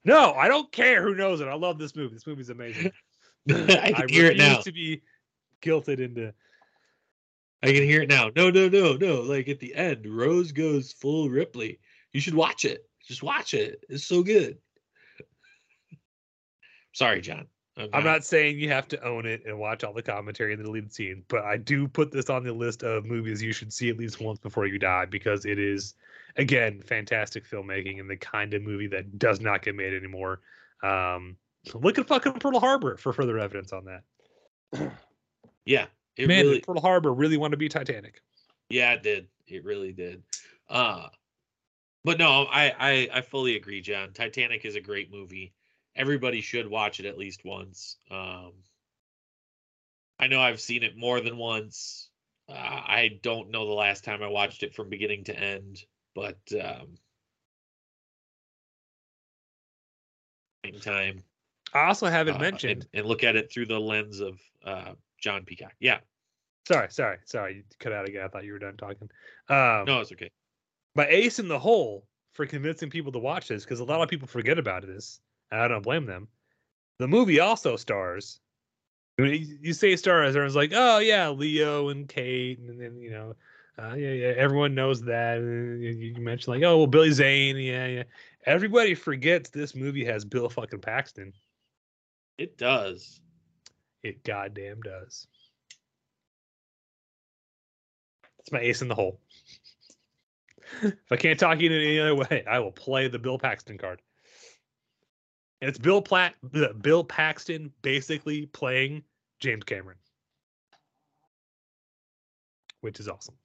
no, 0.06 0.34
I 0.34 0.48
don't 0.48 0.72
care 0.72 1.02
who 1.04 1.16
knows 1.16 1.42
it. 1.42 1.48
I 1.48 1.54
love 1.54 1.78
this 1.78 1.96
movie. 1.96 2.14
This 2.16 2.28
movie's 2.28 2.50
amazing. 2.50 2.92
I 3.50 3.92
can 3.92 4.10
hear 4.10 4.28
it 4.28 4.38
now. 4.38 4.60
To 4.60 4.72
be 4.72 5.02
guilted 5.62 6.00
into 6.00 6.34
I 7.62 7.68
can 7.68 7.84
hear 7.84 8.02
it 8.02 8.10
now. 8.10 8.30
No, 8.36 8.50
no, 8.50 8.68
no, 8.68 8.98
no. 8.98 9.22
Like 9.22 9.48
at 9.48 9.60
the 9.60 9.74
end, 9.74 10.06
Rose 10.06 10.52
goes 10.52 10.92
full 10.92 11.30
Ripley. 11.30 11.80
You 12.12 12.20
should 12.20 12.36
watch 12.36 12.66
it. 12.66 12.90
Just 13.08 13.24
watch 13.24 13.54
it. 13.54 13.86
It's 13.88 14.06
so 14.06 14.22
good. 14.22 14.58
Sorry, 16.94 17.22
John. 17.22 17.48
I'm 17.76 18.04
not 18.04 18.24
saying 18.24 18.60
you 18.60 18.70
have 18.70 18.88
to 18.90 19.04
own 19.04 19.26
it 19.26 19.44
and 19.48 19.58
watch 19.58 19.84
all 19.84 19.94
the 19.94 20.04
commentary 20.04 20.54
in 20.54 20.60
the 20.60 20.66
deleted 20.66 20.94
scene, 20.94 21.24
but 21.28 21.44
I 21.44 21.58
do 21.58 21.88
put 21.88 22.12
this 22.12 22.30
on 22.30 22.44
the 22.44 22.54
list 22.54 22.84
of 22.84 23.06
movies 23.06 23.42
you 23.42 23.52
should 23.52 23.74
see 23.74 23.90
at 23.90 23.98
least 23.98 24.22
once 24.22 24.38
before 24.38 24.68
you 24.68 24.78
die 24.78 25.06
because 25.06 25.46
it 25.46 25.58
is, 25.58 25.96
again, 26.38 26.82
fantastic 26.82 27.50
filmmaking 27.50 28.00
and 28.00 28.08
the 28.08 28.16
kind 28.16 28.54
of 28.54 28.62
movie 28.62 28.86
that 28.88 29.18
does 29.18 29.42
not 29.42 29.64
get 29.64 29.74
made 29.74 29.92
anymore. 29.92 30.42
Um, 30.84 31.36
look 31.74 31.98
at 31.98 32.08
fucking 32.08 32.34
Pearl 32.34 32.60
Harbor 32.60 32.96
for 32.98 33.12
further 33.12 33.40
evidence 33.40 33.74
on 33.74 33.86
that. 33.86 34.92
Yeah, 35.66 35.86
it 36.18 36.28
Man, 36.28 36.46
really. 36.46 36.60
Pearl 36.60 36.82
Harbor 36.82 37.14
really 37.14 37.38
want 37.38 37.52
to 37.52 37.58
be 37.58 37.70
Titanic. 37.70 38.22
Yeah, 38.70 38.92
it 38.92 39.02
did. 39.02 39.28
It 39.48 39.64
really 39.64 39.94
did. 39.94 40.22
Uh 40.70 41.08
but 42.04 42.20
no, 42.20 42.48
I, 42.52 42.74
I 42.78 43.10
I 43.14 43.22
fully 43.22 43.56
agree, 43.56 43.80
John. 43.80 44.12
Titanic 44.12 44.66
is 44.66 44.76
a 44.76 44.82
great 44.82 45.10
movie. 45.10 45.54
Everybody 45.96 46.42
should 46.42 46.68
watch 46.68 47.00
it 47.00 47.06
at 47.06 47.18
least 47.18 47.46
once. 47.46 47.98
Um 48.10 48.54
I 50.20 50.28
know 50.28 50.42
I've 50.42 50.62
seen 50.62 50.84
it 50.84 50.96
more 50.96 51.20
than 51.22 51.38
once. 51.38 52.10
Uh, 52.48 52.54
I 52.54 53.20
don't 53.22 53.52
know 53.52 53.66
the 53.66 53.74
last 53.74 54.04
time 54.04 54.22
I 54.22 54.28
watched 54.28 54.64
it 54.64 54.76
from 54.76 54.90
beginning 54.90 55.26
to 55.26 55.38
end, 55.38 55.84
but 56.16 56.40
um 56.54 56.96
time 60.82 61.24
I 61.74 61.88
also 61.88 62.08
haven't 62.08 62.36
uh, 62.36 62.40
mentioned. 62.40 62.88
and, 62.94 63.00
and 63.02 63.08
look 63.08 63.24
at 63.24 63.36
it 63.36 63.52
through 63.52 63.66
the 63.66 63.80
lens 63.80 64.20
of 64.20 64.40
uh 64.66 64.94
John 65.20 65.46
Peacock. 65.46 65.74
Yeah, 65.80 66.00
Sorry, 66.68 66.88
sorry, 66.92 67.18
sorry. 67.26 67.56
You 67.56 67.64
cut 67.80 67.92
out 67.92 68.08
again. 68.08 68.24
I 68.24 68.28
thought 68.30 68.46
you 68.46 68.54
were 68.54 68.60
done 68.60 68.78
talking. 68.78 69.10
Um, 69.50 69.86
no, 69.86 70.00
it's 70.00 70.12
okay. 70.14 70.32
But 70.96 71.10
ace 71.10 71.40
in 71.40 71.48
the 71.48 71.60
hole 71.60 72.06
for 72.34 72.46
convincing 72.46 72.90
people 72.90 73.12
to 73.12 73.20
watch 73.20 73.48
this 73.50 73.64
because 73.64 73.80
a 73.82 73.84
lot 73.84 74.02
of 74.02 74.10
people 74.10 74.28
forget 74.28 74.58
about 74.58 74.86
this. 74.86 75.20
I 75.54 75.68
don't 75.68 75.84
blame 75.84 76.06
them. 76.06 76.28
The 77.00 77.08
movie 77.08 77.40
also 77.40 77.76
stars. 77.76 78.40
when 79.18 79.30
You 79.30 79.58
you 79.62 79.74
say 79.74 79.96
stars, 79.96 80.36
everyone's 80.36 80.56
like, 80.56 80.72
"Oh 80.74 81.00
yeah, 81.00 81.30
Leo 81.30 81.90
and 81.90 82.08
Kate," 82.08 82.60
and 82.60 82.80
then 82.80 83.00
you 83.00 83.12
know, 83.12 83.36
uh, 83.78 83.96
yeah, 83.96 84.12
yeah, 84.12 84.34
everyone 84.38 84.76
knows 84.76 85.02
that. 85.04 85.38
And 85.38 85.82
you, 85.84 85.92
you 85.92 86.22
mentioned 86.22 86.56
like, 86.56 86.64
"Oh 86.64 86.78
well, 86.78 86.88
Billy 86.88 87.12
Zane," 87.12 87.58
yeah, 87.58 87.88
yeah. 87.88 88.04
Everybody 88.46 88.96
forgets 88.96 89.50
this 89.50 89.76
movie 89.76 90.06
has 90.06 90.26
Bill 90.26 90.50
fucking 90.50 90.82
Paxton. 90.82 91.34
It 92.38 92.58
does. 92.58 93.22
It 94.02 94.24
goddamn 94.24 94.82
does. 94.82 95.28
It's 98.40 98.52
my 98.52 98.60
ace 98.60 98.82
in 98.82 98.90
the 98.90 98.96
hole. 98.96 99.20
if 100.82 101.12
I 101.12 101.16
can't 101.16 101.40
talk 101.40 101.62
you 101.62 101.72
in 101.72 101.76
any 101.76 102.00
other 102.00 102.16
way, 102.16 102.44
I 102.48 102.60
will 102.60 102.72
play 102.72 103.08
the 103.08 103.20
Bill 103.20 103.38
Paxton 103.38 103.78
card. 103.78 104.02
And 105.64 105.70
it's 105.70 105.80
Bill 105.80 106.02
Platt, 106.02 106.36
Bill 106.82 107.06
Paxton 107.06 107.72
basically 107.84 108.48
playing 108.48 109.02
James 109.40 109.64
Cameron, 109.64 109.96
which 112.82 113.00
is 113.00 113.08
awesome. 113.08 113.36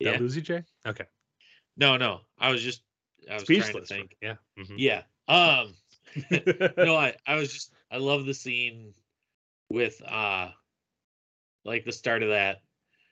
Did 0.00 0.12
Yeah. 0.12 0.18
lose 0.18 0.36
you, 0.36 0.40
Jay? 0.40 0.64
Okay. 0.86 1.04
No, 1.76 1.98
no. 1.98 2.22
I 2.38 2.50
was 2.50 2.62
just 2.62 2.82
I 3.30 3.34
was 3.34 3.42
trying 3.42 3.60
to 3.60 3.66
Speechless. 3.66 3.88
think. 3.90 4.16
Yeah. 4.22 4.36
mhm. 4.58 4.76
Yeah. 4.78 5.02
Um 5.28 5.74
no, 6.78 6.96
I 6.96 7.14
I 7.26 7.34
was 7.34 7.52
just 7.52 7.74
I 7.90 7.98
love 7.98 8.24
the 8.24 8.32
scene 8.32 8.94
with 9.68 10.00
uh 10.02 10.48
like 11.66 11.84
the 11.84 11.92
start 11.92 12.22
of 12.22 12.30
that 12.30 12.62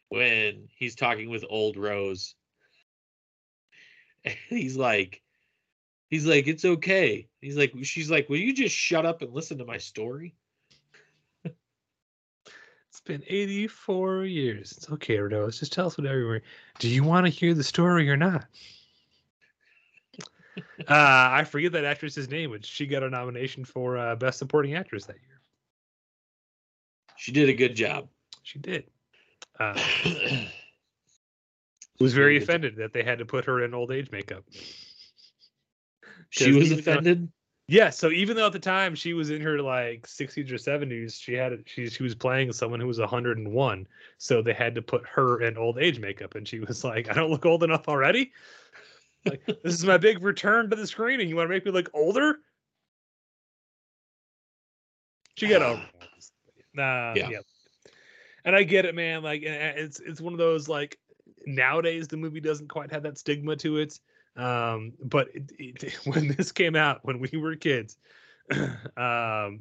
when 0.08 0.68
he's 0.74 0.94
talking 0.94 1.28
with 1.28 1.44
old 1.50 1.76
Rose. 1.76 2.34
And 4.26 4.34
he's 4.48 4.76
like 4.76 5.22
he's 6.10 6.26
like 6.26 6.46
it's 6.46 6.64
okay. 6.64 7.28
He's 7.40 7.56
like 7.56 7.72
she's 7.82 8.10
like 8.10 8.28
will 8.28 8.36
you 8.38 8.52
just 8.52 8.74
shut 8.74 9.06
up 9.06 9.22
and 9.22 9.32
listen 9.32 9.58
to 9.58 9.64
my 9.64 9.78
story? 9.78 10.34
It's 11.44 13.02
been 13.02 13.22
84 13.28 14.24
years. 14.24 14.72
It's 14.72 14.90
okay, 14.90 15.18
Rose. 15.18 15.60
Just 15.60 15.70
tell 15.74 15.86
us 15.86 15.98
whatever. 15.98 16.30
we- 16.30 16.40
Do 16.78 16.88
you 16.88 17.04
want 17.04 17.26
to 17.26 17.30
hear 17.30 17.52
the 17.52 17.62
story 17.62 18.08
or 18.08 18.16
not? 18.16 18.46
uh, 20.58 20.62
I 20.88 21.44
forget 21.44 21.72
that 21.72 21.84
actress's 21.84 22.30
name, 22.30 22.52
but 22.52 22.64
she 22.64 22.86
got 22.86 23.02
a 23.02 23.10
nomination 23.10 23.66
for 23.66 23.98
uh, 23.98 24.16
Best 24.16 24.38
Supporting 24.38 24.76
Actress 24.76 25.04
that 25.04 25.16
year. 25.16 25.40
She 27.18 27.32
did 27.32 27.50
a 27.50 27.52
good 27.54 27.74
job. 27.76 28.08
She 28.42 28.58
did. 28.58 28.84
Uh, 29.60 29.74
was 32.00 32.14
very 32.14 32.34
did 32.34 32.36
a 32.36 32.40
good 32.40 32.46
job. 32.46 32.48
offended 32.50 32.76
that 32.76 32.92
they 32.92 33.02
had 33.02 33.18
to 33.18 33.24
put 33.26 33.44
her 33.46 33.64
in 33.64 33.74
old 33.74 33.90
age 33.92 34.10
makeup. 34.10 34.44
She 36.30 36.52
was 36.52 36.70
even 36.72 36.84
though- 36.84 36.92
offended. 36.92 37.32
Yeah, 37.68 37.90
so 37.90 38.10
even 38.12 38.36
though 38.36 38.46
at 38.46 38.52
the 38.52 38.60
time 38.60 38.94
she 38.94 39.12
was 39.12 39.30
in 39.30 39.40
her 39.40 39.60
like 39.60 40.06
60s 40.06 40.52
or 40.52 40.54
70s, 40.56 41.20
she 41.20 41.32
had 41.32 41.64
she 41.66 41.88
she 41.90 42.04
was 42.04 42.14
playing 42.14 42.52
someone 42.52 42.78
who 42.78 42.86
was 42.86 43.00
101. 43.00 43.88
So 44.18 44.40
they 44.40 44.52
had 44.52 44.76
to 44.76 44.82
put 44.82 45.04
her 45.08 45.42
in 45.42 45.56
old 45.58 45.76
age 45.78 45.98
makeup, 45.98 46.36
and 46.36 46.46
she 46.46 46.60
was 46.60 46.84
like, 46.84 47.10
"I 47.10 47.12
don't 47.14 47.28
look 47.30 47.44
old 47.44 47.64
enough 47.64 47.88
already. 47.88 48.32
Like 49.24 49.44
this 49.46 49.74
is 49.74 49.84
my 49.84 49.98
big 49.98 50.22
return 50.22 50.70
to 50.70 50.76
the 50.76 50.86
screen, 50.86 51.18
and 51.18 51.28
you 51.28 51.34
want 51.34 51.46
to 51.48 51.54
make 51.54 51.64
me 51.64 51.72
look 51.72 51.90
older?" 51.92 52.38
She 55.36 55.48
got 55.48 55.62
over. 55.62 55.82
Nah, 56.72 57.14
Yeah. 57.14 57.30
yeah. 57.30 57.38
And 58.44 58.54
I 58.54 58.62
get 58.62 58.84
it, 58.84 58.94
man. 58.94 59.22
Like 59.24 59.42
it's 59.42 59.98
it's 59.98 60.20
one 60.20 60.34
of 60.34 60.38
those 60.38 60.68
like 60.68 60.98
nowadays 61.46 62.08
the 62.08 62.16
movie 62.16 62.40
doesn't 62.40 62.68
quite 62.68 62.90
have 62.92 63.02
that 63.04 63.18
stigma 63.18 63.56
to 63.56 63.78
it. 63.78 63.98
Um, 64.36 64.92
but 65.02 65.28
it, 65.34 65.52
it, 65.58 65.94
when 66.04 66.28
this 66.28 66.52
came 66.52 66.76
out 66.76 67.00
when 67.02 67.18
we 67.20 67.30
were 67.38 67.56
kids, 67.56 67.96
um, 68.96 69.60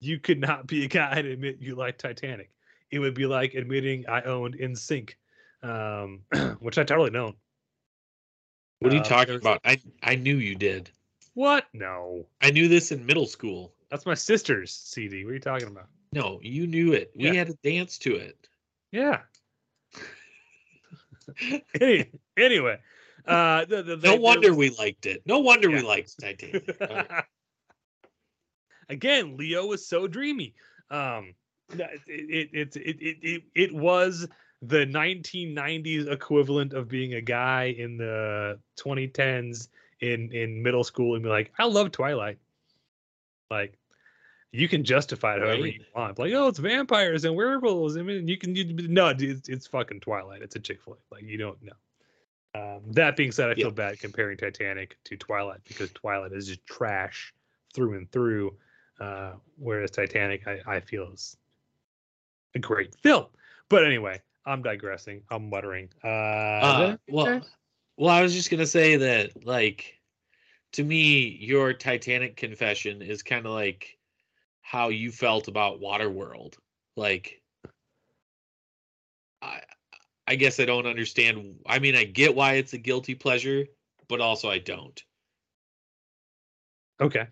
you 0.00 0.18
could 0.18 0.40
not 0.40 0.66
be 0.66 0.84
a 0.84 0.88
guy 0.88 1.12
and 1.16 1.28
admit 1.28 1.58
you 1.60 1.74
liked 1.76 2.00
Titanic. 2.00 2.50
It 2.90 2.98
would 2.98 3.14
be 3.14 3.26
like 3.26 3.54
admitting 3.54 4.04
I 4.08 4.22
owned 4.22 4.56
NSYNC, 4.58 5.14
um, 5.62 6.20
which 6.60 6.78
I 6.78 6.84
totally 6.84 7.10
don't. 7.10 7.36
What 8.80 8.92
are 8.92 8.96
you 8.96 9.00
Uh, 9.00 9.04
talking 9.04 9.36
about? 9.36 9.60
I 9.64 9.80
I 10.02 10.16
knew 10.16 10.36
you 10.36 10.54
did. 10.56 10.90
What? 11.34 11.66
No, 11.72 12.26
I 12.42 12.50
knew 12.50 12.68
this 12.68 12.92
in 12.92 13.06
middle 13.06 13.26
school. 13.26 13.72
that's 13.88 14.04
my 14.06 14.14
sister's 14.14 14.74
CD. 14.74 15.24
What 15.24 15.30
are 15.30 15.34
you 15.34 15.40
talking 15.40 15.68
about? 15.68 15.88
No, 16.12 16.40
you 16.42 16.66
knew 16.66 16.92
it. 16.92 17.12
We 17.14 17.24
Yeah. 17.26 17.32
had 17.34 17.46
to 17.46 17.54
dance 17.62 17.96
to 17.98 18.16
it. 18.16 18.48
Yeah. 18.90 19.20
Any, 21.80 22.10
anyway, 22.36 22.78
uh, 23.26 23.64
the, 23.64 23.82
the, 23.82 23.96
No 23.96 24.16
wonder 24.16 24.54
we 24.54 24.70
liked 24.70 25.06
it. 25.06 25.22
No 25.26 25.38
wonder 25.40 25.70
we 25.70 25.82
liked 25.82 26.18
Titanic. 26.20 26.76
Right. 26.80 27.24
Again, 28.88 29.36
Leo 29.36 29.66
was 29.66 29.86
so 29.86 30.06
dreamy. 30.06 30.54
Um, 30.90 31.34
it 31.70 32.00
it, 32.06 32.48
it 32.52 32.76
it 32.76 32.96
it 33.00 33.16
it 33.22 33.42
it 33.54 33.74
was 33.74 34.28
the 34.60 34.86
1990s 34.86 36.10
equivalent 36.10 36.72
of 36.72 36.88
being 36.88 37.14
a 37.14 37.20
guy 37.20 37.74
in 37.76 37.96
the 37.96 38.58
2010s 38.78 39.68
in 40.00 40.30
in 40.32 40.62
middle 40.62 40.84
school 40.84 41.14
and 41.14 41.22
be 41.22 41.28
like, 41.28 41.52
I 41.58 41.64
love 41.64 41.90
Twilight. 41.90 42.38
Like, 43.50 43.78
you 44.52 44.68
can 44.68 44.84
justify 44.84 45.36
it 45.36 45.40
however 45.42 45.66
you 45.66 45.84
want. 45.94 46.18
Like, 46.18 46.32
oh, 46.34 46.48
it's 46.48 46.58
vampires 46.58 47.24
and 47.24 47.34
werewolves. 47.34 47.96
I 47.96 48.02
mean, 48.02 48.28
you 48.28 48.36
can 48.36 48.54
you, 48.54 48.64
no, 48.88 49.12
dude, 49.12 49.38
it's, 49.38 49.48
it's 49.48 49.66
fucking 49.66 50.00
Twilight. 50.00 50.42
It's 50.42 50.56
a 50.56 50.60
chick 50.60 50.82
flick. 50.82 51.00
Like, 51.10 51.22
you 51.22 51.38
don't 51.38 51.58
know. 51.62 51.72
Um, 52.54 52.82
that 52.92 53.16
being 53.16 53.32
said, 53.32 53.48
I 53.48 53.54
feel 53.54 53.68
Yeah. 53.68 53.70
bad 53.70 53.98
comparing 53.98 54.36
Titanic 54.36 54.98
to 55.04 55.16
Twilight 55.16 55.60
because 55.66 55.90
Twilight 55.92 56.32
is 56.32 56.46
just 56.46 56.64
trash 56.66 57.32
through 57.74 57.96
and 57.96 58.12
through, 58.12 58.54
uh, 59.00 59.32
whereas 59.56 59.90
Titanic, 59.90 60.46
I, 60.46 60.60
I 60.66 60.80
feel 60.80 61.10
is 61.12 61.34
a 62.54 62.58
great 62.58 62.94
film. 62.96 63.26
But 63.70 63.86
anyway, 63.86 64.20
I'm 64.44 64.62
digressing. 64.62 65.22
I'm 65.30 65.48
muttering. 65.48 65.88
Uh, 66.04 66.08
Uh, 66.08 66.96
well, 67.08 67.40
well, 67.96 68.10
I 68.10 68.20
was 68.20 68.34
just 68.34 68.50
gonna 68.50 68.66
say 68.66 68.96
that, 68.96 69.46
like, 69.46 69.98
to 70.72 70.84
me, 70.84 71.38
your 71.40 71.72
Titanic 71.72 72.36
confession 72.36 73.00
is 73.00 73.22
kind 73.22 73.46
of 73.46 73.52
like 73.52 73.96
how 74.62 74.88
you 74.88 75.12
felt 75.12 75.48
about 75.48 75.80
Waterworld. 75.80 76.54
Like, 76.96 77.42
I, 79.42 79.60
I 80.26 80.36
guess 80.36 80.60
I 80.60 80.64
don't 80.64 80.86
understand. 80.86 81.56
I 81.66 81.78
mean, 81.78 81.96
I 81.96 82.04
get 82.04 82.34
why 82.34 82.54
it's 82.54 82.72
a 82.72 82.78
guilty 82.78 83.14
pleasure, 83.14 83.66
but 84.08 84.20
also 84.20 84.48
I 84.48 84.58
don't. 84.58 85.02
okay. 87.00 87.26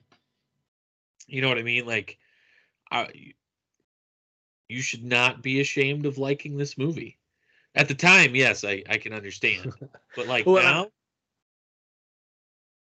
You 1.27 1.40
know 1.40 1.48
what 1.48 1.59
I 1.59 1.62
mean? 1.62 1.86
Like, 1.86 2.19
I, 2.90 3.09
you 4.69 4.82
should 4.82 5.05
not 5.05 5.43
be 5.43 5.61
ashamed 5.61 6.07
of 6.07 6.19
liking 6.19 6.57
this 6.57 6.77
movie. 6.77 7.19
At 7.74 7.89
the 7.89 7.94
time, 7.94 8.35
yes, 8.35 8.65
I, 8.65 8.82
I 8.89 8.98
can 8.98 9.12
understand, 9.12 9.73
but 10.16 10.27
like 10.27 10.47
Well, 10.47 10.62
now, 10.62 10.90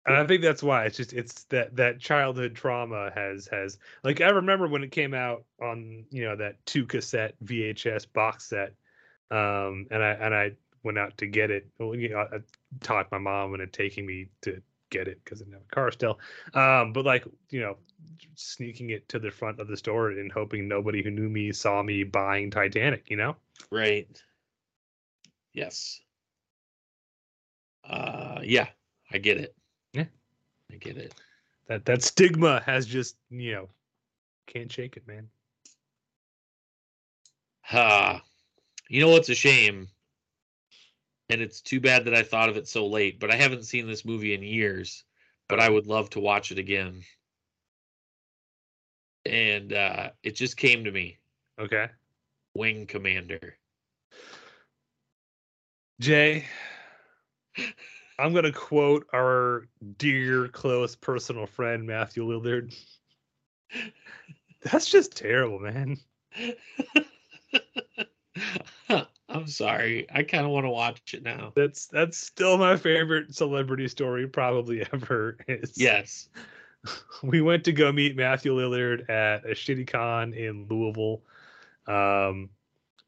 and 0.07 0.17
I 0.17 0.27
think 0.27 0.43
that's 0.43 0.63
why 0.63 0.85
it's 0.85 0.97
just 0.97 1.13
it's 1.13 1.45
that 1.45 1.77
that 1.77 2.01
childhood 2.01 2.55
trauma 2.55 3.11
has 3.15 3.47
has 3.53 3.79
like 4.03 4.21
I 4.21 4.31
remember 4.31 4.67
when 4.67 4.83
it 4.83 4.91
came 4.91 5.15
out 5.15 5.45
on 5.61 6.05
you 6.11 6.25
know 6.25 6.37
that 6.37 6.65
two 6.67 6.87
cassette 6.87 7.35
VHS 7.45 8.07
box 8.13 8.45
set, 8.49 8.75
um, 9.31 9.87
and 9.91 10.03
I 10.03 10.11
and 10.13 10.35
I 10.35 10.53
went 10.83 10.99
out 10.99 11.17
to 11.19 11.27
get 11.27 11.51
it. 11.51 11.69
You 11.79 12.09
know, 12.11 12.19
I 12.19 12.39
talked 12.81 13.13
my 13.13 13.19
mom 13.19 13.55
into 13.55 13.69
taking 13.69 14.05
me 14.05 14.27
to 14.43 14.61
get 14.91 15.07
it 15.07 15.21
because 15.25 15.41
I 15.41 15.45
didn't 15.45 15.55
have 15.55 15.63
a 15.71 15.75
car 15.75 15.91
still. 15.93 16.19
Um, 16.55 16.93
but 16.93 17.05
like 17.05 17.25
you 17.51 17.61
know, 17.61 17.77
sneaking 18.35 18.91
it 18.91 19.09
to 19.11 19.21
the 19.21 19.31
front 19.31 19.61
of 19.61 19.69
the 19.69 19.77
store 19.77 20.11
and 20.11 20.33
hoping 20.33 20.67
nobody 20.67 21.03
who 21.03 21.11
knew 21.13 21.29
me 21.29 21.53
saw 21.53 21.81
me 21.83 22.03
buying 22.03 22.51
Titanic. 22.51 23.09
You 23.09 23.17
know. 23.19 23.37
Right. 23.71 24.09
Yes. 25.53 26.01
Uh 27.85 28.41
yeah, 28.43 28.69
I 29.13 29.19
get 29.19 29.39
it. 29.39 29.55
Yeah. 29.93 30.05
I 30.71 30.77
get 30.77 30.97
it. 30.97 31.15
That 31.69 31.85
that 31.85 32.03
stigma 32.03 32.63
has 32.67 32.87
just 32.87 33.17
you 33.31 33.53
know 33.53 33.69
can't 34.47 34.71
shake 34.71 34.97
it, 34.97 35.07
man. 35.07 35.29
Ha. 37.63 38.23
You 38.89 39.01
know 39.01 39.09
what's 39.09 39.29
a 39.29 39.35
shame? 39.35 39.89
And 41.29 41.41
it's 41.41 41.61
too 41.61 41.81
bad 41.81 42.05
that 42.05 42.15
I 42.15 42.23
thought 42.23 42.49
of 42.51 42.57
it 42.57 42.69
so 42.69 42.87
late, 42.87 43.19
but 43.19 43.31
I 43.31 43.37
haven't 43.37 43.65
seen 43.65 43.87
this 43.87 44.05
movie 44.05 44.35
in 44.35 44.43
years, 44.43 45.05
but 45.49 45.61
I 45.61 45.69
would 45.69 45.87
love 45.87 46.11
to 46.11 46.21
watch 46.21 46.53
it 46.53 46.59
again. 46.59 47.03
And 49.25 49.73
uh 49.73 50.11
it 50.23 50.35
just 50.35 50.57
came 50.57 50.85
to 50.85 50.91
me. 50.91 51.19
Okay. 51.59 51.89
Wing 52.55 52.87
Commander. 52.87 53.57
Jay, 56.01 56.47
I'm 58.19 58.35
gonna 58.35 58.53
quote 58.53 59.07
our 59.13 59.67
dear, 59.99 60.49
close, 60.49 60.95
personal 60.95 61.47
friend 61.47 61.87
Matthew 61.87 62.25
Lillard. 62.25 62.75
That's 64.63 64.91
just 64.91 65.17
terrible, 65.17 65.59
man. 65.59 65.99
I'm 69.29 69.47
sorry. 69.47 70.07
I 70.13 70.23
kind 70.23 70.45
of 70.45 70.51
want 70.51 70.65
to 70.67 70.71
watch 70.71 71.15
it 71.15 71.23
now. 71.23 71.53
That's 71.57 71.87
that's 71.87 72.19
still 72.19 72.59
my 72.59 72.77
favorite 72.77 73.35
celebrity 73.35 73.89
story 73.89 74.27
probably 74.29 74.87
ever. 74.93 75.39
Is 75.49 75.73
Yes. 75.77 76.29
we 77.23 77.41
went 77.41 77.65
to 77.65 77.73
go 77.73 77.91
meet 77.93 78.17
Matthew 78.17 78.55
Lillard 78.55 79.09
at 79.09 79.45
a 79.45 79.55
shitty 79.55 79.87
con 79.87 80.35
in 80.35 80.67
Louisville. 80.69 81.23
Um, 81.87 82.51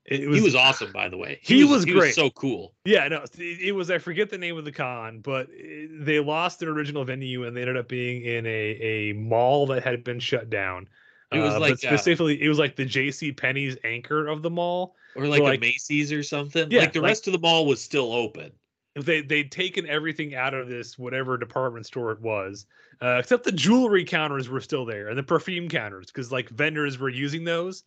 it 0.07 0.29
was 0.29 0.39
he 0.39 0.45
was 0.45 0.55
awesome, 0.55 0.93
by 0.93 1.09
the 1.09 1.17
way. 1.17 1.39
He 1.43 1.65
was 1.65 1.85
he 1.85 1.93
great. 1.93 2.15
so 2.15 2.31
cool. 2.31 2.75
Yeah, 2.85 3.09
no, 3.09 3.23
it, 3.23 3.39
it 3.39 3.73
was. 3.73 3.91
I 3.91 3.99
forget 3.99 4.29
the 4.31 4.39
name 4.39 4.57
of 4.59 4.65
the 4.65 4.73
con, 4.73 5.21
but 5.21 5.49
it, 5.51 6.05
they 6.05 6.21
lost 6.21 6.61
their 6.61 6.71
original 6.71 7.05
venue 7.05 7.45
and 7.45 7.57
they 7.57 7.63
ended 7.63 7.77
up 7.77 7.89
being 7.89 8.23
in 8.25 8.45
a 8.47 8.51
a 8.51 9.13
mall 9.15 9.67
that 9.69 9.83
had 9.83 10.05
been 10.05 10.21
shut 10.21 10.51
down. 10.51 10.89
It 11.33 11.39
was 11.39 11.55
Uh, 11.55 11.61
like, 11.61 11.73
uh, 11.73 11.77
specifically, 11.77 12.41
it 12.41 12.49
was 12.49 12.59
like 12.59 12.77
the 12.77 12.85
J.C. 12.85 13.33
Penney's 13.33 13.77
anchor 13.83 14.29
of 14.29 14.43
the 14.43 14.51
mall. 14.51 14.95
Or 15.17 15.27
like, 15.27 15.43
like- 15.43 15.59
a 15.59 15.61
Macy's 15.61 16.13
or 16.13 16.23
something. 16.23 16.71
Yeah, 16.71 16.81
like 16.81 16.93
the 16.93 17.01
like- 17.01 17.09
rest 17.09 17.27
of 17.27 17.33
the 17.33 17.39
mall 17.41 17.67
was 17.67 17.83
still 17.83 18.13
open. 18.13 18.53
They 18.97 19.23
they'd 19.23 19.51
taken 19.51 19.89
everything 19.89 20.37
out 20.37 20.55
of 20.55 20.69
this 20.69 20.97
whatever 20.97 21.37
department 21.37 21.87
store 21.87 22.13
it 22.13 22.21
was, 22.21 22.67
uh, 23.03 23.17
except 23.19 23.43
the 23.43 23.51
jewelry 23.51 24.05
counters 24.05 24.49
were 24.49 24.61
still 24.61 24.85
there 24.85 25.09
and 25.09 25.19
the 25.19 25.23
perfume 25.25 25.69
counters 25.69 26.07
because 26.07 26.31
like 26.31 26.49
vendors 26.51 26.97
were 26.99 27.09
using 27.09 27.43
those. 27.43 27.83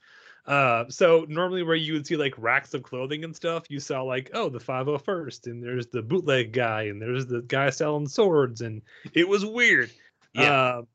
Uh, 0.47 0.85
so 0.89 1.25
normally 1.27 1.61
where 1.61 1.75
you 1.75 1.91
would 1.93 2.07
see 2.07 2.15
like 2.15 2.33
racks 2.37 2.73
of 2.73 2.81
clothing 2.81 3.25
and 3.25 3.35
stuff, 3.35 3.65
you 3.69 3.81
saw 3.81 4.01
like 4.01 4.31
oh 4.33 4.47
the 4.47 4.59
501st 4.59 5.47
and 5.47 5.61
there's 5.61 5.87
the 5.87 6.01
bootleg 6.01 6.53
guy 6.53 6.83
and 6.83 7.01
there's 7.01 7.25
the 7.25 7.41
guy 7.41 7.69
selling 7.69 8.07
swords 8.07 8.61
and 8.61 8.81
it 9.13 9.27
was 9.27 9.45
weird. 9.45 9.91
Yeah. 10.33 10.77
Um, 10.77 10.87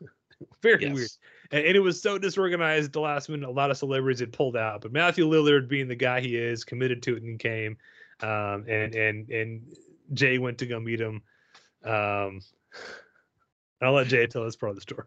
very 0.62 0.82
yes. 0.82 0.94
weird. 0.94 1.10
And, 1.50 1.64
and 1.64 1.76
it 1.76 1.80
was 1.80 2.00
so 2.00 2.18
disorganized 2.18 2.86
at 2.86 2.92
the 2.92 3.00
last 3.00 3.30
minute. 3.30 3.48
A 3.48 3.52
lot 3.52 3.70
of 3.70 3.78
celebrities 3.78 4.20
had 4.20 4.34
pulled 4.34 4.56
out, 4.56 4.82
but 4.82 4.92
Matthew 4.92 5.26
Lillard, 5.26 5.68
being 5.68 5.88
the 5.88 5.96
guy 5.96 6.20
he 6.20 6.36
is, 6.36 6.64
committed 6.64 7.02
to 7.04 7.16
it 7.16 7.22
and 7.22 7.38
came. 7.38 7.78
Um, 8.22 8.66
and 8.68 8.94
and 8.94 9.30
and 9.30 9.62
Jay 10.12 10.38
went 10.38 10.58
to 10.58 10.66
go 10.66 10.78
meet 10.78 11.00
him. 11.00 11.22
Um, 11.84 12.42
I'll 13.82 13.92
let 13.92 14.08
Jay 14.08 14.26
tell 14.26 14.44
his 14.44 14.56
part 14.56 14.70
of 14.70 14.76
the 14.76 14.82
story. 14.82 15.06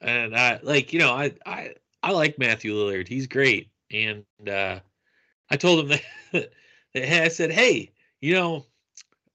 And 0.00 0.36
I 0.36 0.58
like, 0.64 0.92
you 0.92 0.98
know, 0.98 1.12
I 1.12 1.32
I 1.46 1.74
I 2.02 2.12
like 2.12 2.38
Matthew 2.38 2.74
Lillard. 2.74 3.08
He's 3.08 3.26
great. 3.26 3.70
and 3.92 4.24
uh, 4.48 4.80
I 5.50 5.56
told 5.56 5.90
him 5.90 5.98
that, 6.32 6.50
that 6.94 7.22
I 7.24 7.28
said, 7.28 7.52
"Hey, 7.52 7.92
you 8.20 8.34
know, 8.34 8.66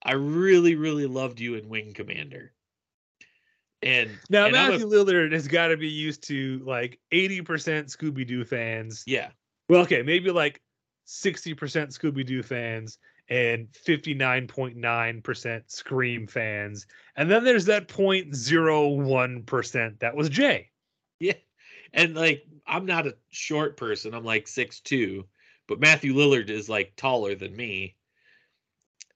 I 0.02 0.12
really, 0.12 0.74
really 0.74 1.06
loved 1.06 1.40
you 1.40 1.54
in 1.54 1.68
Wing 1.68 1.92
Commander." 1.94 2.52
And 3.82 4.10
Now 4.28 4.46
and 4.46 4.56
I'm 4.56 4.68
a- 4.68 4.70
Matthew 4.72 4.88
Lillard 4.88 5.32
has 5.32 5.46
got 5.46 5.68
to 5.68 5.76
be 5.76 5.88
used 5.88 6.26
to 6.28 6.60
like 6.66 6.98
80% 7.12 7.42
Scooby 7.96 8.26
Doo 8.26 8.44
fans. 8.44 9.04
yeah, 9.06 9.28
Well, 9.68 9.82
okay, 9.82 10.02
maybe 10.02 10.30
like 10.32 10.60
60% 11.06 11.54
Scooby 11.56 12.26
Doo 12.26 12.42
fans 12.42 12.98
and 13.28 13.68
59.9% 13.86 15.62
Scream 15.70 16.26
fans. 16.26 16.86
And 17.14 17.30
then 17.30 17.44
there's 17.44 17.66
that 17.66 17.86
0.01% 17.88 19.98
that 20.00 20.16
was 20.16 20.28
Jay. 20.28 20.70
yeah, 21.20 21.34
and 21.92 22.16
like 22.16 22.42
I'm 22.68 22.86
not 22.86 23.06
a 23.06 23.16
short 23.30 23.76
person. 23.76 24.14
I'm 24.14 24.24
like 24.24 24.46
six 24.46 24.80
two, 24.80 25.26
but 25.66 25.80
Matthew 25.80 26.14
Lillard 26.14 26.50
is 26.50 26.68
like 26.68 26.94
taller 26.96 27.34
than 27.34 27.56
me. 27.56 27.96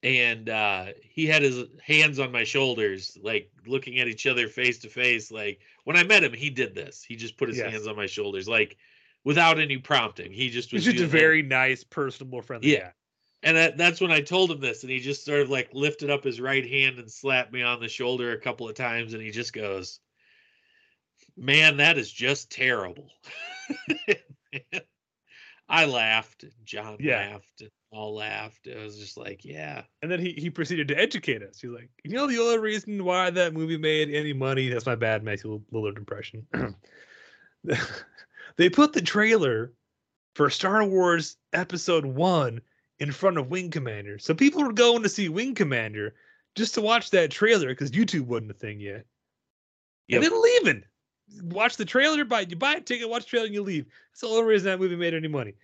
And 0.03 0.49
uh, 0.49 0.87
he 1.01 1.27
had 1.27 1.43
his 1.43 1.65
hands 1.81 2.19
on 2.19 2.33
my 2.33 2.43
shoulders, 2.43 3.17
like 3.23 3.51
looking 3.67 4.01
at 4.01 4.09
each 4.09 4.27
other 4.27 4.49
face 4.49 4.81
to 4.81 4.89
face. 4.89 5.31
Like 5.31 5.61
when 5.85 5.97
I 5.97 6.03
met 6.03 6.25
him, 6.25 6.33
he 6.33 6.51
did 6.51 6.75
this. 6.75 7.05
He 7.05 7.15
just 7.15 7.37
put 7.37 7.49
his 7.49 7.59
Yes. 7.59 7.71
hands 7.71 7.87
on 7.87 7.95
my 7.95 8.07
shoulders, 8.07 8.49
like 8.49 8.77
without 9.23 9.61
any 9.61 9.79
prompting. 9.79 10.33
He 10.33 10.51
just 10.51 10.73
was 10.73 10.85
He's 10.85 10.95
just 10.95 10.97
a 10.97 11.07
doing 11.07 11.11
that. 11.11 11.19
very 11.19 11.43
nice, 11.43 11.85
personable, 11.85 12.43
friendly 12.43 12.73
Yeah. 12.73 12.79
guy. 12.81 12.93
And 13.45 13.57
that, 13.57 13.77
that's 13.77 14.01
when 14.01 14.13
I 14.13 14.21
told 14.21 14.51
him 14.51 14.61
this, 14.61 14.83
and 14.83 14.91
he 14.91 15.01
just 15.01 15.25
sort 15.25 15.41
of 15.41 15.51
like 15.51 15.69
lifted 15.73 16.11
up 16.11 16.25
his 16.25 16.41
right 16.41 16.69
hand 16.69 16.99
and 16.99 17.11
slapped 17.11 17.53
me 17.53 17.63
on 17.63 17.81
the 17.81 17.89
shoulder 17.89 18.33
a 18.33 18.41
couple 18.41 18.69
of 18.69 18.75
times, 18.75 19.15
and 19.15 19.23
he 19.23 19.31
just 19.31 19.53
goes, 19.53 20.01
"Man, 21.37 21.77
that 21.79 21.99
is 21.99 22.11
just 22.11 22.51
terrible." 22.51 23.11
I 25.69 25.87
laughed, 25.87 26.45
John 26.65 26.99
Yeah. 27.01 27.31
laughed, 27.31 27.61
and 27.63 27.71
all 27.91 28.15
laughed. 28.15 28.67
It 28.67 28.79
was 28.79 28.99
just 28.99 29.17
like, 29.17 29.45
yeah, 29.45 29.83
And 30.03 30.11
then 30.11 30.21
he, 30.21 30.33
he 30.33 30.51
proceeded 30.51 30.89
to 30.89 30.99
educate 30.99 31.43
us. 31.43 31.61
He's 31.61 31.71
like, 31.71 31.89
you 32.05 32.13
know, 32.13 32.27
the 32.27 32.39
only 32.39 32.59
reason 32.59 33.03
why 33.05 33.31
that 33.31 33.55
movie 33.55 33.79
made 33.79 34.11
any 34.11 34.33
money, 34.35 34.69
that's 34.69 34.85
my 34.87 34.95
bad 34.95 35.23
Matthew 35.23 35.63
Lillard 35.73 35.97
impression. 35.97 36.47
they 38.57 38.69
put 38.71 38.93
the 38.93 39.01
trailer 39.01 39.73
for 40.35 40.51
Star 40.51 40.85
Wars 40.85 41.37
Episode 41.53 42.05
1 42.05 42.61
in 42.99 43.13
front 43.13 43.39
of 43.39 43.49
Wing 43.49 43.71
Commander. 43.71 44.19
So 44.19 44.35
people 44.35 44.63
were 44.63 44.73
going 44.73 45.03
to 45.03 45.09
see 45.09 45.29
Wing 45.29 45.55
Commander 45.55 46.15
just 46.55 46.75
to 46.75 46.83
watch 46.83 47.11
that 47.11 47.31
trailer 47.31 47.69
because 47.69 47.91
YouTube 47.91 48.27
wasn't 48.27 48.51
a 48.51 48.55
thing 48.55 48.81
yet. 48.81 49.07
Yep. 50.09 50.23
And 50.23 50.25
then 50.25 50.43
leaving. 50.43 50.85
Watch 51.43 51.77
the 51.77 51.85
trailer, 51.85 52.25
buy 52.25 52.41
you 52.41 52.57
buy 52.57 52.75
a 52.75 52.81
ticket, 52.81 53.09
watch 53.09 53.25
the 53.25 53.29
trailer, 53.31 53.47
and 53.47 53.55
you 53.55 53.63
leave. 53.63 53.87
That's 54.11 54.21
the 54.21 54.27
only 54.29 54.45
reason 54.45 54.67
that 54.67 54.81
movie 54.81 54.97
made 54.97 55.15
any 55.15 55.29
money. 55.29 55.55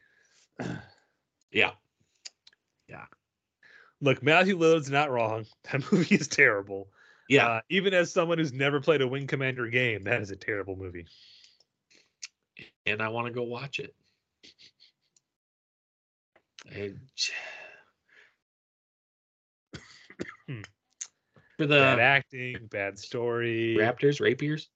yeah, 1.52 1.72
Yeah. 2.88 3.04
Look, 4.00 4.22
Matthew 4.22 4.56
Lillard's 4.58 4.90
not 4.90 5.10
wrong. 5.10 5.44
That 5.72 5.90
movie 5.92 6.14
is 6.14 6.28
terrible. 6.28 6.88
yeah. 7.28 7.46
Uh, 7.46 7.60
even 7.68 7.92
as 7.94 8.12
someone 8.12 8.38
who's 8.38 8.52
never 8.52 8.80
played 8.80 9.02
a 9.02 9.06
Wing 9.08 9.26
Commander 9.26 9.66
game, 9.68 10.04
that 10.04 10.22
is 10.22 10.30
a 10.30 10.36
terrible 10.36 10.76
movie. 10.76 11.06
and 12.86 13.02
I 13.02 13.08
want 13.08 13.26
to 13.26 13.32
go 13.32 13.42
watch 13.42 13.80
it. 13.80 13.94
I- 16.70 16.94
For 21.56 21.66
bad 21.66 21.98
the 21.98 22.02
acting, 22.02 22.66
bad 22.70 22.98
story, 22.98 23.76
Raptors, 23.78 24.20
Rapiers. 24.20 24.68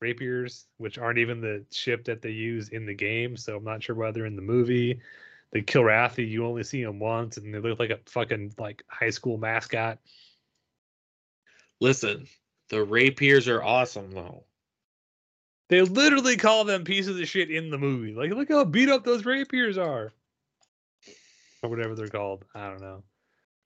Rapiers, 0.00 0.66
which 0.78 0.98
aren't 0.98 1.18
even 1.18 1.40
the 1.40 1.64
ship 1.70 2.04
that 2.04 2.22
they 2.22 2.30
use 2.30 2.70
in 2.70 2.86
the 2.86 2.94
game. 2.94 3.36
So 3.36 3.56
I'm 3.56 3.64
not 3.64 3.82
sure 3.82 3.96
whether 3.96 4.26
in 4.26 4.36
the 4.36 4.42
movie, 4.42 5.00
the 5.52 5.62
Kilrathi, 5.62 6.28
you 6.28 6.46
only 6.46 6.62
see 6.62 6.82
them 6.82 6.98
once, 6.98 7.36
and 7.36 7.52
they 7.52 7.58
look 7.58 7.78
like 7.78 7.90
a 7.90 8.00
fucking 8.06 8.54
like 8.58 8.82
high 8.88 9.10
school 9.10 9.36
mascot. 9.36 9.98
Listen, 11.80 12.26
the 12.68 12.84
Rapiers 12.84 13.48
are 13.48 13.62
awesome 13.62 14.10
though. 14.12 14.44
They 15.68 15.82
literally 15.82 16.36
call 16.36 16.64
them 16.64 16.82
pieces 16.82 17.20
of 17.20 17.28
shit 17.28 17.50
in 17.50 17.70
the 17.70 17.78
movie. 17.78 18.12
Like, 18.12 18.30
look 18.30 18.48
how 18.48 18.64
beat 18.64 18.88
up 18.88 19.04
those 19.04 19.24
rapiers 19.24 19.78
are, 19.78 20.12
or 21.62 21.70
whatever 21.70 21.94
they're 21.94 22.08
called. 22.08 22.44
I 22.56 22.68
don't 22.68 22.80
know. 22.80 23.04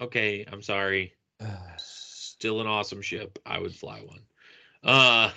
Okay, 0.01 0.45
I'm 0.51 0.61
sorry. 0.61 1.15
Still 1.79 2.61
an 2.61 2.67
awesome 2.67 3.01
ship. 3.01 3.39
I 3.47 3.59
would 3.59 3.75
fly 3.75 4.01
one. 4.01 4.21
Uh 4.83 5.31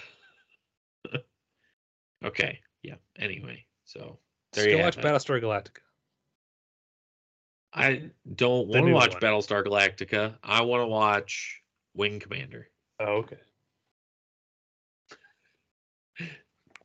Okay, 2.28 2.60
yeah. 2.84 2.96
Anyway, 3.18 3.66
so 3.86 4.18
there 4.54 4.66
Just 4.66 4.78
you 4.78 4.84
watch. 4.84 4.98
Battlestar 4.98 5.42
Galactica. 5.42 5.80
I 7.74 8.10
don't 8.36 8.68
want 8.68 8.86
to 8.86 8.94
watch 8.94 9.14
one. 9.14 9.22
Battlestar 9.22 9.64
Galactica. 9.66 10.36
I 10.44 10.62
want 10.62 10.82
to 10.82 10.88
watch 10.88 11.62
Wing 11.94 12.20
Commander. 12.20 12.70
Oh, 13.00 13.18
okay. 13.18 13.38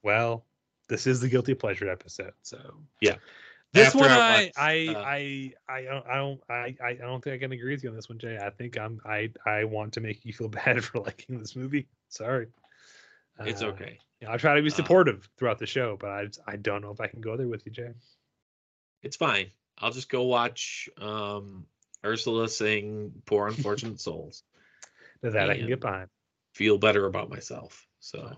Well, 0.03 0.45
this 0.89 1.07
is 1.07 1.21
the 1.21 1.29
guilty 1.29 1.55
pleasure 1.55 1.89
episode, 1.89 2.33
so 2.43 2.59
Yeah. 3.01 3.17
This 3.73 3.87
After 3.87 3.99
one, 4.01 4.11
I 4.11 4.17
I, 4.17 4.43
watched, 4.43 4.59
I, 4.59 4.89
uh, 4.89 4.99
I, 4.99 5.53
I, 5.69 5.83
don't, 5.83 6.07
I 6.07 6.17
don't, 6.17 6.41
I, 6.51 6.77
I 6.85 6.95
don't 6.95 7.25
think 7.25 7.35
I 7.37 7.39
can 7.39 7.53
agree 7.53 7.73
with 7.73 7.83
you 7.83 7.89
on 7.89 7.97
this 7.97 8.11
one, 8.11 8.19
Jay. 8.19 8.37
I 8.37 8.51
think 8.51 8.79
I'm, 8.79 9.01
I, 9.07 9.31
I 9.47 9.65
want 9.65 9.95
to 9.95 10.01
make 10.01 10.27
you 10.27 10.35
feel 10.35 10.49
bad 10.67 10.85
for 10.85 11.01
liking 11.01 11.39
this 11.39 11.57
movie. 11.57 11.87
Sorry. 12.09 12.49
It's 13.41 13.63
Uh, 13.63 13.69
okay. 13.69 13.99
Yeah, 14.23 14.31
I'll 14.31 14.39
try 14.39 14.55
to 14.55 14.63
be 14.63 14.69
Uh, 14.69 14.75
supportive 14.75 15.29
throughout 15.37 15.59
the 15.59 15.67
show, 15.67 15.97
but 15.99 16.11
I, 16.11 16.29
I 16.47 16.57
don't 16.57 16.81
know 16.81 16.93
if 16.93 17.01
I 17.01 17.09
can 17.09 17.21
go 17.21 17.37
there 17.37 17.49
with 17.49 17.67
you, 17.67 17.73
Jay. 17.73 17.91
It's 19.03 19.17
fine. 19.17 19.51
I'll 19.79 19.91
just 19.91 20.09
go 20.09 20.23
watch 20.23 20.89
um 21.01 21.67
Ursula 22.05 22.49
sing 22.49 23.13
Poor 23.27 23.49
Unfortunate 23.49 24.01
Souls. 24.01 24.45
That 25.23 25.51
I 25.51 25.57
can 25.57 25.69
get 25.69 25.81
behind. 25.81 26.09
Feel 26.55 26.79
better 26.79 27.07
about 27.07 27.31
myself. 27.31 27.87
So 28.01 28.37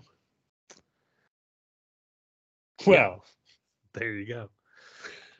Well, 2.85 3.25
there 3.93 4.11
you 4.11 4.27
go. 4.27 4.49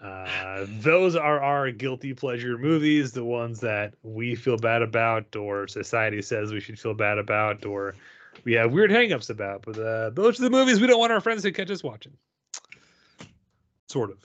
Uh, 0.01 0.65
those 0.79 1.15
are 1.15 1.39
our 1.39 1.71
guilty 1.71 2.15
pleasure 2.15 2.57
movies, 2.57 3.11
the 3.11 3.23
ones 3.23 3.59
that 3.59 3.93
we 4.01 4.33
feel 4.33 4.57
bad 4.57 4.81
about, 4.81 5.35
or 5.35 5.67
society 5.67 6.21
says 6.23 6.51
we 6.51 6.59
should 6.59 6.79
feel 6.79 6.95
bad 6.95 7.19
about, 7.19 7.63
or 7.65 7.95
we 8.43 8.53
have 8.53 8.71
weird 8.71 8.91
hangups 8.91 9.29
about. 9.29 9.63
But 9.65 9.77
uh, 9.79 10.09
those 10.11 10.39
are 10.39 10.43
the 10.43 10.49
movies 10.49 10.79
we 10.79 10.87
don't 10.87 10.99
want 10.99 11.11
our 11.11 11.21
friends 11.21 11.43
to 11.43 11.51
catch 11.51 11.71
us 11.71 11.83
watching. 11.83 12.13
Sort 13.87 14.11
of. 14.11 14.17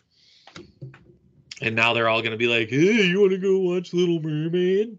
and 1.63 1.77
now 1.77 1.93
they're 1.93 2.09
all 2.09 2.23
gonna 2.23 2.37
be 2.37 2.49
like, 2.49 2.71
Hey, 2.71 3.05
you 3.05 3.21
wanna 3.21 3.39
go 3.39 3.59
watch 3.59 3.93
Little 3.93 4.21
Mermaid? 4.21 4.99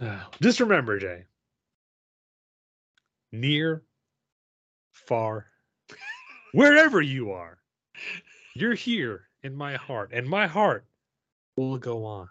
Just 0.40 0.60
remember, 0.60 0.98
Jay. 0.98 1.24
Near, 3.32 3.82
far, 4.92 5.46
wherever 6.52 7.02
you 7.02 7.32
are, 7.32 7.58
you're 8.54 8.74
here 8.74 9.28
in 9.42 9.54
my 9.54 9.74
heart, 9.74 10.10
and 10.14 10.26
my 10.26 10.46
heart 10.46 10.86
will 11.56 11.76
go 11.76 12.04
on 12.04 12.28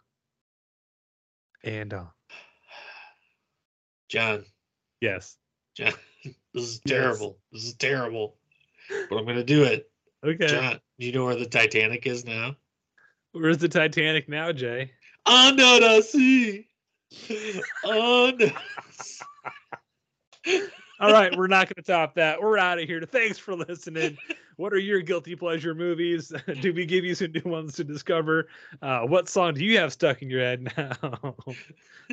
and 1.63 1.93
on. 1.93 2.09
John, 4.09 4.45
Yes. 5.01 5.37
John, 5.75 5.93
this 6.23 6.63
is 6.63 6.81
Yes. 6.85 6.91
terrible. 6.93 7.37
This 7.51 7.63
is 7.65 7.73
terrible. 7.75 8.35
But 9.09 9.17
I'm 9.17 9.25
gonna 9.25 9.43
do 9.43 9.63
it. 9.63 9.89
Okay. 10.25 10.47
John, 10.47 10.79
do 10.99 11.05
you 11.05 11.11
know 11.11 11.25
where 11.25 11.35
the 11.35 11.45
Titanic 11.45 12.07
is 12.07 12.25
now? 12.25 12.55
Where's 13.33 13.57
the 13.59 13.69
Titanic 13.69 14.27
now, 14.27 14.51
Jay? 14.51 14.91
Under 15.25 15.79
the 15.79 16.01
sea. 16.01 16.67
Under 17.87 18.51
All 20.99 21.11
right, 21.11 21.35
we're 21.37 21.47
not 21.47 21.67
going 21.67 21.75
to 21.75 21.81
top 21.83 22.15
that. 22.15 22.41
We're 22.41 22.57
out 22.57 22.79
of 22.79 22.87
here. 22.87 23.01
Thanks 23.01 23.37
for 23.37 23.55
listening. 23.55 24.17
What 24.55 24.73
are 24.73 24.79
your 24.79 25.01
guilty 25.01 25.35
pleasure 25.35 25.75
movies? 25.75 26.33
Do 26.61 26.73
we 26.73 26.85
give 26.85 27.05
you 27.05 27.13
some 27.13 27.31
new 27.33 27.43
ones 27.49 27.75
to 27.75 27.83
discover? 27.83 28.47
Uh, 28.81 29.01
what 29.01 29.29
song 29.29 29.53
do 29.53 29.63
you 29.63 29.77
have 29.77 29.93
stuck 29.93 30.21
in 30.23 30.29
your 30.29 30.41
head 30.41 30.71
now? 30.75 31.35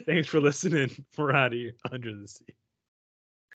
Thanks 0.04 0.28
for 0.28 0.40
listening. 0.40 1.04
We're 1.16 1.32
out 1.32 1.52
of 1.52 1.58
here. 1.58 1.72
Under 1.90 2.14
the 2.14 2.28
sea. 2.28 2.44